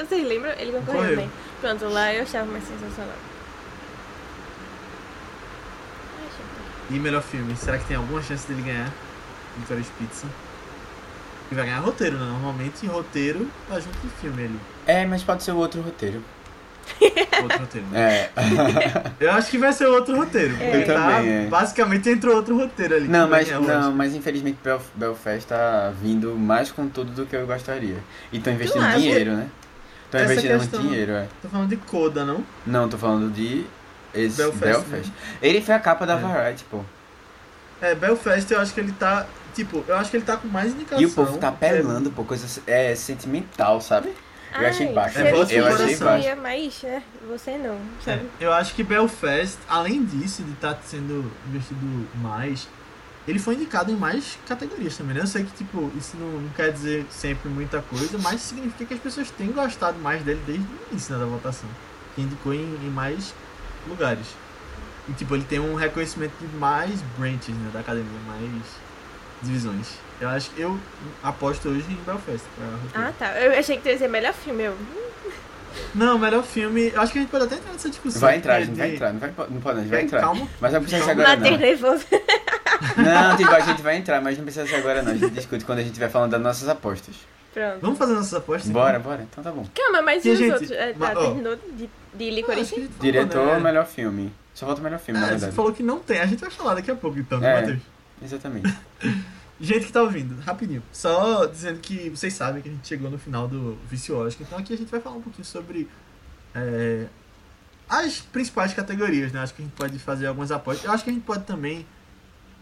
Vocês 0.06 0.26
lembram? 0.26 0.52
Ele 0.52 0.72
concorreu, 0.72 1.02
Concorreu. 1.02 1.30
Pronto, 1.60 1.84
lá 1.88 2.12
eu 2.14 2.22
achava 2.22 2.46
mais 2.50 2.64
sensacional. 2.64 3.14
E 6.90 6.94
melhor 6.98 7.22
filme, 7.22 7.54
será 7.56 7.78
que 7.78 7.84
tem 7.84 7.96
alguma 7.96 8.22
chance 8.22 8.46
dele 8.48 8.62
ganhar? 8.62 8.90
Vitória 9.58 9.84
Pizza. 9.98 10.26
Ele 11.50 11.56
vai 11.60 11.66
ganhar 11.66 11.80
roteiro, 11.80 12.16
né? 12.18 12.24
Normalmente 12.24 12.86
roteiro 12.86 13.48
tá 13.68 13.78
junto 13.78 13.98
de 13.98 14.08
filme 14.20 14.44
ali. 14.44 14.60
É, 14.86 15.06
mas 15.06 15.22
pode 15.22 15.42
ser 15.42 15.52
o 15.52 15.56
outro 15.56 15.80
roteiro. 15.82 16.22
Outro 17.42 17.58
roteiro, 17.58 17.86
né? 17.88 18.00
É. 18.00 18.30
Eu 19.20 19.30
acho 19.32 19.50
que 19.50 19.58
vai 19.58 19.72
ser 19.72 19.86
outro 19.86 20.16
roteiro. 20.16 20.54
Porque 20.56 20.76
Eu 20.78 20.86
tá, 20.86 20.94
também, 21.16 21.30
é. 21.30 21.46
basicamente 21.46 22.08
entrou 22.08 22.34
outro 22.36 22.56
roteiro 22.56 22.96
ali. 22.96 23.06
não, 23.08 23.28
mas, 23.28 23.48
não, 23.50 23.92
mas 23.92 24.14
infelizmente 24.14 24.58
Belf- 24.62 24.90
Belfast 24.94 25.46
tá 25.46 25.92
vindo 26.02 26.34
mais 26.36 26.72
com 26.72 26.88
tudo 26.88 27.12
do 27.12 27.26
que 27.26 27.36
eu 27.36 27.46
gostaria. 27.46 27.98
E 28.32 28.40
tô 28.40 28.50
investindo 28.50 28.88
dinheiro, 28.96 29.32
né? 29.36 29.48
Tô 30.10 30.18
Essa 30.18 30.32
investindo 30.32 30.58
questão- 30.58 30.80
muito 30.80 30.90
dinheiro, 30.92 31.12
é. 31.12 31.28
Tô 31.40 31.48
falando 31.48 31.68
de 31.68 31.76
Coda, 31.76 32.24
não? 32.24 32.44
Não, 32.66 32.88
tô 32.88 32.98
falando 32.98 33.32
de 33.32 33.64
esse 34.12 34.36
Belfast, 34.36 34.60
Belfast. 34.64 35.06
né? 35.08 35.12
Ele 35.40 35.60
foi 35.62 35.74
a 35.74 35.78
capa 35.78 36.04
da 36.06 36.14
É. 36.14 36.16
Variety, 36.20 36.64
pô. 36.70 36.80
É, 37.80 37.94
Belfast 37.94 38.50
eu 38.52 38.60
acho 38.60 38.74
que 38.74 38.80
ele 38.80 38.92
tá. 38.92 39.26
Tipo, 39.54 39.84
eu 39.88 39.96
acho 39.96 40.10
que 40.10 40.16
ele 40.16 40.24
tá 40.24 40.36
com 40.36 40.48
mais 40.48 40.72
indicação. 40.72 41.00
E 41.00 41.06
o 41.06 41.10
povo 41.10 41.38
tá 41.38 41.46
É, 41.46 41.50
apelando, 41.50 42.10
pô, 42.10 42.24
coisa 42.24 42.46
é, 42.66 42.94
sentimental, 42.94 43.80
sabe? 43.80 44.12
Eu 44.52 44.66
achei 44.66 44.88
Ai, 44.88 44.92
baixo. 44.94 45.14
se 45.14 45.20
É, 45.22 45.30
voto 45.32 45.52
eu 45.52 45.66
achei 45.66 45.96
baixo. 45.96 46.36
Mas, 46.42 46.82
né? 46.82 47.02
Você 47.28 47.56
não, 47.56 47.74
É, 47.74 47.78
sabe? 48.04 48.26
eu 48.40 48.52
acho 48.52 48.74
que 48.74 48.82
Belfast, 48.82 49.58
além 49.68 50.04
disso, 50.04 50.42
de 50.42 50.50
estar 50.52 50.76
sendo 50.84 51.30
investido 51.48 52.08
mais, 52.16 52.68
ele 53.28 53.38
foi 53.38 53.54
indicado 53.54 53.92
em 53.92 53.96
mais 53.96 54.38
categorias 54.48 54.96
também, 54.96 55.14
né? 55.14 55.20
Eu 55.22 55.26
sei 55.26 55.44
que, 55.44 55.52
tipo, 55.52 55.90
isso 55.96 56.16
não, 56.16 56.40
não 56.40 56.48
quer 56.50 56.72
dizer 56.72 57.06
sempre 57.10 57.48
muita 57.48 57.80
coisa, 57.82 58.18
mas 58.18 58.40
significa 58.40 58.86
que 58.86 58.94
as 58.94 59.00
pessoas 59.00 59.30
têm 59.30 59.52
gostado 59.52 59.98
mais 59.98 60.22
dele 60.22 60.40
desde 60.46 60.64
o 60.64 60.78
início 60.90 61.12
né, 61.14 61.20
da 61.20 61.26
votação. 61.26 61.68
Que 62.16 62.22
indicou 62.22 62.52
em, 62.54 62.58
em 62.82 62.90
mais 62.90 63.32
lugares. 63.88 64.26
E, 65.08 65.12
tipo, 65.12 65.34
ele 65.34 65.44
tem 65.44 65.60
um 65.60 65.74
reconhecimento 65.74 66.32
de 66.40 66.46
mais 66.56 67.00
branches, 67.18 67.54
né? 67.54 67.70
Da 67.72 67.80
academia, 67.80 68.10
mais 68.26 68.50
divisões. 69.42 69.88
Eu 70.20 70.28
acho 70.28 70.50
que 70.50 70.60
eu 70.60 70.78
aposto 71.22 71.68
hoje 71.68 71.84
em 71.90 71.94
Belfast. 72.04 72.44
Ah, 72.94 73.12
tá. 73.18 73.40
Eu 73.40 73.58
achei 73.58 73.76
que 73.76 73.82
tu 73.82 73.88
ia 73.88 73.94
dizer 73.94 74.08
melhor 74.08 74.34
filme. 74.34 74.64
Eu... 74.64 74.76
Não, 75.94 76.18
melhor 76.18 76.42
filme. 76.42 76.90
Eu 76.92 77.00
acho 77.00 77.12
que 77.12 77.18
a 77.18 77.22
gente 77.22 77.30
pode 77.30 77.44
até 77.44 77.54
entrar 77.56 77.72
nessa 77.72 77.88
discussão. 77.88 78.20
Vai 78.20 78.36
entrar, 78.36 78.56
a 78.56 78.60
gente 78.60 78.72
de- 78.72 78.78
vai 78.78 78.94
entrar, 78.94 79.12
não, 79.12 79.20
vai, 79.20 79.32
não 79.48 79.60
pode, 79.60 79.78
a 79.78 79.82
gente 79.82 79.90
vai 79.90 80.00
É, 80.00 80.04
entrar. 80.04 80.20
Calma. 80.20 80.48
Mas 80.60 80.72
não 80.72 80.80
precisa 80.82 81.04
ser 81.04 81.16
Calma. 81.16 81.32
agora 81.32 81.50
não. 81.50 81.56
nervoso. 81.58 82.04
Não, 82.96 83.36
tipo, 83.36 83.50
a 83.50 83.60
gente 83.60 83.82
vai 83.82 83.96
entrar, 83.96 84.20
mas 84.20 84.36
não 84.38 84.44
precisa 84.44 84.66
ser 84.66 84.76
agora 84.76 85.02
não. 85.02 85.12
A 85.12 85.16
gente 85.16 85.30
discute 85.34 85.64
quando 85.64 85.78
a 85.78 85.82
gente 85.82 85.90
estiver 85.92 86.08
falando 86.10 86.30
das 86.32 86.40
nossas 86.40 86.68
apostas. 86.68 87.14
Pronto. 87.52 87.78
Vamos 87.80 87.98
fazer 87.98 88.14
nossas 88.14 88.34
apostas? 88.34 88.70
Bora, 88.70 88.98
bora. 88.98 89.22
Então 89.22 89.42
tá 89.42 89.50
bom. 89.50 89.66
Calma, 89.74 90.02
mas 90.02 90.24
e, 90.24 90.28
E, 90.28 90.32
os 90.32 90.38
gente, 90.38 90.52
outros? 90.52 90.70
É, 90.70 90.92
tá, 90.92 91.14
terminou 91.16 91.56
de, 91.56 91.90
de 92.14 92.28
Ah, 92.28 92.32
licorice? 92.32 92.60
acho 92.62 92.74
que 92.74 92.80
a 92.80 92.82
gente 92.84 92.92
falou, 92.94 93.02
Diretor, 93.12 93.46
né? 93.54 93.60
melhor 93.60 93.86
filme. 93.86 94.32
Só 94.54 94.66
falta 94.66 94.80
o 94.80 94.84
melhor 94.84 95.00
filme, 95.00 95.18
É, 95.18 95.20
na 95.22 95.26
você 95.26 95.32
verdade. 95.32 95.56
falou 95.56 95.72
que 95.72 95.82
não 95.82 95.98
tem. 95.98 96.20
A 96.20 96.26
gente 96.26 96.40
vai 96.40 96.50
falar 96.50 96.74
daqui 96.74 96.90
a 96.90 96.94
pouco, 96.96 97.18
então, 97.18 97.40
né. 97.40 97.60
Matheus? 97.60 97.80
Exatamente. 98.22 98.72
Gente 99.62 99.86
que 99.86 99.92
tá 99.92 100.02
ouvindo, 100.02 100.40
rapidinho. 100.40 100.82
Só 100.90 101.44
dizendo 101.44 101.80
que 101.80 102.08
vocês 102.08 102.32
sabem 102.32 102.62
que 102.62 102.68
a 102.70 102.72
gente 102.72 102.88
chegou 102.88 103.10
no 103.10 103.18
final 103.18 103.46
do 103.46 103.76
Viciológico, 103.90 104.42
então 104.42 104.58
aqui 104.58 104.72
a 104.72 104.76
gente 104.76 104.90
vai 104.90 105.00
falar 105.00 105.16
um 105.16 105.20
pouquinho 105.20 105.44
sobre 105.44 105.86
é, 106.54 107.04
as 107.86 108.20
principais 108.20 108.72
categorias, 108.72 109.32
né? 109.32 109.40
Acho 109.40 109.52
que 109.52 109.60
a 109.60 109.64
gente 109.66 109.74
pode 109.74 109.98
fazer 109.98 110.28
algumas 110.28 110.50
apostas. 110.50 110.86
Eu 110.86 110.92
acho 110.92 111.04
que 111.04 111.10
a 111.10 111.12
gente 111.12 111.24
pode 111.26 111.44
também 111.44 111.84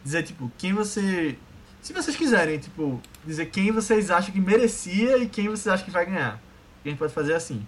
dizer, 0.05 0.22
tipo, 0.22 0.51
quem 0.59 0.72
você. 0.72 1.36
Se 1.80 1.92
vocês 1.92 2.16
quiserem, 2.16 2.59
tipo, 2.59 3.01
dizer 3.24 3.46
quem 3.46 3.70
vocês 3.70 4.11
acham 4.11 4.32
que 4.32 4.40
merecia 4.40 5.16
e 5.18 5.28
quem 5.28 5.49
vocês 5.49 5.68
acham 5.68 5.84
que 5.84 5.90
vai 5.90 6.07
ganhar. 6.07 6.40
A 6.84 6.88
gente 6.88 6.99
pode 6.99 7.12
fazer 7.12 7.34
assim. 7.34 7.66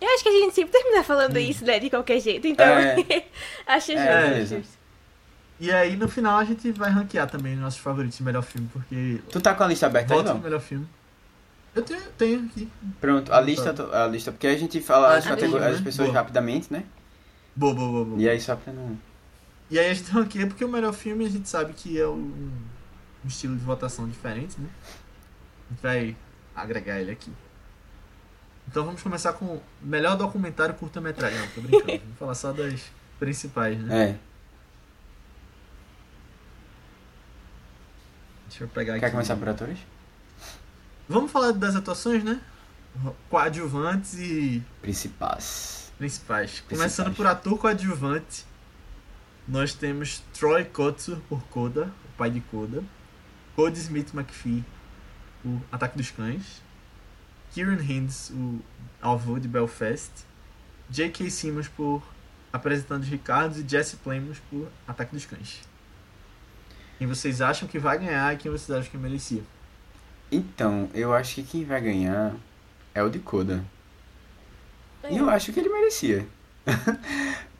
Eu 0.00 0.08
acho 0.14 0.22
que 0.22 0.28
a 0.28 0.32
gente 0.32 0.54
sempre 0.54 0.70
termina 0.70 1.02
falando 1.02 1.36
isso, 1.38 1.64
né? 1.64 1.78
De 1.80 1.90
qualquer 1.90 2.20
jeito. 2.20 2.46
Então, 2.46 2.66
É. 2.66 2.96
acho 3.66 3.92
justo. 3.92 3.98
É, 4.06 4.40
justo. 4.46 4.78
E 5.60 5.72
aí 5.72 5.96
no 5.96 6.06
final 6.08 6.38
a 6.38 6.44
gente 6.44 6.70
vai 6.70 6.88
ranquear 6.90 7.28
também 7.28 7.54
os 7.54 7.60
nossos 7.60 7.80
favoritos 7.80 8.16
de 8.16 8.22
melhor 8.22 8.42
filme, 8.42 8.68
porque. 8.72 9.20
Tu 9.30 9.40
tá 9.40 9.54
com 9.54 9.64
a 9.64 9.66
lista 9.66 9.86
aberta 9.86 10.14
aí, 10.14 10.22
não? 10.22 10.38
melhor 10.38 10.60
filme. 10.60 10.86
Eu 11.74 11.82
tenho, 11.82 12.00
tenho 12.16 12.44
aqui. 12.46 12.68
Pronto, 13.00 13.32
a 13.32 13.40
lista, 13.40 13.74
a 13.92 14.06
lista, 14.06 14.30
porque 14.32 14.46
a 14.46 14.56
gente 14.56 14.80
fala 14.80 15.08
Ah, 15.08 15.16
as, 15.16 15.24
já 15.24 15.30
categorias, 15.30 15.62
tem, 15.64 15.72
as 15.74 15.78
né? 15.80 15.84
pessoas 15.84 16.08
Boa. 16.08 16.18
rapidamente, 16.20 16.72
né? 16.72 16.84
Boa, 17.56 17.74
boa, 17.74 17.88
boa, 17.90 18.04
boa. 18.04 18.20
E 18.22 18.28
aí 18.28 18.40
só 18.40 18.54
pra 18.56 18.72
não... 18.72 18.96
E 19.70 19.78
aí 19.78 19.90
a 19.90 19.94
gente 19.94 20.10
ranqueia 20.10 20.46
porque 20.46 20.64
o 20.64 20.68
melhor 20.68 20.92
filme 20.92 21.26
a 21.26 21.28
gente 21.28 21.48
sabe 21.48 21.72
que 21.74 22.00
é 22.00 22.06
um, 22.06 22.50
um 23.24 23.28
estilo 23.28 23.56
de 23.56 23.64
votação 23.64 24.08
diferente, 24.08 24.58
né? 24.60 24.68
A 25.66 25.70
gente 25.74 25.82
vai 25.82 26.16
agregar 26.54 27.00
ele 27.00 27.10
aqui. 27.10 27.32
Então 28.66 28.84
vamos 28.84 29.02
começar 29.02 29.32
com 29.34 29.44
o 29.46 29.62
melhor 29.82 30.16
documentário 30.16 30.74
curta-metragem. 30.74 31.38
Não, 31.38 31.48
tô 31.48 31.60
brincando. 31.62 31.86
Vamos 32.04 32.18
falar 32.18 32.34
só 32.34 32.52
das 32.52 32.82
principais, 33.18 33.78
né? 33.78 34.10
É. 34.10 34.18
Deixa 38.48 38.64
eu 38.64 38.68
pegar 38.68 38.94
aqui. 38.94 39.00
Quer 39.00 39.10
começar 39.10 39.36
por 39.36 39.48
atores? 39.48 39.78
Vamos 41.08 41.30
falar 41.30 41.52
das 41.52 41.76
atuações, 41.76 42.22
né? 42.24 42.40
Coadjuvantes 43.30 44.14
e 44.18 44.62
Principais. 44.82 45.92
principais. 45.98 46.50
Principais. 46.60 46.62
Começando 46.68 47.14
por 47.14 47.26
ator 47.26 47.58
coadjuvante, 47.58 48.44
nós 49.48 49.72
temos 49.72 50.22
Troy 50.34 50.62
Kotsu 50.64 51.22
por 51.26 51.42
Coda, 51.44 51.90
o 52.04 52.16
pai 52.18 52.30
de 52.30 52.40
Coda. 52.40 52.84
Cody 53.56 53.78
Smith 53.78 54.14
McPhee 54.14 54.62
por 55.42 55.60
Ataque 55.72 55.96
dos 55.96 56.10
Cães. 56.10 56.62
Kieran 57.50 57.82
Hines, 57.82 58.30
o 58.30 58.60
avô 59.00 59.38
de 59.38 59.48
Belfast. 59.48 60.12
J.K. 60.90 61.30
Simmons 61.30 61.66
por 61.66 62.02
Apresentando 62.52 63.02
os 63.02 63.08
Ricardos 63.08 63.58
e 63.58 63.66
Jesse 63.66 63.96
Plemons 63.96 64.38
por 64.50 64.68
Ataque 64.86 65.14
dos 65.14 65.24
Cães. 65.24 65.60
Quem 66.98 67.06
vocês 67.06 67.40
acham 67.40 67.66
que 67.66 67.78
vai 67.78 67.98
ganhar 67.98 68.34
e 68.34 68.36
quem 68.36 68.50
vocês 68.50 68.70
acham 68.70 68.90
que 68.90 68.98
merecia? 68.98 69.42
Então, 70.30 70.90
eu 70.92 71.14
acho 71.14 71.36
que 71.36 71.42
quem 71.42 71.64
vai 71.64 71.80
ganhar 71.80 72.34
é 72.94 73.02
o 73.02 73.08
de 73.08 73.18
Coda. 73.18 73.64
É. 75.02 75.12
E 75.12 75.16
eu 75.16 75.28
acho 75.30 75.52
que 75.52 75.60
ele 75.60 75.68
merecia. 75.70 76.26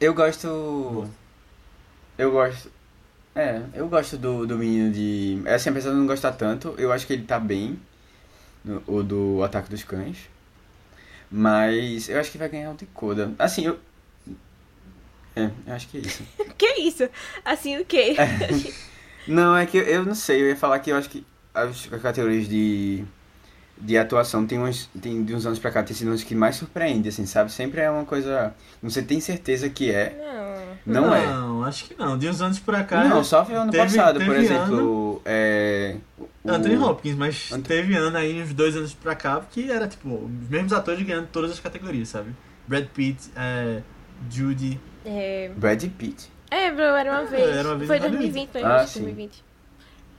eu 0.00 0.14
gosto. 0.14 1.08
Eu 2.18 2.30
gosto. 2.30 2.70
É, 3.34 3.60
eu 3.74 3.88
gosto 3.88 4.16
do, 4.16 4.46
do 4.46 4.56
menino 4.56 4.92
de. 4.92 5.42
Assim, 5.48 5.70
apesar 5.70 5.90
de 5.90 5.96
eu 5.96 6.00
não 6.00 6.06
gostar 6.06 6.32
tanto, 6.32 6.74
eu 6.78 6.92
acho 6.92 7.06
que 7.06 7.12
ele 7.12 7.24
tá 7.24 7.38
bem. 7.38 7.78
No, 8.64 8.82
o 8.86 9.02
do 9.02 9.42
Ataque 9.42 9.70
dos 9.70 9.84
Cães. 9.84 10.18
Mas 11.30 12.08
eu 12.08 12.18
acho 12.18 12.30
que 12.30 12.38
vai 12.38 12.48
ganhar 12.48 12.70
o 12.70 12.74
de 12.74 12.86
Coda. 12.86 13.32
Assim, 13.38 13.66
eu. 13.66 13.78
É, 15.34 15.50
eu 15.66 15.74
acho 15.74 15.88
que 15.88 15.98
é 15.98 16.00
isso. 16.00 16.22
Que 16.56 16.80
isso? 16.80 17.08
Assim 17.44 17.78
o 17.78 17.84
quê? 17.84 18.16
Não, 19.28 19.56
é 19.56 19.66
que 19.66 19.76
eu, 19.76 19.82
eu 19.82 20.04
não 20.04 20.14
sei, 20.14 20.40
eu 20.40 20.46
ia 20.46 20.56
falar 20.56 20.78
que 20.78 20.90
eu 20.90 20.96
acho 20.96 21.10
que 21.10 21.26
as 21.52 21.86
categorias 22.00 22.48
de, 22.48 23.04
de 23.78 23.96
atuação 23.98 24.46
tem, 24.46 24.58
uns, 24.58 24.88
tem 25.00 25.22
de 25.24 25.34
uns 25.34 25.44
anos 25.46 25.58
pra 25.58 25.70
cá, 25.70 25.82
tem 25.82 25.94
sido 25.94 26.10
uns 26.10 26.22
que 26.24 26.34
mais 26.34 26.56
surpreende, 26.56 27.08
assim, 27.08 27.26
sabe? 27.26 27.52
Sempre 27.52 27.80
é 27.80 27.90
uma 27.90 28.04
coisa. 28.04 28.54
Você 28.82 29.02
tem 29.02 29.20
certeza 29.20 29.68
que 29.68 29.90
é. 29.90 30.76
Não. 30.86 31.02
Não, 31.02 31.14
é. 31.14 31.26
Não, 31.26 31.64
acho 31.64 31.84
que 31.84 31.94
não. 31.98 32.16
De 32.16 32.28
uns 32.28 32.40
anos 32.40 32.58
pra 32.58 32.84
cá. 32.84 33.04
Não, 33.04 33.22
só 33.24 33.44
foi 33.44 33.54
ano 33.54 33.70
teve- 33.70 33.82
passado, 33.84 34.18
por 34.20 34.26
teve 34.34 34.44
exemplo. 34.44 35.20
É, 35.24 35.96
o- 36.18 36.28
Anthony 36.46 36.76
Hopkins, 36.76 37.16
mas 37.16 37.50
Ant- 37.52 37.66
teve 37.66 37.94
ano 37.96 38.16
aí, 38.16 38.40
uns 38.42 38.54
dois 38.54 38.76
anos 38.76 38.94
pra 38.94 39.14
cá, 39.14 39.42
que 39.50 39.70
era 39.70 39.88
tipo, 39.88 40.08
os 40.14 40.48
mesmos 40.48 40.72
atores 40.72 41.04
ganhando 41.04 41.28
todas 41.32 41.50
as 41.50 41.58
categorias, 41.60 42.08
sabe? 42.08 42.30
Brad 42.68 42.86
Pitt, 42.86 43.30
é, 43.36 43.80
Judy. 44.30 44.80
É, 45.04 45.50
Brad 45.56 45.82
Pitt. 45.98 46.30
é, 46.50 46.70
bro, 46.70 46.82
era 46.84 47.10
uma 47.10 47.22
É, 47.22 47.26
vez. 47.26 47.56
era 47.56 47.68
uma 47.68 47.76
vez 47.76 47.88
Foi 47.88 47.96
em 47.96 48.00
cada 48.00 48.10
2020, 48.16 48.50
foi 48.50 48.62
Ah, 48.62 48.82
em 48.82 48.86
sim. 48.86 49.00
2020. 49.00 49.44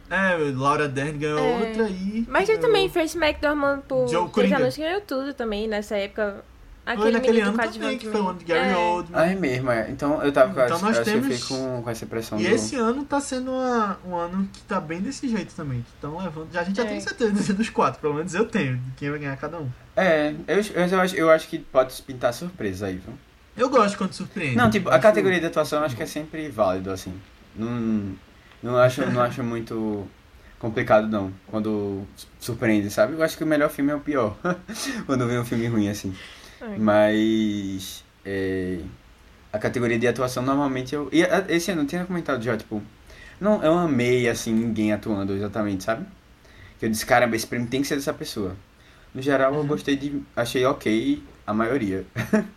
É, 0.09 0.37
Laura 0.55 0.87
Dern 0.87 1.17
ganhou 1.17 1.39
É. 1.39 1.67
outra 1.67 1.89
e. 1.89 2.25
Mas 2.29 2.47
eu 2.49 2.55
ganhou- 2.55 2.61
também, 2.69 2.89
Francis 2.89 3.15
McDormand 3.21 3.79
por 3.87 4.07
Joe 4.07 4.29
Coringa. 4.29 4.57
Anos 4.57 4.77
ganhou 4.77 5.01
tudo 5.01 5.33
também 5.33 5.67
nessa 5.67 5.95
época. 5.97 6.43
Foi 6.85 6.93
Aquele 6.93 7.11
naquele 7.11 7.41
ano 7.41 7.57
também, 7.57 7.97
que 7.97 8.07
foi 8.09 8.21
o 8.21 8.29
ano 8.29 8.39
de 8.39 8.45
Gary 8.45 8.69
É. 8.69 8.77
Oldman. 8.77 9.19
Ah, 9.21 9.25
é 9.29 9.35
mesmo, 9.35 9.69
é. 9.69 9.91
Então 9.91 10.23
eu 10.23 10.31
tava 10.31 10.53
com 10.53 10.61
Então 10.61 10.79
nós 10.79 10.97
acho 10.97 11.03
que 11.03 11.09
eu 11.17 11.21
temos- 11.21 11.41
fiquei 11.41 11.57
com, 11.57 11.81
com 11.83 11.89
essa 11.89 12.05
impressão 12.05 12.39
E 12.39 12.43
do. 12.47 12.55
esse 12.55 12.75
ano 12.77 13.03
tá 13.03 13.19
sendo 13.19 13.51
uma- 13.51 13.99
um 14.07 14.15
ano 14.15 14.47
que 14.53 14.61
tá 14.61 14.79
bem 14.79 15.01
desse 15.01 15.27
jeito 15.27 15.53
também. 15.53 15.81
Que 15.81 15.89
estão 15.95 16.17
levando. 16.17 16.47
Já, 16.53 16.61
a 16.61 16.63
gente 16.63 16.77
já 16.77 16.83
É. 16.83 16.87
tem 16.87 17.01
certeza 17.01 17.53
dos 17.53 17.69
quatro, 17.69 17.99
pelo 17.99 18.13
menos 18.13 18.33
eu 18.33 18.45
tenho, 18.45 18.77
de 18.77 18.91
quem 18.95 19.09
vai 19.09 19.19
ganhar 19.19 19.35
cada 19.35 19.57
um. 19.57 19.67
É, 19.97 20.33
eu, 20.47 20.55
eu, 20.59 20.87
eu 20.87 20.99
acho, 21.01 21.15
eu 21.17 21.29
acho 21.29 21.49
que 21.49 21.59
pode 21.59 22.01
pintar 22.03 22.33
surpresa 22.33 22.85
aí, 22.87 22.95
viu? 23.05 23.13
Eu 23.57 23.69
gosto 23.69 23.97
quando 23.97 24.13
surpreende. 24.13 24.55
Não, 24.55 24.69
tipo, 24.69 24.89
a 24.89 24.97
categoria 24.97 25.41
de 25.41 25.45
atuação 25.47 25.79
eu 25.79 25.85
acho 25.85 25.95
que 25.97 26.03
é 26.03 26.05
sempre 26.05 26.47
válido, 26.47 26.89
assim. 26.89 27.13
Não, 27.53 28.15
não 28.61 28.77
acho, 28.77 29.05
não 29.09 29.21
acho 29.21 29.43
muito. 29.43 30.07
complicado 30.59 31.07
não, 31.07 31.31
quando 31.47 32.03
surpreende, 32.39 32.89
sabe? 32.89 33.13
Eu 33.13 33.23
acho 33.23 33.37
que 33.37 33.43
o 33.43 33.47
melhor 33.47 33.69
filme 33.69 33.91
é 33.91 33.95
o 33.95 33.99
pior, 33.99 34.37
quando 35.05 35.27
vem 35.27 35.39
um 35.39 35.45
filme 35.45 35.67
ruim 35.67 35.89
assim. 35.89 36.15
É. 36.61 36.77
Mas 36.77 38.03
é, 38.25 38.79
a 39.53 39.59
categoria 39.59 39.97
de 39.97 40.07
atuação 40.07 40.43
normalmente 40.43 40.93
eu. 40.93 41.09
E 41.11 41.21
esse 41.49 41.71
ano 41.71 41.81
eu 41.81 41.87
tinha 41.87 42.05
comentado 42.05 42.41
já, 42.43 42.57
tipo. 42.57 42.81
Não, 43.39 43.63
eu 43.63 43.77
amei 43.77 44.27
assim 44.27 44.51
ninguém 44.51 44.91
atuando 44.91 45.33
exatamente, 45.33 45.83
sabe? 45.83 46.05
Que 46.79 46.85
eu 46.85 46.89
disse, 46.89 47.05
caramba, 47.05 47.35
esse 47.35 47.45
prêmio 47.45 47.67
tem 47.67 47.81
que 47.81 47.87
ser 47.87 47.95
dessa 47.95 48.13
pessoa. 48.13 48.55
No 49.13 49.21
geral 49.21 49.53
eu 49.53 49.63
gostei 49.63 49.95
de. 49.95 50.21
Achei 50.35 50.65
ok 50.65 51.23
a 51.45 51.53
maioria. 51.53 52.05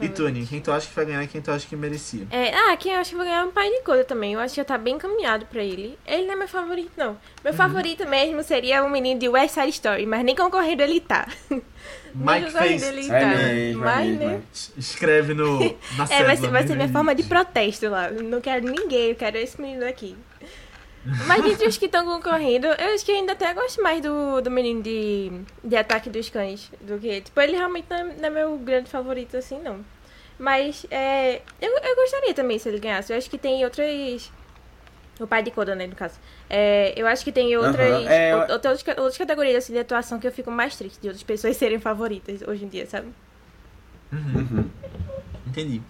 E 0.00 0.08
Tony, 0.08 0.46
quem 0.46 0.60
tu 0.60 0.70
acha 0.72 0.86
que 0.88 0.94
vai 0.94 1.04
ganhar 1.04 1.22
e 1.22 1.26
quem 1.26 1.40
tu 1.40 1.50
acha 1.50 1.66
que 1.66 1.76
merecia? 1.76 2.26
É, 2.30 2.54
ah, 2.54 2.76
quem 2.76 2.92
eu 2.92 3.00
acho 3.00 3.10
que 3.10 3.16
vai 3.16 3.26
ganhar 3.26 3.40
é 3.40 3.44
um 3.44 3.50
pai 3.50 3.70
de 3.70 3.80
coisa 3.82 4.04
também. 4.04 4.34
Eu 4.34 4.40
acho 4.40 4.54
que 4.54 4.60
já 4.60 4.64
tá 4.64 4.76
bem 4.78 4.94
encaminhado 4.94 5.46
pra 5.46 5.62
ele. 5.62 5.98
Ele 6.06 6.26
não 6.26 6.32
é 6.34 6.36
meu 6.36 6.48
favorito, 6.48 6.92
não. 6.96 7.16
Meu 7.42 7.52
Uhum. 7.52 7.56
favorito 7.56 8.06
mesmo 8.08 8.42
seria 8.42 8.84
o 8.84 8.90
menino 8.90 9.18
de 9.20 9.28
West 9.28 9.54
Side 9.54 9.68
Story, 9.70 10.06
mas 10.06 10.24
nem 10.24 10.34
concorrendo 10.34 10.82
ele 10.82 11.00
tá. 11.00 11.26
nem 11.50 11.60
Mike 12.14 12.50
Face. 12.52 12.84
ele 12.84 13.06
É 13.10 13.20
tá. 13.20 13.26
mesmo, 13.26 13.82
é 13.82 13.84
mas, 13.84 14.06
mesmo, 14.06 14.24
né? 14.26 14.34
é. 14.34 14.78
Escreve 14.80 15.34
no, 15.34 15.58
na 15.96 16.04
É, 16.10 16.24
vai 16.24 16.36
ser, 16.36 16.48
vai 16.48 16.62
né? 16.62 16.66
ser 16.68 16.74
minha 16.76 16.88
forma 16.88 17.14
de 17.14 17.22
protesto 17.24 17.88
lá. 17.88 18.10
Não 18.10 18.40
quero 18.40 18.64
ninguém, 18.68 19.10
eu 19.10 19.14
quero 19.16 19.36
esse 19.36 19.60
menino 19.60 19.84
aqui. 19.86 20.16
Mas 21.26 21.44
entre 21.44 21.68
os 21.68 21.76
que 21.76 21.84
estão 21.86 22.04
concorrendo, 22.06 22.66
eu 22.66 22.94
acho 22.94 23.04
que 23.04 23.12
ainda 23.12 23.32
até 23.32 23.52
gosto 23.52 23.82
mais 23.82 24.00
do, 24.00 24.40
do 24.40 24.50
menino 24.50 24.82
de, 24.82 25.30
de 25.62 25.76
Ataque 25.76 26.08
dos 26.08 26.30
Cães 26.30 26.70
do 26.80 26.98
que. 26.98 27.20
Tipo, 27.20 27.40
ele 27.40 27.56
realmente 27.56 27.86
não 27.90 27.96
é, 27.96 28.04
não 28.04 28.24
é 28.24 28.30
meu 28.30 28.56
grande 28.56 28.88
favorito 28.88 29.36
assim, 29.36 29.60
não. 29.60 29.84
Mas 30.38 30.86
é, 30.90 31.42
eu, 31.60 31.70
eu 31.78 31.96
gostaria 31.96 32.32
também 32.32 32.58
se 32.58 32.68
ele 32.68 32.78
ganhasse. 32.78 33.12
Eu 33.12 33.18
acho 33.18 33.28
que 33.28 33.38
tem 33.38 33.64
outras. 33.64 34.32
O 35.20 35.26
pai 35.26 35.42
de 35.42 35.50
Coda, 35.50 35.76
né, 35.76 35.86
no 35.86 35.94
caso. 35.94 36.18
É, 36.50 36.92
eu 36.96 37.06
acho 37.06 37.22
que 37.22 37.30
tem 37.30 37.56
outras, 37.56 38.06
Aham, 38.06 38.10
é, 38.10 38.52
outras, 38.52 38.84
outras 38.88 39.16
categorias 39.16 39.62
assim, 39.62 39.72
de 39.72 39.78
atuação 39.78 40.18
que 40.18 40.26
eu 40.26 40.32
fico 40.32 40.50
mais 40.50 40.74
triste 40.74 41.00
de 41.00 41.06
outras 41.06 41.22
pessoas 41.22 41.54
serem 41.58 41.78
favoritas 41.78 42.42
hoje 42.42 42.64
em 42.64 42.68
dia, 42.68 42.86
sabe? 42.86 43.08
Uhum. 44.12 44.68
Entendi. 45.46 45.80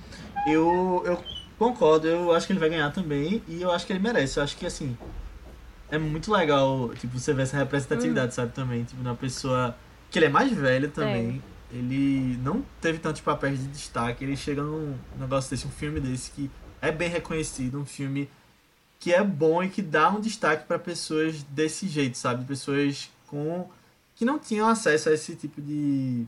Eu, 0.47 1.03
eu 1.07 1.25
concordo, 1.73 2.07
eu 2.07 2.33
acho 2.33 2.47
que 2.47 2.53
ele 2.53 2.61
vai 2.61 2.69
ganhar 2.71 2.91
também 2.93 3.43
e 3.49 3.61
eu 3.62 3.71
acho 3.71 3.87
que 3.87 3.93
ele 3.93 4.01
merece. 4.01 4.39
Eu 4.39 4.45
acho 4.45 4.57
que 4.57 4.67
assim. 4.67 4.97
É 5.91 5.99
muito 5.99 6.33
legal, 6.33 6.91
tipo, 6.95 7.19
você 7.19 7.33
ver 7.33 7.43
essa 7.43 7.57
representatividade, 7.57 8.29
Hum. 8.29 8.35
sabe, 8.35 8.53
também. 8.53 8.85
Tipo, 8.85 9.03
na 9.03 9.15
pessoa. 9.15 9.77
Que 10.11 10.19
ele 10.19 10.27
é 10.27 10.29
mais 10.31 10.53
velho 10.53 10.91
também. 10.91 11.43
É. 11.73 11.77
Ele 11.77 12.39
não 12.43 12.65
teve 12.81 12.99
tantos 12.99 13.21
papéis 13.21 13.59
de 13.59 13.67
destaque. 13.67 14.25
Ele 14.25 14.37
chega 14.37 14.62
num 14.62 14.97
negócio 15.19 15.51
desse, 15.51 15.67
um 15.67 15.71
filme 15.71 16.01
desse 16.01 16.31
que 16.31 16.51
é 16.81 16.91
bem 16.93 17.09
reconhecido, 17.09 17.79
um 17.81 17.85
filme 17.87 18.29
que 19.01 19.12
é 19.12 19.23
bom 19.23 19.62
e 19.62 19.69
que 19.69 19.83
dá 19.83 20.09
um 20.11 20.21
destaque 20.21 20.67
pra 20.67 20.79
pessoas 20.79 21.43
desse 21.45 21.87
jeito, 21.89 22.17
sabe? 22.17 22.45
Pessoas 22.45 23.11
com. 23.27 23.69
que 24.17 24.25
não 24.25 24.39
tinham 24.39 24.69
acesso 24.69 25.09
a 25.09 25.12
esse 25.12 25.35
tipo 25.37 25.61
de 25.61 26.25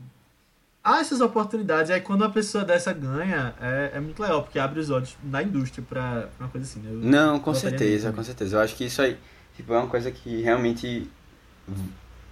há 0.89 0.99
essas 0.99 1.19
oportunidades. 1.21 1.91
Aí 1.91 1.99
quando 2.01 2.21
uma 2.21 2.29
pessoa 2.31 2.63
dessa 2.63 2.93
ganha, 2.93 3.53
é, 3.61 3.91
é 3.95 3.99
muito 3.99 4.21
legal, 4.21 4.43
porque 4.43 4.57
abre 4.59 4.79
os 4.79 4.89
olhos 4.89 5.17
na 5.23 5.43
indústria 5.43 5.85
pra, 5.87 6.29
uma 6.39 6.49
coisa 6.49 6.65
assim, 6.65 6.79
né? 6.79 6.89
Eu- 6.91 6.97
Não, 6.99 7.39
com 7.39 7.53
certeza, 7.53 8.11
com 8.13 8.23
certeza. 8.23 8.55
Eu 8.55 8.61
acho 8.61 8.75
que 8.75 8.85
isso 8.85 9.01
aí 9.01 9.17
tipo, 9.55 9.73
é 9.73 9.77
uma 9.77 9.87
coisa 9.87 10.09
que 10.11 10.41
realmente 10.41 11.09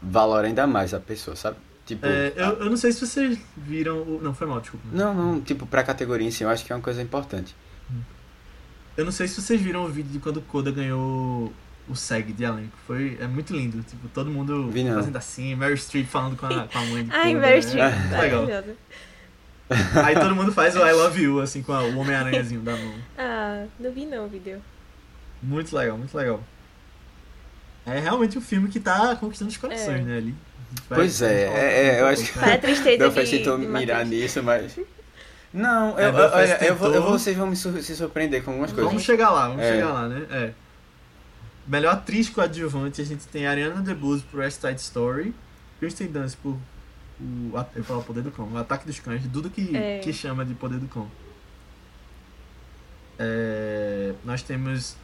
valora 0.01 0.47
ainda 0.47 0.65
mais 0.67 0.93
a 0.93 0.99
pessoa, 0.99 1.35
sabe? 1.35 1.57
Tipo, 1.85 2.05
É, 2.05 2.33
eu, 2.35 2.45
eu 2.61 2.69
não 2.69 2.77
sei 2.77 2.91
se 2.91 3.05
vocês 3.05 3.37
viram. 3.57 3.97
O... 4.01 4.19
Não, 4.21 4.33
foi 4.33 4.47
mal, 4.47 4.59
desculpa. 4.59 4.85
não, 4.91 5.13
não, 5.13 5.41
tipo, 5.41 5.65
pra 5.67 5.83
categoria 5.83 6.27
em 6.27 6.31
si, 6.31 6.43
eu 6.43 6.49
acho 6.49 6.65
que 6.65 6.71
é 6.71 6.75
uma 6.75 6.81
coisa 6.81 7.01
importante. 7.01 7.55
Eu 8.97 9.03
não 9.05 9.11
sei 9.11 9.27
se 9.27 9.41
vocês 9.41 9.59
viram 9.61 9.83
o 9.83 9.89
vídeo 9.89 10.09
de 10.11 10.19
quando 10.19 10.37
o 10.37 10.41
Koda 10.41 10.71
ganhou 10.71 11.51
o 11.87 11.95
SEG 11.95 12.33
de 12.33 12.43
elenco. 12.43 12.75
Foi, 12.87 13.17
é 13.19 13.27
muito 13.27 13.53
lindo. 13.55 13.81
Tipo, 13.83 14.07
todo 14.09 14.29
mundo 14.29 14.69
fazendo 14.95 15.17
assim, 15.17 15.55
Meryl 15.55 15.77
Streep 15.77 16.07
falando 16.07 16.35
com 16.37 16.45
a, 16.45 16.67
com 16.67 16.77
a 16.77 16.81
mãe 16.85 17.03
de 17.03 17.11
Ai, 17.11 17.33
Koda, 17.33 17.39
Mary 17.45 17.53
é 17.57 17.61
Streep. 17.61 17.93
muito 17.95 18.17
legal. 18.21 18.63
Aí 20.05 20.13
todo 20.15 20.35
mundo 20.35 20.51
faz 20.51 20.75
o 20.75 20.79
I 20.85 20.91
love 20.93 21.21
you, 21.21 21.39
assim, 21.41 21.63
com 21.63 21.73
a- 21.73 21.83
o 21.83 21.97
Homem-Aranhazinho 21.97 22.61
da 22.61 22.75
mão. 22.75 22.93
Ah, 23.17 23.65
não 23.79 23.91
vi 23.91 24.05
não 24.05 24.25
o 24.25 24.27
vídeo. 24.29 24.61
Muito 25.41 25.75
legal, 25.75 25.97
muito 25.97 26.15
legal. 26.15 26.39
É 27.85 27.99
realmente 27.99 28.37
um 28.37 28.41
filme 28.41 28.67
que 28.69 28.79
tá 28.79 29.15
conquistando 29.15 29.49
os 29.51 29.57
corações, 29.57 29.99
É. 29.99 30.03
né, 30.03 30.17
ali. 30.17 30.35
Vai- 30.89 30.99
Pois 30.99 31.21
é, 31.21 31.43
é, 31.43 31.87
é, 31.97 32.01
eu 32.01 32.07
acho 32.07 32.31
que- 32.31 32.37
né? 32.39 32.45
Para 32.45 32.53
a 32.55 32.57
tristeza 32.57 32.97
Belfast 32.97 33.29
de, 33.31 33.37
tentou 33.37 33.57
de 33.59 33.65
mirar 33.67 34.03
Matheus. 34.03 34.21
nisso, 34.21 34.43
mas. 34.43 34.79
Não, 35.53 35.97
É, 35.97 36.05
eu, 36.09 36.13
olha, 36.13 36.65
eu 36.65 36.75
vou, 36.75 36.87
eu 36.87 36.93
tentou. 36.93 37.09
vou- 37.09 37.19
vocês 37.19 37.37
vão 37.37 37.47
me 37.47 37.55
sur- 37.55 37.81
se 37.81 37.95
surpreender 37.95 38.43
com 38.43 38.51
algumas 38.51 38.71
coisas. 38.71 38.87
Vamos 38.89 39.03
chegar 39.03 39.29
lá, 39.29 39.47
vamos 39.47 39.63
É. 39.63 39.71
chegar 39.73 39.93
lá, 39.93 40.07
né? 40.09 40.25
É. 40.29 40.51
Melhor 41.67 41.93
atriz 41.93 42.29
coadjuvante, 42.29 43.01
a 43.01 43.05
gente 43.05 43.25
tem 43.27 43.47
Ariana 43.47 43.81
DeBose 43.81 44.23
por 44.23 44.39
West 44.41 44.61
Side 44.61 44.79
Story, 44.81 45.33
Kristen 45.79 46.07
Dunst 46.07 46.37
por 46.37 46.57
o, 47.19 47.51
eu 47.53 47.65
ia 47.77 47.83
falar 47.83 47.99
o 47.99 48.03
Poder 48.03 48.21
do 48.21 48.29
Cão, 48.31 48.47
o 48.51 48.57
Ataque 48.57 48.85
dos 48.85 48.99
Cães, 48.99 49.23
tudo 49.31 49.49
que, 49.49 49.75
É. 49.75 49.99
que 49.99 50.11
chama 50.13 50.43
de 50.45 50.53
Poder 50.53 50.77
do 50.79 50.87
Cão. 50.87 51.09
É, 53.17 54.13
nós 54.23 54.41
temos 54.41 54.95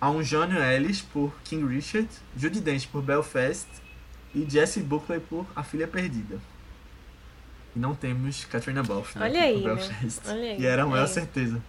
Aunjanio 0.00 0.62
Ellis 0.62 1.00
por 1.00 1.34
King 1.44 1.66
Richard, 1.74 2.08
Judy 2.36 2.60
Dench 2.60 2.86
por 2.88 3.02
Belfast 3.02 3.66
e 4.34 4.48
Jessie 4.48 4.82
Buckley 4.82 5.20
por 5.20 5.46
A 5.54 5.62
Filha 5.62 5.88
Perdida. 5.88 6.38
E 7.74 7.78
não 7.78 7.94
temos 7.94 8.44
Katrina 8.44 8.82
Balfe, 8.82 9.18
né, 9.18 9.24
Olha 9.24 9.32
por 9.34 9.40
aí, 9.42 9.56
né? 9.58 9.62
Belfast. 9.64 10.20
Olha 10.28 10.42
aí. 10.52 10.60
E 10.60 10.66
era 10.66 10.82
a 10.84 10.86
maior 10.86 11.04
É. 11.04 11.08
certeza. 11.08 11.60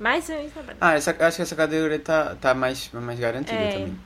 Mais 0.00 0.28
um 0.30 0.48
trabalho. 0.48 0.78
Ah, 0.80 0.94
essa, 0.94 1.10
acho 1.20 1.36
que 1.36 1.42
essa 1.42 1.54
categoria 1.54 1.98
tá, 1.98 2.34
tá 2.40 2.54
mais, 2.54 2.90
mais 2.92 3.18
garantida 3.20 3.54
É. 3.58 3.72
também. 3.72 4.00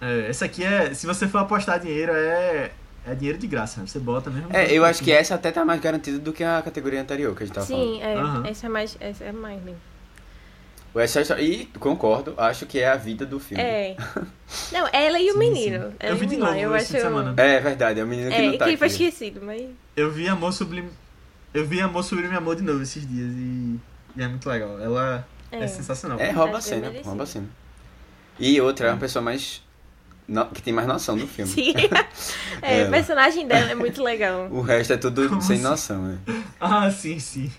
É, 0.00 0.28
essa 0.28 0.44
aqui 0.44 0.62
é. 0.62 0.92
Se 0.94 1.06
você 1.06 1.26
for 1.26 1.38
apostar 1.38 1.80
dinheiro, 1.80 2.12
é. 2.14 2.70
É 3.06 3.14
dinheiro 3.14 3.38
de 3.38 3.46
graça? 3.46 3.80
Você 3.86 3.98
bota 3.98 4.28
mesmo. 4.28 4.48
É, 4.54 4.70
eu 4.70 4.84
acho 4.84 5.02
que 5.02 5.10
essa 5.10 5.34
até 5.34 5.50
tá 5.50 5.64
mais 5.64 5.80
garantida 5.80 6.18
do 6.18 6.30
que 6.32 6.44
a 6.44 6.60
categoria 6.60 7.00
anterior 7.00 7.34
que 7.34 7.42
a 7.42 7.46
gente 7.46 7.54
tava 7.54 7.66
falando. 7.66 7.94
Sim, 7.94 8.02
é, 8.02 8.14
Aham. 8.14 8.46
essa 8.46 8.66
é 8.66 8.68
mais, 8.68 8.96
essa 9.00 9.24
é 9.24 9.32
mais 9.32 9.62
Side 11.06 11.22
Story- 11.22 11.42
E 11.44 11.66
concordo, 11.78 12.34
acho 12.36 12.66
que 12.66 12.80
é 12.80 12.88
a 12.88 12.96
vida 12.96 13.24
do 13.24 13.38
filme. 13.40 13.62
É. 13.62 13.96
Não, 14.72 14.86
ela 14.92 15.18
e 15.18 15.30
o 15.30 15.34
Sim, 15.34 15.38
menino. 15.38 15.88
sim. 15.90 15.94
Ela 16.00 16.12
Eu 16.12 16.16
vi 16.16 16.26
o 16.26 16.28
de 16.28 16.36
menino, 16.36 16.46
novo 16.50 16.60
eu 16.60 16.74
acho. 16.74 16.86
semana. 16.86 17.34
É 17.36 17.60
verdade, 17.60 18.00
é 18.00 18.04
o 18.04 18.06
menino 18.06 18.28
que 18.30 18.36
É, 18.36 18.42
não 18.50 18.58
tá 18.58 18.64
que 18.66 18.76
foi 18.76 18.86
esquecido, 18.88 19.40
mas. 19.42 19.62
Eu 19.96 20.10
vi 20.10 20.28
Amor 20.28 20.52
Sublime. 20.52 20.90
Eu 21.54 21.64
vi 21.64 21.80
Amor 21.80 22.02
Sublime 22.02 22.34
Amor 22.34 22.56
de 22.56 22.62
novo 22.62 22.82
esses 22.82 23.08
dias 23.08 23.32
e. 23.32 23.78
E 24.16 24.22
é 24.22 24.26
muito 24.28 24.46
legal. 24.48 24.78
Ela 24.80 25.26
é, 25.52 25.64
É. 25.64 25.68
sensacional. 25.68 26.18
É, 26.20 26.30
rouba 26.30 26.58
a 26.58 26.60
cena, 26.60 26.92
rouba 27.04 27.22
a 27.22 27.26
cena. 27.26 27.46
E 28.38 28.60
outra, 28.60 28.88
é 28.88 28.90
uma 28.92 28.98
pessoa 28.98 29.22
mais... 29.22 29.62
no- 30.28 30.46
que 30.46 30.62
tem 30.62 30.72
mais 30.72 30.86
noção 30.86 31.16
do 31.16 31.26
filme. 31.26 31.50
Sim. 31.50 31.74
é, 32.62 32.80
Ela. 32.80 32.88
o 32.88 32.90
personagem 32.92 33.46
dela 33.48 33.70
é 33.70 33.74
muito 33.74 34.02
legal. 34.02 34.48
O 34.50 34.60
resto 34.60 34.92
é 34.92 34.96
tudo 34.96 35.28
Como 35.28 35.42
sem 35.42 35.56
assim? 35.56 35.64
noção, 35.64 36.02
né? 36.02 36.18
Ah, 36.60 36.90
sim, 36.90 37.18
sim. 37.18 37.50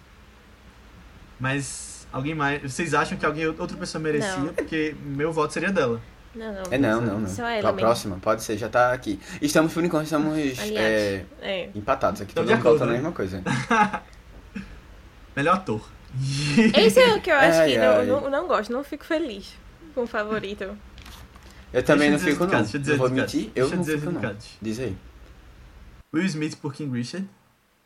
Mas 1.39 2.07
alguém 2.11 2.33
mais. 2.35 2.61
Vocês 2.61 2.93
acham 2.93 3.17
que 3.17 3.25
alguém, 3.25 3.47
outra 3.47 3.77
pessoa 3.77 4.01
merecia? 4.01 4.37
Não. 4.37 4.53
Porque 4.53 4.95
meu 5.03 5.31
voto 5.31 5.53
seria 5.53 5.71
dela. 5.71 6.01
Não, 6.35 6.53
não. 6.53 6.63
É 6.69 6.77
não, 6.77 7.01
não, 7.01 7.19
não. 7.21 7.27
Só 7.29 7.47
ela 7.47 7.73
próxima, 7.73 8.17
pode 8.21 8.43
ser, 8.43 8.57
já 8.57 8.69
tá 8.69 8.93
aqui. 8.93 9.19
Estamos, 9.41 9.73
por 9.73 9.83
enquanto, 9.83 10.03
estamos 10.05 10.37
é, 10.37 11.25
É. 11.41 11.69
empatados 11.73 12.21
aqui. 12.21 12.33
Todo 12.35 12.47
mundo 12.55 12.79
na 12.79 12.85
né? 12.85 12.91
mesma 12.93 13.11
coisa. 13.11 13.41
Melhor 15.35 15.55
ator. 15.55 15.81
Esse 16.77 16.99
é 16.99 17.13
o 17.15 17.21
que 17.21 17.29
eu 17.29 17.35
acho 17.35 17.59
Ai, 17.59 17.71
que 17.71 17.77
ai. 17.77 18.05
não, 18.05 18.21
não, 18.21 18.29
não 18.29 18.47
gosto, 18.47 18.71
não 18.71 18.83
fico 18.83 19.05
feliz 19.05 19.55
com 19.93 20.03
o 20.03 20.07
favorito. 20.07 20.77
Eu 21.71 21.83
também 21.83 22.09
Deixa 22.09 22.25
não 22.25 22.31
fico, 22.31 22.45
não. 22.45 22.61
deixa 22.61 22.77
eu 22.77 22.81
dizer 22.81 22.93
Eu 22.93 22.97
vou 22.97 23.09
mentir, 23.09 23.51
eu 23.55 23.69
não 23.69 23.79
dizer 23.79 23.99
fico, 23.99 24.11
não. 24.11 24.35
Diz 24.61 24.79
aí. 24.79 24.97
Will 26.13 26.25
Smith 26.25 26.55
por 26.57 26.73
King 26.73 26.95
Richard. 26.97 27.27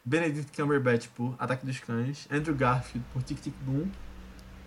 Benedict 0.06 0.52
Cumberbatch 0.56 1.08
por 1.16 1.36
Ataque 1.40 1.66
dos 1.66 1.80
Cães. 1.80 2.28
Andrew 2.32 2.56
Garfield 2.56 3.06
por 3.12 3.22
Tic 3.24 3.40
Tic 3.42 3.54
Boom. 3.62 3.88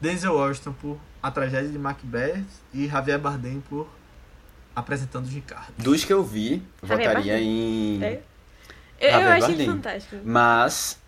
Denzel 0.01 0.35
Washington 0.35 0.73
por 0.75 0.99
A 1.23 1.31
Tragédia 1.31 1.71
de 1.71 1.79
Macbeth. 1.79 2.45
E 2.75 2.87
Javier 2.87 3.19
Bardem 3.19 3.63
por 3.69 3.89
Apresentando 4.75 5.27
Ricardo. 5.27 5.73
Dos 5.79 6.05
que 6.05 6.13
eu 6.13 6.23
vi, 6.23 6.63
Javier 6.83 7.09
votaria 7.09 7.33
Bardem. 7.33 7.49
em... 7.99 8.05
É. 8.05 8.23
Eu, 9.01 9.09
eu 9.09 9.11
Javier 9.11 9.33
acho 9.33 9.45
ele 9.47 9.57
Bardem. 9.57 9.67
fantástico. 9.67 10.17
Mas... 10.25 10.99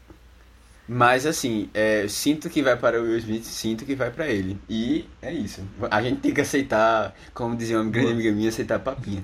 Mas 0.88 1.26
assim, 1.26 1.68
é, 1.74 2.08
sinto 2.08 2.48
que 2.48 2.62
vai 2.62 2.74
para 2.74 2.98
o 2.98 3.04
Will 3.04 3.18
Smith, 3.18 3.44
sinto 3.44 3.84
que 3.84 3.94
vai 3.94 4.10
para 4.10 4.26
ele. 4.26 4.58
E 4.70 5.04
é 5.20 5.30
isso. 5.30 5.62
A 5.90 6.00
gente 6.02 6.20
tem 6.20 6.32
que 6.32 6.40
aceitar, 6.40 7.14
como 7.34 7.54
dizia 7.54 7.78
uma 7.78 7.90
grande 7.90 8.12
amiga 8.12 8.32
minha, 8.32 8.48
aceitar 8.48 8.78
papinha. 8.78 9.22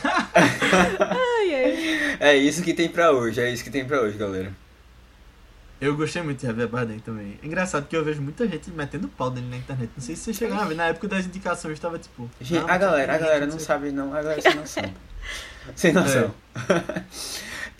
Ai, 0.00 1.54
ai. 1.54 2.00
É 2.20 2.36
isso 2.36 2.62
que 2.62 2.74
tem 2.74 2.86
pra 2.88 3.12
hoje, 3.12 3.40
é 3.40 3.50
isso 3.50 3.64
que 3.64 3.70
tem 3.70 3.84
pra 3.84 4.00
hoje, 4.02 4.18
galera. 4.18 4.52
Eu 5.80 5.96
gostei 5.96 6.20
muito 6.20 6.38
de 6.40 6.46
Javier 6.46 6.68
Bardem 6.68 6.98
também. 6.98 7.38
Engraçado 7.42 7.86
que 7.86 7.96
eu 7.96 8.04
vejo 8.04 8.20
muita 8.20 8.46
gente 8.46 8.70
metendo 8.70 9.08
pau 9.08 9.30
dele 9.30 9.46
na 9.48 9.56
internet. 9.56 9.90
Não 9.96 10.02
sei 10.04 10.14
se 10.14 10.24
vocês 10.24 10.36
chegaram 10.36 10.60
a 10.62 10.66
ver. 10.66 10.74
Na 10.74 10.88
época 10.88 11.08
das 11.08 11.24
indicações 11.24 11.72
estava 11.74 11.98
tipo. 11.98 12.30
Gente, 12.38 12.62
"Ah, 12.68 12.74
a 12.74 12.78
galera, 12.78 13.14
a 13.14 13.18
galera 13.18 13.46
não 13.46 13.52
sei 13.52 13.60
o 13.62 13.64
sabe 13.64 13.90
não, 13.90 14.12
a 14.14 14.20
galera 14.22 14.42
sem 14.42 14.54
noção. 14.54 14.94
sem 15.74 15.92
noção. 15.94 16.34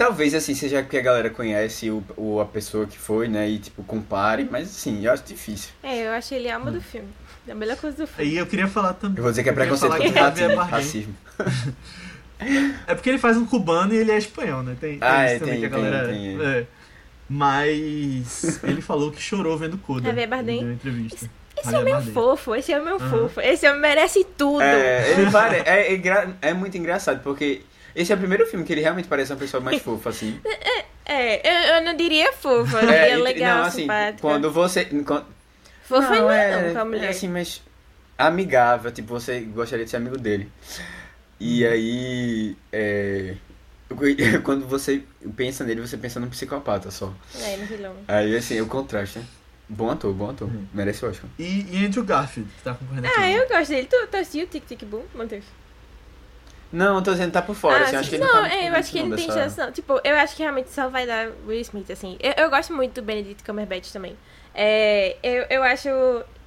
Talvez 0.00 0.34
assim 0.34 0.54
seja 0.54 0.80
porque 0.82 0.96
a 0.96 1.02
galera 1.02 1.28
conhece 1.28 1.90
o, 1.90 2.02
o, 2.16 2.40
a 2.40 2.46
pessoa 2.46 2.86
que 2.86 2.98
foi, 2.98 3.28
né? 3.28 3.46
E 3.50 3.58
tipo, 3.58 3.82
compare, 3.82 4.48
mas 4.50 4.70
assim, 4.70 5.04
eu 5.04 5.12
acho 5.12 5.24
difícil. 5.24 5.68
É, 5.82 6.06
eu 6.06 6.12
achei 6.12 6.38
ele 6.38 6.48
a 6.50 6.54
alma 6.54 6.70
do 6.70 6.80
filme. 6.80 7.08
A 7.46 7.54
melhor 7.54 7.76
coisa 7.76 7.98
do 7.98 8.06
filme. 8.06 8.32
E 8.32 8.38
eu 8.38 8.46
queria 8.46 8.66
falar 8.66 8.94
também. 8.94 9.18
Eu 9.18 9.22
vou 9.24 9.30
dizer 9.30 9.42
que 9.42 9.50
é 9.50 9.52
preconceito 9.52 9.92
contra 9.92 10.08
que 10.08 10.14
Javier 10.18 10.56
racismo. 10.56 11.14
É 12.86 12.94
porque 12.94 13.10
ele 13.10 13.18
faz 13.18 13.36
um 13.36 13.44
cubano 13.44 13.92
e 13.92 13.98
ele 13.98 14.10
é 14.10 14.16
espanhol, 14.16 14.62
né? 14.62 14.74
Tem, 14.80 14.98
tem 14.98 15.06
Ah, 15.06 15.26
isso 15.26 15.34
é, 15.34 15.38
também 15.40 15.60
tem- 15.60 15.60
que 15.60 15.66
a 15.66 15.68
galera. 15.68 16.08
tem- 16.08 16.38
tem. 16.38 16.46
é. 16.46 16.66
Mas 17.28 18.58
ele 18.64 18.80
falou 18.80 19.10
que 19.12 19.20
chorou 19.20 19.58
vendo 19.58 19.76
Coda. 19.76 20.06
Javier 20.06 20.22
Ele 20.24 20.30
Bardem. 20.30 20.60
deu 20.64 20.72
entrevista. 20.72 21.28
Esse 21.62 21.76
homem 21.76 21.92
é 21.92 22.00
fofo, 22.00 22.54
esse 22.54 22.74
homem 22.74 22.88
é 22.88 22.96
Aham. 22.96 23.10
fofo. 23.10 23.40
Esse 23.42 23.68
homem 23.68 23.80
merece 23.82 24.24
tudo. 24.38 24.62
É, 24.62 25.10
ele 25.12 25.30
pare... 25.30 25.56
é, 25.66 25.94
é, 25.94 26.28
é 26.40 26.54
muito 26.54 26.78
engraçado, 26.78 27.22
porque 27.22 27.60
esse 27.94 28.12
é 28.12 28.14
o 28.14 28.18
primeiro 28.18 28.46
filme 28.46 28.64
que 28.64 28.72
ele 28.72 28.80
realmente 28.80 29.08
parece 29.08 29.32
uma 29.32 29.38
pessoa 29.38 29.60
mais 29.60 29.80
fofa, 29.82 30.10
assim. 30.10 30.40
É, 31.04 31.70
eu, 31.70 31.76
eu 31.76 31.82
não 31.84 31.96
diria 31.96 32.32
fofo, 32.32 32.76
eu 32.76 32.80
diria 32.80 32.96
É, 32.96 33.16
legal, 33.16 33.58
não, 33.58 33.64
assim, 33.64 33.82
simpática. 33.82 34.20
quando 34.20 34.50
você. 34.50 34.84
Quando... 34.84 35.26
Fofa 35.84 36.14
não, 36.16 36.30
é, 36.30 36.50
é, 36.50 36.62
não, 36.66 36.72
com 36.72 36.78
a 36.78 36.82
é 36.82 36.84
mulher. 36.84 37.08
assim, 37.10 37.28
mas 37.28 37.62
amigável, 38.16 38.92
tipo, 38.92 39.08
você 39.08 39.40
gostaria 39.40 39.84
de 39.84 39.90
ser 39.90 39.96
amigo 39.96 40.16
dele. 40.18 40.50
E 41.40 41.66
aí, 41.66 42.56
é, 42.70 43.34
quando 44.44 44.66
você 44.68 45.02
pensa 45.34 45.64
nele, 45.64 45.80
você 45.80 45.96
pensa 45.96 46.20
num 46.20 46.28
psicopata 46.28 46.90
só. 46.90 47.12
É, 47.40 47.56
no 47.56 47.66
vilão. 47.66 47.94
Aí, 48.06 48.36
assim, 48.36 48.58
é 48.58 48.62
o 48.62 48.66
contraste, 48.66 49.18
né? 49.18 49.24
Bom 49.68 49.88
ator, 49.90 50.12
bom 50.12 50.30
ator. 50.30 50.48
Uhum. 50.48 50.66
Merece 50.74 51.04
o 51.04 51.08
Oscar. 51.08 51.30
E, 51.38 51.64
e 51.70 51.86
Andrew 51.86 52.04
Garfield, 52.04 52.50
que 52.56 52.62
tá 52.62 52.74
concorrendo 52.74 53.06
aqui. 53.06 53.16
Ah, 53.18 53.30
eu 53.30 53.48
gosto 53.48 53.70
dele. 53.70 53.86
Tu, 53.88 54.06
tu 54.08 54.16
assistiu 54.16 54.44
o 54.44 54.48
Tic 54.48 54.66
Tic 54.66 54.84
Boom, 54.84 55.04
Matheus? 55.14 55.44
Não, 56.72 56.96
eu 56.96 57.02
tô 57.02 57.10
dizendo 57.12 57.26
que 57.28 57.32
tá 57.32 57.42
por 57.42 57.54
fora, 57.56 57.78
ah, 57.78 57.82
assim, 57.86 57.96
acho 57.96 58.10
que 58.10 58.14
ele 58.16 58.24
não, 58.24 58.30
tá 58.30 58.54
eu 58.56 58.74
acho 58.76 58.90
que 58.92 58.98
ele 58.98 59.08
não 59.08 59.16
tem 59.16 59.26
dessa- 59.26 59.40
chance, 59.40 59.58
não. 59.58 59.72
Tipo, 59.72 60.00
eu 60.04 60.16
acho 60.16 60.36
que 60.36 60.42
realmente 60.42 60.70
só 60.70 60.88
vai 60.88 61.04
dar 61.06 61.28
Will 61.46 61.60
Smith, 61.62 61.90
assim. 61.90 62.16
Eu, 62.20 62.32
eu 62.44 62.50
gosto 62.50 62.72
muito 62.72 62.94
do 62.94 63.02
Benedict 63.02 63.42
Cumberbatch 63.42 63.90
também. 63.92 64.16
É, 64.54 65.16
eu, 65.22 65.46
eu 65.50 65.62
acho. 65.64 65.88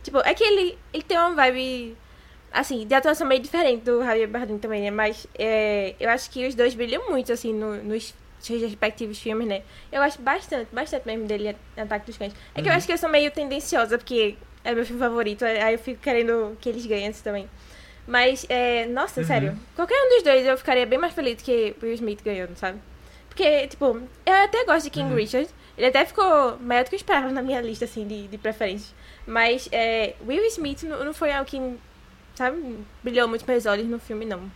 Tipo, 0.02 0.20
é 0.20 0.34
que 0.34 0.44
ele, 0.44 0.78
ele 0.94 1.04
tem 1.04 1.18
uma 1.18 1.34
vibe. 1.36 1.98
Assim, 2.52 2.86
de 2.86 2.94
atuação 2.94 3.26
meio 3.26 3.42
diferente 3.42 3.84
do 3.84 4.04
Javier 4.04 4.28
Bardem 4.30 4.60
também, 4.60 4.84
né? 4.84 4.92
Mas 4.92 5.26
é, 5.38 5.96
eu 6.00 6.08
acho 6.10 6.30
que 6.30 6.48
os 6.48 6.54
dois 6.54 6.76
brilham 6.76 7.10
muito, 7.10 7.34
assim, 7.34 7.52
no- 7.52 7.82
nos 7.84 8.14
seus 8.40 8.62
respectivos 8.62 9.18
filmes, 9.20 9.48
né? 9.48 9.64
Eu 9.92 10.02
gosto 10.04 10.22
bastante, 10.22 10.68
bastante 10.72 11.06
mesmo 11.08 11.26
dele 11.26 11.56
em 11.76 11.82
Ataque 11.82 12.06
dos 12.06 12.16
Cães. 12.18 12.32
É 12.54 12.62
que 12.62 12.68
eu 12.68 12.72
Uhum. 12.72 12.78
acho 12.78 12.86
que 12.86 12.94
eu 12.94 12.98
sou 12.98 13.10
meio 13.10 13.32
tendenciosa, 13.32 13.98
porque 13.98 14.36
é 14.64 14.76
meu 14.76 14.86
filme 14.86 15.02
favorito, 15.02 15.44
aí 15.44 15.74
eu 15.74 15.80
fico 15.80 16.00
querendo 16.00 16.56
que 16.62 16.70
eles 16.70 16.86
ganhem 16.86 17.08
esse 17.08 17.24
também. 17.24 17.50
Mas, 18.06 18.46
é, 18.50 18.86
nossa, 18.88 19.22
Uhum. 19.22 19.28
sério, 19.28 19.58
qualquer 19.76 19.96
um 19.96 20.10
dos 20.16 20.24
dois 20.24 20.46
eu 20.46 20.58
ficaria 20.58 20.86
bem 20.86 21.00
mais 21.00 21.14
feliz 21.14 21.42
que 21.42 21.76
Will 21.82 21.94
Smith 21.94 22.22
ganhando, 22.24 22.56
sabe? 22.58 22.78
Porque, 23.30 23.68
tipo, 23.68 24.02
eu 24.26 24.34
até 24.44 24.66
gosto 24.66 24.84
de 24.86 24.90
King 24.92 25.10
Uhum. 25.10 25.16
Richard. 25.16 25.50
Ele 25.78 25.88
até 25.88 26.06
ficou 26.06 26.58
maior 26.60 26.84
do 26.84 26.90
que 26.90 26.96
eu 26.96 26.98
esperava 26.98 27.32
na 27.32 27.42
minha 27.42 27.60
lista, 27.62 27.86
assim, 27.86 28.06
de, 28.08 28.28
de 28.28 28.38
preferências. 28.38 28.94
Mas 29.26 29.68
é, 29.72 30.14
Will 30.28 30.46
Smith 30.48 30.84
não, 30.84 31.04
não 31.04 31.14
foi 31.14 31.32
algo 31.32 31.50
que, 31.50 31.60
sabe, 32.36 32.78
brilhou 33.02 33.28
muito 33.28 33.44
meus 33.48 33.66
olhos 33.66 33.88
no 33.88 33.98
filme, 34.00 34.24
não. 34.26 34.52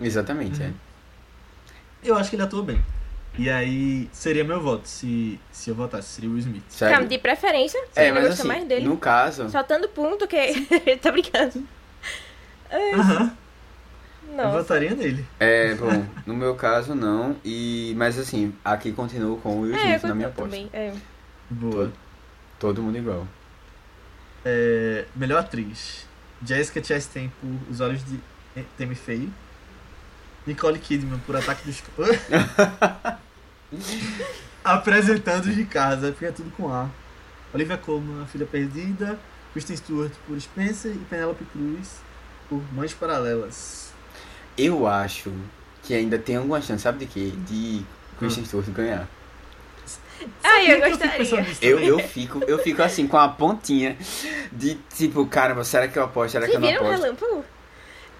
Exatamente, 0.00 0.62
é. 0.62 0.66
Uhum. 0.66 0.74
Eu 2.02 2.16
acho 2.16 2.30
que 2.30 2.36
ele 2.36 2.42
atuou 2.42 2.62
bem. 2.62 2.82
E 3.36 3.50
aí, 3.50 4.08
seria 4.12 4.44
meu 4.44 4.60
voto, 4.60 4.86
se, 4.86 5.40
se 5.50 5.68
eu 5.68 5.74
votasse, 5.74 6.08
seria 6.08 6.30
o 6.30 6.34
Will 6.34 6.40
Smith. 6.40 6.62
Sério? 6.68 6.94
Calma, 6.94 7.08
de 7.08 7.18
preferência, 7.18 7.78
É, 7.96 8.02
ainda 8.06 8.14
mas 8.20 8.28
gosta 8.28 8.42
assim, 8.42 8.48
mais 8.48 8.64
dele. 8.64 8.86
no 8.86 8.96
caso... 8.96 9.48
Soltando 9.50 9.88
ponto, 9.88 10.26
que 10.28 10.36
tá 11.02 11.10
brincando. 11.10 11.66
Aham, 12.72 13.36
eu 14.38 14.50
votaria 14.52 14.94
nele. 14.94 15.24
É, 15.40 15.74
bom, 15.74 16.06
no 16.26 16.34
meu 16.34 16.54
caso 16.54 16.94
não, 16.94 17.36
e 17.44 17.92
mas 17.96 18.18
assim, 18.18 18.54
aqui 18.64 18.92
continuo 18.92 19.36
com 19.38 19.56
o 19.56 19.60
Will 19.62 19.74
É, 19.76 19.78
eu 19.78 19.96
Smith 19.96 20.02
na 20.04 20.14
minha 20.14 20.28
aposta. 20.28 20.50
também. 20.50 20.70
É. 20.72 20.92
Boa. 21.50 21.92
Todo 22.58 22.82
mundo 22.82 22.96
igual. 22.98 23.26
É, 24.44 25.04
melhor 25.14 25.40
atriz. 25.40 26.06
Jessica 26.44 26.82
Chastain 26.82 27.32
por 27.40 27.50
Os 27.70 27.80
Olhos 27.80 28.04
de 28.04 28.18
Temi 28.76 28.94
Feio. 28.94 29.32
Nicole 30.46 30.78
Kidman 30.78 31.18
por 31.20 31.36
Ataque 31.36 31.64
dos 31.64 31.80
Cães. 31.80 32.20
Apresentando 34.62 35.52
de 35.52 35.64
casa, 35.64 36.14
é 36.22 36.30
tudo 36.32 36.50
com 36.56 36.68
A. 36.72 36.88
Olivia 37.52 37.76
Colman, 37.76 38.22
A 38.22 38.26
Filha 38.26 38.46
Perdida. 38.46 39.18
Kristen 39.52 39.76
Stewart 39.76 40.12
por 40.26 40.40
Spencer 40.40 40.90
e 40.92 40.98
Penelope 40.98 41.44
Cruz 41.44 42.00
por 42.48 42.60
Mães 42.72 42.92
Paralelas. 42.92 43.92
Eu 44.58 44.86
acho 44.86 45.32
que 45.82 45.94
ainda 45.94 46.18
tem 46.18 46.36
alguma 46.36 46.60
chance, 46.60 46.82
sabe 46.82 47.04
de 47.04 47.06
quê? 47.06 47.32
De 47.46 47.84
Christian 48.18 48.44
Stewart 48.44 48.66
ganhar. 48.70 49.08
Ai, 50.42 50.66
Sabe 50.66 50.72
eu 50.72 50.80
que 50.80 50.90
fico 50.90 51.36
gostaria. 51.36 51.56
Eu, 51.62 51.78
eu 51.80 51.98
fico, 52.00 52.44
eu 52.48 52.58
fico 52.58 52.82
assim, 52.82 53.06
com 53.06 53.16
a 53.18 53.28
pontinha 53.28 53.96
de 54.50 54.74
tipo, 54.94 55.24
caramba, 55.26 55.62
será 55.62 55.86
que 55.86 55.96
eu 55.98 56.02
aposto? 56.04 56.32
Será 56.32 56.46
que 56.46 56.52
Vocês 56.52 56.54
eu 56.56 56.60
não 56.60 56.68
viram 56.68 56.82
o 56.84 56.86
aposto? 56.88 57.02
relâmpago? 57.02 57.44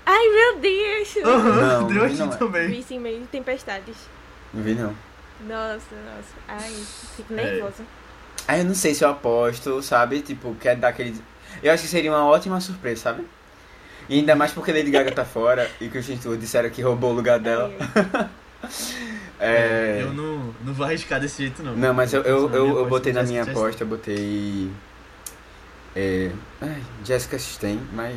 Ai, 0.07 0.29
meu 0.29 0.59
Deus! 0.61 1.17
Aham, 1.25 1.81
Não, 1.81 1.87
deu 1.89 2.05
aqui 2.05 2.15
não 2.17 2.33
é. 2.33 2.37
também. 2.37 2.69
Vi 2.69 2.83
sim 2.83 2.99
meio 3.01 3.21
de 3.21 3.27
tempestades. 3.27 3.97
Não 4.53 4.63
vi 4.63 4.75
não. 4.75 4.95
Nossa, 5.41 5.95
nossa. 5.95 6.35
Ai, 6.49 6.73
fico 7.17 7.33
É. 7.35 7.37
nervosa. 7.37 7.85
Aí 8.47 8.61
eu 8.61 8.65
não 8.65 8.75
sei 8.75 8.95
se 8.95 9.05
eu 9.05 9.09
aposto, 9.11 9.83
sabe? 9.83 10.21
Tipo, 10.21 10.55
quer 10.57 10.77
dar 10.77 10.89
aquele. 10.89 11.15
Eu 11.63 11.73
acho 11.73 11.83
que 11.83 11.89
seria 11.89 12.11
uma 12.11 12.25
ótima 12.27 12.61
surpresa, 12.61 13.03
sabe? 13.03 13.25
E 14.09 14.19
ainda 14.19 14.37
mais 14.37 14.53
porque 14.53 14.71
Lady 14.73 14.91
Gaga 14.91 15.13
tá 15.13 15.25
fora 15.25 15.71
e 15.81 15.89
Christian 15.89 16.17
Stewart 16.17 16.39
disseram 16.39 16.69
que 16.69 16.83
roubou 16.83 17.11
o 17.11 17.15
lugar 17.15 17.39
dela. 17.39 17.73
Ai, 17.81 18.29
É. 19.41 19.99
Eu 20.01 20.13
não, 20.15 20.55
não 20.65 20.73
vou 20.73 20.87
arriscar 20.87 21.21
desse 21.21 21.43
jeito, 21.43 21.63
não. 21.63 21.75
Não, 21.77 21.93
mas 21.93 22.15
eu, 22.15 22.23
eu, 22.23 22.51
eu, 22.51 22.79
eu 22.79 22.87
botei 22.87 23.13
na 23.13 23.23
minha 23.23 23.43
aposta, 23.43 23.83
eu 23.83 23.87
botei. 23.89 24.71
É. 25.95 26.31
Ai, 26.61 26.83
Jessica 27.05 27.39
Chastain, 27.39 27.81
mas. 27.93 28.17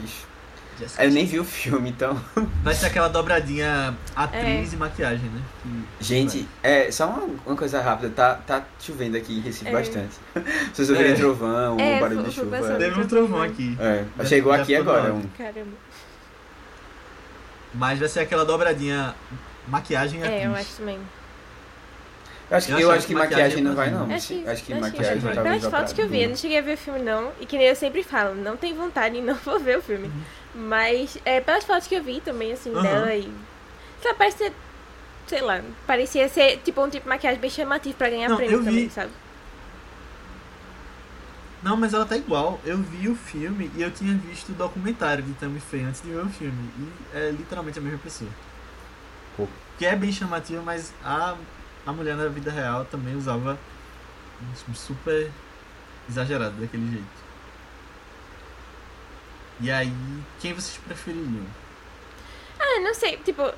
Jessica 0.79 1.03
Eu 1.03 1.11
nem 1.11 1.25
vi 1.25 1.39
o 1.39 1.43
filme, 1.43 1.89
então. 1.89 2.19
Vai 2.63 2.73
ser 2.75 2.85
aquela 2.87 3.07
dobradinha 3.07 3.95
É. 4.15 4.19
atriz 4.21 4.73
e 4.73 4.75
maquiagem, 4.77 5.29
né? 5.29 5.41
Que- 5.63 6.03
Gente, 6.05 6.47
é, 6.61 6.91
só 6.91 7.07
uma, 7.07 7.23
uma 7.45 7.55
coisa 7.55 7.81
rápida, 7.81 8.09
tá, 8.15 8.35
tá 8.35 8.63
chovendo 8.79 9.17
aqui 9.17 9.37
em 9.37 9.41
Recife 9.41 9.67
É. 9.67 9.71
bastante. 9.71 10.15
Vocês 10.73 10.89
ouviram 10.89 11.11
É. 11.11 11.13
trovão, 11.15 11.79
É, 11.79 11.95
um 11.95 11.99
barulho 11.99 12.23
de 12.23 12.31
chuva. 12.31 12.59
Teve 12.77 12.99
um 12.99 13.07
trovão 13.07 13.41
aqui. 13.41 13.75
É, 13.79 14.05
Já- 14.19 14.25
chegou 14.25 14.55
já 14.55 14.61
aqui 14.61 14.75
agora. 14.75 15.13
Um, 15.13 15.23
Caramba. 15.37 15.71
Mas 17.73 17.99
vai 17.99 18.07
ser 18.07 18.21
aquela 18.21 18.45
dobradinha 18.45 19.13
maquiagem 19.67 20.21
e 20.21 20.23
É, 20.23 20.45
eu 20.45 20.51
atriz. 20.51 20.67
acho 20.67 20.77
também. 20.77 20.99
eu 22.49 22.57
acho, 22.57 22.71
Eu 22.71 22.77
que- 22.77 22.83
eu 22.83 22.91
acho 22.91 23.07
que 23.07 23.13
maquiagem 23.13 23.37
maquiagem 23.43 23.63
não 23.63 23.75
vai, 23.75 23.91
não. 23.91 24.15
Acho 24.15 24.27
que, 24.29 24.47
acho 24.47 24.63
que 24.63 24.71
acho 24.73 24.81
maquiagem 24.81 25.19
talvez 25.21 25.43
Pelas 25.43 25.65
fotos 25.65 25.93
que 25.93 26.01
eu 26.01 26.07
vi, 26.07 26.23
eu 26.23 26.29
não 26.29 26.35
cheguei 26.37 26.57
a 26.59 26.61
ver 26.61 26.75
o 26.75 26.77
filme 26.77 26.99
não. 27.01 27.31
E 27.41 27.45
que 27.45 27.57
nem 27.57 27.67
eu 27.67 27.75
sempre 27.75 28.03
falo, 28.03 28.35
não 28.35 28.55
tenho 28.55 28.75
vontade 28.75 29.17
e 29.17 29.21
não 29.21 29.35
vou 29.35 29.59
ver 29.59 29.77
o 29.77 29.81
filme. 29.81 30.09
Mas 30.57 31.17
é, 31.23 31.39
pelas 31.39 31.63
fotos 31.63 31.87
que 31.87 31.95
eu 31.95 32.03
vi 32.03 32.19
também, 32.19 32.51
assim, 32.51 32.71
Uhum. 32.73 32.81
dela 32.81 33.13
e. 33.15 33.31
Lá, 34.03 34.13
parece 34.15 34.37
ser. 34.37 34.53
Sei 35.27 35.41
lá, 35.41 35.61
parecia 35.85 36.27
ser 36.29 36.57
tipo 36.63 36.81
um 36.83 36.89
tipo 36.89 37.03
de 37.03 37.09
maquiagem 37.09 37.39
bem 37.39 37.49
chamativo 37.49 37.95
pra 37.95 38.09
ganhar 38.09 38.29
Não, 38.29 38.37
prêmio 38.37 38.55
eu 38.55 38.59
vi. 38.63 38.65
também, 38.65 38.89
sabe? 38.89 39.11
Não, 41.61 41.75
mas 41.75 41.93
ela 41.93 42.05
tá 42.05 42.15
igual. 42.15 42.59
Eu 42.63 42.77
vi 42.77 43.09
o 43.09 43.15
filme 43.15 43.69
e 43.75 43.81
eu 43.81 43.91
tinha 43.91 44.13
visto 44.15 44.49
o 44.49 44.55
documentário 44.55 45.23
de 45.23 45.33
Tammy 45.33 45.59
Faye 45.59 45.83
antes 45.83 46.01
de 46.01 46.09
ver 46.09 46.23
o 46.23 46.29
filme. 46.29 46.69
E 46.79 47.17
é 47.17 47.31
literalmente 47.31 47.79
a 47.79 47.81
mesma 47.81 47.99
pessoa. 47.99 48.29
Pô. 49.35 49.47
Que 49.77 49.85
é 49.85 49.95
bem 49.95 50.11
chamativa, 50.11 50.61
mas 50.61 50.93
a, 51.03 51.35
a 51.85 51.91
mulher 51.91 52.15
na 52.15 52.27
vida 52.27 52.51
real 52.51 52.85
também 52.85 53.15
usava 53.15 53.59
um 54.69 54.73
super 54.73 55.29
exagerado 56.09 56.55
daquele 56.59 56.89
jeito. 56.89 57.16
E 59.59 59.71
aí, 59.71 59.91
quem 60.39 60.53
vocês 60.53 60.77
prefeririam? 60.85 61.45
Ah, 62.59 62.79
não 62.81 62.93
sei, 62.93 63.17
tipo. 63.17 63.51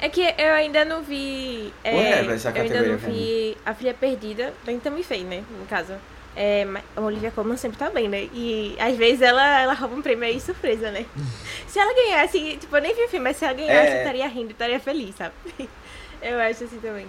É 0.00 0.08
que 0.08 0.22
eu 0.22 0.54
ainda 0.54 0.84
não 0.84 1.02
vi. 1.02 1.72
É, 1.84 1.94
Ué, 1.94 2.22
vai 2.22 2.38
ser 2.38 2.48
a 2.48 2.50
eu 2.52 2.62
ainda 2.62 2.82
não 2.82 2.96
vi 2.96 3.56
A 3.66 3.74
Filha 3.74 3.92
Perdida, 3.92 4.54
bem 4.64 4.80
também 4.80 5.02
fez, 5.02 5.22
né? 5.24 5.44
No 5.58 5.66
caso. 5.66 5.94
É, 6.34 6.66
a 6.96 7.00
Olivia 7.00 7.30
Colman 7.32 7.56
sempre 7.56 7.76
tá 7.76 7.90
bem, 7.90 8.08
né? 8.08 8.28
E 8.32 8.76
às 8.78 8.96
vezes 8.96 9.20
ela, 9.20 9.60
ela 9.60 9.74
rouba 9.74 9.96
um 9.96 10.02
prêmio 10.02 10.24
aí 10.24 10.40
surpresa, 10.40 10.90
né? 10.90 11.04
se 11.66 11.78
ela 11.78 11.92
ganhasse, 11.92 12.56
tipo, 12.56 12.74
eu 12.76 12.80
nem 12.80 12.94
vi 12.94 13.02
o 13.02 13.08
filme, 13.08 13.24
mas 13.24 13.36
se 13.36 13.44
ela 13.44 13.54
ganhasse, 13.54 13.88
É. 13.88 13.94
eu 13.94 13.98
estaria 13.98 14.28
rindo, 14.28 14.46
eu 14.46 14.52
estaria 14.52 14.80
feliz, 14.80 15.14
sabe? 15.16 15.34
eu 16.22 16.40
acho 16.40 16.64
assim 16.64 16.78
também. 16.78 17.06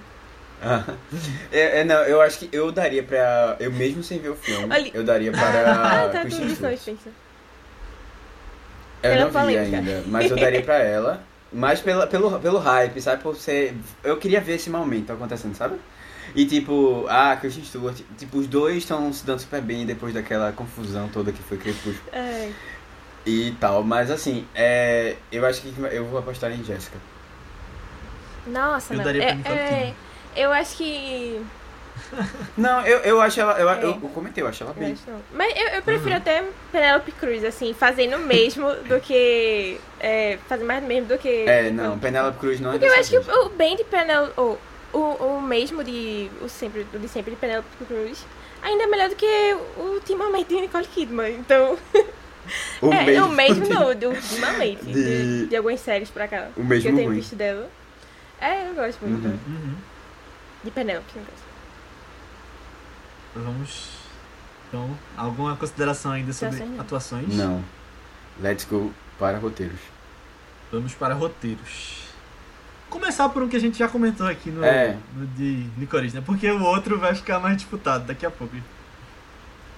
Ah, 0.62 0.84
é, 1.52 1.80
é, 1.80 1.84
não, 1.84 2.04
eu 2.04 2.20
acho 2.22 2.40
que 2.40 2.50
eu 2.52 2.72
daria 2.72 3.04
pra. 3.04 3.56
Eu 3.60 3.72
mesmo 3.72 4.04
sem 4.04 4.20
ver 4.20 4.30
o 4.30 4.36
filme, 4.36 4.92
eu 4.94 5.04
daria 5.04 5.32
ah, 5.34 5.40
para. 5.40 6.10
tá, 6.10 6.22
Kristen 6.22 6.42
tudo 6.42 6.52
isso, 6.52 6.62
não, 6.62 6.78
Stewart. 6.78 7.00
Spencer. 7.00 7.14
Eu 9.04 9.10
Pela 9.12 9.16
não 9.22 9.28
vi 9.28 9.38
polêmica. 9.40 9.78
ainda, 9.78 10.04
mas 10.08 10.30
eu 10.30 10.38
daria 10.38 10.62
pra 10.62 10.78
ela. 10.78 11.24
Mas 11.54 11.82
pela, 11.82 12.08
pelo, 12.08 12.40
pelo 12.40 12.60
hype, 12.60 13.02
sabe? 13.02 13.22
Por 13.24 13.36
ser. 13.36 13.74
Eu 14.04 14.16
queria 14.18 14.40
ver 14.40 14.54
esse 14.56 14.70
momento 14.70 15.12
acontecendo, 15.12 15.56
sabe? 15.56 15.76
E 16.34 16.46
tipo, 16.46 17.06
ah, 17.10 17.36
Christian 17.36 17.64
Stewart, 17.66 17.98
tipo, 18.18 18.38
os 18.38 18.48
dois 18.48 18.78
estão 18.78 19.12
se 19.12 19.26
dando 19.26 19.40
super 19.40 19.62
bem 19.62 19.86
depois 19.86 20.14
daquela 20.14 20.52
confusão 20.54 21.10
toda 21.10 21.32
que 21.34 21.44
foi 21.44 21.58
Crepúsculo 21.58 21.98
Ai, 22.14 22.54
e 23.26 23.52
tal. 23.60 23.84
Mas 23.84 24.10
assim, 24.10 24.46
é, 24.56 25.18
eu 25.32 25.46
acho 25.46 25.62
que 25.62 25.74
eu 25.92 26.06
vou 26.06 26.20
apostar 26.20 26.52
em 26.52 26.64
Jessica. 26.64 26.98
Nossa, 28.48 28.94
Eu 28.94 28.98
não. 28.98 29.04
daria 29.04 29.36
pra 29.44 29.52
É- 29.52 29.58
é, 29.58 29.94
eu 30.36 30.52
acho 30.52 30.78
que. 30.78 31.42
Não, 32.58 32.86
eu, 32.86 33.00
eu 33.00 33.22
acho 33.22 33.40
ela. 33.40 33.54
Eu, 33.60 33.70
É. 33.70 33.84
eu, 33.84 33.90
eu 33.90 34.10
comentei, 34.14 34.44
eu 34.44 34.48
acho 34.48 34.64
ela 34.64 34.74
eu 34.76 34.82
bem. 34.84 34.94
acho. 34.94 35.02
Mas 35.34 35.54
eu, 35.56 35.68
eu 35.70 35.82
prefiro 35.82 36.12
Uhum. 36.12 36.18
até 36.18 36.44
Penelope 36.72 37.12
Cruz, 37.14 37.44
assim, 37.44 37.74
fazendo 37.74 38.18
o 38.18 38.20
mesmo 38.20 38.74
do 38.76 39.00
que. 39.00 39.80
É, 40.00 40.38
fazer 40.48 40.64
mais 40.64 40.84
mesmo 40.84 41.08
do 41.08 41.18
que. 41.18 41.46
É, 41.48 41.70
não, 41.72 41.98
Penélope 41.98 42.38
Cruz 42.40 42.60
não 42.60 42.70
é 42.70 42.74
Porque 42.74 42.86
eu 42.86 42.94
acho 43.00 43.10
que 43.10 43.20
vez. 43.20 43.28
o, 43.38 43.46
o 43.46 43.50
bem 43.50 43.76
de 43.76 43.84
Penelope. 43.86 44.34
O, 44.40 44.58
o, 44.94 45.00
o 45.38 45.42
mesmo 45.42 45.84
de. 45.84 46.30
O 46.42 46.50
sempre, 46.50 46.86
o 46.94 47.00
de 47.00 47.08
sempre 47.08 47.32
de 47.32 47.38
Penelope 47.38 47.68
Cruz 47.88 48.26
ainda 48.62 48.84
é 48.84 48.88
melhor 48.88 49.10
do 49.10 49.16
que 49.16 49.56
o 49.78 49.82
ultimamente 49.94 50.50
de 50.50 50.62
Nicole 50.62 50.86
Kidman. 50.86 51.32
Então. 51.36 51.78
O 52.82 52.92
é, 52.94 53.06
mesmo 53.06 53.26
o 53.26 53.30
mesmo 53.30 53.64
de- 53.64 53.70
não, 53.70 53.96
de 53.96 54.06
ultimamente. 54.08 54.84
De... 54.86 54.94
de- 54.94 55.46
De, 55.48 55.56
algumas 55.56 55.80
séries 55.80 56.10
pra 56.10 56.28
cá. 56.28 56.50
O 56.58 56.64
mesmo 56.64 56.84
que 56.84 56.90
eu 56.90 56.96
tenho 56.96 57.08
ruim. 57.10 57.20
visto 57.20 57.36
dela. 57.36 57.70
É, 58.40 58.68
eu 58.70 58.74
gosto 58.76 59.00
muito. 59.06 59.26
Uhum. 59.28 59.40
Uhum. 59.48 59.76
De 60.64 60.70
no 61.20 61.26
caso. 61.26 61.41
Vamos. 63.36 63.90
Então, 64.68 64.98
alguma 65.18 65.56
consideração 65.58 66.12
ainda 66.12 66.32
sobre 66.32 66.64
Atuações, 66.80 67.36
não. 67.36 67.64
Let's 68.40 68.66
go 68.66 68.94
para 69.20 69.38
roteiros. 69.38 69.80
Vamos 70.72 70.94
para 70.94 71.14
roteiros. 71.14 72.02
Começar 72.90 73.30
por 73.30 73.44
um 73.44 73.50
que 73.50 73.56
a 73.56 73.60
gente 73.60 73.78
já 73.78 73.88
comentou 73.88 74.28
aqui 74.28 74.50
no, 74.50 74.64
É. 74.64 74.98
no 75.16 75.26
de 75.28 75.68
Licorice, 75.78 76.16
né? 76.16 76.24
Porque 76.26 76.50
o 76.50 76.62
outro 76.64 77.00
vai 77.00 77.14
ficar 77.16 77.40
mais 77.40 77.58
disputado 77.58 78.06
daqui 78.06 78.26
a 78.26 78.32
pouco. 78.32 78.56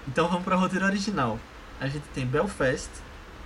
Então 0.07 0.27
vamos 0.27 0.43
para 0.43 0.55
roteiro 0.55 0.85
original. 0.85 1.39
A 1.79 1.87
gente 1.87 2.03
tem 2.13 2.25
Belfast, 2.25 2.89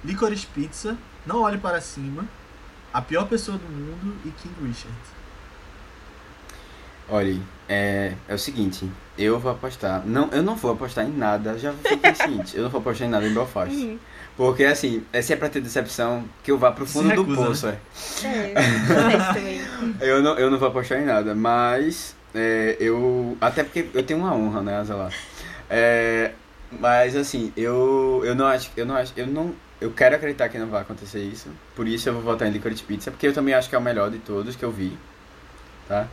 Licorice 0.03 0.47
Pizza, 0.47 0.97
Não 1.25 1.41
Olhe 1.41 1.57
Para 1.57 1.81
Cima, 1.81 2.25
A 2.93 3.01
Pior 3.01 3.27
Pessoa 3.27 3.57
do 3.57 3.67
Mundo 3.67 4.15
e 4.25 4.29
King 4.31 4.55
Richard. 4.65 4.95
Olha, 7.09 7.39
é, 7.69 8.13
é 8.27 8.33
o 8.33 8.39
seguinte, 8.39 8.89
eu 9.17 9.39
vou 9.39 9.51
apostar. 9.51 10.03
Não, 10.05 10.29
eu 10.31 10.43
não 10.43 10.55
vou 10.55 10.71
apostar 10.71 11.05
em 11.05 11.11
nada, 11.11 11.57
já 11.57 11.73
fiquei 11.73 12.15
seguinte, 12.15 12.55
eu 12.55 12.63
não 12.63 12.69
vou 12.69 12.79
apostar 12.79 13.07
em 13.07 13.11
nada 13.11 13.25
em 13.25 13.33
Belfast. 13.33 13.75
Uhum. 13.75 13.99
Porque 14.35 14.63
assim, 14.63 15.03
é 15.11 15.21
se 15.21 15.33
é 15.33 15.35
pra 15.35 15.49
ter 15.49 15.61
decepção, 15.61 16.23
que 16.43 16.51
eu 16.51 16.57
vá 16.57 16.71
pro 16.71 16.85
fundo 16.85 17.13
do 17.15 17.35
poço, 17.35 17.67
é. 17.67 17.79
É, 18.23 19.33
também. 19.33 19.61
Eu 19.99 20.21
não, 20.21 20.37
eu 20.37 20.51
não 20.51 20.59
vou 20.59 20.67
apostar 20.67 20.99
em 20.99 21.05
nada, 21.05 21.33
mas 21.33 22.15
é, 22.35 22.77
eu. 22.79 23.35
Até 23.41 23.63
porque 23.63 23.87
eu 23.93 24.03
tenho 24.03 24.19
uma 24.19 24.35
honra, 24.35 24.61
né, 24.61 24.77
Azalar? 24.77 25.11
É, 25.67 26.33
mas 26.79 27.15
assim, 27.15 27.51
eu, 27.57 28.21
eu 28.23 28.35
não 28.35 28.45
acho. 28.45 28.69
Eu 28.77 28.85
não 28.85 28.95
acho. 28.95 29.11
Eu 29.17 29.25
não. 29.25 29.53
Eu 29.81 29.91
quero 29.91 30.15
acreditar 30.15 30.49
que 30.49 30.57
não 30.57 30.67
vai 30.67 30.81
acontecer 30.81 31.19
isso. 31.19 31.49
Por 31.75 31.87
isso 31.87 32.07
eu 32.07 32.13
vou 32.13 32.21
votar 32.21 32.47
em 32.47 32.51
Licorice 32.51 32.83
Pizza, 32.83 33.09
porque 33.09 33.27
eu 33.27 33.33
também 33.33 33.53
acho 33.53 33.69
que 33.69 33.75
é 33.75 33.77
o 33.77 33.81
melhor 33.81 34.11
de 34.11 34.19
todos 34.19 34.55
que 34.55 34.65
eu 34.65 34.71
vi. 34.71 34.97
Tá? 35.87 36.07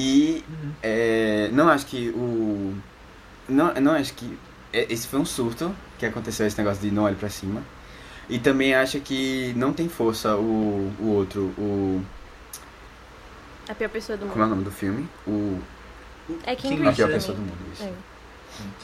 E 0.00 0.44
Uhum. 0.48 0.72
é, 0.82 1.50
não 1.52 1.68
acho 1.68 1.86
que 1.86 2.10
o. 2.10 2.74
Não, 3.48 3.74
não 3.74 3.92
acho 3.92 4.12
que. 4.14 4.38
é, 4.72 4.86
Esse 4.92 5.06
foi 5.08 5.18
um 5.18 5.24
surto 5.24 5.74
que 5.98 6.06
aconteceu 6.06 6.46
esse 6.46 6.56
negócio 6.56 6.80
de 6.80 6.90
não 6.90 7.02
olhe 7.04 7.16
pra 7.16 7.28
cima. 7.28 7.62
E 8.28 8.38
também 8.38 8.74
acho 8.74 9.00
que 9.00 9.52
não 9.56 9.72
tem 9.72 9.88
força 9.88 10.36
o, 10.36 10.92
o 11.00 11.06
outro, 11.16 11.52
o. 11.58 12.02
A 13.68 13.74
pior 13.74 13.88
pessoa 13.90 14.16
do 14.16 14.26
Como 14.26 14.42
é 14.42 14.46
o 14.46 14.48
mundo. 14.48 14.50
nome 14.56 14.64
do 14.64 14.70
filme? 14.70 15.08
O. 15.26 15.58
É 16.44 16.54
King 16.54 16.76
King 16.76 16.88
A 16.88 16.92
pior 16.92 17.08
Richard. 17.08 17.12
pessoa 17.14 17.36
do 17.36 17.40
também. 17.42 17.56
mundo, 17.56 17.72
isso. 17.72 17.82
É. 17.82 17.92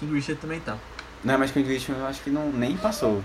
King 0.01 0.15
Richard 0.15 0.41
também 0.41 0.61
tá. 0.61 0.77
Não, 1.23 1.39
mas 1.39 1.51
com 1.51 1.59
o 1.59 1.63
English 1.63 1.91
eu 1.91 2.07
acho 2.07 2.23
que 2.23 2.31
não, 2.31 2.51
nem 2.53 2.77
passou. 2.77 3.23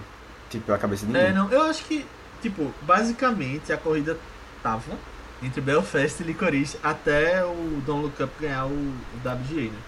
Tipo, 0.50 0.66
pela 0.66 0.78
cabeça 0.78 1.06
de 1.06 1.12
ninguém. 1.12 1.30
É, 1.30 1.34
não, 1.34 1.50
eu 1.52 1.64
acho 1.64 1.84
que, 1.86 2.06
tipo, 2.42 2.72
basicamente 2.84 3.72
a 3.74 3.78
corrida 3.78 4.18
tava 4.64 4.92
entre 5.42 5.62
Belfast 5.62 6.22
e 6.22 6.26
Licorice 6.26 6.78
até 6.84 7.44
o 7.46 7.82
Don't 7.86 8.04
Look 8.04 8.22
Up 8.22 8.34
ganhar 8.40 8.66
o, 8.66 8.72
o 8.72 9.18
WGA, 9.20 9.72
né? 9.72 9.80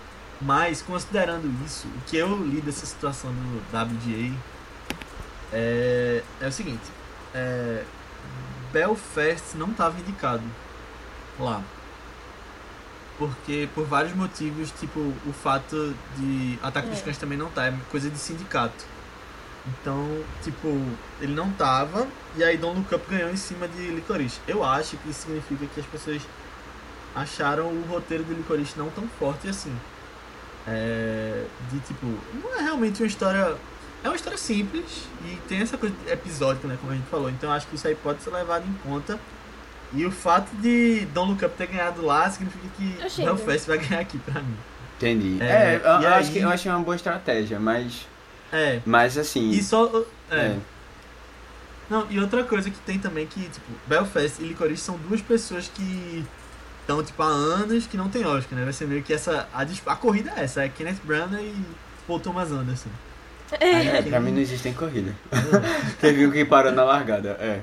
Mas, 0.41 0.81
considerando 0.81 1.47
isso, 1.65 1.87
o 1.87 2.01
que 2.07 2.17
eu 2.17 2.35
li 2.43 2.61
dessa 2.61 2.85
situação 2.85 3.31
do 3.31 3.61
WGA 3.69 4.35
é, 5.53 6.23
é 6.39 6.47
o 6.47 6.51
seguinte: 6.51 6.81
é, 7.33 7.83
Belfast 8.71 9.55
não 9.55 9.69
estava 9.69 9.99
indicado 9.99 10.43
lá. 11.39 11.61
Porque, 13.19 13.69
por 13.75 13.85
vários 13.85 14.15
motivos, 14.15 14.71
tipo, 14.71 14.99
o 14.99 15.33
fato 15.43 15.95
de 16.17 16.57
Ataque 16.63 16.89
dos 16.89 16.99
É. 16.99 17.03
Cães 17.03 17.17
também 17.19 17.37
não 17.37 17.51
tá, 17.51 17.67
é 17.67 17.73
coisa 17.91 18.09
de 18.09 18.17
sindicato. 18.17 18.83
Então, 19.67 20.23
tipo, 20.43 20.67
ele 21.21 21.33
não 21.35 21.51
tava, 21.51 22.07
e 22.35 22.43
aí 22.43 22.57
Don't 22.57 22.79
Look 22.79 22.95
Up 22.95 23.05
ganhou 23.09 23.29
em 23.29 23.35
cima 23.37 23.67
de 23.67 23.87
Licorice. 23.89 24.39
Eu 24.47 24.63
acho 24.63 24.97
que 24.97 25.09
isso 25.09 25.21
significa 25.21 25.65
que 25.73 25.79
as 25.79 25.85
pessoas 25.85 26.21
acharam 27.15 27.67
o 27.67 27.85
roteiro 27.89 28.23
de 28.23 28.33
Licorice 28.33 28.73
não 28.77 28.89
tão 28.89 29.07
forte 29.19 29.47
assim. 29.47 29.73
É, 30.67 31.43
de 31.71 31.79
tipo, 31.79 32.05
não 32.41 32.57
é 32.57 32.61
realmente 32.61 33.01
uma 33.01 33.07
história. 33.07 33.55
É 34.03 34.07
uma 34.09 34.15
história 34.15 34.37
simples 34.37 35.03
e 35.25 35.35
tem 35.47 35.59
essa 35.61 35.77
coisa 35.77 35.93
episódica, 36.07 36.67
né? 36.67 36.77
Como 36.79 36.91
a 36.91 36.95
gente 36.95 37.07
falou. 37.07 37.29
Então 37.29 37.49
eu 37.49 37.55
acho 37.55 37.67
que 37.67 37.75
isso 37.75 37.87
aí 37.87 37.93
pode 37.95 38.21
ser 38.23 38.31
levado 38.31 38.65
em 38.67 38.73
conta. 38.89 39.19
E 39.93 40.05
o 40.05 40.11
fato 40.11 40.49
de 40.55 41.05
Don't 41.13 41.31
Look 41.33 41.43
Up 41.45 41.55
ter 41.55 41.67
ganhado 41.67 42.03
lá 42.03 42.29
significa 42.29 42.65
que 42.77 42.97
Achei, 43.03 43.25
Belfast 43.25 43.67
vai 43.67 43.77
ganhar 43.77 44.01
aqui 44.01 44.17
pra 44.19 44.41
mim. 44.41 44.55
Entendi. 44.97 45.37
É, 45.41 45.45
É, 45.45 45.81
eu, 45.83 45.89
eu 46.01 46.09
acho 46.13 46.29
aí- 46.29 46.33
que 46.33 46.39
eu 46.39 46.49
achei 46.49 46.71
uma 46.71 46.79
boa 46.79 46.95
estratégia, 46.95 47.59
mas. 47.59 48.07
É. 48.51 48.79
Mas 48.85 49.17
assim. 49.17 49.49
E 49.51 49.61
só. 49.63 50.03
É. 50.29 50.35
é. 50.35 50.57
Não, 51.89 52.07
e 52.09 52.19
outra 52.19 52.43
coisa 52.43 52.69
que 52.69 52.79
tem 52.79 52.97
também 52.97 53.27
que, 53.27 53.41
tipo, 53.41 53.65
Belfast 53.85 54.41
e 54.41 54.45
Licorice 54.47 54.81
são 54.81 54.97
duas 54.97 55.19
pessoas 55.21 55.69
que 55.73 56.25
estão, 56.81 57.03
tipo, 57.03 57.21
há 57.21 57.25
anos 57.27 57.85
que 57.85 57.97
não 57.97 58.07
tem 58.09 58.25
Oscar, 58.25 58.57
né? 58.57 58.63
Vai 58.63 58.73
ser 58.73 58.87
meio 58.87 59.03
que 59.03 59.13
essa. 59.13 59.47
A, 59.53 59.63
a 59.91 59.95
corrida 59.97 60.31
é 60.37 60.43
essa, 60.43 60.63
é 60.63 60.69
Kenneth 60.69 60.99
Branagh 61.03 61.41
e 61.41 61.53
Paul 62.07 62.19
Thomas 62.19 62.51
Anderson. 62.51 62.89
É, 63.59 64.01
pra 64.03 64.21
mim 64.21 64.31
não 64.31 64.39
existe 64.39 64.69
em 64.69 64.73
corrida. 64.73 65.13
Teve 65.99 66.25
um 66.25 66.31
que 66.31 66.45
parou 66.45 66.71
na 66.71 66.85
largada. 66.85 67.31
É. 67.41 67.59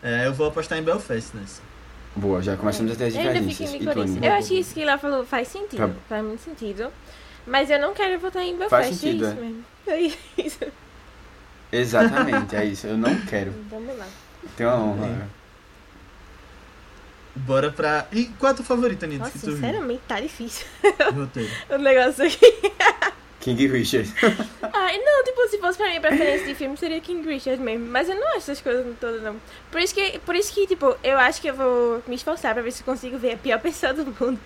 É, 0.00 0.26
eu 0.26 0.32
vou 0.32 0.46
apostar 0.46 0.78
em 0.78 0.82
Belfast 0.82 1.36
nessa. 1.36 1.60
Boa, 2.14 2.40
já 2.40 2.56
começamos 2.56 2.92
a 2.92 2.94
ter 2.94 3.06
as 3.06 3.14
Eu 3.14 3.20
ainda 3.22 3.32
fico 3.34 3.48
diferenças. 3.48 3.74
em 3.74 3.76
E 3.76 3.80
Licorice. 3.80 4.14
Tony? 4.14 4.26
Eu 4.26 4.32
acho 4.34 4.48
que 4.48 4.58
isso 4.60 4.74
que 4.74 4.82
ela 4.82 4.96
falou 4.98 5.26
faz 5.26 5.48
sentido. 5.48 5.78
Tá. 5.78 5.90
Faz 6.08 6.24
muito 6.24 6.40
sentido. 6.44 6.92
Mas 7.48 7.70
eu 7.70 7.80
não 7.80 7.94
quero 7.94 8.18
votar 8.18 8.42
em 8.42 8.56
Belfast. 8.56 8.88
Faz 8.88 8.96
sentido, 8.96 9.24
é 9.24 9.28
isso 9.28 9.38
é. 9.38 9.40
mesmo. 9.40 9.64
É 9.86 10.42
isso. 10.42 10.58
Exatamente, 11.72 12.56
é 12.56 12.64
isso. 12.64 12.86
Eu 12.86 12.96
não 12.96 13.14
quero. 13.26 13.52
Vamos 13.70 13.96
lá. 13.96 14.06
Tenho 14.56 14.70
uma 14.70 14.84
honra. 14.84 15.06
É. 15.06 15.38
Bora 17.34 17.70
pra. 17.70 18.06
E 18.12 18.26
qual 18.38 18.50
é 18.50 18.52
a 18.52 18.56
tua 18.56 18.64
favorita, 18.64 19.06
Nina? 19.06 19.24
Nossa, 19.24 19.38
sinceramente, 19.38 20.02
tá 20.08 20.20
difícil 20.20 20.66
o 21.70 21.78
negócio 21.78 22.24
aqui. 22.26 22.38
King 23.40 23.68
Richard. 23.68 24.12
Ai, 24.72 24.98
não, 24.98 25.24
tipo, 25.24 25.48
se 25.48 25.58
fosse 25.58 25.78
pra 25.78 25.86
minha 25.86 26.00
preferência 26.00 26.46
de 26.46 26.54
filme, 26.56 26.76
seria 26.76 27.00
King 27.00 27.26
Richard 27.26 27.62
mesmo. 27.62 27.86
Mas 27.86 28.08
eu 28.08 28.16
não 28.16 28.28
acho 28.30 28.38
essas 28.38 28.60
coisas 28.60 28.84
todas, 29.00 29.22
não. 29.22 29.36
Por 29.70 29.80
isso 29.80 29.94
que, 29.94 30.18
por 30.18 30.34
isso 30.34 30.52
que 30.52 30.66
tipo, 30.66 30.96
eu 31.04 31.16
acho 31.16 31.40
que 31.40 31.48
eu 31.48 31.54
vou 31.54 32.02
me 32.06 32.16
esforçar 32.16 32.52
pra 32.52 32.62
ver 32.62 32.72
se 32.72 32.82
eu 32.82 32.84
consigo 32.84 33.16
ver 33.16 33.34
a 33.34 33.36
pior 33.38 33.60
pessoa 33.60 33.94
do 33.94 34.04
mundo. 34.04 34.38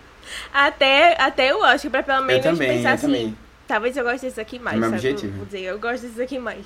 Até, 0.53 1.20
até 1.20 1.55
o 1.55 1.61
Oscar, 1.62 1.90
pra 1.90 2.03
pelo 2.03 2.19
Eu 2.20 2.24
menos 2.24 2.43
também, 2.44 2.77
pensar 2.77 2.90
eu 2.90 2.94
assim. 2.94 3.07
também. 3.07 3.39
Talvez 3.69 3.97
eu 3.97 4.05
goste 4.05 4.20
desses 4.23 4.39
aqui 4.39 4.59
mais, 4.59 4.77
É 4.77 4.81
meu 4.81 4.90
sabe? 4.90 4.97
objetivo. 5.09 5.36
Vou 5.36 5.47
dizer, 5.47 5.61
eu 5.62 5.78
gosto 5.78 6.03
desses 6.03 6.20
aqui 6.20 6.39
mais. 6.39 6.65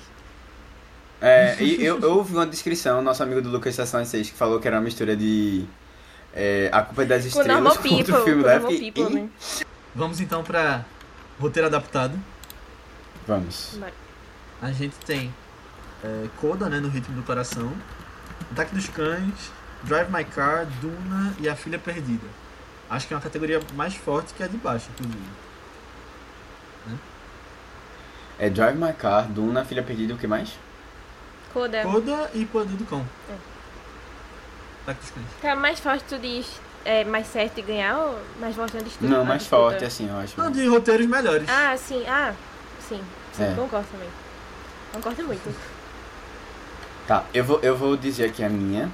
É, 1.21 1.55
e 1.59 1.83
eu, 1.83 1.99
eu 1.99 2.11
ouvi 2.17 2.33
uma 2.33 2.45
descrição, 2.45 3.01
nosso 3.01 3.23
amigo 3.23 3.41
do 3.41 3.49
Lucas 3.49 3.71
Estação 3.73 4.03
6, 4.05 4.29
que 4.29 4.37
falou 4.37 4.59
que 4.59 4.67
era 4.67 4.77
uma 4.77 4.83
mistura 4.83 5.15
de. 5.15 5.65
É, 6.33 6.69
a 6.71 6.81
culpa 6.83 7.01
é 7.01 7.05
das 7.05 7.21
Com 7.23 7.27
estrelas 7.29 7.53
Normal 7.53 7.75
com 7.75 7.81
People, 7.81 7.97
outro 7.97 8.23
filme 8.23 8.43
com 8.43 8.49
Normal 8.49 8.71
época. 8.71 8.73
e- 8.85 8.91
People, 8.91 9.13
e- 9.17 9.21
né? 9.23 9.29
Vamos 9.95 10.19
então 10.21 10.43
pra 10.43 10.85
roteiro 11.39 11.67
adaptado. 11.67 12.19
Vamos. 13.25 13.71
Bora. 13.79 13.93
A 14.61 14.71
gente 14.71 14.95
tem 15.05 15.33
é, 16.03 16.27
Coda, 16.39 16.69
né, 16.69 16.79
no 16.79 16.89
ritmo 16.89 17.15
do 17.15 17.23
coração, 17.23 17.71
Ataque 18.51 18.75
dos 18.75 18.87
Cães, 18.89 19.51
Drive 19.83 20.09
My 20.11 20.23
Car, 20.23 20.67
Duna 20.79 21.33
e 21.39 21.49
A 21.49 21.55
Filha 21.55 21.79
Perdida. 21.79 22.27
Acho 22.89 23.07
que 23.07 23.13
é 23.13 23.17
uma 23.17 23.23
categoria 23.23 23.61
mais 23.73 23.93
forte 23.95 24.33
que 24.33 24.43
a 24.43 24.47
de 24.47 24.57
baixo, 24.57 24.89
inclusive. 24.93 25.47
É 28.39 28.49
Drive 28.49 28.77
My 28.77 28.93
Car, 28.93 29.27
Duna, 29.27 29.65
Filha 29.65 29.81
Perdida, 29.83 30.13
o 30.13 30.17
que 30.17 30.27
mais? 30.27 30.53
Coda. 31.51 31.81
Coda 31.83 32.29
e 32.33 32.45
Poder 32.45 32.75
do 32.75 32.85
Cão. 32.85 33.05
É. 33.29 33.35
Cães. 34.85 34.97
Tá 35.41 35.55
mais 35.55 35.79
forte 35.79 36.05
tu 36.07 36.17
diz 36.17 36.61
é, 36.85 37.03
mais 37.03 37.27
certo 37.27 37.55
de 37.55 37.61
ganhar 37.63 37.97
ou 37.97 38.19
mais 38.39 38.55
forte 38.55 38.77
na 38.77 38.83
disputa? 38.83 39.09
Não, 39.09 39.25
mais 39.25 39.41
disputa? 39.41 39.61
forte, 39.61 39.83
assim, 39.83 40.07
eu 40.07 40.17
acho. 40.17 40.39
Não, 40.39 40.51
de 40.51 40.65
roteiros 40.67 41.05
melhores. 41.07 41.49
Ah, 41.49 41.75
sim, 41.75 42.05
ah, 42.07 42.33
sim. 42.87 43.01
Sim, 43.33 43.43
É. 43.43 43.53
concordo 43.55 43.87
também. 43.91 44.09
Concordo 44.93 45.23
muito. 45.23 45.55
Tá, 47.07 47.25
eu 47.33 47.43
vou, 47.43 47.59
eu 47.61 47.75
vou 47.75 47.97
dizer 47.97 48.25
aqui 48.25 48.43
a 48.43 48.49
minha. 48.49 48.89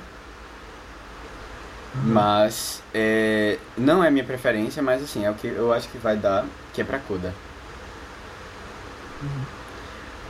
Mas 1.95 2.81
é, 2.93 3.57
não 3.77 4.03
é 4.03 4.09
minha 4.09 4.23
preferência, 4.23 4.81
mas 4.81 5.03
assim, 5.03 5.25
é 5.25 5.29
o 5.29 5.35
que 5.35 5.47
eu 5.47 5.71
acho 5.71 5.87
que 5.89 5.97
vai 5.97 6.17
dar, 6.17 6.45
que 6.73 6.81
é 6.81 6.83
pra 6.83 6.97
Coda. 6.99 7.33
Uhum. 9.21 9.43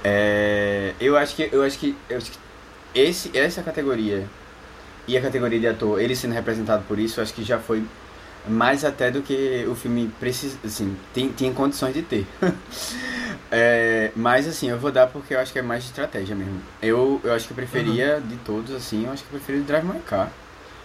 É, 0.03 0.93
eu 0.99 1.17
acho 1.17 1.35
que 1.35 1.49
eu 1.51 1.63
acho 1.63 1.79
que, 1.79 1.95
eu 2.09 2.17
acho 2.17 2.31
que 2.31 2.37
esse, 2.93 3.35
essa 3.37 3.63
categoria 3.63 4.27
e 5.07 5.17
a 5.17 5.21
categoria 5.21 5.59
de 5.59 5.67
ator, 5.67 5.99
ele 6.01 6.15
sendo 6.15 6.33
representado 6.33 6.83
por 6.87 6.99
isso, 6.99 7.21
acho 7.21 7.33
que 7.33 7.43
já 7.43 7.59
foi 7.59 7.83
mais 8.47 8.83
até 8.83 9.09
do 9.09 9.21
que 9.21 9.65
o 9.69 9.75
filme 9.75 10.11
precisa, 10.19 10.57
assim, 10.65 10.97
tem, 11.13 11.29
tinha 11.29 11.53
condições 11.53 11.93
de 11.93 12.01
ter. 12.01 12.27
é, 13.49 14.11
mas 14.15 14.47
assim, 14.47 14.69
eu 14.69 14.77
vou 14.77 14.91
dar 14.91 15.07
porque 15.07 15.33
eu 15.33 15.39
acho 15.39 15.53
que 15.53 15.59
é 15.59 15.61
mais 15.61 15.85
estratégia 15.85 16.35
mesmo. 16.35 16.61
Eu, 16.81 17.21
eu 17.23 17.33
acho 17.33 17.47
que 17.47 17.53
eu 17.53 17.55
preferia 17.55 18.21
de 18.21 18.35
todos, 18.37 18.75
assim, 18.75 19.05
eu 19.05 19.11
acho 19.11 19.23
que 19.23 19.33
eu 19.33 19.39
preferia 19.39 19.61
o 19.61 19.65
Drive 19.65 19.85
My 19.85 19.99
Car. 20.01 20.29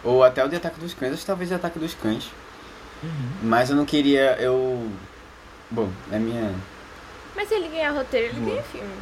Ou 0.05 0.23
até 0.25 0.45
o 0.45 0.49
de 0.49 0.57
Ataque 0.57 0.79
dos 0.81 0.95
Cães, 0.95 1.13
acho 1.13 1.21
que 1.23 1.27
talvez 1.27 1.51
o 1.51 1.55
Ataque 1.55 1.79
dos 1.79 1.95
Cães. 1.95 2.31
Uhum. 3.03 3.11
Mas 3.43 3.71
eu 3.71 3.77
não 3.77 3.85
queria, 3.85 4.37
eu... 4.41 4.89
Bom, 5.71 5.89
é 6.13 6.19
minha... 6.19 6.53
Mas 7.37 7.49
se 7.49 7.55
ele 7.55 7.69
ganhar 7.69 7.91
roteiro, 7.93 8.29
ele 8.29 8.41
Boa. 8.41 8.51
ganha 8.53 8.63
filme. 8.65 8.95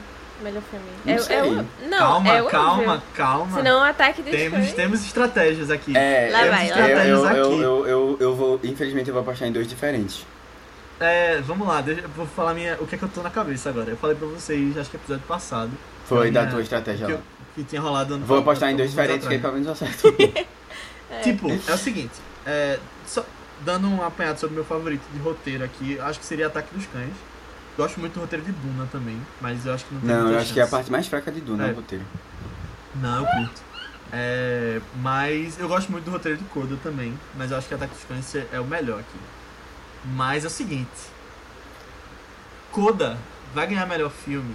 Melhor 0.42 0.62
filme. 0.70 0.84
Não 1.06 1.14
é, 1.14 1.18
sei. 1.18 1.36
é 1.36 1.42
o- 1.42 1.66
não, 1.88 1.98
calma, 1.98 2.36
é 2.36 2.42
calma, 2.44 3.02
calma. 3.14 3.56
Senão 3.56 3.80
o 3.80 3.82
ataque 3.84 4.20
dos 4.20 4.30
temos, 4.30 4.58
cães. 4.58 4.72
temos 4.74 5.04
estratégias 5.06 5.70
aqui. 5.70 5.96
É, 5.96 6.28
Lá 6.30 6.38
vai, 6.40 6.68
lá 6.70 6.78
eu, 6.88 6.96
vai. 6.96 7.10
eu, 7.10 7.16
eu, 7.16 7.26
Aqui. 7.46 7.60
eu, 7.62 7.86
eu, 7.86 8.16
eu 8.20 8.34
vou, 8.36 8.60
infelizmente 8.62 9.08
eu 9.08 9.14
vou 9.14 9.22
apostar 9.22 9.48
em 9.48 9.52
dois 9.52 9.66
diferentes. 9.66 10.26
É, 11.00 11.40
vamos 11.40 11.66
lá, 11.66 11.80
deixa, 11.80 12.06
vou 12.08 12.26
falar 12.26 12.52
minha, 12.52 12.76
o 12.80 12.86
que 12.86 12.94
é 12.94 12.98
que 12.98 13.04
eu 13.04 13.08
tô 13.08 13.22
na 13.22 13.30
cabeça 13.30 13.70
agora. 13.70 13.88
Eu 13.90 13.96
falei 13.96 14.14
pra 14.14 14.26
vocês, 14.28 14.76
acho 14.76 14.90
que 14.90 14.96
episódio 14.96 15.24
passado. 15.26 15.70
Foi 16.04 16.30
da 16.30 16.40
minha- 16.42 16.52
tua 16.52 16.62
estratégia 16.62 17.06
que, 17.06 17.12
lá. 17.14 17.18
eu- 17.18 17.24
que 17.54 17.64
tinha 17.64 17.80
rolado 17.80 18.14
ano 18.14 18.26
Vou 18.26 18.38
apostar 18.38 18.70
em 18.70 18.76
dois 18.76 18.90
diferentes, 18.90 19.26
que 19.26 19.32
aí 19.32 19.40
pelo 19.40 19.54
menos 19.54 19.66
eu 19.68 19.72
acerto. 19.72 20.14
Tipo, 21.22 21.48
é 21.50 21.72
o 21.74 21.78
seguinte, 21.78 22.14
é, 22.44 22.78
só 23.06 23.24
dando 23.64 23.88
um 23.88 24.02
apanhado 24.04 24.38
sobre 24.38 24.54
o 24.54 24.56
meu 24.56 24.64
favorito 24.64 25.02
de 25.12 25.18
roteiro 25.20 25.64
aqui, 25.64 25.98
acho 26.00 26.18
que 26.18 26.26
seria 26.26 26.46
Ataque 26.48 26.74
dos 26.74 26.86
Cães. 26.86 27.12
Gosto 27.76 28.00
muito 28.00 28.14
do 28.14 28.20
roteiro 28.20 28.44
de 28.44 28.52
Duna 28.52 28.88
também, 28.90 29.20
mas 29.40 29.64
eu 29.66 29.74
acho 29.74 29.84
que 29.84 29.94
não 29.94 30.00
tem 30.00 30.10
Não, 30.10 30.16
muita 30.22 30.32
eu 30.34 30.40
acho 30.40 30.52
que 30.52 30.60
é 30.60 30.62
a 30.62 30.66
chance. 30.66 30.76
parte 30.76 30.90
mais 30.92 31.06
fraca 31.06 31.30
de 31.30 31.40
Duna, 31.40 31.68
É. 31.68 31.72
o 31.72 31.74
roteiro. 31.76 32.04
Não, 32.96 33.20
eu 33.20 33.26
curto. 33.26 33.60
É, 34.12 34.80
mas 35.02 35.58
eu 35.58 35.68
gosto 35.68 35.90
muito 35.92 36.04
do 36.04 36.10
roteiro 36.10 36.38
de 36.38 36.44
Coda 36.44 36.76
também, 36.82 37.18
mas 37.36 37.50
eu 37.50 37.58
acho 37.58 37.68
que 37.68 37.74
Ataque 37.74 37.94
dos 37.94 38.04
Cães 38.04 38.34
é- 38.34 38.46
é 38.52 38.60
o 38.60 38.64
melhor 38.64 39.00
aqui. 39.00 39.18
Mas 40.14 40.44
é 40.44 40.46
o 40.46 40.50
seguinte, 40.50 40.90
Coda 42.72 43.18
vai 43.54 43.66
ganhar 43.66 43.86
melhor 43.86 44.10
filme 44.10 44.54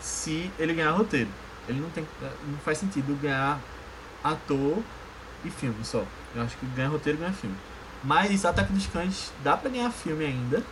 se 0.00 0.50
ele 0.58 0.74
ganhar 0.74 0.90
roteiro. 0.92 1.28
Ele 1.68 1.80
não 1.80 1.90
tem, 1.90 2.06
não 2.48 2.58
faz 2.64 2.78
sentido 2.78 3.18
ganhar 3.20 3.58
ator 4.22 4.78
e 5.44 5.50
filme 5.50 5.84
só. 5.84 6.04
Eu 6.34 6.42
acho 6.42 6.56
que 6.56 6.66
ganha 6.66 6.88
roteiro 6.88 7.18
ganha 7.18 7.32
filme. 7.32 7.56
Mas 8.04 8.44
Ataque 8.44 8.72
dos 8.72 8.86
Cães 8.86 9.32
dá 9.44 9.56
pra 9.56 9.70
ganhar 9.70 9.90
filme 9.90 10.24
ainda 10.24 10.62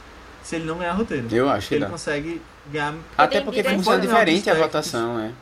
se 0.43 0.57
ele 0.57 0.65
não 0.65 0.79
ganhar 0.79 0.93
roteiro. 0.93 1.29
Eu 1.31 1.49
acho 1.49 1.69
que 1.69 1.75
ele 1.75 1.85
dá. 1.85 1.91
consegue 1.91 2.41
ganhar 2.73 2.95
Até 3.17 3.41
porque 3.41 3.63
funciona 3.63 3.99
ganhar 3.99 4.09
diferente 4.11 4.51
a 4.51 4.55
votação, 4.55 5.19
é. 5.21 5.33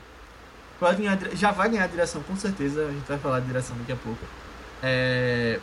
Pode 0.79 1.03
ganhar, 1.03 1.19
já 1.35 1.51
vai 1.51 1.69
ganhar 1.69 1.87
direção, 1.89 2.23
com 2.23 2.37
certeza. 2.37 2.87
A 2.87 2.91
gente 2.91 3.07
vai 3.09 3.19
falar 3.19 3.41
de 3.41 3.47
direção 3.47 3.77
daqui 3.79 3.93
a 3.93 3.97
pouco. 3.97 4.25
É, 4.83 5.59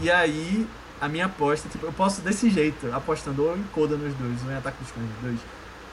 e 0.00 0.10
aí, 0.10 0.66
a 1.00 1.08
minha 1.08 1.26
aposta, 1.26 1.68
tipo, 1.68 1.86
eu 1.86 1.92
posso 1.92 2.20
desse 2.20 2.48
jeito, 2.50 2.92
apostando 2.94 3.42
ou 3.44 3.56
em 3.56 3.62
Coda 3.72 3.96
nos 3.96 4.14
dois, 4.14 4.44
ou 4.44 4.50
em 4.52 4.56
Ataque 4.56 4.82
dos 4.82 4.92
Cães 4.92 5.06
nos 5.06 5.22
dois. 5.22 5.40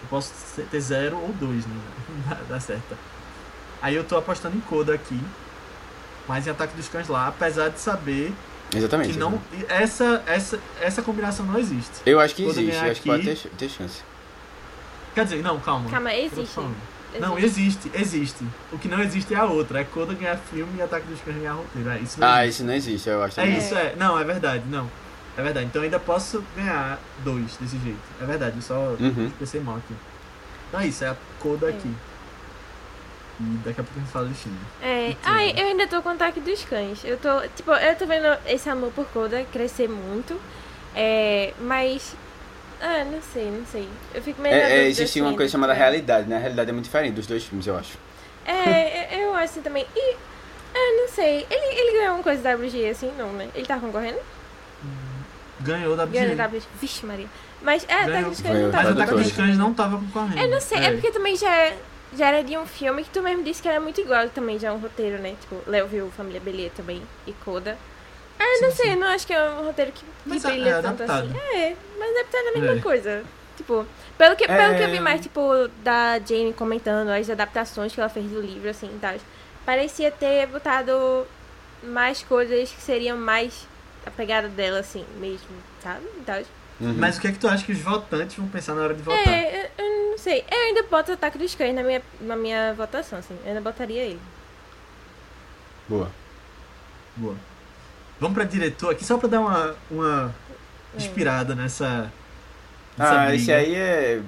Eu 0.04 0.08
posso 0.10 0.32
ser- 0.56 0.66
ter 0.70 0.80
zero 0.80 1.18
ou 1.18 1.34
dois, 1.34 1.66
né? 1.66 1.76
Dá, 2.30 2.38
dá 2.50 2.60
certo. 2.60 2.96
Aí 3.82 3.96
eu 3.96 4.04
tô 4.04 4.18
apostando 4.18 4.56
em 4.56 4.62
Coda 4.62 4.94
aqui, 4.94 5.20
mas 6.28 6.46
em 6.48 6.50
Ataque 6.50 6.76
dos 6.76 6.88
Cães 6.90 7.08
lá, 7.08 7.28
apesar 7.28 7.70
de 7.70 7.80
saber 7.80 8.34
Exatamente. 8.76 9.14
que 9.14 9.20
não. 9.20 9.42
Essa, 9.70 10.22
essa, 10.28 10.60
essa 10.82 11.02
combinação 11.02 11.46
não 11.46 11.58
existe. 11.58 11.92
Eu 12.06 12.20
acho 12.20 12.36
que 12.36 12.44
Quando 12.44 12.60
existe, 12.60 12.84
eu 12.86 12.92
acho 12.92 13.02
que 13.02 13.10
pode 13.10 13.24
ter, 13.24 13.50
ter 13.58 13.70
chance. 13.70 14.02
Quer 15.16 15.24
dizer, 15.24 15.42
não, 15.44 15.60
calma. 15.60 15.90
Calma, 15.90 16.14
existe. 16.14 16.60
Não, 17.20 17.40
existe, 17.40 17.90
existe. 17.96 18.46
O 18.72 18.78
que 18.78 18.88
não 18.88 19.02
existe 19.02 19.34
é 19.34 19.38
a 19.38 19.46
outra. 19.46 19.80
É 19.80 19.84
Coda 19.84 20.14
ganhar 20.14 20.38
filme 20.38 20.78
e 20.78 20.82
Ataque 20.82 21.08
dos 21.08 21.20
Cães 21.22 21.38
ganhar 21.38 21.54
roteiro. 21.54 21.90
É, 21.90 22.00
isso 22.00 22.20
não 22.20 22.28
Ah, 22.28 22.44
existe. 22.46 22.50
isso 22.60 22.68
não 22.68 22.74
existe, 22.76 23.10
eu 23.10 23.24
acho. 23.24 23.40
É 23.40 23.44
também. 23.44 23.58
isso, 23.58 23.76
é. 23.76 23.96
Não, 23.98 24.20
é 24.20 24.24
verdade, 24.24 24.64
não. 24.68 24.88
É 25.36 25.42
verdade. 25.42 25.66
Então 25.68 25.82
eu 25.82 25.86
ainda 25.86 26.00
posso 26.00 26.44
ganhar 26.56 27.00
dois 27.24 27.56
desse 27.60 27.78
jeito. 27.80 27.98
É 28.22 28.26
verdade, 28.26 28.58
eu 28.58 28.62
só 28.62 28.96
Uhum. 29.00 29.32
pensei 29.40 29.62
mal 29.62 29.78
aqui. 29.78 29.96
Então 30.68 30.80
é 30.82 30.88
isso, 30.88 31.04
é 31.04 31.08
a 31.10 31.16
Coda 31.40 31.68
É. 31.68 31.70
aqui. 31.70 31.92
E 33.40 33.44
daqui 33.64 33.80
a 33.82 33.84
pouco 33.84 34.00
a 34.00 34.02
gente 34.02 34.12
fala 34.12 34.28
de 34.28 34.34
filme. 34.34 34.58
É, 34.82 35.16
ai, 35.24 35.54
eu 35.56 35.68
ainda 35.68 35.86
tô 35.88 36.02
com 36.02 36.10
o 36.10 36.12
ataque 36.12 36.40
dos 36.40 36.64
cães. 36.66 37.04
Eu 37.04 37.18
tô, 37.18 37.42
tipo, 37.56 37.72
eu 37.72 37.96
tô 37.96 38.06
vendo 38.08 38.26
esse 38.48 38.68
amor 38.70 38.92
por 38.94 39.06
Coda 39.08 39.46
crescer 39.52 39.88
muito. 39.88 40.40
É, 40.96 41.54
mas. 41.60 42.16
Ah, 42.82 43.04
não 43.06 43.22
sei, 43.22 43.46
não 43.52 43.66
sei. 43.66 43.88
Eu 44.14 44.22
fico 44.22 44.42
meio. 44.42 44.56
É, 44.56 44.80
é, 44.80 44.88
existe 44.88 45.20
uma 45.22 45.30
assim, 45.30 45.38
coisa 45.38 45.52
chamada 45.52 45.74
é. 45.74 45.76
realidade, 45.76 46.28
né? 46.28 46.36
A 46.38 46.40
realidade 46.40 46.70
é 46.70 46.74
muito 46.74 46.86
diferente 46.86 47.14
dos 47.14 47.28
dois 47.28 47.44
filmes, 47.44 47.68
eu 47.68 47.78
acho. 47.78 47.98
É, 48.46 49.22
eu- 49.24 49.34
acho 49.36 49.44
assim 49.46 49.62
também. 49.62 49.86
E. 49.96 50.16
Ah, 50.74 51.02
não 51.02 51.08
sei. 51.08 51.46
Ele, 51.50 51.80
ele 51.80 51.98
ganhou 52.00 52.16
uma 52.16 52.24
coisa 52.24 52.42
da 52.42 52.56
WG 52.56 52.90
assim, 52.90 53.12
não, 53.18 53.32
né? 53.34 53.50
Ele 53.54 53.66
tá 53.66 53.78
concorrendo? 53.80 54.18
Ganhou 55.60 55.96
da 55.96 56.06
Ganhou 56.06 56.30
BG. 56.30 56.36
da 56.36 56.46
WG. 56.48 56.62
Vixe, 56.80 57.06
Maria. 57.06 57.28
Mas, 57.62 57.84
é, 57.88 58.06
Ganhou. 58.06 58.10
Ataque 58.10 58.30
dos 58.30 58.42
Cães 58.42 58.54
Ganhou. 58.54 58.72
não 58.72 58.72
Mas 58.72 58.82
tá 58.84 58.90
o 58.90 58.92
Ataque 58.94 59.12
dos 59.14 59.22
concorrendo. 59.32 59.36
Cães 59.48 59.58
não 59.58 59.74
tava 59.74 59.98
concorrendo. 59.98 60.40
Eu 60.40 60.50
não 60.50 60.62
sei, 60.62 60.78
é. 60.80 60.92
porque 60.92 61.12
também 61.12 61.36
já, 61.36 61.54
é- 61.56 61.78
já 62.18 62.28
era 62.30 62.44
de 62.44 62.58
um 62.58 62.66
filme 62.66 63.04
que 63.04 63.10
tu 63.10 63.22
mesmo 63.22 63.44
disse 63.44 63.62
que 63.62 63.68
era 63.68 63.80
muito 63.80 64.02
igual 64.02 64.28
também, 64.30 64.58
já 64.60 64.70
é 64.70 64.72
um 64.72 64.78
roteiro, 64.80 65.18
né? 65.22 65.36
Tipo, 65.40 65.62
Léo 65.68 65.88
viu 65.88 66.10
Família 66.12 66.42
Belê 66.42 66.70
também 66.70 67.02
e 67.26 67.34
Coda. 67.34 67.78
Ah, 68.40 68.60
não 68.62 68.70
Sim, 68.72 68.76
sei, 68.76 68.90
sim. 68.92 68.96
não 68.98 69.08
acho 69.08 69.26
que 69.28 69.34
é 69.34 69.50
um 69.50 69.66
roteiro 69.66 69.92
que, 69.92 70.02
que 70.02 70.08
Mas 70.26 70.46
é- 70.46 70.52
brilha 70.52 70.70
é 70.70 70.82
tanto 70.82 71.04
adaptado. 71.04 71.28
assim. 71.30 71.38
É, 71.58 71.76
mas 71.98 72.12
adaptado 72.12 72.44
é 72.46 72.50
a 72.50 72.54
mesma 72.54 72.78
É. 72.78 72.82
coisa. 72.82 73.24
Tipo, 73.56 73.86
pelo 74.18 74.36
que, 74.36 74.46
pelo 74.48 74.76
que 74.76 74.84
eu 74.84 74.90
vi 74.90 74.98
É. 74.98 75.00
mais, 75.00 75.22
tipo, 75.22 75.42
da 75.84 76.20
Jane 76.20 76.54
comentando 76.54 77.10
as 77.10 77.30
adaptações 77.30 77.94
que 77.94 78.00
ela 78.00 78.10
fez 78.10 78.28
do 78.30 78.40
livro, 78.40 78.70
assim, 78.70 78.88
e 78.88 79.00
tal, 79.00 79.16
parecia 79.66 80.12
ter 80.12 80.46
botado 80.48 81.26
mais 81.82 82.22
coisas 82.24 82.72
que 82.72 82.82
seriam 82.82 83.18
mais 83.18 83.68
a 84.06 84.12
pegada 84.12 84.48
dela, 84.48 84.80
assim, 84.80 85.04
mesmo, 85.20 85.48
sabe? 85.82 86.06
E 86.18 86.22
tal. 86.24 86.42
Uhum. 86.80 86.94
Mas 86.98 87.18
o 87.18 87.22
que 87.22 87.28
é 87.28 87.32
que 87.32 87.40
tu 87.40 87.48
acha 87.48 87.66
que 87.66 87.72
os 87.72 87.80
votantes 87.80 88.36
vão 88.36 88.48
pensar 88.48 88.76
na 88.76 88.82
hora 88.84 88.94
de 88.94 89.02
votar? 89.02 89.28
É, 89.28 89.72
eu, 89.78 89.86
eu 89.86 90.12
não 90.12 90.18
sei. 90.18 90.44
Eu 90.50 90.58
ainda 90.58 90.84
boto 90.84 91.10
o 91.12 91.14
Ataque 91.16 91.38
dos 91.38 91.56
Cães 91.56 91.74
na 91.74 91.82
minha, 91.84 92.02
na 92.22 92.36
minha 92.36 92.74
votação, 92.76 93.18
assim. 93.20 93.36
Eu 93.44 93.50
ainda 93.50 93.62
botaria 93.62 94.04
ele. 94.04 94.20
Boa. 95.90 96.12
Boa. 97.16 97.36
Vamos 98.20 98.36
pra 98.36 98.44
diretor 98.44 98.92
aqui 98.92 99.04
só 99.06 99.18
pra 99.18 99.28
dar 99.28 99.40
uma, 99.40 99.76
uma 99.90 100.36
É. 100.94 100.98
inspirada 100.98 101.56
nessa. 101.56 102.12
nessa 102.98 103.12
Ah, 103.14 103.26
briga. 103.28 103.36
esse 103.36 103.52
aí 103.52 103.74
é. 103.76 104.22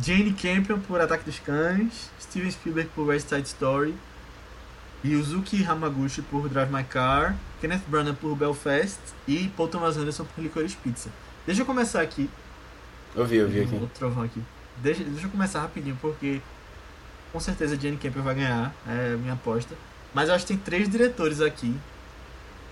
Jane 0.00 0.32
Campion 0.32 0.80
por 0.80 1.00
Ataque 1.00 1.24
dos 1.24 1.38
Cães, 1.38 2.10
Steven 2.20 2.50
Spielberg 2.50 2.90
por 2.94 3.06
West 3.06 3.28
Side 3.28 3.46
Story, 3.46 3.94
Yuzuki 5.04 5.62
Hamaguchi 5.62 6.22
por 6.22 6.48
Drive 6.48 6.72
My 6.72 6.82
Car, 6.82 7.36
Kenneth 7.60 7.82
Branagh 7.86 8.14
por 8.14 8.34
Belfast 8.34 8.98
e 9.28 9.48
Paul 9.56 9.68
Thomas 9.68 9.96
Anderson 9.98 10.24
por 10.24 10.42
Licorice 10.42 10.76
Pizza. 10.76 11.10
Deixa 11.46 11.60
eu 11.60 11.66
começar 11.66 12.00
aqui. 12.00 12.30
Eu 13.14 13.26
vi, 13.26 13.36
eu 13.36 13.48
vi 13.48 13.60
aqui. 13.60 13.74
Outro 13.74 13.90
trovão 13.98 14.24
aqui. 14.24 14.42
Deixa, 14.78 15.04
deixa 15.04 15.26
eu 15.26 15.30
começar 15.30 15.60
rapidinho 15.60 15.96
porque 16.00 16.40
com 17.32 17.38
certeza 17.38 17.78
Jane 17.78 17.98
Campion 17.98 18.22
vai 18.22 18.34
ganhar, 18.34 18.74
é 18.88 19.12
a 19.14 19.16
minha 19.16 19.34
aposta. 19.34 19.74
Mas 20.14 20.28
eu 20.28 20.34
acho 20.34 20.46
que 20.46 20.54
tem 20.54 20.62
três 20.62 20.88
diretores 20.88 21.40
aqui 21.40 21.76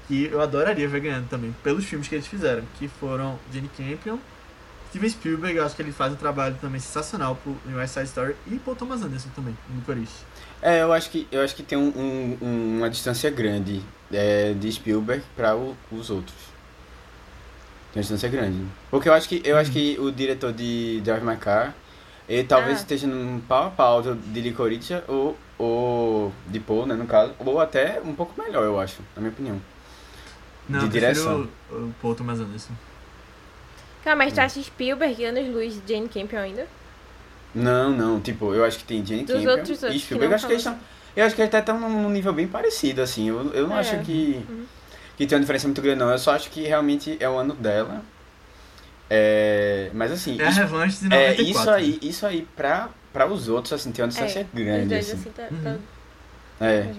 que 0.09 0.24
eu 0.24 0.40
adoraria 0.40 0.88
ver 0.88 1.00
ganhando 1.00 1.28
também, 1.28 1.54
pelos 1.62 1.84
filmes 1.84 2.09
que 2.09 2.14
eles 2.14 2.26
fizeram, 2.26 2.64
que 2.78 2.88
foram 2.88 3.38
Jane 3.52 3.70
Campion, 3.76 4.18
Steven 4.93 5.09
Spielberg, 5.09 5.56
eu 5.56 5.64
acho 5.64 5.74
que 5.74 5.81
ele 5.81 5.90
faz 5.90 6.12
um 6.12 6.16
trabalho 6.16 6.55
também 6.60 6.78
sensacional 6.78 7.35
pro 7.36 7.56
em 7.66 7.74
West 7.74 7.94
Side 7.94 8.06
Story 8.09 8.36
e 8.47 8.56
Paul 8.59 8.77
Thomas 8.77 9.02
Anderson 9.02 9.31
também, 9.35 9.56
em 9.70 9.77
Licorice. 9.77 10.23
É, 10.60 10.82
eu 10.82 10.93
acho 10.93 11.09
que, 11.09 11.27
eu 11.32 11.40
acho 11.43 11.55
que 11.56 11.62
tem 11.62 11.78
um, 11.78 11.89
um- 11.89 12.39
um- 12.43 12.77
uma 12.78 12.90
distância 12.90 13.31
grande 13.31 13.81
é, 14.12 14.52
de 14.52 14.70
Spielberg 14.70 15.24
para 15.35 15.56
os 15.56 16.10
outros. 16.10 16.36
Tem 17.93 18.01
uma 18.01 18.02
distância 18.02 18.28
grande. 18.28 18.62
Porque 18.90 19.09
eu 19.09 19.14
acho 19.14 19.27
que, 19.31 19.40
eu 19.44 19.56
acho 19.56 19.70
que 19.73 19.97
o 19.98 20.12
diretor 20.12 20.52
de 20.52 21.01
Drive 21.02 21.23
My 21.24 21.36
Car, 21.39 21.74
ele 22.28 22.44
talvez 22.47 22.77
Ah. 22.78 22.81
esteja 22.82 23.06
num 23.06 23.40
pau 23.40 23.69
a 23.69 23.70
pau 23.70 24.02
de 24.02 24.40
Licorice 24.43 25.01
ou, 25.09 25.36
ou 25.59 26.32
de 26.48 26.60
Paul, 26.60 26.85
né, 26.85 26.94
no 26.94 27.06
caso. 27.06 27.32
Ou 27.39 27.59
até 27.59 27.98
um 28.05 28.14
pouco 28.14 28.39
melhor, 28.40 28.62
eu 28.64 28.78
acho, 28.78 29.01
na 29.16 29.23
minha 29.23 29.32
opinião. 29.32 29.59
Não, 30.69 30.81
De 30.81 30.89
direção. 30.89 31.48
O, 31.70 31.74
o 31.74 31.94
Paul 32.02 32.14
Thomas 32.14 32.39
Anderson. 32.39 32.73
Calma, 34.04 34.24
mas 34.24 34.32
tu 34.32 34.40
acha 34.40 34.62
Spielberg, 34.62 35.24
Anos 35.24 35.46
Luz 35.48 35.76
e 35.84 35.92
Jane 35.92 36.08
Campion 36.08 36.38
ainda? 36.40 36.66
Não, 37.54 37.90
não, 37.90 38.20
tipo, 38.20 38.54
eu 38.54 38.64
acho 38.64 38.78
que 38.78 38.84
tem 38.84 39.04
Jane 39.04 39.24
Dos 39.24 39.34
Campion 39.36 39.50
outros 39.50 39.82
outros 39.82 39.90
e 39.94 39.98
que 39.98 40.04
Spielberg, 40.06 40.30
não 40.30 40.34
acho 40.36 40.46
que 40.46 40.52
eles 40.52 40.62
são... 40.62 40.78
Eu 41.14 41.26
acho 41.26 41.34
que 41.34 41.42
eles 41.42 41.48
até 41.54 41.58
estão 41.58 41.78
num 41.78 42.08
nível 42.10 42.32
bem 42.32 42.48
parecido, 42.48 43.02
assim. 43.02 43.28
Eu, 43.28 43.52
eu 43.52 43.68
não 43.68 43.76
É. 43.76 43.80
acho 43.80 43.98
que, 44.00 44.42
Uhum. 44.48 44.64
que 45.16 45.26
tem 45.26 45.36
uma 45.36 45.40
diferença 45.42 45.68
muito 45.68 45.82
grande, 45.82 45.98
não. 46.00 46.10
Eu 46.10 46.18
só 46.18 46.32
acho 46.34 46.50
que 46.50 46.62
realmente 46.62 47.16
é 47.20 47.28
o 47.28 47.36
ano 47.36 47.52
dela. 47.54 48.02
É, 49.10 49.90
mas 49.92 50.10
assim, 50.10 50.40
É 50.40 50.46
a 50.46 50.50
revanche 50.50 51.00
de 51.06 51.14
é, 51.14 51.28
94. 51.36 51.42
isso 51.50 51.70
aí, 51.70 51.98
isso 52.00 52.26
aí 52.26 52.48
pra, 52.56 52.88
pra 53.12 53.26
os 53.26 53.46
outros, 53.48 53.74
assim, 53.74 53.92
tem 53.92 54.02
uma 54.02 54.08
distância 54.08 54.40
É, 54.40 54.42
Os 54.42 54.48
grande, 54.52 54.86
dois, 54.88 55.10
assim. 55.10 55.20
assim, 55.20 55.30
tá, 55.30 55.48
Uhum. 55.50 55.78
tá 56.58 56.66
É. 56.66 56.90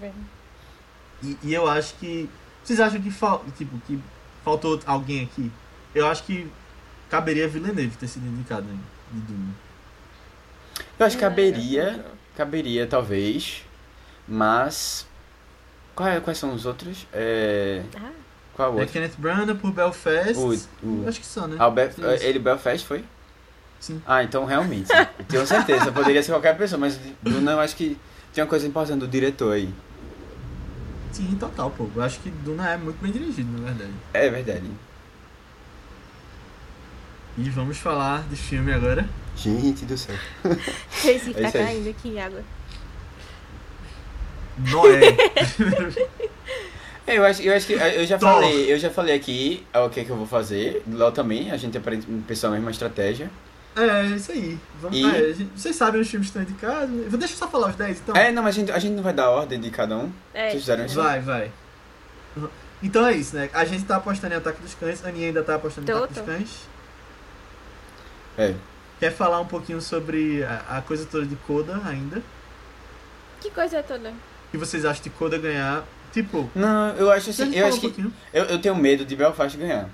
E, 1.23 1.37
e 1.43 1.53
eu 1.53 1.67
acho 1.67 1.95
que. 1.95 2.29
Vocês 2.63 2.79
acham 2.79 3.01
que, 3.01 3.09
fal, 3.09 3.43
tipo, 3.57 3.75
que 3.87 3.99
faltou 4.43 4.79
alguém 4.85 5.23
aqui? 5.23 5.51
Eu 5.95 6.05
acho 6.07 6.23
que 6.23 6.47
caberia 7.09 7.47
Villeneuve 7.47 7.95
ter 7.97 8.07
sido 8.07 8.25
indicado 8.27 8.63
né, 8.63 8.77
de 9.11 9.21
Dune. 9.21 9.53
Eu 10.99 11.05
acho 11.05 11.17
que 11.17 11.23
É, 11.23 11.29
caberia, 11.29 12.05
caberia 12.35 12.87
talvez, 12.87 13.63
mas 14.27 15.05
Qual 15.95 16.09
é- 16.09 16.19
quais 16.19 16.37
são 16.37 16.53
os 16.53 16.65
outros? 16.65 17.05
É... 17.13 17.83
Ah, 17.95 18.09
Qual 18.53 18.73
o 18.73 18.77
É 18.77 18.79
outro? 18.81 18.93
Kenneth 18.93 19.15
Branagh 19.17 19.55
por 19.55 19.71
Belfast. 19.71 20.37
O, 20.37 20.49
o... 21.03 21.07
Acho 21.07 21.19
que 21.19 21.25
só, 21.25 21.47
né? 21.47 21.57
Ah, 21.59 21.71
Isso. 22.15 22.23
Ele 22.23 22.39
Belfast 22.39 22.85
foi? 22.85 23.03
Sim. 23.79 24.01
Ah, 24.05 24.23
então 24.23 24.45
realmente. 24.45 24.89
Eu 25.19 25.25
tenho 25.25 25.45
certeza. 25.45 25.91
Poderia 25.91 26.23
ser 26.23 26.31
qualquer 26.31 26.57
pessoa, 26.57 26.79
mas 26.79 26.97
Duna 27.21 27.51
eu 27.51 27.59
acho 27.59 27.75
que 27.75 27.97
tinha 28.31 28.43
uma 28.43 28.49
coisa 28.49 28.65
importante 28.65 28.99
do 28.99 29.07
diretor 29.07 29.53
aí. 29.53 29.73
Sim, 31.11 31.35
total, 31.39 31.69
pô. 31.69 31.87
Eu 31.95 32.01
acho 32.01 32.19
que 32.21 32.29
Duna 32.29 32.69
é 32.71 32.77
muito 32.77 32.99
bem 33.01 33.11
dirigido, 33.11 33.51
na 33.59 33.65
verdade. 33.69 33.91
É 34.13 34.29
verdade. 34.29 34.63
E 37.37 37.49
vamos 37.49 37.77
falar 37.77 38.23
de 38.29 38.35
filme 38.35 38.71
agora. 38.71 39.07
Gente 39.35 39.85
do 39.85 39.97
céu. 39.97 40.15
esse 41.05 41.31
É 41.31 41.33
tá 41.43 41.51
caindo 41.51 41.89
aqui 41.89 42.19
água. 42.19 42.41
Noé. 44.57 45.15
É, 47.05 47.17
Eu 47.17 47.25
acho, 47.25 47.41
eu 47.41 47.53
acho 47.53 47.67
que 47.67 47.73
eu 47.73 48.05
já 48.05 48.17
falei, 48.17 48.71
eu 48.71 48.79
já 48.79 48.89
falei 48.89 49.13
aqui 49.13 49.67
o 49.75 49.89
que, 49.89 50.05
que 50.05 50.09
eu 50.09 50.15
vou 50.15 50.25
fazer. 50.25 50.81
Lá 50.89 51.11
também, 51.11 51.51
a 51.51 51.57
gente 51.57 51.77
aprende 51.77 52.05
pensar 52.25 52.47
a 52.47 52.51
mesma 52.51 52.71
estratégia. 52.71 53.29
é, 53.75 54.05
isso 54.05 54.31
aí. 54.31 54.57
Vamos, 54.81 54.97
E- 54.97 55.03
é, 55.05 55.33
gente- 55.33 55.49
vocês 55.53 55.75
sabem 55.75 55.99
os 55.99 56.09
filmes 56.09 56.29
que 56.31 56.39
estão 56.39 56.41
indicados. 56.53 56.89
Vou- 57.09 57.19
Deixa 57.19 57.33
eu 57.33 57.37
só 57.37 57.47
falar 57.49 57.71
os 57.71 57.75
10, 57.75 57.99
então. 57.99 58.15
É, 58.15 58.31
não, 58.31 58.41
mas 58.41 58.55
a 58.55 58.59
gente, 58.59 58.71
a 58.71 58.79
gente 58.79 58.93
não 58.93 59.03
vai 59.03 59.11
dar 59.11 59.29
ordem 59.31 59.59
de 59.59 59.69
cada 59.69 59.97
um. 59.97 60.09
É. 60.33 60.51
Vocês 60.51 60.61
fizeram 60.61 60.85
isso? 60.85 60.95
Vai, 60.95 61.19
vai. 61.19 61.51
Então 62.81 63.05
é 63.05 63.11
isso, 63.13 63.35
né? 63.35 63.49
A 63.53 63.65
gente 63.65 63.83
tá 63.83 63.97
apostando 63.97 64.33
em 64.33 64.37
Ataque 64.37 64.61
dos 64.61 64.73
Cães, 64.73 65.03
a 65.03 65.09
Aninha 65.09 65.27
ainda 65.27 65.43
tá 65.43 65.55
apostando 65.55 65.91
em 65.91 65.93
Ataque 65.93 66.13
dos. 66.13 66.23
Cães. 66.25 66.49
É. 68.37 68.53
Quer 68.99 69.11
falar 69.11 69.39
um 69.41 69.45
pouquinho 69.45 69.81
sobre 69.81 70.43
a, 70.43 70.77
a 70.77 70.81
coisa 70.81 71.05
toda 71.05 71.25
de 71.25 71.35
Coda 71.35 71.79
ainda? 71.85 72.21
Que 73.41 73.49
coisa 73.49 73.83
toda. 73.83 74.09
O 74.09 74.13
que 74.51 74.57
vocês 74.57 74.85
acham 74.85 75.03
de 75.03 75.09
Coda 75.09 75.37
ganhar? 75.37 75.83
Tipo, 76.13 76.49
Não, 76.55 76.89
eu 76.95 77.11
acho 77.11 77.31
assim, 77.31 77.53
eu 77.55 77.65
acho 77.67 77.85
um 77.87 77.89
que 77.91 78.01
eu, 78.33 78.43
eu 78.45 78.59
tenho 78.59 78.75
medo 78.75 79.03
de 79.03 79.15
Belfast 79.15 79.57
ganhar. 79.57 79.89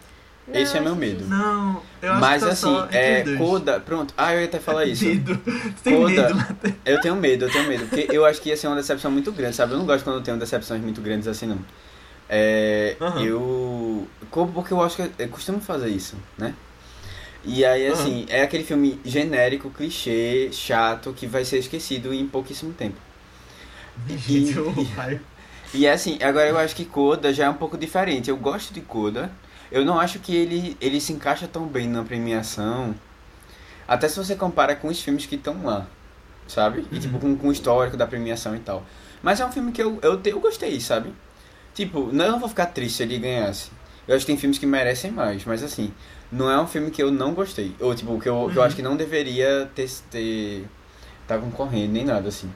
Esse 0.51 0.77
é 0.77 0.81
meu 0.81 0.95
medo. 0.95 1.25
Não, 1.25 1.81
eu 2.01 2.11
acho 2.11 2.21
Mas 2.21 2.41
que 2.41 2.47
tá 2.47 2.53
assim, 2.53 2.87
é. 2.91 3.23
Coda, 3.37 3.79
pronto. 3.79 4.13
Ah, 4.17 4.33
eu 4.33 4.39
ia 4.41 4.45
até 4.47 4.59
falar 4.59 4.83
isso. 4.85 5.05
Medo. 5.05 5.37
Tem 5.83 5.95
Coda. 5.95 6.33
medo. 6.33 6.75
Eu 6.83 6.99
tenho 7.01 7.15
medo, 7.15 7.45
eu 7.45 7.51
tenho 7.51 7.67
medo, 7.67 7.85
porque 7.87 8.07
eu 8.11 8.25
acho 8.25 8.41
que 8.41 8.49
ia 8.49 8.57
ser 8.57 8.67
uma 8.67 8.75
decepção 8.75 9.11
muito 9.11 9.31
grande, 9.31 9.55
sabe? 9.55 9.73
Eu 9.73 9.77
não 9.77 9.85
gosto 9.85 10.03
quando 10.03 10.17
eu 10.17 10.23
tenho 10.23 10.37
decepções 10.37 10.81
muito 10.81 11.01
grandes 11.01 11.27
assim, 11.27 11.45
não. 11.45 11.59
É, 12.27 12.95
Aham. 12.99 13.21
eu... 13.23 14.07
como- 14.29 14.51
Porque 14.51 14.73
eu 14.73 14.81
acho 14.83 14.95
que 14.97 15.11
eu 15.19 15.29
costumo 15.29 15.59
fazer 15.61 15.87
isso, 15.89 16.15
né? 16.37 16.53
E 17.51 17.65
aí, 17.65 17.87
assim, 17.87 18.25
é 18.29 18.41
aquele 18.43 18.63
filme 18.63 18.99
genérico, 19.03 19.69
clichê, 19.71 20.49
chato, 20.53 21.13
que 21.13 21.25
vai 21.27 21.43
ser 21.45 21.57
esquecido 21.59 22.13
em 22.13 22.27
pouquíssimo 22.27 22.73
tempo. 22.73 22.97
O 24.75 24.83
raio. 24.83 25.21
E 25.71 25.85
é 25.85 25.91
assim, 25.91 26.17
agora 26.23 26.49
eu 26.49 26.57
acho 26.57 26.75
que 26.75 26.83
Coda 26.83 27.31
já 27.31 27.45
é 27.45 27.49
um 27.49 27.53
pouco 27.53 27.77
diferente. 27.77 28.27
Eu 28.29 28.37
gosto 28.37 28.73
de 28.73 28.81
Coda. 28.81 29.31
Eu 29.71 29.85
não 29.85 29.99
acho 29.99 30.17
que 30.19 30.35
ele, 30.35 30.75
ele 30.81 30.99
se 30.99 31.13
encaixa 31.13 31.47
tão 31.47 31.67
bem 31.67 31.87
na 31.87 32.03
premiação. 32.03 32.95
Até 33.87 34.07
se 34.09 34.17
você 34.17 34.35
compara 34.35 34.75
com 34.75 34.87
os 34.87 35.01
filmes 35.01 35.25
que 35.25 35.35
estão 35.35 35.63
lá, 35.65 35.87
sabe? 36.47 36.85
E 36.91 36.99
tipo, 36.99 37.19
com, 37.19 37.35
com 37.37 37.49
o 37.49 37.51
histórico 37.51 37.97
da 37.97 38.07
premiação 38.07 38.55
e 38.55 38.59
tal. 38.59 38.83
Mas 39.23 39.39
é 39.39 39.45
um 39.45 39.51
filme 39.51 39.71
que 39.71 39.81
eu, 39.83 39.99
eu, 40.01 40.19
te- 40.21 40.29
eu 40.31 40.39
gostei, 40.39 40.79
sabe? 40.81 41.13
Tipo, 41.73 42.11
não 42.13 42.25
eu 42.25 42.31
não 42.33 42.39
vou 42.39 42.49
ficar 42.49 42.67
triste 42.67 42.97
se 42.97 43.03
ele 43.03 43.19
ganhasse. 43.19 43.71
Eu 44.07 44.15
acho 44.15 44.25
que 44.25 44.31
tem 44.31 44.37
filmes 44.39 44.57
que 44.59 44.65
merecem 44.65 45.11
mais, 45.11 45.45
mas 45.45 45.63
assim, 45.63 45.93
não 46.31 46.49
é 46.49 46.59
um 46.61 46.67
filme 46.67 46.91
que 46.91 47.01
eu 47.01 47.11
não 47.11 47.33
gostei. 47.33 47.75
Ou 47.79 47.93
tipo, 47.95 48.19
que 48.19 48.29
eu, 48.29 48.49
que 48.51 48.57
eu 48.57 48.61
Uhum. 48.61 48.67
acho 48.67 48.75
que 48.75 48.81
não 48.81 48.95
deveria 48.95 49.69
ter, 49.75 49.89
ter 50.11 50.65
tá 51.27 51.37
concorrendo, 51.37 51.93
nem 51.93 52.05
nada 52.05 52.29
assim. 52.29 52.51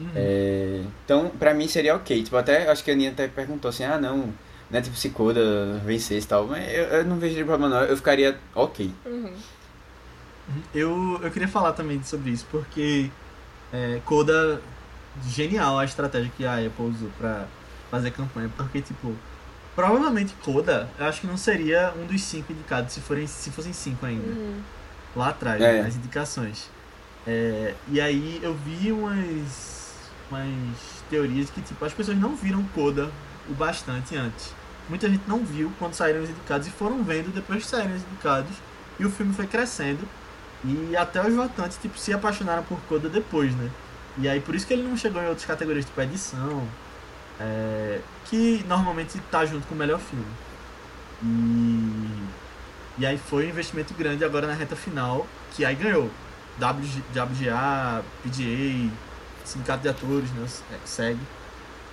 Uhum. 0.00 0.10
É, 0.14 0.82
então, 1.04 1.30
pra 1.38 1.54
mim 1.54 1.68
seria 1.68 1.94
ok. 1.94 2.22
Tipo, 2.22 2.36
até 2.36 2.68
acho 2.70 2.82
que 2.82 2.90
a 2.90 2.94
Aninha 2.94 3.10
até 3.10 3.28
perguntou 3.28 3.68
assim, 3.68 3.84
ah 3.84 3.98
não, 3.98 4.32
né? 4.70 4.80
Tipo, 4.80 4.96
se 4.96 5.10
Coda 5.10 5.80
vencesse 5.84 6.26
e 6.26 6.28
tal. 6.28 6.46
Mas 6.46 6.66
eu, 6.72 6.84
eu 6.84 7.04
não 7.04 7.18
vejo 7.18 7.36
problema 7.44 7.68
não, 7.68 7.84
eu 7.86 7.96
ficaria 7.96 8.36
ok. 8.54 8.90
Uhum. 9.06 9.32
Eu, 10.74 11.20
eu 11.22 11.30
queria 11.30 11.48
falar 11.48 11.72
também 11.72 12.02
sobre 12.02 12.30
isso, 12.30 12.46
porque 12.50 13.08
é, 13.72 14.00
Coda, 14.04 14.60
genial 15.28 15.78
a 15.78 15.84
estratégia 15.84 16.32
que 16.36 16.44
a 16.44 16.54
Apple 16.56 16.86
usou 16.86 17.10
pra 17.18 17.46
fazer 17.90 18.10
campanha, 18.10 18.50
porque, 18.56 18.80
tipo, 18.80 19.14
provavelmente 19.74 20.34
Coda, 20.42 20.88
eu 20.98 21.06
acho 21.06 21.20
que 21.20 21.26
não 21.26 21.36
seria 21.36 21.92
um 22.00 22.06
dos 22.06 22.22
cinco 22.22 22.52
indicados, 22.52 22.92
se, 22.92 23.00
forem, 23.00 23.26
se 23.26 23.50
fossem 23.50 23.72
cinco 23.72 24.04
ainda, 24.06 24.26
Uhum. 24.26 24.60
lá 25.16 25.28
atrás, 25.30 25.60
É. 25.60 25.82
nas 25.82 25.94
indicações. 25.96 26.68
É, 27.26 27.74
e 27.88 28.00
aí 28.00 28.40
eu 28.42 28.54
vi 28.54 28.90
umas, 28.92 29.94
umas 30.30 30.48
teorias 31.08 31.50
que, 31.50 31.60
tipo, 31.60 31.84
as 31.84 31.92
pessoas 31.92 32.18
não 32.18 32.34
viram 32.34 32.62
Coda 32.74 33.10
o 33.48 33.54
bastante 33.54 34.16
antes. 34.16 34.52
Muita 34.88 35.08
gente 35.08 35.22
não 35.28 35.44
viu 35.44 35.72
quando 35.78 35.94
saíram 35.94 36.22
os 36.22 36.30
indicados 36.30 36.66
e 36.66 36.70
foram 36.70 37.02
vendo 37.04 37.32
depois 37.32 37.62
que 37.62 37.68
saíram 37.70 37.94
os 37.94 38.02
indicados. 38.02 38.50
E 38.98 39.04
o 39.06 39.10
filme 39.10 39.32
foi 39.32 39.46
crescendo. 39.46 40.00
E 40.64 40.96
até 40.96 41.24
os 41.26 41.34
votantes, 41.34 41.78
tipo, 41.80 41.98
se 41.98 42.12
apaixonaram 42.12 42.62
por 42.64 42.78
Coda 42.88 43.08
depois, 43.08 43.54
né? 43.54 43.70
E 44.18 44.28
aí 44.28 44.40
por 44.40 44.54
isso 44.54 44.66
que 44.66 44.72
ele 44.74 44.82
não 44.82 44.96
chegou 44.96 45.22
em 45.22 45.26
outras 45.26 45.46
categorias, 45.46 45.84
tipo 45.84 46.00
edição, 46.00 46.66
é, 47.42 48.00
que 48.26 48.64
normalmente 48.68 49.18
tá 49.30 49.44
junto 49.44 49.66
com 49.66 49.74
o 49.74 49.78
melhor 49.78 49.98
filme. 49.98 50.24
E, 51.22 52.22
e 52.98 53.06
aí 53.06 53.18
foi 53.18 53.46
um 53.46 53.48
investimento 53.48 53.92
grande 53.94 54.24
agora 54.24 54.46
na 54.46 54.54
reta 54.54 54.76
final, 54.76 55.26
que 55.52 55.64
aí 55.64 55.74
ganhou 55.74 56.10
WG, 56.58 57.02
WGA, 57.10 58.04
PGA, 58.22 58.90
Sindicato 59.44 59.82
de 59.82 59.88
Atores, 59.88 60.30
né? 60.32 60.46
SEG. 60.84 61.18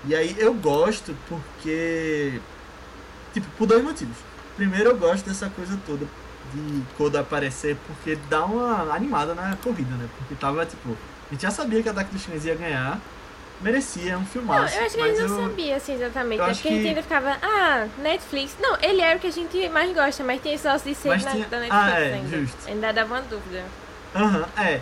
E 0.06 0.16
aí 0.16 0.36
eu 0.38 0.54
gosto 0.54 1.16
porque. 1.28 2.40
Tipo, 3.34 3.48
por 3.58 3.68
dois 3.68 3.84
motivos. 3.84 4.18
Primeiro 4.56 4.92
eu 4.92 4.98
gosto 4.98 5.26
dessa 5.28 5.50
coisa 5.50 5.80
toda 5.86 6.06
de 6.54 6.84
Coda 6.98 7.20
aparecer 7.20 7.78
porque 7.86 8.18
dá 8.30 8.44
uma 8.46 8.94
animada 8.94 9.34
na 9.34 9.56
corrida, 9.58 9.96
né? 9.96 10.08
Porque 10.18 10.36
tava 10.36 10.66
tipo. 10.66 10.96
A 11.30 11.34
gente 11.34 11.42
já 11.42 11.52
sabia 11.52 11.84
que 11.84 11.90
Ataque 11.90 12.14
dos 12.14 12.26
Cães 12.26 12.46
ia 12.46 12.56
ganhar. 12.56 13.00
Merecia, 13.62 14.14
é 14.14 14.16
um 14.16 14.20
Não, 14.20 14.26
filmaço. 14.26 14.76
eu 14.78 14.86
acho 14.86 14.96
que 14.96 15.02
eles 15.02 15.20
não 15.20 15.38
eu- 15.42 15.50
sabiam 15.50 15.76
assim 15.78 15.94
exatamente. 15.96 16.38
eu 16.40 16.44
Acho 16.44 16.52
acho 16.52 16.62
que 16.62 16.68
a 16.70 16.72
gente 16.72 16.88
ainda 16.88 17.04
ficava, 17.04 17.38
ah, 17.42 17.88
Netflix. 17.98 18.56
Não, 18.60 18.78
ele 18.82 19.02
era 19.02 19.18
o 19.18 19.20
que 19.20 19.28
a 19.28 19.32
gente 19.32 19.70
mais 19.70 19.94
gosta, 19.94 20.24
mas 20.24 20.42
tem 20.42 20.54
esse 20.54 20.66
negócio 20.66 20.88
de 20.90 20.96
ser 20.96 21.10
na, 21.10 21.18
tinha- 21.18 21.48
da 21.48 21.60
Netflix 21.60 21.84
Ah, 21.94 22.00
é, 22.00 22.14
ainda. 22.14 22.38
justo. 22.40 22.58
Ainda 22.70 22.94
dava 22.94 23.14
uma 23.16 23.22
dúvida. 23.22 23.66
Aham, 24.16 24.46
é. 24.58 24.82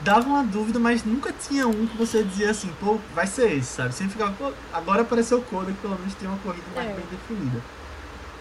Dava 0.00 0.26
uma 0.28 0.42
dúvida, 0.44 0.78
mas 0.78 1.04
nunca 1.04 1.32
tinha 1.32 1.66
um 1.66 1.86
que 1.86 1.96
você 1.96 2.22
dizia 2.22 2.50
assim, 2.50 2.70
pô, 2.80 2.98
vai 3.14 3.26
ser 3.26 3.52
esse, 3.56 3.72
sabe? 3.74 3.94
Sempre 3.94 4.12
ficava, 4.12 4.32
pô, 4.32 4.52
agora 4.72 5.02
apareceu 5.02 5.38
o 5.38 5.42
Coda 5.42 5.72
que 5.72 5.78
pelo 5.78 5.96
menos 5.98 6.14
tem 6.14 6.28
uma 6.28 6.38
corrida 6.38 6.66
mais 6.74 6.88
É. 6.90 6.92
bem 6.92 7.04
definida. 7.10 7.60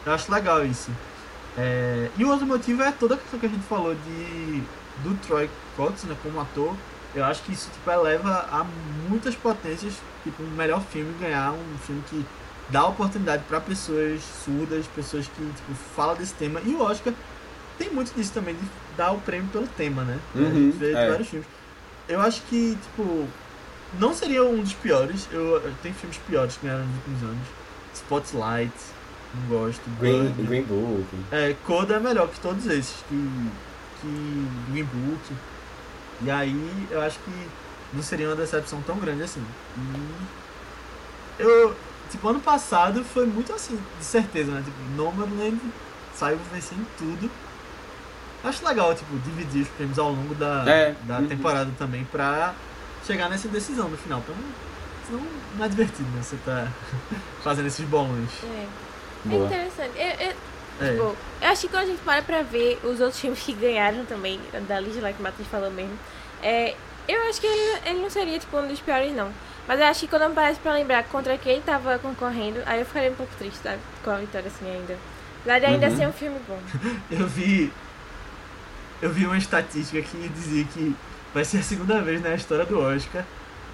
Eu 0.06 0.14
acho 0.14 0.32
legal 0.32 0.66
isso. 0.66 0.92
É, 1.58 2.10
E 2.18 2.26
o 2.26 2.30
outro 2.30 2.46
motivo 2.46 2.84
é 2.84 2.92
toda 2.92 3.16
a 3.16 3.18
questão 3.18 3.40
que 3.40 3.46
a 3.46 3.50
gente 3.50 3.64
falou 3.64 3.96
de 3.96 4.64
do 5.04 5.14
Troy 5.26 5.50
Kotsur, 5.78 6.10
né, 6.10 6.16
como 6.24 6.40
ator. 6.42 6.76
Eu 7.16 7.24
acho 7.24 7.42
que 7.44 7.54
isso 7.54 7.70
tipo, 7.72 7.90
eleva 7.90 8.46
a 8.52 8.66
muitas 9.10 9.36
potências, 9.36 9.94
tipo, 10.24 10.44
um 10.44 10.48
melhor 10.52 10.82
filme 10.82 11.14
ganhar 11.20 11.54
um 11.54 11.78
filme 11.80 12.04
que 12.10 12.26
dá 12.70 12.86
oportunidade 12.86 13.44
para 13.48 13.62
pessoas 13.62 14.22
surdas, 14.44 14.86
pessoas 14.88 15.26
que 15.28 15.42
tipo, 15.56 15.74
falam 15.96 16.16
desse 16.16 16.34
tema. 16.34 16.60
E 16.66 16.74
o 16.76 16.82
Oscar 16.82 17.14
tem 17.78 17.90
muito 17.90 18.14
disso 18.14 18.34
também, 18.34 18.56
de 18.56 18.62
dar 18.98 19.12
o 19.12 19.20
prêmio 19.22 19.48
pelo 19.50 19.68
tema, 19.68 20.04
né? 20.04 20.20
a 20.36 20.38
Uhum, 20.38 20.54
gente 20.72 20.78
vê 20.78 20.92
é. 20.92 21.10
vários 21.10 21.28
filmes. 21.30 21.48
Eu 22.08 22.22
acho 22.22 22.42
que, 22.44 22.78
tipo, 22.82 23.28
não 24.00 24.14
seria 24.14 24.44
um 24.44 24.62
dos 24.62 24.74
piores. 24.74 25.28
Eu, 25.32 25.58
eu 25.62 25.74
tenho 25.82 25.96
filmes 25.96 26.18
piores 26.28 26.58
que 26.58 26.66
ganharam 26.68 26.86
nos 26.86 26.96
últimos 26.98 27.24
anos. 27.24 27.48
Spotlight, 27.94 28.74
não 29.34 29.58
gosto. 29.58 29.82
Green, 30.00 30.24
Bird. 30.24 30.44
Green 30.44 30.64
Book. 30.64 31.06
É, 31.32 31.56
Coda 31.66 31.96
é 31.96 32.00
melhor 32.00 32.28
que 32.28 32.40
todos 32.40 32.66
esses, 32.68 32.96
que, 33.08 33.50
que 34.02 34.48
Green 34.72 34.84
Book. 34.84 35.22
E 36.22 36.32
aí 36.32 36.88
eu 36.90 37.02
acho 37.02 37.20
que 37.20 37.48
não 37.94 38.02
seria 38.02 38.28
uma 38.30 38.36
decepção 38.36 38.82
tão 38.82 38.98
grande 38.98 39.24
assim. 39.24 39.44
E 39.78 41.44
eu, 41.44 41.76
tipo, 42.10 42.28
ano 42.28 42.40
passado 42.40 43.04
foi 43.04 43.26
muito 43.26 43.54
assim, 43.54 43.80
de 44.00 44.06
certeza, 44.06 44.52
né? 44.52 44.64
Tipo, 44.64 44.78
Nomadland 44.96 45.60
saiu 46.14 46.40
vencendo 46.52 46.88
tudo. 46.98 47.30
Acho 48.44 48.66
legal, 48.66 48.94
tipo, 48.94 49.18
dividir 49.20 49.64
os 49.64 49.68
prêmios 49.70 49.98
ao 49.98 50.12
longo 50.12 50.36
da, 50.36 50.64
É, 50.68 50.96
da 51.04 51.20
uhum. 51.20 51.28
temporada 51.28 51.72
também 51.78 52.06
pra 52.06 52.54
chegar 53.06 53.30
nessa 53.30 53.48
decisão 53.48 53.90
no 53.90 53.98
final. 53.98 54.20
Então, 54.20 54.36
senão 55.08 55.22
não 55.58 55.66
é 55.66 55.68
divertido, 55.68 56.10
né? 56.12 56.22
Você 56.22 56.38
tá 56.46 56.68
fazendo 57.44 57.68
esses 57.68 57.86
bolões. 57.88 58.30
É, 58.44 58.68
é 59.32 59.36
interessante. 59.36 59.92
Eu, 59.96 60.28
eu, 60.28 60.36
É. 60.82 60.90
tipo, 60.92 61.16
eu 61.42 61.48
acho 61.50 61.62
que 61.62 61.68
quando 61.70 61.84
a 61.84 61.86
gente 61.88 62.02
para 62.02 62.22
pra 62.22 62.42
ver 62.42 62.80
os 62.84 63.00
outros 63.00 63.20
filmes 63.22 63.40
que 63.40 63.54
ganharam 63.54 64.06
também, 64.06 64.40
da 64.68 64.80
lista 64.80 65.02
lá 65.02 65.12
que 65.14 65.20
o 65.20 65.24
Matheus 65.24 65.48
falou 65.48 65.72
mesmo, 65.72 65.98
é, 66.44 66.76
eu 67.08 67.22
acho 67.30 67.40
que 67.40 67.48
ele, 67.48 67.80
ele 67.86 68.00
não 68.02 68.10
seria, 68.10 68.38
tipo, 68.40 68.58
um 68.58 68.68
dos 68.68 68.80
piores, 68.80 69.14
não. 69.16 69.32
Mas 69.68 69.80
eu 69.80 69.86
acho 69.88 70.00
que 70.02 70.08
quando 70.08 70.24
eu 70.24 70.30
parece 70.32 70.60
pra 70.60 70.74
lembrar 70.74 71.04
contra 71.06 71.38
quem 71.38 71.62
tava 71.62 71.98
concorrendo, 72.00 72.62
aí 72.66 72.80
eu 72.80 72.86
ficaria 72.86 73.12
um 73.12 73.16
pouco 73.16 73.32
triste, 73.38 73.58
sabe? 73.64 73.80
Com 74.04 74.12
a 74.12 74.18
vitória 74.18 74.48
assim 74.48 74.70
ainda. 74.70 74.96
De 75.44 75.52
ainda 75.52 75.88
Uhum. 75.88 75.98
ser 75.98 76.08
um 76.08 76.14
filme 76.14 76.40
bom. 76.48 76.60
Eu 77.12 77.28
vi. 77.28 77.72
Eu 79.02 79.12
vi 79.12 79.26
uma 79.26 79.38
estatística 79.38 80.02
que 80.02 80.28
dizia 80.30 80.64
que 80.66 80.96
vai 81.34 81.46
ser 81.46 81.60
a 81.60 81.64
segunda 81.64 82.02
vez 82.02 82.22
na 82.22 82.34
história 82.34 82.66
do 82.66 82.80
Oscar 82.80 83.24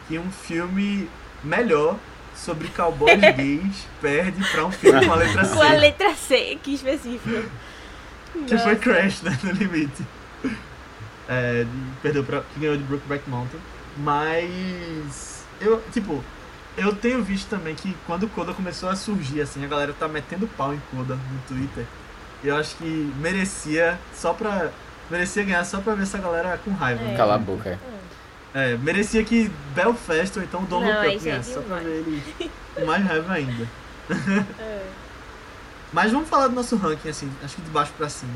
que 0.08 0.18
um 0.18 0.30
filme 0.32 1.10
melhor 1.44 1.96
sobre 2.44 2.68
cowboys 2.70 3.20
gays 3.36 3.88
perde 4.02 4.44
pra 4.52 4.66
um 4.66 4.72
filme 4.72 5.06
com 5.06 5.14
a 5.14 5.16
letra 5.16 5.46
C. 5.46 5.56
Com 5.56 5.62
a 5.62 5.74
letra 5.74 6.16
C, 6.16 6.60
que 6.62 6.74
específico. 6.74 7.50
Que 8.48 8.58
foi 8.58 8.74
Nossa. 8.74 8.76
Crash, 8.78 9.22
né, 9.22 9.38
no 9.44 9.52
limite. 9.52 10.06
É, 11.30 11.66
perdeu 12.02 12.24
pra, 12.24 12.42
que 12.42 12.60
ganhou 12.60 12.78
de 12.78 12.84
Brokeback 12.84 13.30
Mountain. 13.30 13.60
Mas, 13.98 15.46
eu, 15.60 15.82
tipo, 15.92 16.24
eu 16.78 16.96
tenho 16.96 17.24
visto 17.24 17.50
também 17.50 17.76
que 17.76 17.96
quando 18.08 18.24
o 18.24 18.30
Coda 18.30 18.54
começou 18.54 18.90
a 18.90 18.96
surgir, 18.96 19.42
assim, 19.42 19.64
a 19.64 19.68
galera 19.68 19.94
tá 19.94 20.08
metendo 20.08 20.48
pau 20.48 20.74
em 20.74 20.82
Coda 20.92 21.16
no 21.16 21.40
Twitter. 21.48 21.86
Eu 22.44 22.56
acho 22.56 22.76
que 22.78 23.14
merecia 23.18 24.00
só 24.14 24.34
pra. 24.34 24.72
Merecia 25.10 25.44
ganhar 25.44 25.64
só 25.66 25.80
pra 25.82 25.94
ver 25.94 26.04
essa 26.04 26.18
galera 26.18 26.58
com 26.64 26.72
raiva. 26.72 27.04
É. 27.04 27.16
Cala 27.16 27.36
a 27.36 27.38
boca, 27.38 27.70
é. 27.70 27.78
É, 28.54 28.76
merecia 28.78 29.24
que 29.24 29.50
Belfast 29.74 30.38
ou 30.38 30.44
então 30.44 30.62
Não, 30.70 30.80
Look 30.80 30.90
Up 30.90 31.08
é 31.08 31.18
ganhasse, 31.20 31.54
só 31.54 31.62
pra 31.62 31.78
ver 31.78 31.90
ele 32.06 32.22
com 32.76 32.86
mais 32.86 33.04
raiva 33.06 33.34
ainda. 33.34 33.68
É. 34.60 34.82
Mas 35.94 36.12
vamos 36.12 36.28
falar 36.30 36.48
do 36.48 36.56
nosso 36.56 36.76
ranking, 36.78 37.10
assim, 37.10 37.30
acho 37.44 37.56
que 37.56 37.62
de 37.62 37.70
baixo 37.70 37.92
pra 37.98 38.08
cima. 38.10 38.32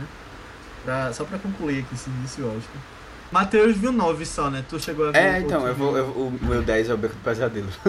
Pra, 0.83 1.11
só 1.13 1.23
pra 1.23 1.37
concluir 1.39 1.79
aqui 1.79 1.93
esse 1.95 2.09
início 2.09 2.45
Oscar. 2.47 2.81
Matheus 3.31 3.75
viu 3.75 3.91
9 3.91 4.25
só, 4.25 4.49
né? 4.49 4.63
Tu 4.69 4.79
chegou 4.79 5.07
a 5.07 5.11
ver 5.11 5.17
É, 5.17 5.39
então, 5.39 5.65
eu 5.67 5.73
vou, 5.73 5.97
eu- 5.97 6.05
o 6.05 6.37
meu 6.41 6.61
10 6.61 6.89
é 6.89 6.93
o 6.93 6.97
Beco 6.97 7.15
do 7.15 7.21
Pesadelo. 7.21 7.67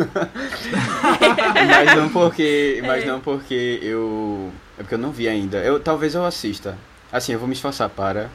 mas 1.68 1.96
não 1.96 2.08
porque, 2.08 2.80
mas 2.84 3.02
É. 3.04 3.06
não 3.06 3.20
porque 3.20 3.78
eu, 3.82 4.50
é 4.78 4.82
porque 4.82 4.94
eu 4.94 4.98
não 4.98 5.10
vi 5.12 5.28
ainda. 5.28 5.58
Eu 5.58 5.78
talvez 5.80 6.14
eu 6.14 6.24
assista. 6.24 6.76
Assim, 7.12 7.32
eu 7.32 7.38
vou 7.38 7.46
me 7.48 7.54
esforçar 7.54 7.88
para, 7.88 8.30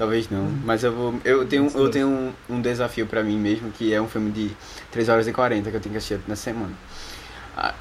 talvez 0.00 0.30
não, 0.30 0.46
mas 0.64 0.82
eu 0.82 0.92
vou, 0.94 1.20
eu 1.26 1.46
tenho, 1.46 1.70
eu 1.74 1.90
tenho 1.90 2.08
um, 2.08 2.32
um 2.48 2.60
desafio 2.62 3.06
pra 3.06 3.22
mim 3.22 3.38
mesmo, 3.38 3.70
que 3.70 3.92
é 3.92 4.00
um 4.00 4.08
filme 4.08 4.30
de 4.30 4.50
3 4.90 5.10
horas 5.10 5.28
e 5.28 5.32
40 5.32 5.70
que 5.70 5.76
eu 5.76 5.80
tenho 5.80 5.92
que 5.92 5.98
assistir 5.98 6.18
na 6.26 6.34
semana, 6.34 6.72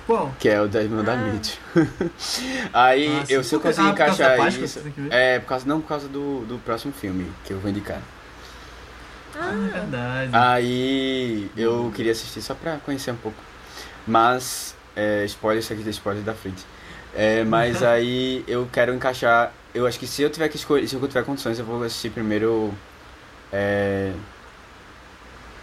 Qual? 0.06 0.36
que 0.38 0.50
é 0.50 0.62
o 0.62 0.68
10 0.68 0.90
Mandamentos. 0.92 1.58
Aí, 2.74 3.08
Ah, 3.22 3.26
sim. 3.26 3.34
eu 3.36 3.44
se 3.44 3.56
eu 3.56 3.62
conseguir 3.62 3.88
ah, 3.88 3.92
encaixar 3.92 4.36
Páscoa, 4.38 4.66
isso, 4.66 4.82
é 5.10 5.40
por 5.40 5.48
causa 5.48 5.66
não 5.66 5.80
por 5.80 5.88
causa 5.88 6.08
do, 6.10 6.46
do 6.46 6.60
próximo 6.60 6.92
filme 6.92 7.32
que 7.46 7.54
eu 7.54 7.60
vou 7.60 7.70
indicar. 7.72 8.02
Ah, 9.36 9.52
Ah, 9.52 9.70
verdade. 9.72 10.32
Aí 10.34 11.52
eu 11.56 11.90
queria 11.96 12.12
assistir 12.12 12.42
só 12.42 12.54
pra 12.54 12.78
conhecer 12.78 13.12
um 13.12 13.16
pouco. 13.16 13.38
Mas, 14.06 14.76
é, 14.96 15.24
spoiler, 15.26 15.64
isso 15.64 15.72
aqui 15.72 15.84
tem 15.84 15.92
spoiler 15.92 16.24
da 16.24 16.34
frente. 16.34 16.66
É, 17.16 17.46
mas 17.46 17.82
aí 17.84 18.44
eu 18.48 18.68
quero 18.74 18.94
encaixar. 18.94 19.54
Eu 19.74 19.86
acho 19.86 20.00
que 20.00 20.08
se 20.08 20.22
eu 20.22 20.30
tiver 20.30 20.50
que 20.50 20.56
escolher, 20.56 20.88
se 20.88 20.96
eu 20.96 21.08
tiver 21.08 21.24
condições, 21.24 21.60
eu 21.60 21.66
vou 21.66 21.84
assistir 21.84 22.10
primeiro. 22.10 22.74
É, 23.52 24.14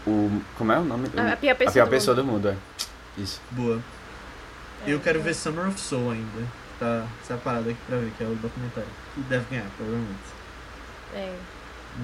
o. 0.07 0.41
Como 0.57 0.73
é 0.73 0.79
o 0.79 0.85
nome? 0.85 1.09
A- 1.17 1.33
a 1.33 1.37
pior 1.37 1.55
pessoa 1.57 1.71
a 1.71 1.73
pior 1.73 1.85
do 1.87 1.91
pessoa 1.91 2.15
do 2.17 2.25
mundo, 2.25 2.49
é. 2.49 2.57
Isso. 3.19 3.41
Boa. 3.51 3.83
É. 4.87 4.93
Eu 4.93 5.01
quero 5.01 5.21
ver 5.21 5.35
Summer 5.35 5.69
of 5.69 5.81
Soul 5.81 6.11
ainda. 6.13 6.47
Tá 6.79 7.07
separado 7.25 7.71
aqui 7.71 7.79
pra 7.87 7.97
ver, 7.97 8.13
que 8.17 8.23
é 8.23 8.27
o 8.27 8.35
documentário. 8.35 8.89
Que 9.15 9.21
deve 9.23 9.45
ganhar, 9.51 9.67
provavelmente. 9.77 10.19
é. 11.15 11.35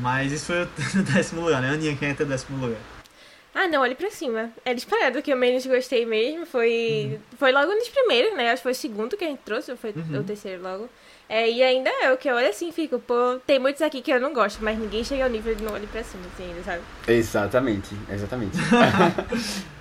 Mas 0.01 0.33
isso 0.33 0.47
foi 0.47 0.63
o 0.63 0.69
décimo 1.13 1.43
lugar, 1.43 1.61
né? 1.61 1.69
Aninha, 1.69 1.95
quem 1.95 2.09
é 2.09 2.15
teu 2.15 2.25
décimo 2.25 2.59
lugar? 2.65 2.81
Ah, 3.55 3.69
não, 3.69 3.83
olhe 3.83 3.95
pra 3.95 4.11
cima. 4.11 4.51
É 4.65 4.73
disparado 4.73 5.19
o 5.19 5.23
que 5.23 5.31
eu 5.31 5.37
menos 5.37 5.67
gostei 5.67 6.07
mesmo. 6.07 6.47
Foi. 6.47 7.21
Foi 7.39 7.53
logo 7.53 7.71
nos 7.75 7.89
primeiros, 7.91 8.35
né? 8.35 8.49
Acho 8.51 8.57
que 8.57 8.63
foi 8.63 8.73
o 8.73 8.75
segundo 8.75 9.15
que 9.19 9.25
a 9.25 9.29
gente 9.29 9.41
trouxe, 9.45 9.71
ou 9.71 9.77
foi 9.77 9.93
Uhum. 9.95 10.21
o 10.21 10.25
terceiro 10.25 10.63
logo. 10.63 10.89
É, 11.29 11.51
e 11.51 11.63
ainda 11.63 11.89
é 12.03 12.13
o 12.13 12.17
que 12.19 12.29
eu 12.29 12.35
olho 12.37 12.49
assim 12.49 12.69
e 12.69 12.73
fico, 12.73 12.99
pô, 12.99 13.39
tem 13.47 13.59
muitos 13.59 13.81
aqui 13.81 14.03
que 14.03 14.11
eu 14.11 14.21
não 14.21 14.35
gosto, 14.35 14.63
mas 14.63 14.79
ninguém 14.79 15.03
chega 15.03 15.25
ao 15.25 15.31
nível 15.31 15.55
de 15.55 15.63
não 15.65 15.73
olhe 15.73 15.87
pra 15.87 16.05
cima, 16.05 16.25
assim, 16.35 16.51
ainda, 16.51 16.63
sabe? 16.63 16.83
Exatamente, 17.09 17.95
exatamente. 18.11 18.59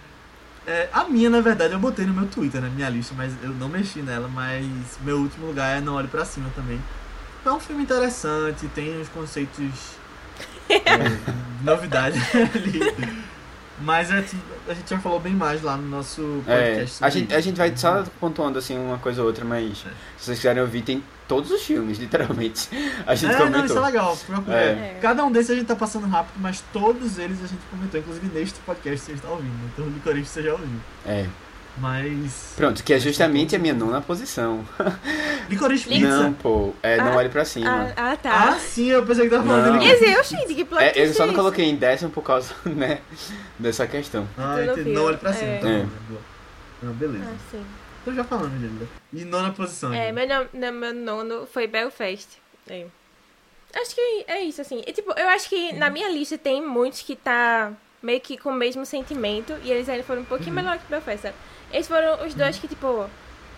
É, 0.65 0.87
a 0.93 1.05
minha, 1.05 1.27
na 1.29 1.41
verdade, 1.41 1.73
eu 1.73 1.79
botei 1.79 2.05
no 2.05 2.13
meu 2.13 2.27
Twitter, 2.27 2.61
na 2.61 2.69
minha 2.69 2.87
lista, 2.87 3.15
mas 3.17 3.33
eu 3.41 3.49
não 3.49 3.67
mexi 3.67 3.99
nela. 4.01 4.27
Mas 4.27 4.63
meu 5.03 5.17
último 5.17 5.47
lugar 5.47 5.77
é 5.77 5.81
Não 5.81 5.95
Olhe 5.95 6.07
Pra 6.07 6.23
Cima 6.23 6.51
também. 6.55 6.79
É 7.43 7.49
um 7.49 7.59
filme 7.59 7.81
interessante, 7.81 8.67
tem 8.67 9.01
uns 9.01 9.09
conceitos. 9.09 9.95
é, 10.69 10.79
novidade 11.63 12.19
ali. 12.55 13.23
Mas 13.79 14.11
é, 14.11 14.23
a 14.69 14.73
gente 14.75 14.89
já 14.91 14.99
falou 14.99 15.19
bem 15.19 15.33
mais 15.33 15.63
lá 15.63 15.75
no 15.75 15.87
nosso 15.89 16.43
É, 16.45 16.75
podcast. 16.75 17.03
a, 17.03 17.09
sobre 17.09 17.19
gente, 17.19 17.33
a 17.33 17.41
gente 17.41 17.57
vai 17.57 17.75
só 17.75 18.03
pontuando 18.19 18.59
assim 18.59 18.77
uma 18.77 18.99
coisa 18.99 19.21
ou 19.21 19.27
outra, 19.27 19.43
mas 19.43 19.79
se 19.79 19.85
vocês 20.25 20.37
quiserem 20.37 20.61
ouvir, 20.61 20.83
tem 20.83 21.03
todos 21.31 21.49
os 21.49 21.61
filmes, 21.61 21.97
literalmente. 22.03 22.67
A 23.07 23.15
gente 23.15 23.33
É, 23.33 23.37
não, 23.39 23.45
isso 23.45 23.55
é 23.55 23.61
comentou. 23.61 23.81
legal. 23.85 24.17
procura. 24.27 24.57
É. 24.57 24.97
Cada 25.01 25.23
um 25.23 25.31
desses 25.31 25.51
a 25.51 25.55
gente 25.55 25.65
tá 25.67 25.75
passando 25.77 26.05
rápido, 26.07 26.33
mas 26.41 26.61
todos 26.73 27.17
eles 27.17 27.37
a 27.41 27.47
gente 27.47 27.61
comentou, 27.71 28.01
inclusive 28.01 28.27
neste 28.37 28.59
podcast 28.59 28.99
que 28.99 29.05
você 29.05 29.11
está 29.13 29.29
ouvindo. 29.29 29.53
Então 29.73 29.85
o 29.85 29.89
Licorice 29.89 30.25
você 30.29 30.43
já 30.43 30.51
ouviu. 30.51 30.67
É. 31.05 31.25
Mas. 31.77 32.51
Pronto, 32.57 32.83
que 32.83 32.93
é 32.93 32.99
justamente 32.99 33.55
a 33.55 33.59
minha 33.59 33.73
nona 33.73 34.01
posição. 34.01 34.59
Licorice 35.49 35.87
Pizza? 35.87 36.05
Não, 36.23 36.33
pô, 36.33 36.73
é 36.83 36.97
não 36.97 37.13
Ah, 37.13 37.15
olhe 37.15 37.29
pra 37.29 37.45
cima. 37.45 37.93
Ah, 37.95 38.11
ah, 38.11 38.17
tá. 38.17 38.49
Ah, 38.49 38.59
sim, 38.59 38.87
eu 38.87 39.05
pensei 39.05 39.23
que 39.23 39.29
tava 39.29 39.47
falando 39.47 39.67
Não. 39.67 39.79
de 39.79 39.85
Quer 39.85 39.93
Licorice. 39.93 40.05
dizer, 40.05 40.17
eu 40.19 40.23
gente, 40.47 40.53
que 40.53 40.65
plot 40.65 40.83
É, 40.83 40.91
eu 40.97 41.13
só 41.13 41.23
é 41.23 41.25
não 41.27 41.33
esse? 41.33 41.35
coloquei 41.41 41.63
em 41.69 41.77
décimo 41.77 42.11
por 42.11 42.23
causa, 42.23 42.53
né, 42.67 42.99
dessa 43.57 43.87
questão. 43.87 44.27
Ah, 44.37 44.57
não 44.57 44.73
entendi. 44.73 44.89
Não 44.91 45.05
olhe 45.05 45.15
pra 45.17 45.31
cima. 45.31 45.49
É. 45.49 45.57
Então, 45.59 45.69
É. 45.69 45.77
né? 45.77 45.87
Boa. 46.09 46.21
Não, 46.83 46.91
beleza. 46.93 47.23
Ah, 47.25 47.35
sim. 47.49 47.63
Tô 48.03 48.11
já 48.11 48.23
falando, 48.25 48.51
Lila. 48.59 49.00
E 49.13 49.25
nona 49.25 49.51
posição. 49.51 49.93
É, 49.93 50.11
meu, 50.11 50.25
no- 50.53 50.71
meu 50.73 50.93
nono 50.93 51.45
foi 51.45 51.67
Belfast. 51.67 52.27
É. 52.69 52.85
Acho 53.75 53.95
que 53.95 54.25
é 54.27 54.41
isso, 54.41 54.61
assim. 54.61 54.81
E, 54.85 54.91
tipo, 54.93 55.11
eu 55.17 55.27
acho 55.29 55.47
que 55.49 55.73
na 55.73 55.89
minha 55.89 56.09
lista 56.09 56.37
tem 56.37 56.61
muitos 56.65 57.01
que 57.01 57.15
tá 57.15 57.71
meio 58.01 58.19
que 58.19 58.37
com 58.37 58.49
o 58.49 58.53
mesmo 58.53 58.85
sentimento 58.85 59.53
e 59.63 59.71
eles 59.71 59.87
ainda 59.87 60.03
foram 60.03 60.21
um 60.21 60.25
pouquinho 60.25 60.53
melhor 60.55 60.77
que 60.77 60.85
Belfast, 60.89 61.21
sabe? 61.21 61.35
Esses 61.71 61.87
foram 61.87 62.25
os 62.25 62.33
dois 62.33 62.57
que, 62.57 62.67
tipo, 62.67 63.09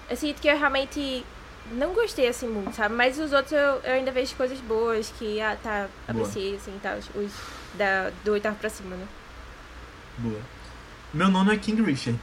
eu 0.10 0.16
sinto 0.18 0.40
que 0.42 0.48
eu 0.48 0.58
realmente 0.58 1.26
não 1.72 1.94
gostei, 1.94 2.28
assim, 2.28 2.48
muito, 2.48 2.76
sabe? 2.76 2.94
Mas 2.94 3.18
os 3.18 3.32
outros 3.32 3.54
eu, 3.54 3.60
eu 3.84 3.94
ainda 3.94 4.12
vejo 4.12 4.36
coisas 4.36 4.60
boas 4.60 5.12
que, 5.18 5.40
ah, 5.42 5.58
tá, 5.64 5.88
apreciei, 6.08 6.56
assim, 6.58 6.78
tá, 6.84 6.96
os, 6.96 7.10
os 7.16 7.32
da, 7.76 8.12
do 8.24 8.34
oitavo 8.34 8.56
pra 8.58 8.70
cima, 8.70 8.96
né? 8.96 9.08
Boa. 10.18 10.42
Meu 11.14 11.30
nono 11.30 11.52
é 11.52 11.58
King 11.58 11.82
Richard. 11.82 12.20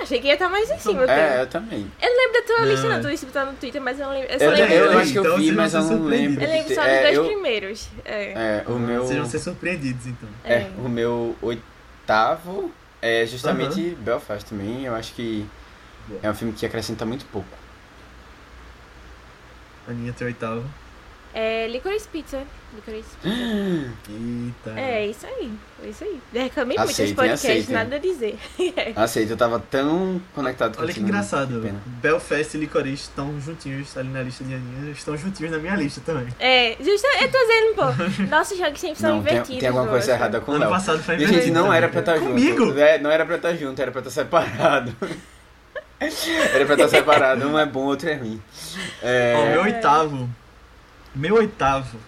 Achei 0.00 0.20
que 0.20 0.26
ia 0.28 0.34
estar 0.34 0.48
mais 0.48 0.70
em 0.70 0.78
cima, 0.78 1.04
É, 1.04 1.38
é, 1.38 1.42
eu 1.42 1.46
também. 1.48 1.90
Eu 2.00 2.08
não 2.10 2.16
lembro 2.16 2.40
da 2.40 2.46
tua 2.46 2.60
Não, 2.60 2.68
lista, 2.68 2.86
é. 2.86 2.90
não. 2.90 3.00
Tu 3.02 3.08
disse 3.10 3.26
que 3.26 3.32
tá 3.32 3.44
no 3.44 3.52
Twitter, 3.54 3.80
mas 3.82 3.98
eu 3.98 4.06
não 4.06 4.12
lembro. 4.14 4.30
Eu 4.32 4.38
só 4.38 4.44
Eu, 4.44 4.50
lembro. 4.52 4.74
eu, 4.74 4.98
acho 4.98 5.12
que 5.12 5.18
eu 5.18 5.24
Então 5.24 5.36
vi, 5.38 5.52
mas 5.52 5.74
eu 5.74 5.82
não 5.82 6.04
lembro. 6.04 6.44
Eu 6.44 6.48
lembro 6.48 6.74
só 6.74 6.80
dos 6.82 6.90
é, 6.90 7.02
dois 7.02 7.16
eu- 7.16 7.24
primeiros. 7.26 7.88
É. 8.04 8.32
É, 8.32 8.64
o 8.68 8.78
meu. 8.78 9.02
Vocês 9.04 9.18
vão 9.18 9.28
ser 9.28 9.38
surpreendidos, 9.40 10.06
então. 10.06 10.28
É, 10.44 10.54
É. 10.54 10.70
o 10.78 10.88
meu 10.88 11.36
oitavo 11.42 12.72
é 13.02 13.26
justamente 13.26 13.96
Belfast 14.00 14.46
também. 14.48 14.84
Eu 14.84 14.94
acho 14.94 15.12
que 15.14 15.46
é 16.22 16.30
um 16.30 16.34
filme 16.34 16.54
que 16.54 16.64
acrescenta 16.64 17.04
muito 17.04 17.24
pouco. 17.26 17.48
Aninha, 19.88 20.12
teu 20.12 20.26
oitavo. 20.26 20.64
É 21.34 21.68
Licorice 21.68 22.08
Pizza. 22.08 22.42
Licorice 22.74 23.08
Pizza. 23.22 23.36
Eita. 24.10 24.80
É, 24.80 25.06
isso 25.06 25.26
aí. 25.26 25.52
É 25.84 25.88
isso 25.88 26.04
aí. 26.04 26.20
Reclamei 26.32 26.76
muito 26.76 26.90
Aceitem, 26.90 27.14
podcast, 27.14 27.46
aceitem. 27.46 27.74
nada 27.74 27.96
a 27.96 27.98
dizer. 27.98 28.36
Aceito, 28.96 29.30
eu 29.30 29.36
tava 29.36 29.60
tão 29.70 30.20
conectado 30.34 30.76
com 30.76 30.82
Olha 30.82 30.92
que 30.92 31.00
engraçado. 31.00 31.60
que. 31.60 31.72
Belfast 32.00 32.56
e 32.56 32.60
Licorice 32.60 33.02
estão 33.04 33.38
juntinhos 33.40 33.96
ali 33.96 34.08
na 34.08 34.22
lista 34.22 34.42
de 34.42 34.54
Aninha. 34.54 34.90
Estão 34.90 35.16
juntinhos 35.16 35.52
na 35.52 35.58
minha 35.58 35.76
lista 35.76 36.00
também. 36.04 36.28
É, 36.40 36.76
justo, 36.80 37.06
eu 37.20 37.30
tô 37.30 37.38
dizendo, 37.38 37.74
pô. 37.76 38.22
Nossos 38.30 38.58
jogos 38.58 38.80
sempre 38.80 38.98
são 38.98 39.16
Não, 39.16 39.22
tem, 39.22 39.32
invertidos. 39.34 39.60
tem 39.60 39.68
alguma 39.68 39.86
eu 39.86 39.90
coisa 39.90 40.12
acho. 40.12 40.20
errada 40.20 40.40
com 40.40 40.52
o 40.52 40.58
Léo. 40.58 40.70
passado 40.70 41.02
foi 41.02 41.14
E, 41.14 41.18
invertido. 41.18 41.40
gente, 41.42 41.52
não 41.52 41.62
também. 41.64 41.76
era 41.76 41.88
pra 41.88 42.00
estar 42.00 42.16
junto. 42.16 42.28
Comigo? 42.28 42.78
É, 42.78 42.98
não 42.98 43.10
era 43.10 43.24
pra 43.26 43.36
estar 43.36 43.54
junto, 43.54 43.80
era 43.80 43.90
pra 43.92 44.00
estar 44.00 44.10
separado. 44.10 44.96
era 46.00 46.64
pra 46.64 46.74
estar 46.74 46.88
separado. 46.88 47.46
Um 47.48 47.58
é 47.58 47.66
bom, 47.66 47.84
outro 47.84 48.08
é 48.08 48.14
ruim. 48.14 48.40
É, 49.02 49.34
Ó, 49.36 49.46
meu 49.50 49.62
oitavo. 49.62 50.28
Meu 51.18 51.34
oitavo. 51.34 51.98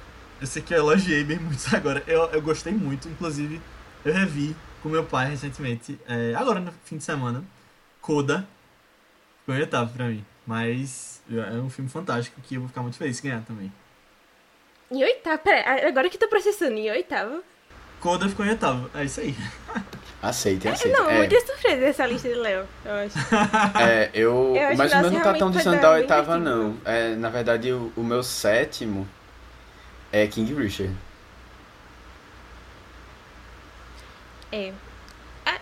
Esse 0.40 0.60
aqui 0.60 0.72
eu 0.72 0.78
elogiei 0.78 1.24
bem 1.24 1.36
muito 1.36 1.60
agora. 1.74 2.00
Eu, 2.06 2.26
eu 2.26 2.40
gostei 2.40 2.72
muito. 2.72 3.08
Inclusive, 3.08 3.60
eu 4.04 4.14
revi 4.14 4.54
com 4.80 4.88
meu 4.88 5.04
pai 5.04 5.28
recentemente. 5.28 5.98
é, 6.06 6.32
agora 6.36 6.60
no 6.60 6.70
fim 6.84 6.96
de 6.96 7.02
semana. 7.02 7.42
Coda. 8.00 8.46
Foi 9.44 9.56
o 9.56 9.58
oitavo 9.58 9.92
pra 9.92 10.04
mim. 10.06 10.24
Mas 10.46 11.20
é 11.28 11.56
um 11.56 11.68
filme 11.68 11.90
fantástico 11.90 12.40
que 12.40 12.54
eu 12.54 12.60
vou 12.60 12.68
ficar 12.68 12.82
muito 12.82 12.96
feliz 12.96 13.18
em 13.18 13.28
ganhar 13.28 13.42
também. 13.42 13.72
Em 14.92 15.02
oitavo, 15.02 15.38
pera, 15.38 15.88
agora 15.88 16.08
que 16.08 16.14
eu 16.14 16.20
tô 16.20 16.28
processando, 16.28 16.78
em 16.78 16.88
oitavo. 16.88 17.42
Coda 17.98 18.28
ficou 18.28 18.46
em 18.46 18.50
oitavo. 18.50 18.88
É 18.94 19.04
isso 19.04 19.20
aí. 19.20 19.34
Aceitem, 20.22 20.70
aceitem. 20.70 20.92
Não, 21.00 21.08
é, 21.08 21.16
muita 21.16 21.40
surpresa 21.40 21.86
essa 21.86 22.06
lista 22.06 22.28
de 22.28 22.34
Léo, 22.34 22.66
eu 22.84 22.92
acho. 22.92 23.18
é, 23.80 24.10
eu, 24.12 24.54
Eu 24.54 24.76
mas 24.76 24.92
o 24.92 25.00
meu 25.00 25.10
não 25.12 25.22
tá 25.22 25.32
tão 25.34 25.50
distante 25.50 25.80
da 25.80 25.90
oitava, 25.92 26.36
não. 26.38 26.76
É, 26.84 27.14
na 27.14 27.30
verdade, 27.30 27.72
o, 27.72 27.90
o 27.96 28.02
meu 28.04 28.22
sétimo 28.22 29.08
é 30.12 30.26
King 30.26 30.52
Richard. 30.54 30.94
É. 34.52 34.72
Ah, 35.46 35.58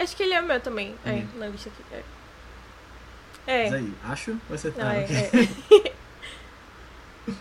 acho 0.00 0.14
que 0.16 0.22
ele 0.24 0.34
é 0.34 0.40
o 0.40 0.44
meu 0.44 0.60
também. 0.60 0.94
É, 1.06 1.10
Uhum. 1.12 1.28
na 1.36 1.46
lista 1.46 1.70
aqui. 1.70 1.82
É. 1.94 2.02
Mas 3.64 3.72
É. 3.72 3.76
aí, 3.76 3.94
acho 4.04 4.36
ser 4.58 4.72
Não, 4.76 4.84
tá, 4.84 4.94
é, 4.94 5.04
ok. 5.04 5.48
é. 7.28 7.32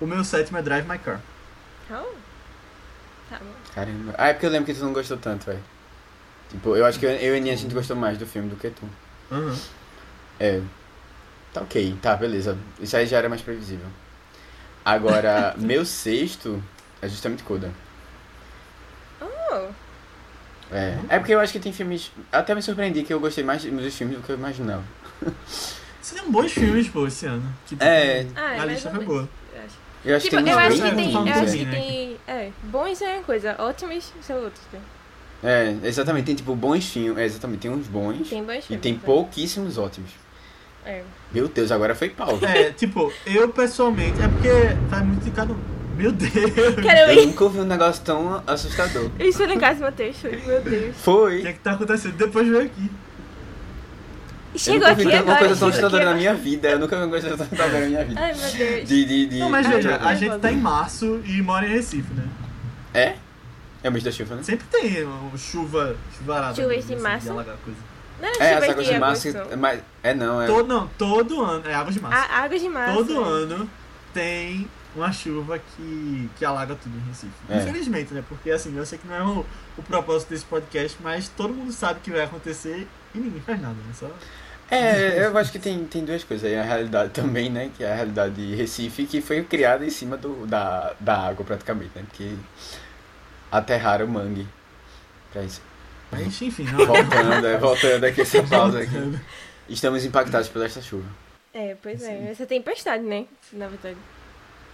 O 0.00 0.06
meu 0.06 0.22
sétimo 0.22 0.58
é 0.58 0.62
Drive 0.62 0.86
My 0.88 0.98
Car. 0.98 1.20
Oh. 1.90 2.14
Tá 3.30 3.38
bom. 3.38 3.54
Caramba. 3.76 4.14
Ah, 4.16 4.28
é 4.28 4.32
porque 4.32 4.46
eu 4.46 4.50
lembro 4.50 4.64
que 4.66 4.72
tu 4.78 4.82
não 4.82 4.94
gostou 4.94 5.18
tanto, 5.18 5.44
velho. 5.44 5.62
Tipo, 6.48 6.74
eu 6.74 6.86
acho 6.86 6.98
que 6.98 7.04
eu, 7.04 7.10
eu 7.10 7.34
e 7.34 7.36
a 7.36 7.36
Aninha 7.36 7.52
a 7.52 7.56
gente 7.56 7.74
gostou 7.74 7.94
mais 7.94 8.16
do 8.16 8.26
filme 8.26 8.48
do 8.48 8.56
que 8.56 8.70
tu. 8.70 8.88
Aham. 9.30 9.54
É. 10.40 10.62
Tá 11.52 11.60
ok, 11.60 11.94
tá, 12.00 12.16
beleza. 12.16 12.56
Isso 12.80 12.96
aí 12.96 13.06
já 13.06 13.18
era 13.18 13.28
mais 13.28 13.42
previsível. 13.42 13.86
Agora, 14.82 15.54
meu 15.60 15.84
sexto 15.84 16.62
é 17.02 17.08
justamente 17.08 17.42
Coda. 17.42 17.70
Oh, 19.20 19.68
É. 20.72 20.98
É 21.10 21.18
porque 21.18 21.34
eu 21.34 21.40
acho 21.40 21.52
que 21.52 21.60
tem 21.60 21.72
filmes. 21.72 22.10
Até 22.32 22.54
me 22.54 22.62
surpreendi 22.62 23.02
que 23.02 23.12
eu 23.12 23.20
gostei 23.20 23.44
mais 23.44 23.62
dos 23.62 23.94
filmes 23.94 24.16
do 24.16 24.22
que 24.22 24.30
eu 24.30 24.36
imaginava. 24.36 24.84
Seriam 26.00 26.30
bons 26.30 26.52
filmes, 26.52 26.88
pô, 26.88 27.06
esse 27.06 27.26
ano. 27.26 27.42
Que, 27.64 27.74
tipo, 27.74 27.84
É. 27.84 28.26
Ah, 28.34 28.56
é 28.56 28.60
a 28.60 28.64
lista 28.64 28.90
foi 28.90 29.04
boa. 29.04 29.28
Eu 30.04 30.16
acho. 30.16 30.16
Eu 30.16 30.16
acho 30.16 30.24
Tipo, 30.26 30.36
que 30.36 30.42
tem 30.44 30.52
eu 30.52 30.58
acho 30.58 30.76
que 30.82 30.82
tem. 30.94 31.12
bons 31.12 31.26
Eu 31.26 31.32
acho 31.32 31.44
também, 31.46 31.58
que 31.58 31.64
né? 31.64 31.70
tem. 31.72 32.16
É, 32.26 32.50
bons 32.64 33.02
é 33.02 33.14
uma 33.14 33.22
coisa, 33.22 33.56
ótimos 33.58 34.12
são 34.22 34.36
outros. 34.36 34.62
né? 34.72 34.80
É, 35.44 35.76
exatamente. 35.86 36.26
Tem 36.26 36.34
tipo 36.34 36.54
bons 36.56 36.86
filmes. 36.88 37.18
É, 37.18 37.24
exatamente. 37.24 37.60
Tem 37.60 37.70
uns 37.70 37.86
bons. 37.86 38.28
Tem 38.28 38.42
bons 38.42 38.56
E 38.58 38.62
filmes. 38.62 38.82
tem 38.82 38.92
né? 38.94 39.00
pouquíssimos 39.04 39.78
ótimos. 39.78 40.10
É. 40.84 41.02
Meu 41.32 41.48
Deus, 41.48 41.70
agora 41.72 41.94
foi 41.94 42.08
pau. 42.10 42.38
É, 42.42 42.70
tipo, 42.72 43.12
eu 43.26 43.48
pessoalmente. 43.50 44.20
É 44.22 44.28
porque 44.28 44.48
vai 44.88 45.02
muito 45.02 45.24
de 45.24 45.30
cada 45.32 45.52
um. 45.52 45.58
Meu 45.96 46.12
Deus! 46.12 46.32
Quero 46.82 47.10
Eu 47.12 47.22
ir. 47.22 47.26
nunca 47.26 47.44
ouvi 47.44 47.58
um 47.60 47.64
negócio 47.64 48.02
tão 48.04 48.42
assustador. 48.46 49.10
Isso 49.18 49.38
foi 49.38 49.46
no 49.46 49.58
caso 49.58 49.78
do 49.78 49.82
Matheus, 49.84 50.16
foi. 50.18 50.36
Meu 50.36 50.60
Deus. 50.60 50.94
O 50.94 50.98
Foi. 50.98 51.40
que 51.40 51.48
é 51.48 51.52
que 51.54 51.58
tá 51.60 51.72
acontecendo? 51.72 52.16
Depois 52.16 52.46
veio 52.46 52.64
aqui. 52.66 52.90
Eu 54.56 54.58
Chegou 54.58 54.88
aqui 54.88 55.02
agora. 55.02 55.22
uma 55.22 55.38
coisa 55.38 55.56
tão 55.56 55.68
assustadora 55.68 56.04
na 56.06 56.14
minha 56.14 56.34
vida. 56.34 56.68
Eu 56.70 56.78
nunca 56.78 56.96
vi 56.96 57.02
uma 57.02 57.10
coisa 57.10 57.28
tão 57.28 57.44
assustadora 57.44 57.80
na 57.80 57.86
minha 57.86 58.04
vida. 58.04 58.20
Ai, 58.20 58.34
meu 58.34 58.50
Deus. 58.50 58.88
De, 58.88 59.04
de, 59.04 59.26
de... 59.26 59.38
Não, 59.38 59.50
mas 59.50 59.66
veja, 59.66 59.96
a 59.96 60.14
gente 60.14 60.38
tá 60.38 60.50
em 60.50 60.56
março 60.56 61.20
e 61.26 61.42
mora 61.42 61.66
em 61.66 61.70
Recife, 61.70 62.14
né? 62.14 62.26
É? 62.94 63.16
É 63.82 63.88
o 63.90 63.92
mês 63.92 64.02
da 64.02 64.10
chuva, 64.10 64.34
né? 64.34 64.42
Sempre 64.42 64.66
tem 64.68 65.06
um, 65.06 65.36
chuva, 65.36 65.94
chuvarada. 66.16 66.54
Chuvas 66.54 66.76
mesmo, 66.76 66.88
de 66.88 66.94
assim, 66.94 67.02
março? 67.02 67.28
Não, 67.28 68.28
É, 68.40 68.54
chuva 68.54 68.64
as 68.64 68.70
águas 68.70 68.86
de 68.86 68.98
março. 68.98 69.28
agosto. 69.28 69.58
Mas, 69.58 69.82
é 70.02 70.14
não, 70.14 70.40
é. 70.40 70.46
Todo, 70.46 70.66
não, 70.66 70.88
todo 70.96 71.44
ano. 71.44 71.68
É 71.68 71.74
águas 71.74 71.94
de 71.94 72.00
março. 72.00 72.32
A 72.32 72.38
águas 72.38 72.60
de 72.62 72.68
março. 72.70 72.94
todo 72.96 73.12
é. 73.12 73.28
ano 73.28 73.70
tem 74.14 74.66
uma 74.96 75.12
chuva 75.12 75.58
que, 75.58 76.30
que 76.38 76.44
alaga 76.44 76.74
tudo 76.74 76.96
em 76.96 77.08
Recife. 77.08 77.32
É. 77.50 77.58
Infelizmente, 77.58 78.14
né? 78.14 78.24
Porque 78.26 78.50
assim, 78.50 78.74
eu 78.74 78.86
sei 78.86 78.98
que 78.98 79.06
não 79.06 79.14
é 79.14 79.22
o, 79.22 79.44
o 79.76 79.82
propósito 79.82 80.30
desse 80.30 80.46
podcast, 80.46 80.96
mas 81.02 81.28
todo 81.28 81.52
mundo 81.52 81.70
sabe 81.70 82.00
que 82.00 82.10
vai 82.10 82.22
acontecer 82.22 82.88
e 83.14 83.18
ninguém 83.18 83.42
faz 83.42 83.60
nada, 83.60 83.74
né? 83.74 83.92
Só. 83.94 84.10
É, 84.70 85.24
eu 85.26 85.36
acho 85.38 85.52
que 85.52 85.58
tem, 85.58 85.84
tem 85.84 86.04
duas 86.04 86.24
coisas 86.24 86.48
aí. 86.50 86.56
A 86.58 86.62
realidade 86.62 87.10
também, 87.10 87.48
né? 87.50 87.70
Que 87.76 87.84
é 87.84 87.92
a 87.92 87.94
realidade 87.94 88.34
de 88.34 88.54
Recife, 88.54 89.06
que 89.06 89.20
foi 89.20 89.42
criada 89.44 89.84
em 89.84 89.90
cima 89.90 90.16
do, 90.16 90.46
da, 90.46 90.92
da 90.98 91.16
água, 91.28 91.44
praticamente, 91.44 91.92
né? 91.94 92.02
Porque 92.08 92.34
aterraram 93.50 94.06
o 94.06 94.08
mangue 94.08 94.46
pra 95.32 95.42
isso. 95.42 95.62
Mas 96.10 96.40
enfim, 96.42 96.64
não. 96.64 96.84
Voltando, 96.86 97.46
é, 97.46 97.58
voltando 97.58 98.04
aqui 98.04 98.20
essa 98.22 98.42
pausa 98.42 98.80
aqui. 98.80 99.18
Estamos 99.68 100.04
impactados 100.04 100.48
por 100.48 100.64
esta 100.64 100.80
chuva. 100.80 101.06
É, 101.52 101.76
pois 101.82 102.02
é. 102.02 102.30
Essa 102.30 102.46
tempestade, 102.46 103.02
né? 103.02 103.26
Na 103.52 103.66
verdade. 103.68 103.96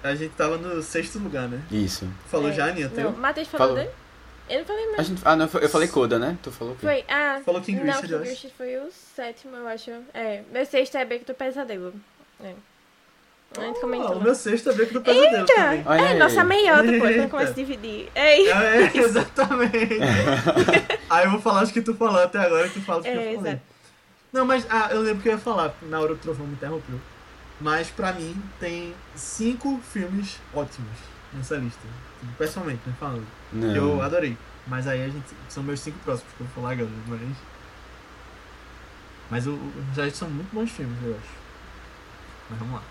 A 0.02 0.14
gente 0.14 0.34
tava 0.34 0.56
no 0.58 0.82
sexto 0.82 1.18
lugar, 1.18 1.48
né? 1.48 1.60
Isso. 1.70 2.08
Falou 2.26 2.48
É. 2.48 2.52
já, 2.52 2.66
Aninha? 2.66 2.88
Não, 2.88 2.94
Teu? 2.94 3.12
Matheus 3.12 3.48
falou 3.48 3.68
Falou. 3.68 3.82
dele? 3.84 3.94
Eu 4.48 4.58
não 4.58 4.64
falei 4.66 4.84
A 4.84 4.90
mais. 4.96 5.06
gente, 5.06 5.22
ah, 5.24 5.36
não, 5.36 5.48
eu 5.60 5.68
falei 5.68 5.88
Coda, 5.88 6.18
né? 6.18 6.36
Tu 6.42 6.50
falou 6.52 6.74
o 6.74 6.76
quê? 6.76 6.86
Foi, 6.86 7.04
ah. 7.08 7.40
Falou 7.44 7.60
King 7.60 7.82
não, 7.84 8.00
King. 8.02 8.16
Richard 8.18 8.54
foi 8.56 8.76
o 8.76 8.88
sétimo, 8.90 9.56
eu 9.56 9.66
acho. 9.68 9.90
É, 10.12 10.42
meu 10.52 10.66
sexto 10.66 10.96
é 10.96 11.04
Beco 11.04 11.24
do 11.24 11.34
Pesadelo. 11.34 11.94
É. 12.42 12.52
A 13.58 13.60
gente 13.64 13.76
Ah, 13.76 13.80
comentou. 13.80 14.16
o 14.16 14.22
meu 14.22 14.34
sexto 14.34 14.70
é 14.70 14.72
Beco 14.72 14.94
do 14.94 15.00
Pesadelo 15.02 15.46
também. 15.46 15.82
Olha 15.86 16.00
É, 16.00 16.06
aí. 16.08 16.18
nossa 16.18 16.42
meiota, 16.44 16.82
pô, 16.84 16.88
Eita. 16.90 17.12
quando 17.18 17.30
começa 17.30 17.50
a 17.50 17.54
dividir. 17.54 18.08
Ei! 18.14 18.50
É, 18.50 18.82
é, 18.82 18.90
exatamente. 18.96 19.98
Aí 21.08 21.24
eu 21.26 21.30
vou 21.30 21.40
falar 21.40 21.62
os 21.62 21.70
que 21.70 21.82
tu 21.82 21.94
falou 21.94 22.20
até 22.22 22.38
agora 22.38 22.68
que 22.68 22.80
tu 22.80 22.84
fala 22.86 23.00
os 23.00 23.04
que 23.04 23.10
É, 23.10 23.14
eu 23.14 23.36
falei. 23.36 23.52
exato. 23.52 23.62
Não, 24.32 24.46
mas 24.46 24.66
ah, 24.70 24.88
eu 24.92 25.00
lembro 25.02 25.22
que 25.22 25.28
eu 25.28 25.32
ia 25.34 25.38
falar, 25.38 25.74
na 25.82 26.00
hora 26.00 26.14
o 26.14 26.16
Trovão 26.16 26.46
me 26.46 26.54
interrompeu. 26.54 26.98
Mas 27.60 27.88
pra 27.90 28.12
mim 28.12 28.34
tem 28.58 28.94
cinco 29.14 29.78
filmes 29.92 30.38
ótimos 30.54 30.88
nessa 31.34 31.56
lista. 31.56 31.86
Pessoalmente, 32.38 32.80
né? 32.86 32.94
Falando. 32.98 33.26
Não. 33.52 33.74
Eu 33.74 34.02
adorei. 34.02 34.36
Mas 34.66 34.86
aí 34.86 35.02
a 35.04 35.08
gente. 35.08 35.26
São 35.48 35.62
meus 35.62 35.80
cinco 35.80 35.98
próximos 36.04 36.32
que 36.34 36.40
eu 36.42 36.46
vou 36.46 36.54
falar 36.62 36.72
agora. 36.74 36.88
Mas. 37.08 37.20
Mas 39.30 39.46
o, 39.46 39.52
o- 39.52 39.72
já 39.94 40.08
são 40.10 40.28
muito 40.28 40.52
bons 40.52 40.70
filmes, 40.70 40.96
eu 41.02 41.12
acho. 41.12 41.30
Mas 42.50 42.58
vamos 42.58 42.74
lá. 42.74 42.82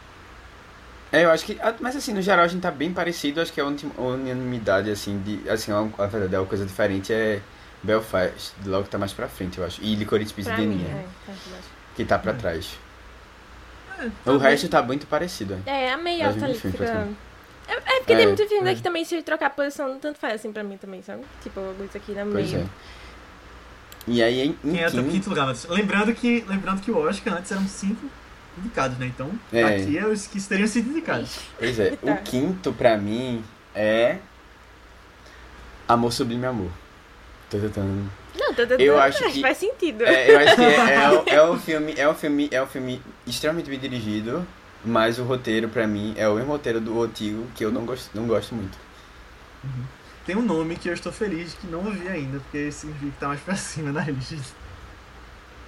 É, 1.12 1.26
eu 1.26 1.32
acho 1.32 1.46
que. 1.46 1.58
ah, 1.62 1.74
Mas 1.80 1.96
assim, 1.96 2.14
no 2.14 2.22
geral 2.22 2.46
a 2.46 2.48
gente 2.48 2.62
tá 2.62 2.72
bem 2.72 2.92
parecido. 2.94 3.42
Acho 3.42 3.54
que 3.54 3.62
a 3.62 3.66
ultim- 3.66 3.92
a 3.98 4.02
unanimidade, 4.02 4.90
assim, 4.90 5.22
de. 5.22 5.48
Assim, 5.50 5.72
a, 5.72 5.78
a 6.04 6.08
verdade, 6.08 6.36
a 6.36 6.46
coisa 6.46 6.66
diferente 6.66 7.14
é 7.14 7.42
Belfast, 7.84 8.54
logo 8.66 8.88
tá 8.88 8.98
mais 8.98 9.14
pra 9.14 9.28
frente, 9.28 9.58
eu 9.60 9.66
acho. 9.66 9.82
E 9.82 9.96
Licorice 9.96 10.34
Pizza 10.34 10.54
de 10.56 10.62
mim, 10.62 10.76
Aninha, 10.76 10.88
é, 10.90 11.06
tá 11.26 11.34
que 11.96 12.06
tá 12.06 12.18
pra 12.20 12.32
É. 12.32 12.36
trás. 12.36 12.78
É, 14.00 14.06
O 14.06 14.12
também- 14.24 14.42
resto 14.42 14.68
tá 14.70 14.82
muito 14.82 15.06
parecido. 15.08 15.62
é. 15.66 15.86
É, 15.88 15.92
a 15.94 15.98
meiota 15.98 16.32
muito 16.34 16.46
ali 16.46 16.54
fica. 16.60 17.08
É, 17.72 17.76
é 17.76 17.98
porque 18.00 18.14
É, 18.14 18.18
tem 18.18 18.28
muito 18.28 18.48
filme 18.48 18.62
é. 18.68 18.72
daqui 18.72 18.82
também, 18.84 19.06
se 19.06 19.22
trocar 19.22 19.46
a 19.48 19.50
posição, 19.50 19.98
tanto 20.00 20.20
faz 20.20 20.36
assim 20.36 20.52
pra 20.52 20.64
mim 20.64 20.78
também, 20.78 21.02
sabe? 21.02 21.24
Tipo, 21.42 21.60
alguns 21.62 21.96
aqui 21.96 22.12
na 22.12 22.26
Pois 22.26 22.52
meio. 22.52 22.64
é. 22.64 22.68
E 24.08 24.22
aí, 24.24 24.42
em, 24.42 24.50
em 24.64 24.72
Quem 24.74 24.82
é 24.82 24.88
o 24.88 24.92
quinto, 24.92 25.10
quinto 25.12 25.30
lugar, 25.30 25.46
Matheus? 25.46 25.68
Lembrando 25.70 26.14
que, 26.14 26.44
lembrando 26.48 26.82
que 26.82 26.92
o 26.92 26.98
Oscar 26.98 27.36
antes 27.38 27.52
eram 27.52 27.66
cinco 27.68 28.08
indicados, 28.58 28.98
né? 28.98 29.06
Então, 29.06 29.30
É. 29.54 29.64
aqui 29.64 29.98
é 29.98 30.06
os 30.06 30.26
que 30.28 30.42
teriam 30.42 30.68
sido 30.68 30.90
indicados. 30.90 31.40
Pois 31.58 31.80
é, 31.80 31.92
Tá. 32.02 32.12
o 32.12 32.18
quinto 32.24 32.74
pra 32.74 32.98
mim 32.98 33.44
é. 33.76 34.18
Amor 35.88 36.12
Sublime 36.12 36.46
Amor. 36.46 36.72
Tadadam. 37.50 38.10
Não, 38.36 38.54
tô, 38.54 38.66
tô, 38.66 38.74
Eu 38.76 38.94
tô- 38.96 39.00
acho 39.02 39.24
que- 39.32 39.42
faz 39.42 39.58
sentido. 39.58 40.04
É, 40.06 40.32
eu 40.34 40.40
acho 40.40 40.56
que 40.56 40.62
é, 40.64 40.94
é, 40.96 41.10
o- 41.10 41.24
é 41.30 41.42
o 41.50 41.58
filme, 41.60 41.94
é 41.98 42.08
um 42.10 42.14
filme, 42.16 42.50
é 42.52 42.64
um 42.64 42.68
filme 42.68 43.02
extremamente 43.28 43.70
bem 43.70 43.78
dirigido, 43.80 44.48
mas 44.84 45.20
o 45.20 45.24
roteiro 45.24 45.68
pra 45.70 45.86
mim 45.88 46.14
é 46.18 46.28
o 46.28 46.36
mesmo 46.36 46.52
roteiro 46.52 46.80
do 46.82 47.02
antigo 47.04 47.46
que 47.56 47.64
eu 47.64 47.72
não 47.72 47.86
gosto, 47.86 48.10
não 48.14 48.26
gosto 48.28 48.56
muito. 48.56 48.78
Tem 50.26 50.36
um 50.36 50.42
nome 50.42 50.76
que 50.76 50.88
eu 50.90 50.94
estou 50.94 51.12
feliz 51.12 51.54
que 51.54 51.68
não 51.68 51.80
ouvi 51.86 52.08
ainda, 52.08 52.40
porque 52.40 52.72
significa 52.72 53.12
que 53.12 53.18
tá 53.20 53.28
mais 53.28 53.40
pra 53.42 53.56
cima 53.56 53.92
na 53.92 54.04
lista 54.06 54.36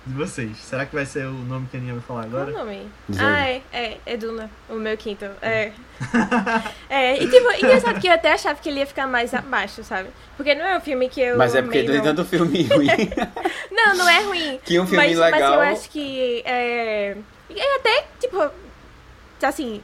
de 0.06 0.14
vocês. 0.15 0.57
Será 0.57 0.85
que 0.85 0.94
vai 0.94 1.06
ser 1.06 1.26
o 1.26 1.31
nome 1.31 1.68
que 1.72 1.77
a 1.77 1.80
Aninha 1.80 1.94
vai 1.94 2.03
falar 2.03 2.23
Qual 2.26 2.34
o 2.34 2.48
agora? 2.48 2.52
nome? 2.65 2.88
Diz 3.07 3.22
Ah, 3.22 3.48
é, 3.48 3.61
é, 3.72 3.98
é 4.06 4.18
Duna, 4.18 4.49
o 4.69 4.73
meu 4.76 4.98
quinto. 4.98 5.26
É. 5.41 5.72
é, 6.90 7.23
e 7.23 7.30
tipo, 7.30 7.52
engraçado 7.52 7.99
que 7.99 8.07
eu 8.07 8.11
até 8.14 8.34
achava 8.34 8.60
que 8.60 8.68
ele 8.68 8.80
ia 8.80 8.85
ficar 8.85 9.07
mais 9.07 9.34
abaixo, 9.34 9.84
sabe? 9.84 10.10
Porque 10.35 10.53
não 10.56 10.65
é 10.65 10.77
um 10.77 10.81
filme 10.81 11.07
que 11.07 11.22
eu. 11.22 11.38
Mas 11.38 11.56
é 11.56 11.61
porque 11.61 11.80
amei, 11.80 11.90
tem 11.90 11.98
não. 11.98 12.03
tanto 12.03 12.26
filme 12.26 12.64
ruim 12.68 12.88
Não, 13.72 13.95
não 13.95 14.10
é 14.10 14.23
ruim. 14.23 14.60
que 14.65 14.80
um 14.80 14.85
filme 14.85 15.06
mas, 15.07 15.18
mas 15.18 15.31
legal. 15.34 15.53
eu 15.53 15.60
acho 15.61 15.90
que. 15.90 16.41
É, 16.45 17.15
eu 17.49 17.76
até, 17.77 18.06
tipo. 18.19 18.62
Assim. 19.41 19.84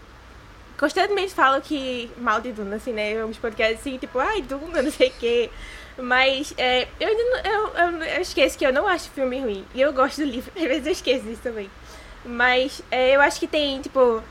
Constantemente 0.78 1.34
falo 1.34 1.62
que 1.62 2.10
mal 2.18 2.40
de 2.40 2.54
Duna, 2.54 2.78
assim, 2.78 2.94
né? 2.94 3.24
Uns 3.26 3.38
podcasts 3.38 3.82
assim, 3.82 3.98
tipo, 3.98 4.18
ai, 4.18 4.42
Duna, 4.42 4.82
não 4.84 4.92
sei 4.92 5.10
o 5.10 5.14
quê. 5.14 5.50
Mas 5.98 6.54
é, 6.58 6.88
eu 7.00 7.10
eu, 7.10 7.68
eu, 7.76 8.04
eu 8.04 8.22
esqueço 8.22 8.58
que 8.58 8.66
eu 8.66 8.72
não 8.72 8.88
acho 8.88 9.10
filme 9.10 9.40
ruim. 9.42 9.66
E 9.74 9.82
eu 9.82 9.92
gosto 9.92 10.22
do 10.22 10.26
livro. 10.26 10.52
Às 10.56 10.64
vezes 10.64 10.86
eu 10.86 10.92
esqueço 10.94 11.26
disso 11.26 11.42
também. 11.42 11.70
Mas 12.24 12.82
é, 12.90 13.16
eu 13.16 13.22
acho 13.22 13.40
que 13.40 13.48
tem, 13.48 13.82
tipo. 13.82 14.24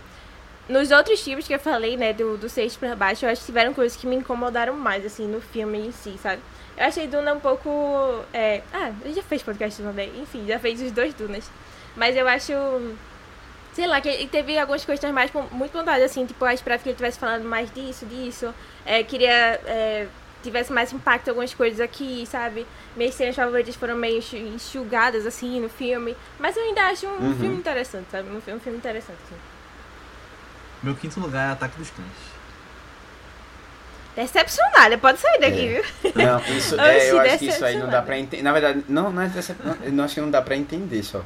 Nos 0.69 0.91
outros 0.91 1.23
filmes 1.23 1.47
que 1.47 1.55
eu 1.55 1.59
falei, 1.59 1.97
né, 1.97 2.13
do, 2.13 2.37
do 2.37 2.47
sexto 2.47 2.79
pra 2.79 2.95
baixo, 2.95 3.25
eu 3.25 3.31
acho 3.31 3.41
que 3.41 3.47
tiveram 3.47 3.73
coisas 3.73 3.97
que 3.97 4.07
me 4.07 4.17
incomodaram 4.17 4.75
mais, 4.75 5.05
assim, 5.07 5.27
no 5.27 5.41
filme 5.41 5.79
em 5.79 5.93
si, 5.93 6.19
sabe? 6.23 6.43
Eu 6.77 6.85
achei 6.85 7.07
Duna 7.07 7.33
um 7.33 7.41
pouco. 7.41 8.23
É... 8.33 8.63
Ah, 8.73 8.93
ele 9.03 9.15
já 9.15 9.23
fez 9.23 9.43
podcast 9.43 9.81
Duna, 9.81 9.95
né? 9.95 10.11
enfim, 10.17 10.47
já 10.47 10.59
fez 10.59 10.81
os 10.81 10.93
dois 10.93 11.15
Dunas. 11.15 11.51
Mas 11.97 12.17
eu 12.17 12.29
acho. 12.29 12.53
Sei 13.79 13.87
lá, 13.87 14.01
que 14.01 14.09
ele 14.09 14.27
teve 14.27 14.59
algumas 14.59 14.85
questões 14.85 15.13
mais 15.15 15.31
muito 15.53 15.71
pontuais, 15.71 16.03
assim, 16.03 16.27
tipo, 16.27 16.45
eu 16.45 16.51
esperava 16.51 16.83
que 16.83 16.89
ele 16.89 16.97
tivesse 16.97 17.17
falando 17.17 17.45
mais 17.45 17.73
disso, 17.73 18.05
disso. 18.07 18.53
É, 18.85 19.05
queria. 19.05 19.31
É, 19.31 20.09
tivesse 20.43 20.73
mais 20.73 20.93
impacto 20.93 21.29
em 21.29 21.31
algumas 21.31 21.55
coisas 21.55 21.79
aqui, 21.79 22.27
sabe? 22.27 22.67
Minhas 22.97 23.15
cenas 23.15 23.37
favoritas 23.37 23.77
foram 23.77 23.95
meio 23.95 24.19
enxu- 24.19 24.37
enxugadas, 24.37 25.25
assim, 25.27 25.61
no 25.61 25.69
filme. 25.69 26.17
Mas 26.41 26.57
eu 26.57 26.65
ainda 26.65 26.89
acho 26.89 27.07
um 27.07 27.29
Uhum. 27.29 27.39
filme 27.39 27.57
interessante, 27.57 28.07
sabe? 28.11 28.29
Um, 28.29 28.39
um 28.39 28.61
filme 28.61 28.79
interessante, 28.79 29.19
assim. 29.27 29.37
Meu 30.83 30.97
quinto 30.97 31.21
lugar 31.21 31.51
é 31.51 31.53
Ataque 31.53 31.79
dos 31.79 31.91
Cães. 31.91 32.38
Decepcionada, 34.23 34.99
pode 34.99 35.19
sair 35.21 35.39
daqui, 35.39 35.61
É. 35.67 35.69
viu? 35.69 36.13
Não, 36.15 36.41
isso, 36.57 36.81
é, 36.81 37.11
eu 37.11 37.21
acho 37.21 37.39
que 37.39 37.47
isso 37.47 37.65
aí 37.65 37.75
não 37.75 37.87
dá 37.89 38.01
decepcionada. 38.01 38.03
pra 38.07 38.19
entender. 38.19 38.43
Na 38.43 38.53
verdade, 38.53 38.85
não, 38.89 39.11
não 39.13 39.23
é 39.23 39.29
decep... 39.29 39.57
não, 39.65 39.77
eu 39.99 40.05
acho 40.05 40.15
que 40.15 40.21
não 40.21 40.31
dá 40.31 40.43
pra 40.43 40.57
entender 40.57 41.03
só. 41.05 41.23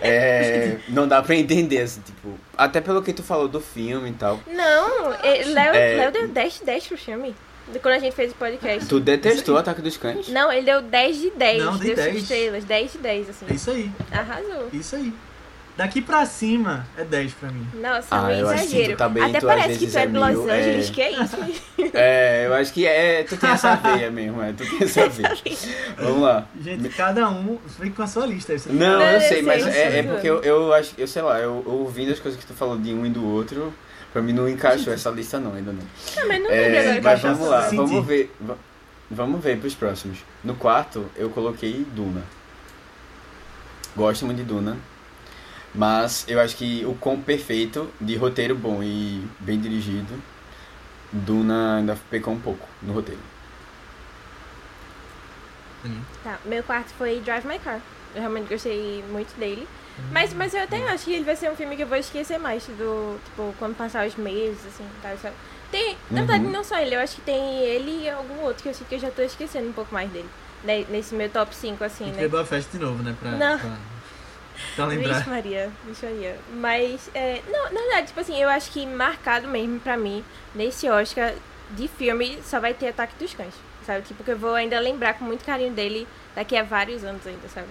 É, 0.00 0.78
não 0.88 1.06
dá 1.06 1.22
pra 1.22 1.34
entender, 1.34 1.82
assim, 1.82 2.00
tipo. 2.00 2.38
Até 2.56 2.80
pelo 2.80 3.02
que 3.02 3.12
tu 3.12 3.22
falou 3.22 3.48
do 3.48 3.60
filme 3.60 4.10
e 4.10 4.14
tal. 4.14 4.40
Não, 4.46 5.12
é, 5.14 5.42
Léo, 5.44 5.74
É. 5.74 5.96
Léo 5.96 6.12
deu 6.12 6.28
10 6.28 6.58
de 6.60 6.64
10 6.64 6.86
pro 6.86 6.98
filme. 6.98 7.34
Quando 7.82 7.94
a 7.94 7.98
gente 7.98 8.14
fez 8.14 8.30
o 8.30 8.34
podcast. 8.36 8.88
Tu 8.88 9.00
detestou 9.00 9.56
o 9.56 9.58
Ataque 9.58 9.82
dos 9.82 9.96
Cães? 9.96 10.28
Não, 10.28 10.52
ele 10.52 10.64
deu 10.64 10.80
10 10.80 11.16
de 11.20 11.30
10. 11.30 11.64
Não, 11.64 11.76
deu 11.76 11.96
10. 11.96 12.06
cinco 12.08 12.18
estrelas. 12.18 12.64
10 12.64 12.92
de 12.92 12.98
10, 12.98 13.30
assim. 13.30 13.46
É 13.50 13.54
isso 13.54 13.70
aí, 13.72 13.90
Arrasou. 14.12 14.68
isso 14.72 14.94
aí. 14.96 15.12
Daqui 15.76 16.00
pra 16.00 16.24
cima 16.24 16.86
é 16.96 17.04
10 17.04 17.34
pra 17.34 17.50
mim. 17.50 17.66
Nossa, 17.74 18.06
Ah, 18.10 18.22
meio 18.22 18.40
eu 18.40 18.48
acho 18.48 18.62
que 18.62 18.68
tu 18.70 18.74
exagero. 18.76 18.96
tá 18.96 19.08
bem, 19.10 19.22
Até 19.24 19.40
tu 19.40 19.46
parece 19.46 19.78
que 19.78 19.86
tu 19.90 19.98
é 19.98 20.02
é 20.02 20.06
de 20.06 20.12
Los 20.18 20.28
meio, 20.28 20.50
Angeles, 20.50 20.88
é. 20.88 20.92
que 20.92 21.02
é 21.02 21.10
isso. 21.22 21.36
É, 21.98 22.46
eu 22.46 22.54
acho 22.54 22.72
que 22.72 22.86
é. 22.86 23.22
Tu 23.24 23.36
tem 23.36 23.50
essa 23.50 23.74
veia 23.76 24.10
mesmo, 24.10 24.42
é. 24.42 24.52
Tu 24.54 24.64
tem 24.66 24.82
essa 24.82 25.06
veia. 25.10 25.36
Vamos 25.98 26.22
lá. 26.22 26.46
Gente, 26.62 26.88
cada 26.90 27.28
um 27.28 27.58
vem 27.78 27.90
com 27.90 28.02
a 28.02 28.06
sua 28.06 28.24
lista. 28.26 28.52
aí 28.52 28.58
Você 28.58 28.70
Não, 28.72 28.78
Não, 28.98 29.02
eu 29.02 29.12
eu 29.12 29.20
sei, 29.20 29.28
sei, 29.28 29.42
mas 29.42 29.66
é, 29.66 29.98
é 29.98 30.02
porque 30.02 30.26
eu, 30.28 30.42
eu 30.42 30.72
acho, 30.72 30.94
eu 30.96 31.06
sei 31.06 31.20
lá, 31.22 31.38
eu, 31.40 31.62
eu 31.66 31.72
ouvindo 31.72 32.10
as 32.12 32.18
coisas 32.20 32.40
que 32.40 32.46
tu 32.46 32.54
falou 32.54 32.78
de 32.78 32.94
um 32.94 33.04
e 33.04 33.10
do 33.10 33.26
outro, 33.26 33.72
pra 34.14 34.22
mim 34.22 34.32
não 34.32 34.48
encaixou 34.48 34.92
essa 34.94 35.10
lista 35.10 35.38
não, 35.38 35.54
ainda 35.54 35.72
não. 35.72 35.82
Não, 36.16 36.28
mas 36.28 36.42
não 36.42 36.50
É, 36.50 36.78
agora. 36.96 37.00
mas 37.02 37.20
vamos 37.20 37.48
lá, 37.48 37.62
senti. 37.64 37.76
vamos 37.76 38.06
ver. 38.06 38.34
va- 38.40 38.56
Vamos 39.10 39.40
ver 39.44 39.58
pros 39.58 39.74
próximos. 39.74 40.18
No 40.42 40.54
quarto, 40.56 41.06
eu 41.16 41.28
coloquei 41.30 41.86
Duna. 41.94 42.22
Gosto 43.94 44.24
muito 44.26 44.38
de 44.38 44.44
Duna. 44.44 44.76
Mas 45.76 46.26
eu 46.28 46.40
acho 46.40 46.56
que 46.56 46.84
o 46.86 46.94
com 46.96 47.20
perfeito, 47.22 47.88
de 48.00 48.16
roteiro 48.16 48.54
bom 48.56 48.82
e 48.82 49.20
bem 49.40 49.60
dirigido, 49.60 50.14
Duna 51.12 51.76
ainda 51.78 51.96
pecou 52.10 52.34
um 52.34 52.40
pouco 52.40 52.66
no 52.82 52.92
roteiro. 52.92 53.20
Tá, 56.22 56.38
meu 56.44 56.62
quarto 56.62 56.88
foi 56.94 57.20
Drive 57.20 57.46
My 57.46 57.58
Car. 57.58 57.80
Eu 58.14 58.20
realmente 58.20 58.48
gostei 58.48 59.02
muito 59.10 59.32
dele. 59.38 59.66
Mas, 60.12 60.32
mas 60.34 60.54
eu 60.54 60.62
até 60.62 60.76
acho 60.90 61.04
que 61.04 61.12
ele 61.14 61.24
vai 61.24 61.36
ser 61.36 61.50
um 61.50 61.56
filme 61.56 61.76
que 61.76 61.82
eu 61.82 61.86
vou 61.86 61.96
esquecer 61.98 62.38
mais 62.38 62.64
do, 62.66 63.18
tipo, 63.24 63.54
quando 63.58 63.76
passar 63.76 64.06
os 64.06 64.14
meses, 64.16 64.64
assim, 64.66 64.84
sabe? 65.02 65.34
Tem, 65.70 65.96
na 66.10 66.20
Uhum. 66.20 66.26
verdade, 66.26 66.44
não 66.52 66.64
só 66.64 66.78
ele, 66.78 66.94
eu 66.94 67.00
acho 67.00 67.16
que 67.16 67.22
tem 67.22 67.58
ele 67.60 68.04
e 68.04 68.08
algum 68.10 68.40
outro 68.42 68.62
que 68.62 68.68
eu 68.68 68.74
sei 68.74 68.86
que 68.88 68.94
eu 68.94 68.98
já 69.00 69.10
tô 69.10 69.22
esquecendo 69.22 69.68
um 69.68 69.72
pouco 69.72 69.92
mais 69.92 70.08
dele. 70.10 70.28
Ne- 70.64 70.84
Nesse 70.84 71.14
meu 71.14 71.28
top 71.28 71.54
5, 71.54 71.82
assim, 71.84 72.04
Tem 72.04 72.12
que 72.12 72.20
né? 72.22 72.28
Boa 72.28 72.44
Festa 72.44 72.70
de 72.78 72.84
novo, 72.84 73.02
né? 73.02 73.14
Pra, 73.18 73.32
Não. 73.32 73.58
pra, 73.58 73.76
pra 74.74 74.86
lembrar. 74.86 75.14
Vixe 75.18 75.28
Maria, 75.30 75.72
vixe 75.86 76.06
Maria. 76.06 76.36
Mas, 76.54 77.10
é, 77.14 77.42
não, 77.48 77.72
na 77.72 77.80
verdade, 77.80 78.06
tipo 78.08 78.20
assim, 78.20 78.40
eu 78.40 78.48
acho 78.48 78.70
que 78.70 78.86
marcado 78.86 79.48
mesmo 79.48 79.80
pra 79.80 79.96
mim, 79.96 80.24
nesse 80.54 80.88
Oscar 80.88 81.34
de 81.72 81.88
filme, 81.88 82.38
só 82.44 82.60
vai 82.60 82.74
ter 82.74 82.88
Ataque 82.88 83.14
dos 83.18 83.34
Cães, 83.34 83.54
sabe? 83.84 84.02
Tipo, 84.06 84.22
que 84.22 84.30
eu 84.30 84.38
vou 84.38 84.54
ainda 84.54 84.78
lembrar 84.78 85.14
com 85.14 85.24
muito 85.24 85.44
carinho 85.44 85.72
dele 85.72 86.06
daqui 86.34 86.56
a 86.56 86.62
vários 86.62 87.02
anos 87.04 87.26
ainda, 87.26 87.48
sabe? 87.48 87.68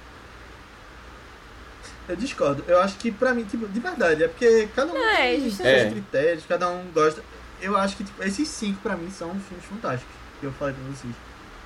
Eu 2.07 2.15
discordo. 2.15 2.63
Eu 2.67 2.79
acho 2.79 2.97
que 2.97 3.11
pra 3.11 3.33
mim, 3.33 3.43
tipo, 3.45 3.67
de 3.67 3.79
verdade, 3.79 4.23
é 4.23 4.27
porque 4.27 4.67
cada 4.75 4.91
um 4.91 4.95
Não, 4.95 5.09
é, 5.09 5.31
tem 5.31 5.41
justamente. 5.49 5.79
seus 5.81 5.93
critérios, 5.93 6.45
cada 6.47 6.69
um 6.69 6.85
gosta. 6.93 7.23
Eu 7.61 7.75
acho 7.77 7.95
que 7.97 8.03
tipo, 8.03 8.21
esses 8.21 8.47
cinco 8.47 8.79
pra 8.81 8.95
mim 8.95 9.09
são 9.09 9.29
filmes 9.29 9.65
fantásticos 9.65 10.13
que 10.39 10.45
eu 10.45 10.51
falei 10.53 10.75
pra 10.75 10.83
vocês. 10.93 11.13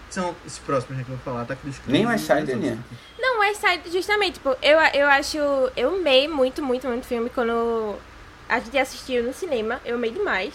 São 0.10 0.36
esses 0.46 0.60
próximos 0.60 0.98
né, 0.98 1.04
que 1.04 1.12
eu 1.12 1.16
vou 1.16 1.24
falar, 1.24 1.44
Ataque 1.44 1.66
dos 1.66 1.78
Cães. 1.78 1.88
Nem 1.90 2.06
o 2.06 2.10
West 2.10 2.26
Side. 2.26 2.52
Aqui. 2.52 2.80
Não, 3.20 3.40
West 3.40 3.62
Side, 3.62 3.92
justamente, 3.92 4.34
tipo, 4.34 4.50
eu, 4.62 4.80
eu 4.94 5.08
acho. 5.08 5.38
Eu 5.76 5.96
amei 5.96 6.28
muito, 6.28 6.64
muito, 6.64 6.88
muito 6.88 7.06
filme 7.06 7.30
quando 7.30 7.96
a 8.48 8.60
gente 8.60 8.78
assistiu 8.78 9.24
no 9.24 9.34
cinema. 9.34 9.80
Eu 9.86 9.96
amei 9.96 10.12
demais. 10.12 10.54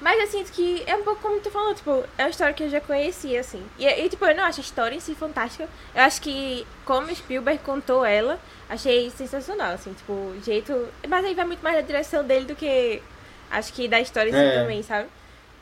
Mas 0.00 0.18
eu 0.20 0.26
sinto 0.26 0.50
que 0.52 0.82
é 0.84 0.96
um 0.96 1.04
pouco 1.04 1.22
como 1.22 1.38
tu 1.40 1.48
falou, 1.48 1.72
tipo, 1.74 2.04
é 2.18 2.24
uma 2.24 2.30
história 2.30 2.52
que 2.52 2.64
eu 2.64 2.68
já 2.68 2.80
conhecia, 2.80 3.38
assim. 3.38 3.62
E, 3.78 3.86
e, 3.86 4.08
tipo, 4.08 4.24
eu 4.26 4.34
não 4.34 4.42
acho 4.44 4.58
a 4.58 4.64
história 4.64 4.96
em 4.96 5.00
si 5.00 5.14
fantástica. 5.14 5.68
Eu 5.94 6.02
acho 6.02 6.20
que, 6.20 6.66
como 6.84 7.14
Spielberg 7.14 7.62
contou 7.62 8.04
ela, 8.04 8.36
achei 8.68 9.10
sensacional, 9.10 9.74
assim, 9.74 9.92
tipo, 9.92 10.12
o 10.12 10.40
jeito. 10.44 10.88
Mas 11.08 11.24
aí 11.24 11.34
vai 11.34 11.44
muito 11.44 11.62
mais 11.62 11.76
da 11.76 11.82
direção 11.82 12.24
dele 12.24 12.46
do 12.46 12.56
que. 12.56 13.00
Acho 13.48 13.72
que 13.72 13.86
da 13.86 14.00
história 14.00 14.30
em 14.30 14.32
si 14.32 14.38
É. 14.38 14.60
também, 14.60 14.82
sabe? 14.82 15.08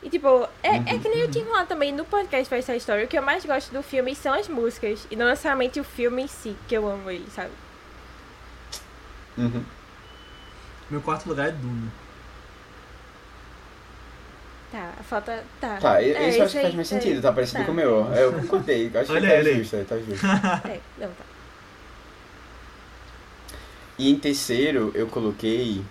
E 0.03 0.09
tipo, 0.09 0.47
é, 0.63 0.77
é 0.77 0.99
que 0.99 1.07
nem 1.07 1.19
eu 1.19 1.29
tinha 1.29 1.45
falado 1.45 1.67
também 1.67 1.91
no 1.91 2.03
podcast 2.03 2.51
West 2.53 2.65
Side 2.65 2.79
Story, 2.79 3.03
o 3.03 3.07
que 3.07 3.17
eu 3.17 3.21
mais 3.21 3.45
gosto 3.45 3.71
do 3.71 3.83
filme 3.83 4.15
são 4.15 4.33
as 4.33 4.47
músicas, 4.47 5.05
e 5.11 5.15
não 5.15 5.27
necessariamente 5.27 5.79
o 5.79 5.83
filme 5.83 6.23
em 6.23 6.27
si, 6.27 6.55
que 6.67 6.75
eu 6.75 6.87
amo 6.89 7.09
ele, 7.11 7.29
sabe? 7.29 7.51
Uhum. 9.37 9.63
Meu 10.89 11.01
quarto 11.01 11.29
lugar 11.29 11.49
é 11.49 11.51
Duna. 11.51 11.91
Tá, 14.71 14.93
a 14.99 15.03
falta. 15.03 15.43
Tá. 15.59 15.77
Tá, 15.77 16.01
É, 16.01 16.29
esse 16.29 16.39
eu 16.39 16.45
acho 16.45 16.55
que 16.55 16.61
faz 16.61 16.73
mais 16.73 16.91
é, 16.91 16.99
sentido, 16.99 17.21
tá 17.21 17.31
parecido 17.31 17.59
tá. 17.59 17.65
com 17.65 17.71
o 17.71 17.75
meu. 17.75 18.05
Eu 18.13 18.33
concordei, 18.33 18.87
acho 18.87 19.05
que 19.05 19.11
Olha 19.11 19.29
tá 19.29 19.35
ele 19.35 19.49
aí. 19.49 19.63
justo, 19.63 19.85
tá 19.85 19.97
justo. 19.97 20.25
É, 20.67 20.79
não, 20.97 21.07
tá. 21.09 21.25
E 23.97 24.09
em 24.09 24.17
terceiro, 24.17 24.91
eu 24.95 25.07
coloquei. 25.07 25.83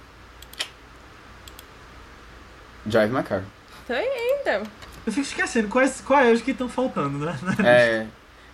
Drive 2.85 3.13
My 3.13 3.23
Car. 3.23 3.45
Foi 3.91 4.09
então. 4.41 4.63
Eu 5.05 5.13
fico 5.13 5.27
esquecendo 5.27 5.67
quais, 5.67 6.01
quais 6.01 6.37
os 6.37 6.43
que 6.45 6.53
estão 6.53 6.69
faltando, 6.69 7.19
né? 7.19 7.37
É. 7.65 8.07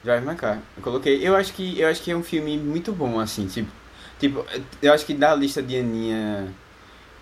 Drive 0.03 0.25
My 0.25 0.35
Car. 0.35 0.63
Eu 0.75 0.83
coloquei. 0.83 1.21
Eu 1.23 1.37
acho 1.37 1.53
que 1.53 1.79
eu 1.79 1.89
acho 1.89 2.01
que 2.03 2.11
é 2.11 2.17
um 2.17 2.23
filme 2.23 2.57
muito 2.57 2.91
bom, 2.91 3.21
assim, 3.21 3.47
tipo. 3.47 3.71
Tipo, 4.19 4.47
eu 4.81 4.95
acho 4.95 5.05
que 5.05 5.13
da 5.13 5.35
lista 5.35 5.63
de 5.63 5.79
Aninha. 5.79 6.49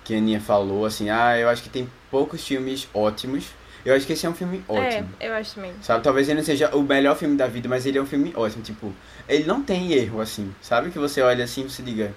Que 0.05 0.15
a 0.15 0.19
Aninha 0.19 0.41
falou, 0.41 0.87
assim, 0.87 1.11
ah, 1.11 1.37
eu 1.37 1.49
acho 1.49 1.61
que 1.61 1.69
tem 1.69 1.91
poucos 2.09 2.47
filmes 2.47 2.87
ótimos. 2.95 3.47
Eu 3.85 3.97
acho 3.97 4.07
que 4.07 4.13
esse 4.13 4.25
é 4.25 4.31
um 4.31 4.35
filme 4.35 4.63
ótimo. 4.69 5.11
É, 5.19 5.29
eu 5.29 5.35
acho 5.35 5.59
mesmo. 5.59 5.83
Sabe, 5.83 6.05
talvez 6.05 6.29
ele 6.29 6.39
não 6.39 6.45
seja 6.45 6.73
o 6.77 6.83
melhor 6.83 7.17
filme 7.17 7.37
da 7.37 7.49
vida, 7.49 7.69
mas 7.69 7.85
ele 7.85 7.99
é 7.99 8.03
um 8.03 8.07
filme 8.07 8.33
ótimo. 8.37 8.63
Tipo, 8.63 8.95
ele 9.29 9.43
não 9.43 9.61
tem 9.61 9.93
erro, 9.93 10.21
assim. 10.21 10.55
Sabe 10.63 10.91
que 10.91 11.01
você 11.01 11.21
olha 11.21 11.43
assim 11.43 11.63
e 11.63 11.71
você 11.71 11.83
diga. 11.83 12.15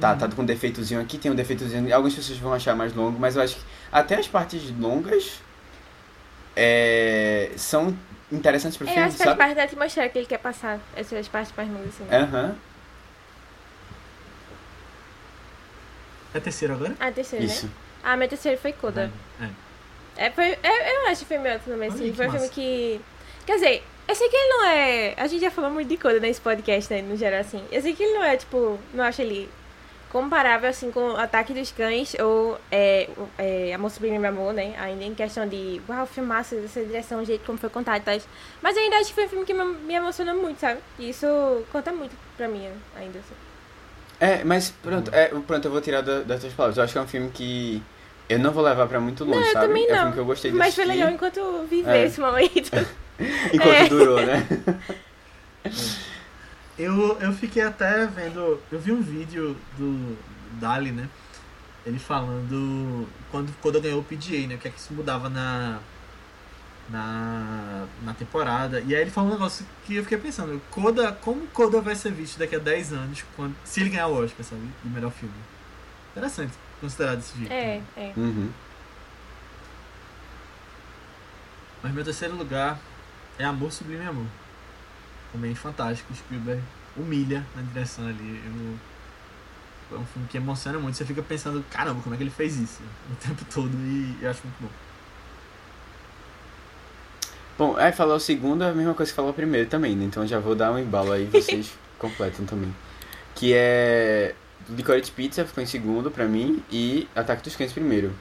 Tá, 0.00 0.14
tá 0.14 0.28
com 0.28 0.42
um 0.42 0.46
defeitozinho 0.46 1.00
aqui, 1.00 1.18
tem 1.18 1.30
um 1.30 1.34
defeitozinho. 1.34 1.92
Algumas 1.94 2.14
pessoas 2.14 2.38
vão 2.38 2.52
achar 2.52 2.74
mais 2.76 2.94
longo, 2.94 3.18
mas 3.18 3.34
eu 3.36 3.42
acho 3.42 3.56
que 3.56 3.62
até 3.90 4.14
as 4.16 4.28
partes 4.28 4.70
longas 4.78 5.40
é, 6.54 7.50
são 7.56 7.96
interessantes 8.30 8.76
pro 8.76 8.86
Eu 8.86 8.92
filme, 8.92 9.06
acho 9.06 9.16
que 9.16 9.24
faz 9.24 9.30
sabe? 9.30 9.38
parte 9.38 9.54
da 9.56 9.62
atmosfera 9.64 10.08
que 10.08 10.18
ele 10.18 10.26
quer 10.26 10.38
passar, 10.38 10.78
essas 10.94 11.26
partes 11.28 11.52
mais 11.56 11.68
longas, 11.68 11.88
assim. 11.88 12.06
Aham, 12.14 12.54
É 16.34 16.40
terceiro 16.40 16.74
agora? 16.74 16.94
Ah, 17.00 17.10
terceiro, 17.10 17.44
isso. 17.44 17.66
né? 17.66 17.72
Ah, 18.04 18.16
meu 18.16 18.28
terceiro 18.28 18.58
foi 18.60 18.72
Coda. 18.72 19.10
É. 19.40 20.26
É, 20.26 20.30
foi, 20.30 20.46
é, 20.62 20.96
eu 20.96 21.08
acho 21.08 21.20
que 21.20 21.26
foi 21.26 21.38
meu 21.38 21.58
também, 21.60 21.88
assim. 21.88 22.12
Foi 22.12 22.28
um 22.28 22.30
filme 22.32 22.48
que. 22.50 23.00
Quer 23.46 23.54
dizer, 23.54 23.84
eu 24.06 24.14
sei 24.14 24.28
que 24.28 24.36
ele 24.36 24.48
não 24.48 24.66
é. 24.66 25.14
A 25.16 25.26
gente 25.26 25.40
já 25.40 25.50
falou 25.50 25.70
muito 25.70 25.88
de 25.88 25.96
Coda 25.96 26.20
nesse 26.20 26.40
podcast, 26.40 26.92
né? 26.92 27.02
No 27.02 27.16
geral, 27.16 27.40
assim. 27.40 27.64
Eu 27.72 27.80
sei 27.80 27.94
que 27.94 28.02
ele 28.02 28.14
não 28.14 28.24
é, 28.24 28.36
tipo. 28.36 28.78
Não 28.92 29.04
acho 29.04 29.22
ele 29.22 29.48
comparável, 30.10 30.68
assim, 30.70 30.90
com 30.90 31.10
Ataque 31.16 31.52
dos 31.52 31.70
Cães 31.72 32.14
ou 32.20 32.58
é, 32.70 33.08
é, 33.36 33.72
Amor 33.74 33.90
Sublime 33.90 34.18
Meu 34.18 34.30
Amor, 34.30 34.52
né? 34.52 34.74
Ainda 34.78 35.04
em 35.04 35.14
questão 35.14 35.46
de. 35.46 35.80
Uau, 35.88 36.06
filmaço, 36.06 36.54
essa 36.56 36.82
direção, 36.82 37.20
o 37.20 37.24
jeito 37.24 37.44
como 37.44 37.58
foi 37.58 37.68
contado 37.70 37.98
e 37.98 38.04
tal. 38.04 38.18
Mas 38.62 38.76
eu 38.76 38.82
ainda 38.82 38.96
acho 38.96 39.08
que 39.08 39.14
foi 39.14 39.26
um 39.26 39.28
filme 39.28 39.44
que 39.44 39.54
me, 39.54 39.64
me 39.64 39.94
emocionou 39.94 40.34
muito, 40.34 40.60
sabe? 40.60 40.80
E 40.98 41.10
isso 41.10 41.26
conta 41.70 41.92
muito 41.92 42.16
pra 42.36 42.48
mim, 42.48 42.66
ainda, 42.96 43.18
assim. 43.18 43.34
É, 44.20 44.42
mas 44.44 44.70
pronto, 44.82 45.14
é, 45.14 45.26
pronto, 45.28 45.64
eu 45.64 45.70
vou 45.70 45.80
tirar 45.80 46.00
da- 46.00 46.20
das 46.22 46.40
tuas 46.40 46.52
palavras. 46.52 46.76
Eu 46.78 46.84
acho 46.84 46.92
que 46.92 46.98
é 46.98 47.02
um 47.02 47.06
filme 47.06 47.30
que 47.30 47.82
eu 48.28 48.38
não 48.38 48.50
vou 48.50 48.64
levar 48.64 48.86
pra 48.88 48.98
muito 49.00 49.24
longe, 49.24 49.38
Não, 49.38 49.46
eu 49.46 49.52
sabe? 49.52 49.66
também 49.68 49.84
é 49.84 49.86
um 49.86 49.90
não. 49.90 49.98
filme 49.98 50.12
que 50.14 50.18
eu 50.20 50.24
gostei 50.24 50.50
de 50.50 50.56
Mas 50.56 50.74
foi 50.74 50.84
legal 50.84 51.08
enquanto 51.10 51.66
viveu 51.70 51.92
É. 51.92 52.04
esse 52.04 52.20
momento. 52.20 52.70
enquanto 53.52 53.74
É. 53.74 53.88
durou, 53.88 54.20
né? 54.24 54.46
Eu, 56.78 57.18
eu 57.20 57.32
fiquei 57.32 57.62
até 57.62 58.06
vendo. 58.06 58.60
Eu 58.70 58.78
vi 58.78 58.92
um 58.92 59.02
vídeo 59.02 59.56
do 59.76 60.16
Dali, 60.60 60.92
né? 60.92 61.08
Ele 61.84 61.98
falando 61.98 63.08
quando 63.30 63.52
quando 63.60 63.80
ganhou 63.80 64.00
o 64.00 64.04
PGA, 64.04 64.46
né? 64.46 64.54
O 64.54 64.58
que 64.58 64.68
é 64.68 64.70
que 64.70 64.78
isso 64.78 64.92
mudava 64.92 65.28
na. 65.28 65.80
Na, 66.90 67.86
na 68.02 68.14
temporada. 68.14 68.80
E 68.80 68.94
aí 68.94 69.02
ele 69.02 69.10
falou 69.10 69.28
um 69.28 69.34
negócio 69.34 69.66
que 69.84 69.96
eu 69.96 70.02
fiquei 70.04 70.16
pensando, 70.16 70.58
Koda, 70.70 71.12
como 71.12 71.46
Koda 71.48 71.82
vai 71.82 71.94
ser 71.94 72.10
visto 72.10 72.38
daqui 72.38 72.56
a 72.56 72.58
10 72.58 72.94
anos 72.94 73.24
quando, 73.36 73.54
se 73.62 73.82
ele 73.82 73.90
ganhar 73.90 74.06
o 74.06 74.24
Oscar, 74.24 74.42
sabe? 74.42 74.62
Do 74.82 74.88
melhor 74.88 75.10
filme. 75.10 75.34
Interessante 76.12 76.54
considerar 76.80 77.16
desse 77.16 77.36
jeito. 77.36 77.52
É, 77.52 77.76
né? 77.76 77.82
é. 77.94 78.12
Uhum. 78.16 78.50
Mas 81.82 81.92
meu 81.92 82.04
terceiro 82.04 82.36
lugar 82.36 82.78
é 83.38 83.44
Amor 83.44 83.70
Sublime 83.70 84.06
Amor. 84.06 84.26
Também 85.32 85.54
fantástico, 85.54 86.14
Spielberg 86.14 86.62
humilha 86.96 87.44
na 87.54 87.62
direção 87.62 88.06
ali. 88.06 88.40
Eu- 88.44 88.78
É 89.90 89.94
um 89.98 90.04
filme 90.04 90.28
que 90.28 90.36
emociona 90.36 90.78
muito. 90.78 90.96
Você 90.98 91.04
fica 91.06 91.22
pensando, 91.22 91.64
caramba, 91.70 92.02
como 92.02 92.14
é 92.14 92.18
que 92.18 92.22
ele 92.24 92.30
fez 92.30 92.56
isso? 92.58 92.80
O 93.10 93.14
tempo 93.16 93.42
todo 93.52 93.70
e 93.74 94.18
eu 94.20 94.30
acho 94.30 94.42
muito 94.44 94.56
bom. 94.60 94.68
Bom, 97.56 97.76
aí 97.76 97.90
falar 97.90 98.14
o 98.14 98.20
segundo 98.20 98.62
é 98.62 98.70
a 98.70 98.72
mesma 98.74 98.94
coisa 98.94 99.10
que 99.10 99.16
falar 99.16 99.30
o 99.30 99.34
primeiro 99.34 99.68
também, 99.68 99.96
né? 99.96 100.04
Então 100.04 100.26
já 100.26 100.38
vou 100.38 100.54
dar 100.54 100.70
um 100.72 100.78
embalo 100.78 101.10
aí 101.12 101.24
vocês 101.24 101.72
completam 101.98 102.44
também. 102.44 102.72
Que 103.34 103.52
é. 103.54 104.34
Licorice 104.68 105.10
Pizza 105.10 105.44
ficou 105.46 105.62
em 105.62 105.66
segundo 105.66 106.10
pra 106.10 106.26
mim 106.26 106.62
e 106.70 107.08
Ataque 107.16 107.42
dos 107.42 107.56
Cães 107.56 107.72
primeiro. 107.72 108.12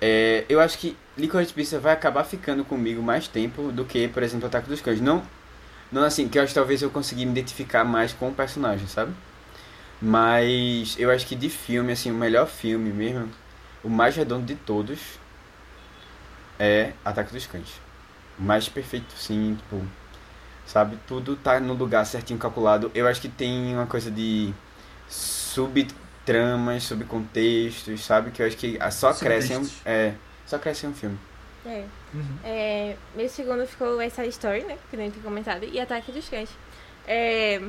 É, 0.00 0.44
eu 0.48 0.58
acho 0.60 0.76
que 0.78 0.96
Licorice 1.16 1.52
Pizza 1.54 1.78
vai 1.78 1.92
acabar 1.92 2.24
ficando 2.24 2.64
comigo 2.64 3.00
mais 3.02 3.28
tempo 3.28 3.70
do 3.70 3.84
que, 3.84 4.08
por 4.08 4.22
exemplo, 4.24 4.46
Ataque 4.48 4.68
dos 4.68 4.80
Cães. 4.80 5.00
Não, 5.00 5.22
não 5.90 6.02
assim, 6.02 6.28
que 6.28 6.38
eu 6.38 6.42
acho 6.42 6.50
que 6.50 6.58
talvez 6.58 6.82
eu 6.82 6.90
consegui 6.90 7.24
me 7.24 7.32
identificar 7.32 7.84
mais 7.84 8.12
com 8.12 8.28
o 8.28 8.34
personagem, 8.34 8.86
sabe? 8.86 9.12
Mas 10.00 10.96
eu 10.98 11.10
acho 11.10 11.26
que 11.26 11.34
de 11.34 11.48
filme, 11.48 11.92
assim, 11.92 12.10
o 12.10 12.14
melhor 12.14 12.46
filme 12.46 12.90
mesmo, 12.90 13.30
o 13.82 13.88
mais 13.88 14.14
redondo 14.14 14.44
de 14.44 14.54
todos 14.54 14.98
é 16.58 16.92
Ataque 17.04 17.32
dos 17.32 17.46
Cães. 17.46 17.80
O 18.38 18.42
mais 18.42 18.68
perfeito, 18.68 19.14
sim, 19.16 19.56
tipo, 19.56 19.82
sabe? 20.66 20.98
Tudo 21.06 21.36
tá 21.36 21.58
no 21.60 21.72
lugar 21.72 22.04
certinho 22.04 22.38
calculado. 22.38 22.90
Eu 22.94 23.06
acho 23.06 23.20
que 23.20 23.28
tem 23.28 23.74
uma 23.74 23.86
coisa 23.86 24.10
de 24.10 24.52
tramas, 26.26 26.82
sobre 26.82 27.06
contextos, 27.06 28.04
sabe? 28.04 28.30
Que 28.30 28.42
eu 28.42 28.46
acho 28.46 28.56
que 28.56 28.78
só 28.90 29.14
crescem. 29.14 29.66
É, 29.84 30.12
só 30.44 30.58
crescem 30.58 30.90
um 30.90 30.94
filme. 30.94 31.18
É. 31.64 31.84
Uhum. 32.16 32.38
É, 32.44 32.96
meu 33.14 33.28
segundo 33.28 33.66
ficou 33.66 34.00
essa 34.00 34.24
Story, 34.26 34.62
né? 34.64 34.76
Que 34.90 34.96
nem 34.96 35.10
tinha 35.10 35.22
comentado. 35.22 35.64
E 35.64 35.78
Ataque 35.80 36.10
dos 36.12 36.28
Cães. 36.28 36.48
É... 37.06 37.60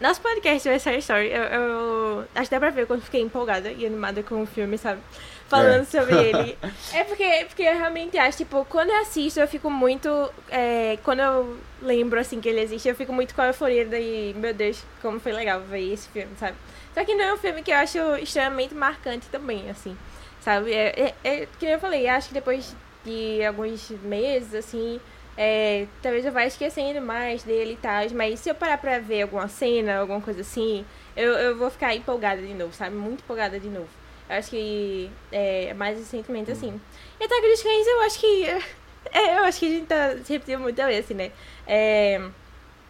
Nosso 0.00 0.22
podcast 0.22 0.66
do 0.66 0.80
Side 0.80 0.98
Story, 1.00 1.30
eu, 1.30 1.42
eu 1.42 2.24
acho 2.34 2.48
que 2.48 2.54
dá 2.56 2.58
pra 2.58 2.70
ver 2.70 2.86
quando 2.86 3.02
fiquei 3.02 3.20
empolgada 3.20 3.70
e 3.70 3.84
animada 3.84 4.22
com 4.22 4.42
o 4.42 4.46
filme, 4.46 4.78
sabe? 4.78 4.98
Falando 5.46 5.82
É. 5.82 5.84
sobre 5.84 6.14
ele. 6.16 6.58
É 6.94 7.04
porque, 7.04 7.44
porque 7.46 7.62
eu 7.64 7.76
realmente 7.76 8.16
acho, 8.16 8.38
tipo, 8.38 8.64
quando 8.64 8.88
eu 8.88 8.96
assisto, 9.02 9.38
eu 9.40 9.46
fico 9.46 9.68
muito. 9.70 10.08
é, 10.48 10.98
quando 11.04 11.20
eu 11.20 11.58
lembro, 11.82 12.18
assim, 12.18 12.40
que 12.40 12.48
ele 12.48 12.60
existe, 12.62 12.88
eu 12.88 12.94
fico 12.94 13.12
muito 13.12 13.34
com 13.34 13.42
a 13.42 13.48
euforia 13.48 13.84
daí, 13.84 14.34
meu 14.38 14.54
Deus, 14.54 14.82
como 15.02 15.20
foi 15.20 15.32
legal 15.32 15.60
ver 15.60 15.92
esse 15.92 16.08
filme, 16.08 16.32
sabe? 16.38 16.56
Só 16.94 17.04
que 17.04 17.14
não 17.14 17.24
é 17.24 17.34
um 17.34 17.36
filme 17.36 17.62
que 17.62 17.70
eu 17.70 17.76
acho 17.76 17.98
extremamente 18.22 18.74
marcante 18.74 19.26
também, 19.28 19.68
assim, 19.68 19.94
sabe? 20.40 20.72
É, 20.72 21.14
é, 21.24 21.42
é 21.42 21.48
que 21.58 21.66
eu 21.66 21.78
falei, 21.78 22.08
acho 22.08 22.28
que 22.28 22.34
depois 22.34 22.74
de 23.04 23.44
alguns 23.44 23.90
meses, 24.02 24.54
assim, 24.54 25.00
é, 25.36 25.86
talvez 26.02 26.24
eu 26.24 26.32
vá 26.32 26.44
esquecendo 26.44 27.00
mais 27.00 27.42
dele 27.42 27.72
e 27.72 27.76
tal, 27.76 28.02
mas 28.14 28.40
se 28.40 28.50
eu 28.50 28.54
parar 28.54 28.78
pra 28.78 28.98
ver 28.98 29.22
alguma 29.22 29.48
cena, 29.48 29.98
alguma 29.98 30.20
coisa 30.20 30.42
assim, 30.42 30.84
eu, 31.16 31.32
eu 31.32 31.56
vou 31.56 31.70
ficar 31.70 31.94
empolgada 31.94 32.42
de 32.42 32.54
novo, 32.54 32.72
sabe? 32.72 32.94
Muito 32.94 33.22
empolgada 33.22 33.58
de 33.58 33.68
novo. 33.68 33.88
Eu 34.28 34.36
acho 34.36 34.50
que 34.50 35.10
é 35.32 35.74
mais 35.74 35.98
recentemente 35.98 36.52
assim. 36.52 36.80
E 37.18 37.24
Ataque 37.24 37.48
dos 37.48 37.62
Cães, 37.62 37.86
eu 37.86 38.00
acho 38.02 38.20
que. 38.20 38.46
É, 39.12 39.38
eu 39.38 39.44
acho 39.44 39.58
que 39.58 39.66
a 39.66 39.70
gente 39.70 39.86
tá 39.86 40.10
se 40.22 40.30
repetindo 40.34 40.60
muito 40.60 40.76
também, 40.76 40.98
assim, 40.98 41.14
né? 41.14 41.32
É, 41.66 42.20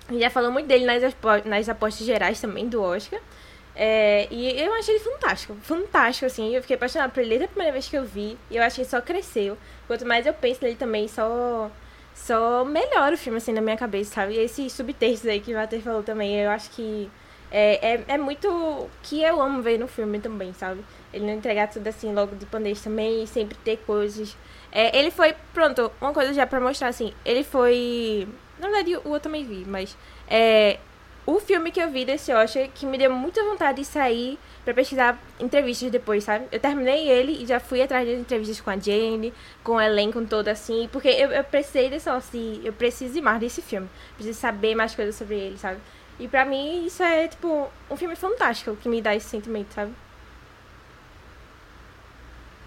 a 0.09 0.19
já 0.19 0.29
falou 0.29 0.51
muito 0.51 0.67
dele 0.67 0.85
nas, 0.85 1.15
nas 1.45 1.69
apostas 1.69 2.05
gerais 2.05 2.41
também 2.41 2.69
do 2.69 2.83
Oscar. 2.83 3.21
É, 3.83 4.29
e 4.31 4.61
eu 4.61 4.75
achei 4.75 4.95
ele 4.97 5.03
fantástico, 5.03 5.57
fantástico, 5.63 6.27
assim. 6.27 6.55
Eu 6.55 6.61
fiquei 6.61 6.77
apaixonada 6.77 7.11
por 7.11 7.21
ele 7.21 7.31
desde 7.31 7.47
a 7.47 7.49
primeira 7.49 7.73
vez 7.73 7.89
que 7.89 7.97
eu 7.97 8.05
vi. 8.05 8.37
E 8.51 8.57
eu 8.59 8.63
acho 8.63 8.75
que 8.75 8.83
ele 8.83 8.89
só 8.91 9.01
cresceu. 9.01 9.57
Quanto 9.87 10.05
mais 10.05 10.27
eu 10.27 10.35
penso 10.35 10.63
nele 10.63 10.77
também, 10.77 11.09
só, 11.09 11.71
só 12.15 12.63
melhora 12.63 13.15
o 13.15 13.19
filme, 13.19 13.39
assim, 13.39 13.55
na 13.55 13.63
minha 13.63 13.79
cabeça, 13.79 14.17
sabe? 14.17 14.35
E 14.35 14.39
esses 14.39 14.71
subtextos 14.75 15.31
aí 15.31 15.41
que 15.41 15.53
o 15.55 15.57
Walter 15.57 15.81
falou 15.81 16.03
também, 16.03 16.37
eu 16.41 16.51
acho 16.51 16.69
que 16.73 17.11
é, 17.51 17.95
é, 17.95 18.05
é 18.07 18.19
muito 18.19 18.87
que 19.03 19.23
eu 19.23 19.41
amo 19.41 19.63
ver 19.63 19.79
no 19.79 19.89
filme 19.89 20.21
também, 20.21 20.53
sabe? 20.53 20.85
Ele 21.11 21.25
não 21.25 21.33
entregar 21.33 21.69
tudo 21.69 21.87
assim 21.87 22.13
logo 22.13 22.37
de 22.37 22.45
bandeja 22.45 22.83
também, 22.85 23.23
e 23.23 23.27
sempre 23.27 23.57
ter 23.65 23.79
coisas. 23.79 24.37
É, 24.71 24.95
ele 24.99 25.11
foi, 25.11 25.35
pronto, 25.55 25.91
uma 26.03 26.13
coisa 26.13 26.35
já 26.35 26.47
pra 26.47 26.61
mostrar 26.61 26.89
assim, 26.89 27.15
ele 27.25 27.43
foi. 27.43 28.29
Na 28.59 28.69
verdade, 28.69 28.95
o 28.99 29.15
eu 29.15 29.21
também 29.21 29.43
vi, 29.43 29.65
mas. 29.67 29.97
É, 30.29 30.79
o 31.27 31.39
filme 31.39 31.71
que 31.71 31.81
eu 31.81 31.91
vi 31.91 32.05
desse 32.05 32.33
Oscar 32.33 32.69
que 32.75 32.87
me 32.87 32.99
deu 32.99 33.13
muita 33.13 33.43
vontade 33.45 33.81
de 33.81 33.85
sair 33.85 34.39
pra 34.65 34.75
pesquisar 34.75 35.19
entrevistas 35.39 35.91
depois, 35.91 36.25
sabe? 36.25 36.47
Eu 36.51 36.59
terminei 36.59 37.09
ele 37.09 37.43
e 37.43 37.47
já 37.47 37.61
fui 37.61 37.83
atrás 37.83 38.07
de 38.07 38.15
entrevistas 38.15 38.61
com 38.61 38.71
a 38.71 38.79
Jane, 38.79 39.33
com 39.63 39.73
o 39.73 39.81
elenco 39.81 40.25
todo 40.27 40.49
assim, 40.49 40.89
porque 40.91 41.09
eu, 41.09 41.31
eu 41.31 41.45
precisei 41.45 41.89
desse 41.89 42.09
Oscar, 42.09 42.41
eu 42.65 42.73
preciso 42.73 43.23
mais 43.23 43.41
desse 43.41 43.63
filme, 43.63 43.89
preciso 44.15 44.39
saber 44.39 44.75
mais 44.75 44.95
coisas 44.95 45.15
sobre 45.15 45.37
ele, 45.37 45.59
sabe? 45.59 45.81
E 46.19 46.29
pra 46.29 46.45
mim 46.45 46.85
isso 46.87 47.03
é, 47.03 47.29
tipo, 47.29 47.71
um 47.91 47.97
filme 47.97 48.15
fantástico 48.15 48.77
que 48.77 48.89
me 48.89 49.01
dá 49.01 49.15
esse 49.15 49.29
sentimento, 49.29 49.73
sabe? 49.73 49.93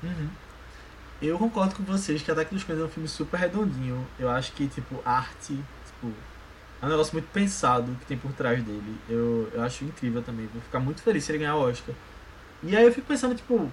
Uhum. 0.02 0.30
Eu 1.22 1.38
concordo 1.38 1.76
com 1.76 1.84
vocês 1.84 2.22
que 2.22 2.30
Ataque 2.30 2.54
dos 2.54 2.64
Cães 2.64 2.80
é 2.80 2.84
um 2.84 2.90
filme 2.90 3.08
super 3.08 3.40
redondinho. 3.40 4.06
Eu 4.20 4.30
acho 4.30 4.52
que, 4.52 4.68
tipo, 4.68 5.00
arte, 5.06 5.58
tipo, 5.86 6.12
é 6.84 6.86
um 6.86 6.90
negócio 6.90 7.14
muito 7.14 7.30
pensado 7.32 7.96
que 8.02 8.06
tem 8.06 8.18
por 8.18 8.32
trás 8.34 8.62
dele. 8.62 8.98
Eu, 9.10 9.50
eu 9.54 9.64
acho 9.64 9.86
incrível 9.86 10.22
também. 10.22 10.48
Vou 10.54 10.62
ficar 10.62 10.80
muito 10.80 11.02
feliz 11.02 11.24
se 11.24 11.32
ele 11.32 11.40
ganhar 11.40 11.56
o 11.56 11.62
Oscar. 11.70 11.96
E 12.62 12.76
aí 12.76 12.84
eu 12.86 12.92
fico 12.94 13.08
pensando, 13.08 13.34
tipo. 13.36 13.72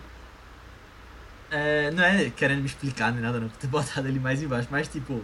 é, 1.51 1.91
não 1.91 2.05
é 2.05 2.31
querendo 2.31 2.61
me 2.61 2.67
explicar 2.67 3.13
nem 3.13 3.21
nada, 3.21 3.41
não, 3.41 3.49
por 3.49 3.57
ter 3.59 3.67
botado 3.67 4.07
ele 4.09 4.21
mais 4.21 4.43
embaixo, 4.43 4.69
mas, 4.71 4.89
tipo. 4.89 5.23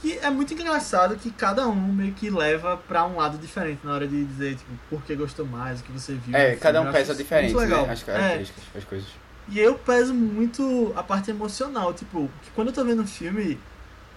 Que 0.00 0.16
é 0.18 0.30
muito 0.30 0.52
engraçado 0.54 1.16
que 1.16 1.28
cada 1.30 1.66
um 1.66 1.92
meio 1.92 2.12
que 2.12 2.30
leva 2.30 2.76
pra 2.76 3.04
um 3.04 3.16
lado 3.16 3.36
diferente 3.36 3.80
na 3.82 3.92
hora 3.94 4.06
de 4.06 4.24
dizer, 4.24 4.54
tipo, 4.56 4.70
por 4.88 5.02
que 5.02 5.16
gostou 5.16 5.44
mais, 5.44 5.80
o 5.80 5.82
que 5.84 5.90
você 5.90 6.14
viu. 6.14 6.36
É, 6.36 6.54
cada 6.54 6.80
um 6.82 6.92
pesa 6.92 7.14
diferente, 7.16 7.52
muito 7.52 7.68
legal. 7.68 7.84
né? 7.86 7.92
As 7.92 8.02
É, 8.02 8.04
características, 8.04 8.64
as 8.76 8.84
coisas. 8.84 9.08
e 9.48 9.58
eu 9.58 9.74
peso 9.76 10.14
muito 10.14 10.92
a 10.96 11.02
parte 11.02 11.30
emocional, 11.32 11.92
tipo, 11.92 12.30
que 12.42 12.50
quando 12.52 12.68
eu 12.68 12.74
tô 12.74 12.84
vendo 12.84 13.02
um 13.02 13.06
filme, 13.08 13.58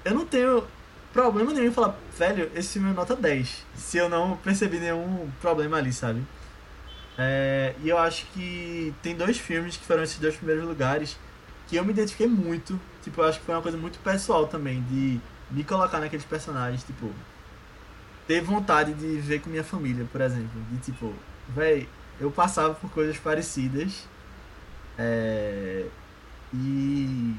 eu 0.06 0.14
não 0.14 0.24
tenho 0.24 0.64
problema 1.14 1.54
nenhum 1.54 1.68
em 1.68 1.72
falar, 1.72 1.98
velho, 2.18 2.52
esse 2.56 2.74
filme 2.74 2.90
é 2.92 2.94
nota 2.94 3.16
10. 3.16 3.66
Se 3.76 3.98
eu 3.98 4.10
não 4.10 4.38
percebi 4.38 4.80
nenhum 4.80 5.30
problema 5.42 5.78
ali, 5.78 5.92
sabe? 5.94 6.24
É, 7.18 7.76
e 7.84 7.90
eu 7.90 7.98
acho 7.98 8.26
que 8.28 8.94
tem 9.02 9.16
dois 9.16 9.38
filmes 9.38 9.78
que 9.78 9.86
foram 9.86 10.04
esses 10.04 10.18
dois 10.20 10.36
primeiros 10.36 10.64
lugares 10.66 11.18
que 11.68 11.76
eu 11.76 11.86
me 11.86 11.92
identifiquei 11.92 12.28
muito. 12.28 12.80
Tipo, 13.04 13.22
eu 13.22 13.26
acho 13.26 13.40
que 13.40 13.46
foi 13.46 13.56
uma 13.56 13.62
coisa 13.62 13.78
muito 13.78 14.00
pessoal 14.00 14.48
também, 14.48 14.82
de 14.84 15.20
me 15.50 15.64
colocar 15.64 16.00
naqueles 16.00 16.26
personagens, 16.26 16.84
tipo, 16.84 17.12
ter 18.28 18.42
vontade 18.42 18.94
de 18.94 19.18
ver 19.20 19.42
com 19.42 19.50
minha 19.50 19.64
família, 19.64 20.08
por 20.12 20.22
exemplo. 20.22 20.62
De 20.72 20.78
tipo, 20.80 21.14
véi, 21.50 21.88
eu 22.20 22.32
passava 22.32 22.74
por 22.74 22.90
coisas 22.92 23.18
parecidas. 23.18 24.08
É, 24.98 25.86
e 26.54 27.36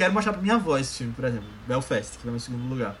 quero 0.00 0.14
mostrar 0.14 0.32
pra 0.32 0.40
minha 0.40 0.54
avó 0.54 0.78
esse 0.78 0.96
filme, 0.96 1.12
por 1.12 1.26
exemplo, 1.26 1.46
Belfast, 1.68 2.16
que 2.16 2.26
é 2.26 2.28
o 2.28 2.30
meu 2.30 2.40
segundo 2.40 2.66
lugar. 2.70 2.96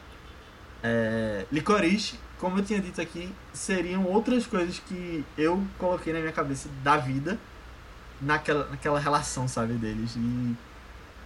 É, 0.82 1.46
Licorice, 1.50 2.20
como 2.38 2.58
eu 2.58 2.62
tinha 2.62 2.78
dito 2.78 3.00
aqui, 3.00 3.32
seriam 3.54 4.04
outras 4.04 4.46
coisas 4.46 4.78
que 4.80 5.24
eu 5.38 5.64
coloquei 5.78 6.12
na 6.12 6.20
minha 6.20 6.32
cabeça 6.32 6.68
da 6.84 6.98
vida 6.98 7.38
naquela, 8.20 8.68
naquela 8.68 9.00
relação, 9.00 9.48
sabe, 9.48 9.72
deles. 9.74 10.14
E 10.14 10.54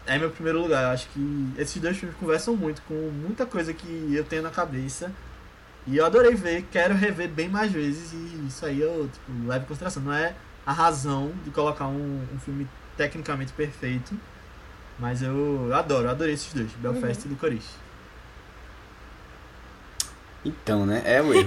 é 0.07 0.17
meu 0.17 0.31
primeiro 0.31 0.61
lugar. 0.63 0.85
Eu 0.85 0.91
acho 0.91 1.09
que 1.09 1.53
esses 1.59 1.83
dois 1.83 1.97
filmes 1.97 2.17
conversam 2.19 2.55
muito 2.55 2.81
com 2.83 2.95
muita 3.11 3.45
coisa 3.45 3.75
que 3.75 4.15
eu 4.15 4.23
tenho 4.23 4.43
na 4.45 4.51
cabeça. 4.51 5.11
E 5.89 5.97
eu 5.97 6.07
adorei 6.07 6.37
ver, 6.37 6.69
quero 6.71 6.95
rever 6.95 7.29
bem 7.29 7.49
mais 7.49 7.73
vezes 7.73 8.13
e 8.13 8.47
isso 8.47 8.65
aí 8.65 8.81
eu 8.81 9.11
tipo, 9.13 9.49
levo 9.49 9.65
em 9.65 9.67
consideração. 9.67 10.05
Não 10.05 10.13
é 10.13 10.37
a 10.65 10.73
razão 10.73 11.33
de 11.45 11.51
colocar 11.51 11.89
um, 11.89 12.25
um 12.33 12.39
filme 12.39 12.69
tecnicamente 12.97 13.53
perfeito, 13.53 14.17
mas 14.99 15.23
eu, 15.23 15.67
eu 15.69 15.75
adoro, 15.75 16.05
eu 16.07 16.11
adorei 16.11 16.35
esses 16.35 16.53
dois, 16.53 16.71
Belfast 16.79 17.25
e 17.27 17.29
Licorice. 17.29 17.85
Então, 20.47 20.85
né? 20.85 21.01
É 21.07 21.23
o 21.23 21.33
erro, 21.33 21.45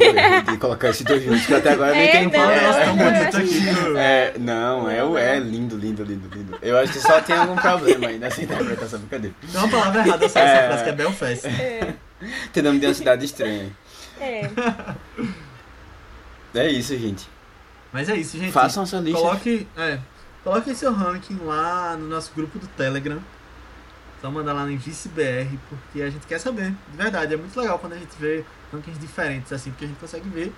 de 0.52 0.58
colocar 0.58 0.90
esses 0.90 1.04
dois 1.06 1.24
juntos, 1.24 1.46
que 1.46 1.54
até 1.54 1.72
agora 1.74 1.92
nem 1.92 2.08
É, 2.08 2.12
tem 2.12 2.32
não, 2.32 2.50
é, 2.50 2.84
tão 2.84 3.00
é, 3.00 3.12
bonito 3.12 3.38
aqui. 3.38 3.70
É, 3.96 4.34
não, 4.40 4.90
é, 4.90 5.04
o- 5.04 5.16
é 5.16 5.38
lindo, 5.40 5.78
lindo, 5.78 6.04
lindo, 6.04 6.28
lindo. 6.36 6.58
Eu 6.64 6.76
acho 6.80 6.94
que 6.94 7.00
só 7.00 7.22
tem 7.22 7.36
algum 7.38 7.56
problema 7.56 8.08
aí 8.08 8.18
nessa 8.18 8.42
interpretação, 8.42 8.98
brincadeira. 9.00 9.36
Tem 9.40 9.60
uma 9.62 9.70
palavra 9.70 10.02
errada 10.08 10.28
só 10.28 10.40
É. 10.40 10.44
essa 10.46 10.68
frase 10.68 10.84
que 10.84 10.90
é 10.90 10.94
Belfast. 10.94 11.46
É. 11.46 11.94
Tem 12.52 12.64
nome 12.64 12.80
de 12.80 12.88
uma 12.88 12.94
cidade 12.96 13.24
estranha. 13.26 13.72
é. 14.20 14.50
É 16.56 16.68
isso, 16.72 16.98
gente. 16.98 17.30
Mas 17.94 18.10
é 18.10 18.16
isso, 18.16 18.36
gente. 18.36 18.52
Façam 18.52 18.82
a 18.82 18.86
sua 18.88 19.00
lista. 19.00 19.20
Coloque, 19.20 19.68
é, 19.78 20.00
coloque 20.44 20.74
seu 20.74 20.92
ranking 20.92 21.38
lá 21.44 21.96
no 21.96 22.08
nosso 22.08 22.32
grupo 22.36 22.58
do 22.58 22.66
Telegram. 22.70 23.20
Só 24.22 24.32
mandar 24.32 24.54
lá 24.54 24.66
no 24.66 24.76
ViceBR, 24.78 25.60
porque 25.70 26.02
a 26.02 26.10
gente 26.10 26.26
quer 26.26 26.40
saber. 26.40 26.72
De 26.92 26.98
verdade, 26.98 27.34
é 27.34 27.38
muito 27.38 27.60
legal 27.60 27.78
quando 27.78 27.94
a 27.94 27.98
gente 27.98 28.12
vê 28.20 28.44
rankings 28.74 29.00
diferentes, 29.00 29.54
assim, 29.54 29.70
porque 29.72 29.86
a 29.86 29.88
gente 29.88 30.00
consegue 30.00 30.28
ver 30.30 30.52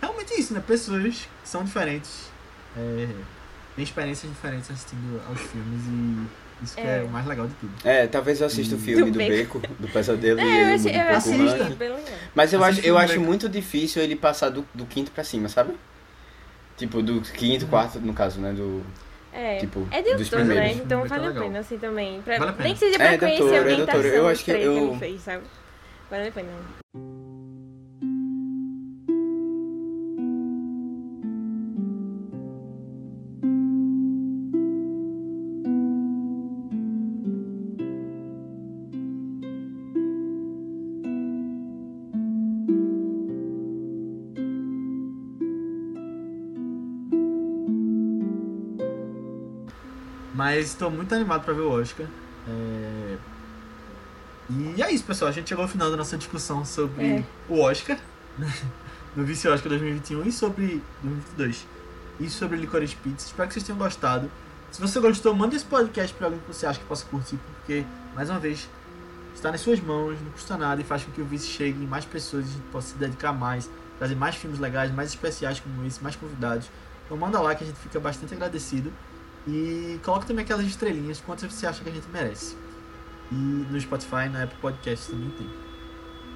realmente 0.00 0.32
isso, 0.38 0.54
né? 0.54 0.62
Pessoas 0.64 1.02
que 1.42 1.48
são 1.48 1.64
diferentes, 1.64 2.30
é, 2.76 3.08
têm 3.74 3.82
experiências 3.84 4.30
diferentes 4.30 4.70
assistindo 4.70 5.20
aos 5.28 5.40
filmes 5.40 5.82
e 5.88 6.26
isso 6.64 6.76
que 6.76 6.82
é, 6.82 6.98
É. 6.98 7.02
o 7.02 7.08
mais 7.08 7.26
legal 7.26 7.48
de 7.48 7.54
tudo. 7.54 7.72
É, 7.84 8.06
talvez 8.06 8.40
eu 8.40 8.46
assista 8.46 8.76
o 8.76 8.78
filme 8.78 9.10
Do 9.10 9.18
do 9.18 9.18
Beco, 9.18 9.58
do 9.80 9.88
Pesadelo, 9.88 10.38
e 10.38 10.42
É, 10.42 10.46
eu 10.46 10.50
eu 10.66 10.78
mude 10.78 10.88
um 10.88 10.90
eu 10.92 10.94
pouco 10.94 11.12
o 11.12 11.16
achei 11.16 11.58
ranking. 11.58 11.74
bem 11.74 11.88
legal. 11.88 12.18
Mas 12.32 12.52
eu 12.52 12.62
acho, 12.64 12.80
eu 12.80 12.96
acho 12.96 13.20
muito 13.20 13.48
difícil 13.48 14.02
ele 14.02 14.14
passar 14.14 14.50
do, 14.50 14.64
do 14.72 14.86
quinto 14.86 15.10
pra 15.10 15.24
cima, 15.24 15.48
sabe? 15.48 15.74
Tipo, 16.76 17.02
do 17.02 17.20
quinto, 17.22 17.66
quarto, 17.66 17.98
no 18.00 18.14
caso, 18.14 18.40
né? 18.40 18.52
Do. 18.52 18.84
É. 19.36 19.58
Tipo, 19.58 19.86
é 19.90 19.98
autor, 19.98 20.44
né? 20.44 20.54
primeiros. 20.54 20.76
Então 20.84 20.98
Muito 21.00 21.10
vale 21.10 21.24
a 21.24 21.28
legal. 21.28 21.42
pena, 21.44 21.58
assim, 21.58 21.78
também. 21.78 22.22
Pra- 22.22 22.38
Vale 22.38 22.50
a 22.50 22.52
pena. 22.54 22.64
Nem 22.64 22.72
que 22.74 22.78
seja 22.78 22.96
pra 22.96 23.06
É, 23.12 23.18
conhecer 23.18 23.38
doutor, 23.40 23.54
a 23.54 23.56
é, 23.56 23.62
doutor. 23.76 23.82
ambientação 23.96 24.10
Eu 24.16 24.28
acho 24.28 24.44
que 24.44 24.50
eu- 24.52 24.86
ele 24.88 24.98
fez, 24.98 25.20
sabe? 25.22 25.42
Vale 26.10 26.28
a 26.28 26.32
pena. 26.32 26.48
Mas 50.54 50.66
estou 50.66 50.88
muito 50.88 51.12
animado 51.12 51.44
para 51.44 51.52
ver 51.52 51.62
o 51.62 51.70
Oscar. 51.72 52.06
É, 52.48 53.16
E 54.48 54.80
é 54.80 54.92
isso, 54.92 55.02
pessoal. 55.02 55.28
A 55.28 55.32
gente 55.32 55.48
chegou 55.48 55.62
ao 55.62 55.68
final 55.68 55.90
da 55.90 55.96
nossa 55.96 56.16
discussão 56.16 56.64
sobre 56.64 57.04
É. 57.04 57.24
o 57.48 57.60
Oscar. 57.60 57.98
no 59.16 59.24
Vice 59.24 59.48
Oscar 59.48 59.68
2021 59.68 60.26
e 60.26 60.32
sobre 60.32 60.82
2022 61.02 61.66
e 62.20 62.30
sobre 62.30 62.56
Licorice 62.56 62.94
Pizza. 62.96 63.26
Espero 63.26 63.48
que 63.48 63.54
vocês 63.54 63.64
tenham 63.64 63.78
gostado. 63.78 64.30
Se 64.70 64.80
você 64.80 65.00
gostou, 65.00 65.34
manda 65.34 65.56
esse 65.56 65.64
podcast 65.64 66.14
para 66.14 66.26
alguém 66.28 66.40
que 66.40 66.46
você 66.52 66.66
acha 66.66 66.78
que 66.78 66.84
possa 66.86 67.04
curtir, 67.06 67.36
porque, 67.36 67.84
mais 68.14 68.28
uma 68.30 68.38
vez, 68.40 68.68
está 69.34 69.50
nas 69.52 69.60
suas 69.60 69.80
mãos, 69.80 70.16
não 70.20 70.30
custa 70.32 70.56
nada 70.56 70.80
e 70.80 70.84
faz 70.84 71.04
com 71.04 71.10
que 71.12 71.20
o 71.20 71.24
Vice 71.24 71.46
chegue 71.46 71.82
em 71.82 71.86
mais 71.86 72.04
pessoas 72.04 72.44
e 72.46 72.48
a 72.48 72.52
gente 72.52 72.62
possa 72.72 72.88
se 72.88 72.94
dedicar 72.94 73.32
mais, 73.32 73.70
trazer 73.98 74.16
mais 74.16 74.34
filmes 74.36 74.58
legais, 74.60 74.92
mais 74.92 75.10
especiais 75.10 75.58
como 75.60 75.84
esse, 75.86 76.02
mais 76.02 76.14
convidados. 76.16 76.68
Então 77.06 77.16
manda 77.16 77.40
lá 77.40 77.54
que 77.54 77.62
a 77.64 77.66
gente 77.66 77.78
fica 77.78 77.98
bastante 78.00 78.34
agradecido. 78.34 78.92
E 79.46 80.00
coloca 80.02 80.26
também 80.26 80.44
aquelas 80.44 80.66
estrelinhas, 80.66 81.20
quantas 81.20 81.52
você 81.52 81.66
acha 81.66 81.82
que 81.82 81.90
a 81.90 81.92
gente 81.92 82.06
merece. 82.12 82.56
E 83.30 83.34
no 83.34 83.80
Spotify, 83.80 84.28
na 84.30 84.44
Apple 84.44 84.58
Podcast 84.60 85.10
também 85.10 85.30
tem. 85.30 85.46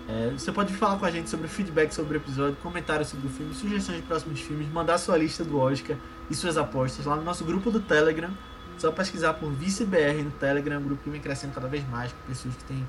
É, 0.09 0.31
você 0.31 0.51
pode 0.51 0.73
falar 0.73 0.99
com 0.99 1.05
a 1.05 1.11
gente 1.11 1.29
sobre 1.29 1.49
feedback 1.49 1.93
sobre 1.93 2.17
o 2.17 2.19
episódio, 2.19 2.57
comentários 2.63 3.09
sobre 3.09 3.27
o 3.27 3.31
filme, 3.31 3.55
sugestões 3.55 3.99
de 3.99 4.05
próximos 4.05 4.41
filmes, 4.41 4.67
mandar 4.73 4.97
sua 4.97 5.19
lista 5.19 5.45
do 5.45 5.59
Oscar 5.59 5.97
e 6.31 6.35
suas 6.35 6.57
apostas 6.57 7.05
lá 7.05 7.15
no 7.15 7.23
nosso 7.23 7.45
grupo 7.45 7.71
do 7.71 7.81
Telegram. 7.81 8.31
Só 8.79 8.91
pesquisar 8.93 9.35
por 9.35 9.51
ViceBR 9.51 10.23
no 10.23 10.31
Telegram, 10.31 10.79
um 10.79 10.83
grupo 10.83 11.03
que 11.03 11.11
vem 11.11 11.21
crescendo 11.21 11.53
cada 11.53 11.69
vez 11.69 11.87
mais, 11.89 12.13
com 12.13 12.19
pessoas 12.29 12.55
que 12.55 12.65
têm. 12.65 12.89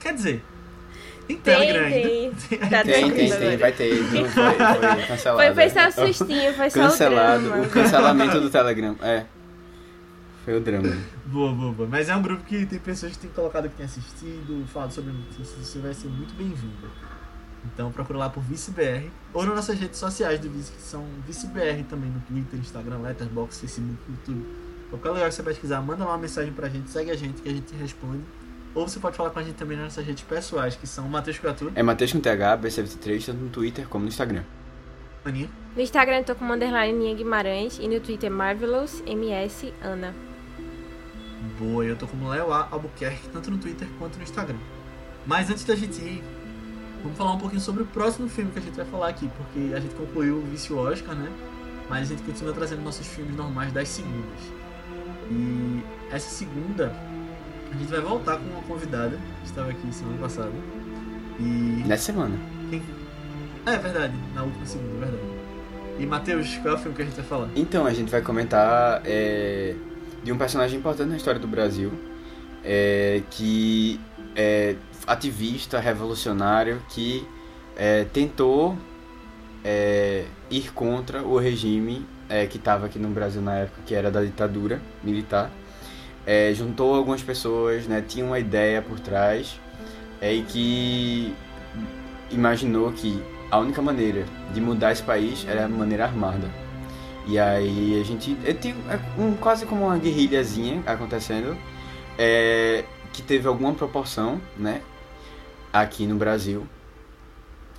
Quer 0.00 0.12
dizer, 0.12 0.44
tem 1.26 1.38
Telegram 1.38 1.88
tem, 1.88 2.04
ainda? 2.04 2.36
tem. 2.48 2.58
Tá 2.58 2.82
Tem, 2.82 3.10
tem, 3.10 3.30
tem, 3.30 3.56
vai 3.56 3.72
ter. 3.72 3.94
Não 3.94 4.24
foi, 4.28 4.52
foi 4.52 5.06
cancelado. 5.06 5.54
Foi, 5.54 5.54
foi 5.54 5.70
só 5.70 5.88
o 5.88 5.92
sustinho, 5.92 6.54
foi 6.54 6.70
só 6.70 6.78
o 6.78 6.82
Cancelado. 6.82 7.44
drama. 7.44 7.62
O 7.62 7.70
cancelamento 7.70 8.40
do 8.40 8.50
Telegram. 8.50 8.96
É. 9.02 9.24
Foi 10.44 10.56
o 10.56 10.60
drama. 10.60 10.94
Boa, 11.24 11.52
boa, 11.52 11.72
boa. 11.72 11.88
Mas 11.88 12.08
é 12.08 12.16
um 12.16 12.20
grupo 12.20 12.44
que 12.44 12.66
tem 12.66 12.78
pessoas 12.78 13.12
que 13.12 13.18
têm 13.18 13.30
colocado 13.30 13.68
que 13.68 13.76
têm 13.76 13.86
assistido, 13.86 14.66
falado 14.68 14.92
sobre 14.92 15.10
notícias, 15.10 15.48
você 15.48 15.78
vai 15.78 15.94
ser 15.94 16.08
muito 16.08 16.34
bem-vindo. 16.34 16.90
Então 17.64 17.90
procura 17.90 18.18
lá 18.18 18.28
por 18.28 18.42
ViceBR 18.42 19.10
ou 19.32 19.44
nas 19.46 19.54
nossas 19.54 19.78
redes 19.78 19.98
sociais 19.98 20.38
do 20.38 20.50
Vice, 20.50 20.70
que 20.70 20.82
são 20.82 21.02
ViceBR 21.26 21.82
também 21.88 22.10
no 22.10 22.20
Twitter, 22.20 22.60
Instagram, 22.60 22.98
Letterboxd, 22.98 23.60
Facebook, 23.60 23.98
YouTube. 24.06 24.46
Qualquer 24.90 25.08
lugar 25.08 25.28
que 25.30 25.34
você 25.34 25.42
pesquisar, 25.42 25.80
manda 25.80 26.04
lá 26.04 26.12
uma 26.12 26.18
mensagem 26.18 26.52
pra 26.52 26.68
gente, 26.68 26.90
segue 26.90 27.10
a 27.10 27.16
gente 27.16 27.40
que 27.40 27.48
a 27.48 27.52
gente 27.52 27.74
responde. 27.74 28.22
Ou 28.74 28.86
você 28.86 29.00
pode 29.00 29.16
falar 29.16 29.30
com 29.30 29.38
a 29.38 29.42
gente 29.42 29.54
também 29.54 29.78
nas 29.78 29.86
nossas 29.86 30.04
redes 30.04 30.22
pessoais, 30.24 30.76
que 30.76 30.86
são 30.86 31.08
Matheus 31.08 31.38
Criatura, 31.38 31.72
É 31.74 31.82
Matheus 31.82 32.12
com 32.12 32.20
TH, 32.20 32.58
BC23, 32.58 33.24
tanto 33.24 33.38
no 33.38 33.48
Twitter 33.48 33.88
como 33.88 34.04
no 34.04 34.08
Instagram. 34.08 34.42
Aninha. 35.24 35.48
No 35.74 35.80
Instagram 35.80 36.18
eu 36.18 36.24
tô 36.24 36.34
com 36.34 36.44
underline 36.44 36.98
Ninha 36.98 37.14
Guimarães 37.14 37.78
e 37.78 37.88
no 37.88 37.98
Twitter 37.98 38.30
Marvelous 38.30 39.02
MS 39.06 39.72
Ana. 39.82 40.14
Boa, 41.58 41.84
eu 41.84 41.96
tô 41.96 42.06
como 42.06 42.28
Léo 42.28 42.52
A. 42.52 42.68
Albuquerque, 42.70 43.28
tanto 43.28 43.50
no 43.50 43.58
Twitter 43.58 43.88
quanto 43.98 44.16
no 44.16 44.22
Instagram. 44.22 44.58
Mas 45.26 45.50
antes 45.50 45.64
da 45.64 45.74
gente 45.74 46.00
ir, 46.00 46.22
vamos 47.02 47.16
falar 47.16 47.32
um 47.32 47.38
pouquinho 47.38 47.60
sobre 47.60 47.82
o 47.82 47.86
próximo 47.86 48.28
filme 48.28 48.50
que 48.50 48.58
a 48.58 48.62
gente 48.62 48.76
vai 48.76 48.86
falar 48.86 49.08
aqui, 49.08 49.30
porque 49.36 49.74
a 49.74 49.80
gente 49.80 49.94
concluiu 49.94 50.38
o 50.38 50.42
Vício 50.42 50.76
Oscar, 50.76 51.14
né? 51.14 51.30
Mas 51.88 52.10
a 52.10 52.14
gente 52.14 52.22
continua 52.22 52.52
trazendo 52.52 52.82
nossos 52.82 53.06
filmes 53.06 53.36
normais 53.36 53.72
das 53.72 53.88
segundas. 53.88 54.40
E 55.30 55.82
essa 56.10 56.30
segunda, 56.30 56.94
a 57.72 57.76
gente 57.76 57.90
vai 57.90 58.00
voltar 58.00 58.38
com 58.38 58.44
uma 58.44 58.62
convidada, 58.62 59.18
que 59.40 59.46
estava 59.46 59.70
aqui 59.70 59.92
semana 59.92 60.18
passada. 60.18 60.52
E. 61.38 61.82
Nessa 61.86 62.04
semana. 62.04 62.36
Quem... 62.70 62.82
É 63.66 63.78
verdade, 63.78 64.14
na 64.34 64.42
última 64.42 64.66
segunda, 64.66 65.06
é 65.06 65.10
verdade. 65.10 65.34
E 65.98 66.06
Matheus, 66.06 66.56
qual 66.58 66.74
é 66.74 66.76
o 66.76 66.80
filme 66.80 66.96
que 66.96 67.02
a 67.02 67.04
gente 67.04 67.16
vai 67.16 67.24
falar? 67.24 67.48
Então, 67.54 67.86
a 67.86 67.92
gente 67.92 68.10
vai 68.10 68.20
comentar 68.20 69.00
é, 69.04 69.74
de 70.24 70.32
um 70.32 70.38
personagem 70.38 70.78
importante 70.78 71.10
na 71.10 71.16
história 71.16 71.38
do 71.38 71.46
Brasil, 71.46 71.92
é, 72.64 73.22
que 73.30 74.00
é 74.34 74.74
ativista, 75.06 75.78
revolucionário, 75.78 76.82
que 76.88 77.24
é, 77.76 78.04
tentou 78.04 78.76
é, 79.62 80.24
ir 80.50 80.72
contra 80.72 81.22
o 81.22 81.38
regime 81.38 82.06
é, 82.28 82.46
que 82.46 82.56
estava 82.56 82.86
aqui 82.86 82.98
no 82.98 83.08
Brasil 83.08 83.42
na 83.42 83.54
época, 83.58 83.82
que 83.86 83.94
era 83.94 84.10
da 84.10 84.22
ditadura 84.22 84.80
militar. 85.02 85.50
É, 86.26 86.54
juntou 86.54 86.94
algumas 86.94 87.22
pessoas, 87.22 87.86
né, 87.86 88.02
tinha 88.06 88.24
uma 88.24 88.38
ideia 88.38 88.80
por 88.80 88.98
trás, 88.98 89.60
é, 90.22 90.32
e 90.32 90.42
que 90.42 91.34
imaginou 92.30 92.90
que 92.92 93.22
a 93.50 93.58
única 93.58 93.82
maneira 93.82 94.24
de 94.54 94.60
mudar 94.60 94.92
esse 94.92 95.02
país 95.02 95.46
era 95.46 95.66
a 95.66 95.68
maneira 95.68 96.04
armada. 96.04 96.63
E 97.26 97.38
aí 97.38 98.00
a 98.00 98.04
gente. 98.04 98.36
é, 98.44 98.52
Tem 98.52 98.72
é 98.88 99.20
um, 99.20 99.34
quase 99.36 99.66
como 99.66 99.86
uma 99.86 99.98
guerrilhazinha 99.98 100.82
acontecendo. 100.86 101.56
é, 102.18 102.84
que 103.12 103.22
teve 103.22 103.46
alguma 103.48 103.74
proporção, 103.74 104.40
né? 104.56 104.82
Aqui 105.72 106.06
no 106.06 106.16
Brasil. 106.16 106.66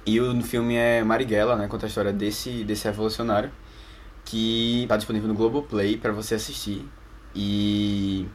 E 0.06 0.20
o 0.20 0.42
filme 0.44 0.76
é 0.76 1.04
Marighella, 1.04 1.56
né? 1.56 1.68
Conta 1.68 1.86
a 1.86 1.90
história 1.90 2.14
desse, 2.14 2.64
desse 2.64 2.86
revolucionário. 2.86 3.52
Que 4.26 4.84
está 4.84 4.98
disponível 4.98 5.28
no 5.28 5.36
Globoplay 5.36 5.98
para 5.98 6.12
você 6.12 6.36
assistir. 6.36 6.88
E 7.36 8.28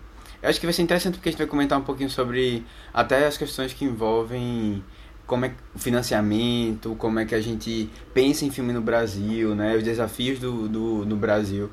eu 0.42 0.48
acho 0.48 0.60
que 0.60 0.66
vai 0.66 0.72
ser 0.72 0.82
interessante 0.82 1.14
porque 1.14 1.28
a 1.28 1.32
gente 1.32 1.38
vai 1.38 1.48
comentar 1.48 1.78
um 1.78 1.82
pouquinho 1.82 2.10
sobre 2.10 2.64
até 2.94 3.26
as 3.26 3.36
questões 3.36 3.72
que 3.72 3.84
envolvem 3.84 4.84
como 5.30 5.44
é 5.44 5.52
o 5.72 5.78
financiamento, 5.78 6.96
como 6.96 7.20
é 7.20 7.24
que 7.24 7.36
a 7.36 7.40
gente 7.40 7.88
pensa 8.12 8.44
em 8.44 8.50
filme 8.50 8.72
no 8.72 8.80
Brasil, 8.80 9.54
né? 9.54 9.76
Os 9.76 9.84
desafios 9.84 10.40
do, 10.40 10.68
do, 10.68 11.06
no 11.06 11.14
Brasil 11.14 11.70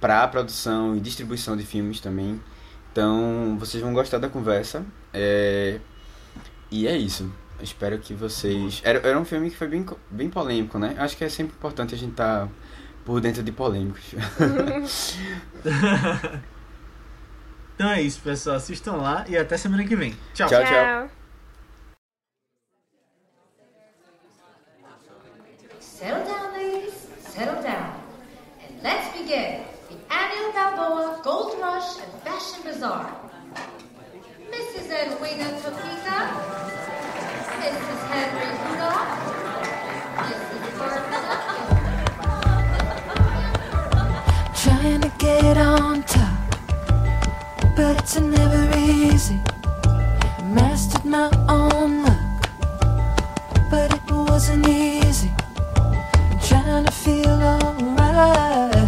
para 0.00 0.22
a 0.22 0.28
produção 0.28 0.96
e 0.96 1.00
distribuição 1.00 1.56
de 1.56 1.66
filmes 1.66 1.98
também. 1.98 2.40
Então, 2.92 3.56
vocês 3.58 3.82
vão 3.82 3.92
gostar 3.92 4.18
da 4.18 4.28
conversa. 4.28 4.86
É... 5.12 5.80
E 6.70 6.86
é 6.86 6.96
isso. 6.96 7.24
Eu 7.58 7.64
espero 7.64 7.98
que 7.98 8.14
vocês. 8.14 8.80
Era, 8.84 9.00
era 9.00 9.18
um 9.18 9.24
filme 9.24 9.50
que 9.50 9.56
foi 9.56 9.66
bem, 9.66 9.84
bem 10.08 10.30
polêmico, 10.30 10.78
né? 10.78 10.94
Acho 10.96 11.16
que 11.16 11.24
é 11.24 11.28
sempre 11.28 11.56
importante 11.56 11.92
a 11.92 11.98
gente 11.98 12.12
estar 12.12 12.48
por 13.04 13.20
dentro 13.20 13.42
de 13.42 13.50
polêmicos. 13.50 14.14
Então 17.76 17.90
é 17.90 18.00
isso, 18.00 18.22
pessoal. 18.22 18.56
Assistam 18.56 18.92
lá 18.92 19.26
e 19.28 19.36
até 19.36 19.54
semana 19.58 19.84
que 19.84 19.94
vem. 19.94 20.16
Tchau. 20.32 20.48
Tchau. 20.48 20.64
tchau. 20.64 21.15
Gold 31.76 32.00
and 32.02 32.22
Fashion 32.22 32.62
Bazaar. 32.64 33.04
Mrs. 34.50 34.88
Edwina 34.98 35.48
Topeka. 35.60 36.18
Mrs. 37.60 38.00
Henry 38.12 38.50
Rudolph. 38.62 39.12
Trying 44.62 45.02
to 45.02 45.12
get 45.18 45.56
on 45.58 46.02
top, 46.04 46.38
but 47.76 47.98
it's 48.00 48.18
never 48.18 48.78
easy. 48.78 49.38
I 49.84 50.42
mastered 50.54 51.04
my 51.04 51.30
own 51.46 52.04
luck, 52.04 52.48
but 53.70 53.92
it 53.92 54.10
wasn't 54.10 54.66
easy. 54.66 55.30
Trying 56.42 56.86
to 56.86 56.92
feel 56.92 57.28
alright 57.28 58.85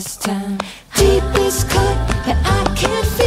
This 0.00 0.16
time, 0.16 0.56
deep 0.96 1.22
is 1.40 1.62
cut, 1.64 2.26
and 2.26 2.38
I 2.46 2.64
can't 2.74 3.19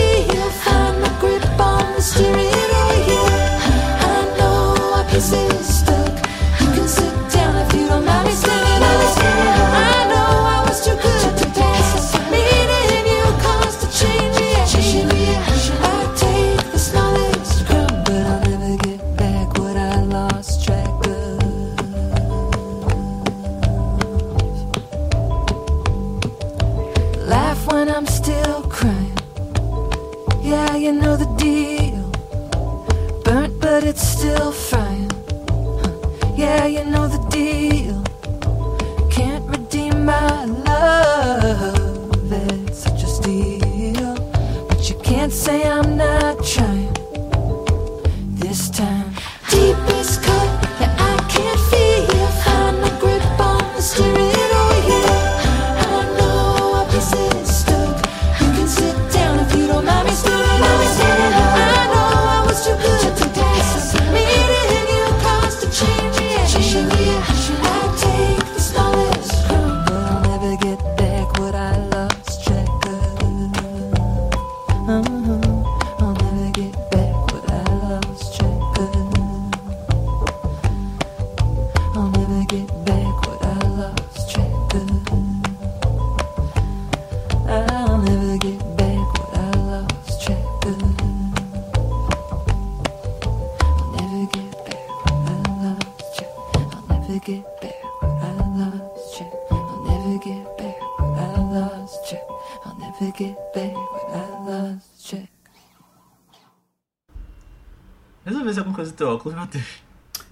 teu 109.04 109.10
óculos, 109.10 109.38
Matheus? 109.38 109.84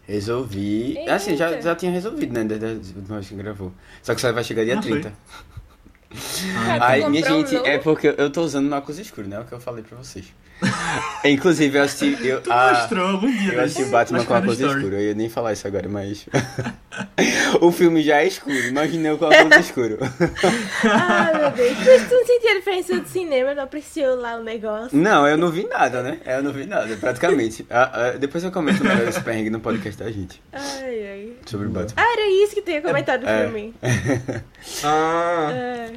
Resolvi. 0.07 0.97
Assim, 1.07 1.37
já, 1.37 1.49
Eita. 1.51 1.61
já 1.61 1.75
tinha 1.75 1.91
resolvido, 1.91 2.33
né? 2.33 2.43
Desde 2.43 2.65
a 2.65 2.97
última 2.97 3.15
vez 3.17 3.27
que 3.27 3.35
gravou. 3.35 3.71
Só 4.01 4.15
que 4.15 4.21
só 4.21 4.31
vai 4.31 4.43
chegar 4.43 4.63
dia 4.65 4.79
Ah, 4.79 4.81
foi? 4.81 5.01
30. 5.01 5.13
Ah, 6.55 6.87
Aí, 6.87 7.03
tu 7.03 7.09
minha 7.09 7.33
um 7.33 7.45
gente, 7.47 7.55
é 7.67 7.77
porque 7.77 8.13
eu 8.17 8.29
tô 8.29 8.41
usando 8.41 8.71
óculos 8.73 8.99
escuro, 8.99 9.27
né? 9.27 9.37
É 9.37 9.39
o 9.39 9.45
que 9.45 9.53
eu 9.53 9.59
falei 9.61 9.83
pra 9.83 9.97
vocês. 9.97 10.25
Inclusive, 11.23 11.77
eu 11.77 11.83
assisti. 11.83 12.25
Eu, 12.27 12.41
Tu 12.41 12.51
a- 12.51 12.73
mostrou 12.73 13.07
algum 13.07 13.31
dia. 13.31 13.53
Eu 13.53 13.61
assisti 13.61 13.83
o 13.83 13.85
né? 13.85 13.91
Batman 13.91 14.25
com 14.25 14.33
óculos 14.33 14.59
story. 14.59 14.77
escuro. 14.79 14.95
Eu 14.95 15.01
ia 15.01 15.13
nem 15.13 15.29
falar 15.29 15.53
isso 15.53 15.67
agora, 15.67 15.87
mas. 15.87 16.25
o 17.61 17.71
filme 17.71 18.01
já 18.01 18.17
é 18.21 18.27
escuro. 18.27 18.55
Imagina 18.57 19.09
eu 19.09 19.17
com 19.17 19.25
óculos 19.25 19.57
escuro. 19.65 19.97
Ah, 20.83 21.31
meu 21.37 21.51
Deus. 21.51 21.77
Mas 21.77 22.07
tu 22.09 22.15
não 22.15 22.25
sentiu 22.25 22.51
a 22.51 22.53
diferença 22.55 22.99
do 22.99 23.07
cinema, 23.07 23.53
não 23.53 23.63
apreciou 23.63 24.15
lá 24.19 24.37
o 24.37 24.43
negócio. 24.43 24.97
Não, 24.97 25.27
eu 25.27 25.37
não 25.37 25.51
vi 25.51 25.67
nada, 25.67 26.01
né? 26.01 26.17
Eu 26.25 26.41
não 26.43 26.51
vi 26.51 26.65
nada, 26.65 26.95
praticamente. 26.97 27.65
Ah, 27.69 27.91
ah, 27.93 28.11
depois 28.17 28.43
eu 28.43 28.51
comento 28.51 28.83
melhor 28.83 29.07
esse 29.07 29.21
perrengue 29.21 29.49
no 29.51 29.59
podcast 29.59 30.03
da 30.03 30.11
gente. 30.11 30.41
Ai, 30.51 31.07
ai. 31.07 31.31
Sobre 31.45 31.67
o 31.67 31.69
Batman. 31.69 32.01
Ah, 32.03 32.13
era 32.13 32.27
isso 32.43 32.55
que 32.55 32.61
tu 32.61 32.71
ia 32.71 32.81
comentar 32.81 33.17
do 33.19 33.27
É. 33.27 33.43
filme. 33.43 33.73
Ah, 34.83 35.49
É. 35.53 35.91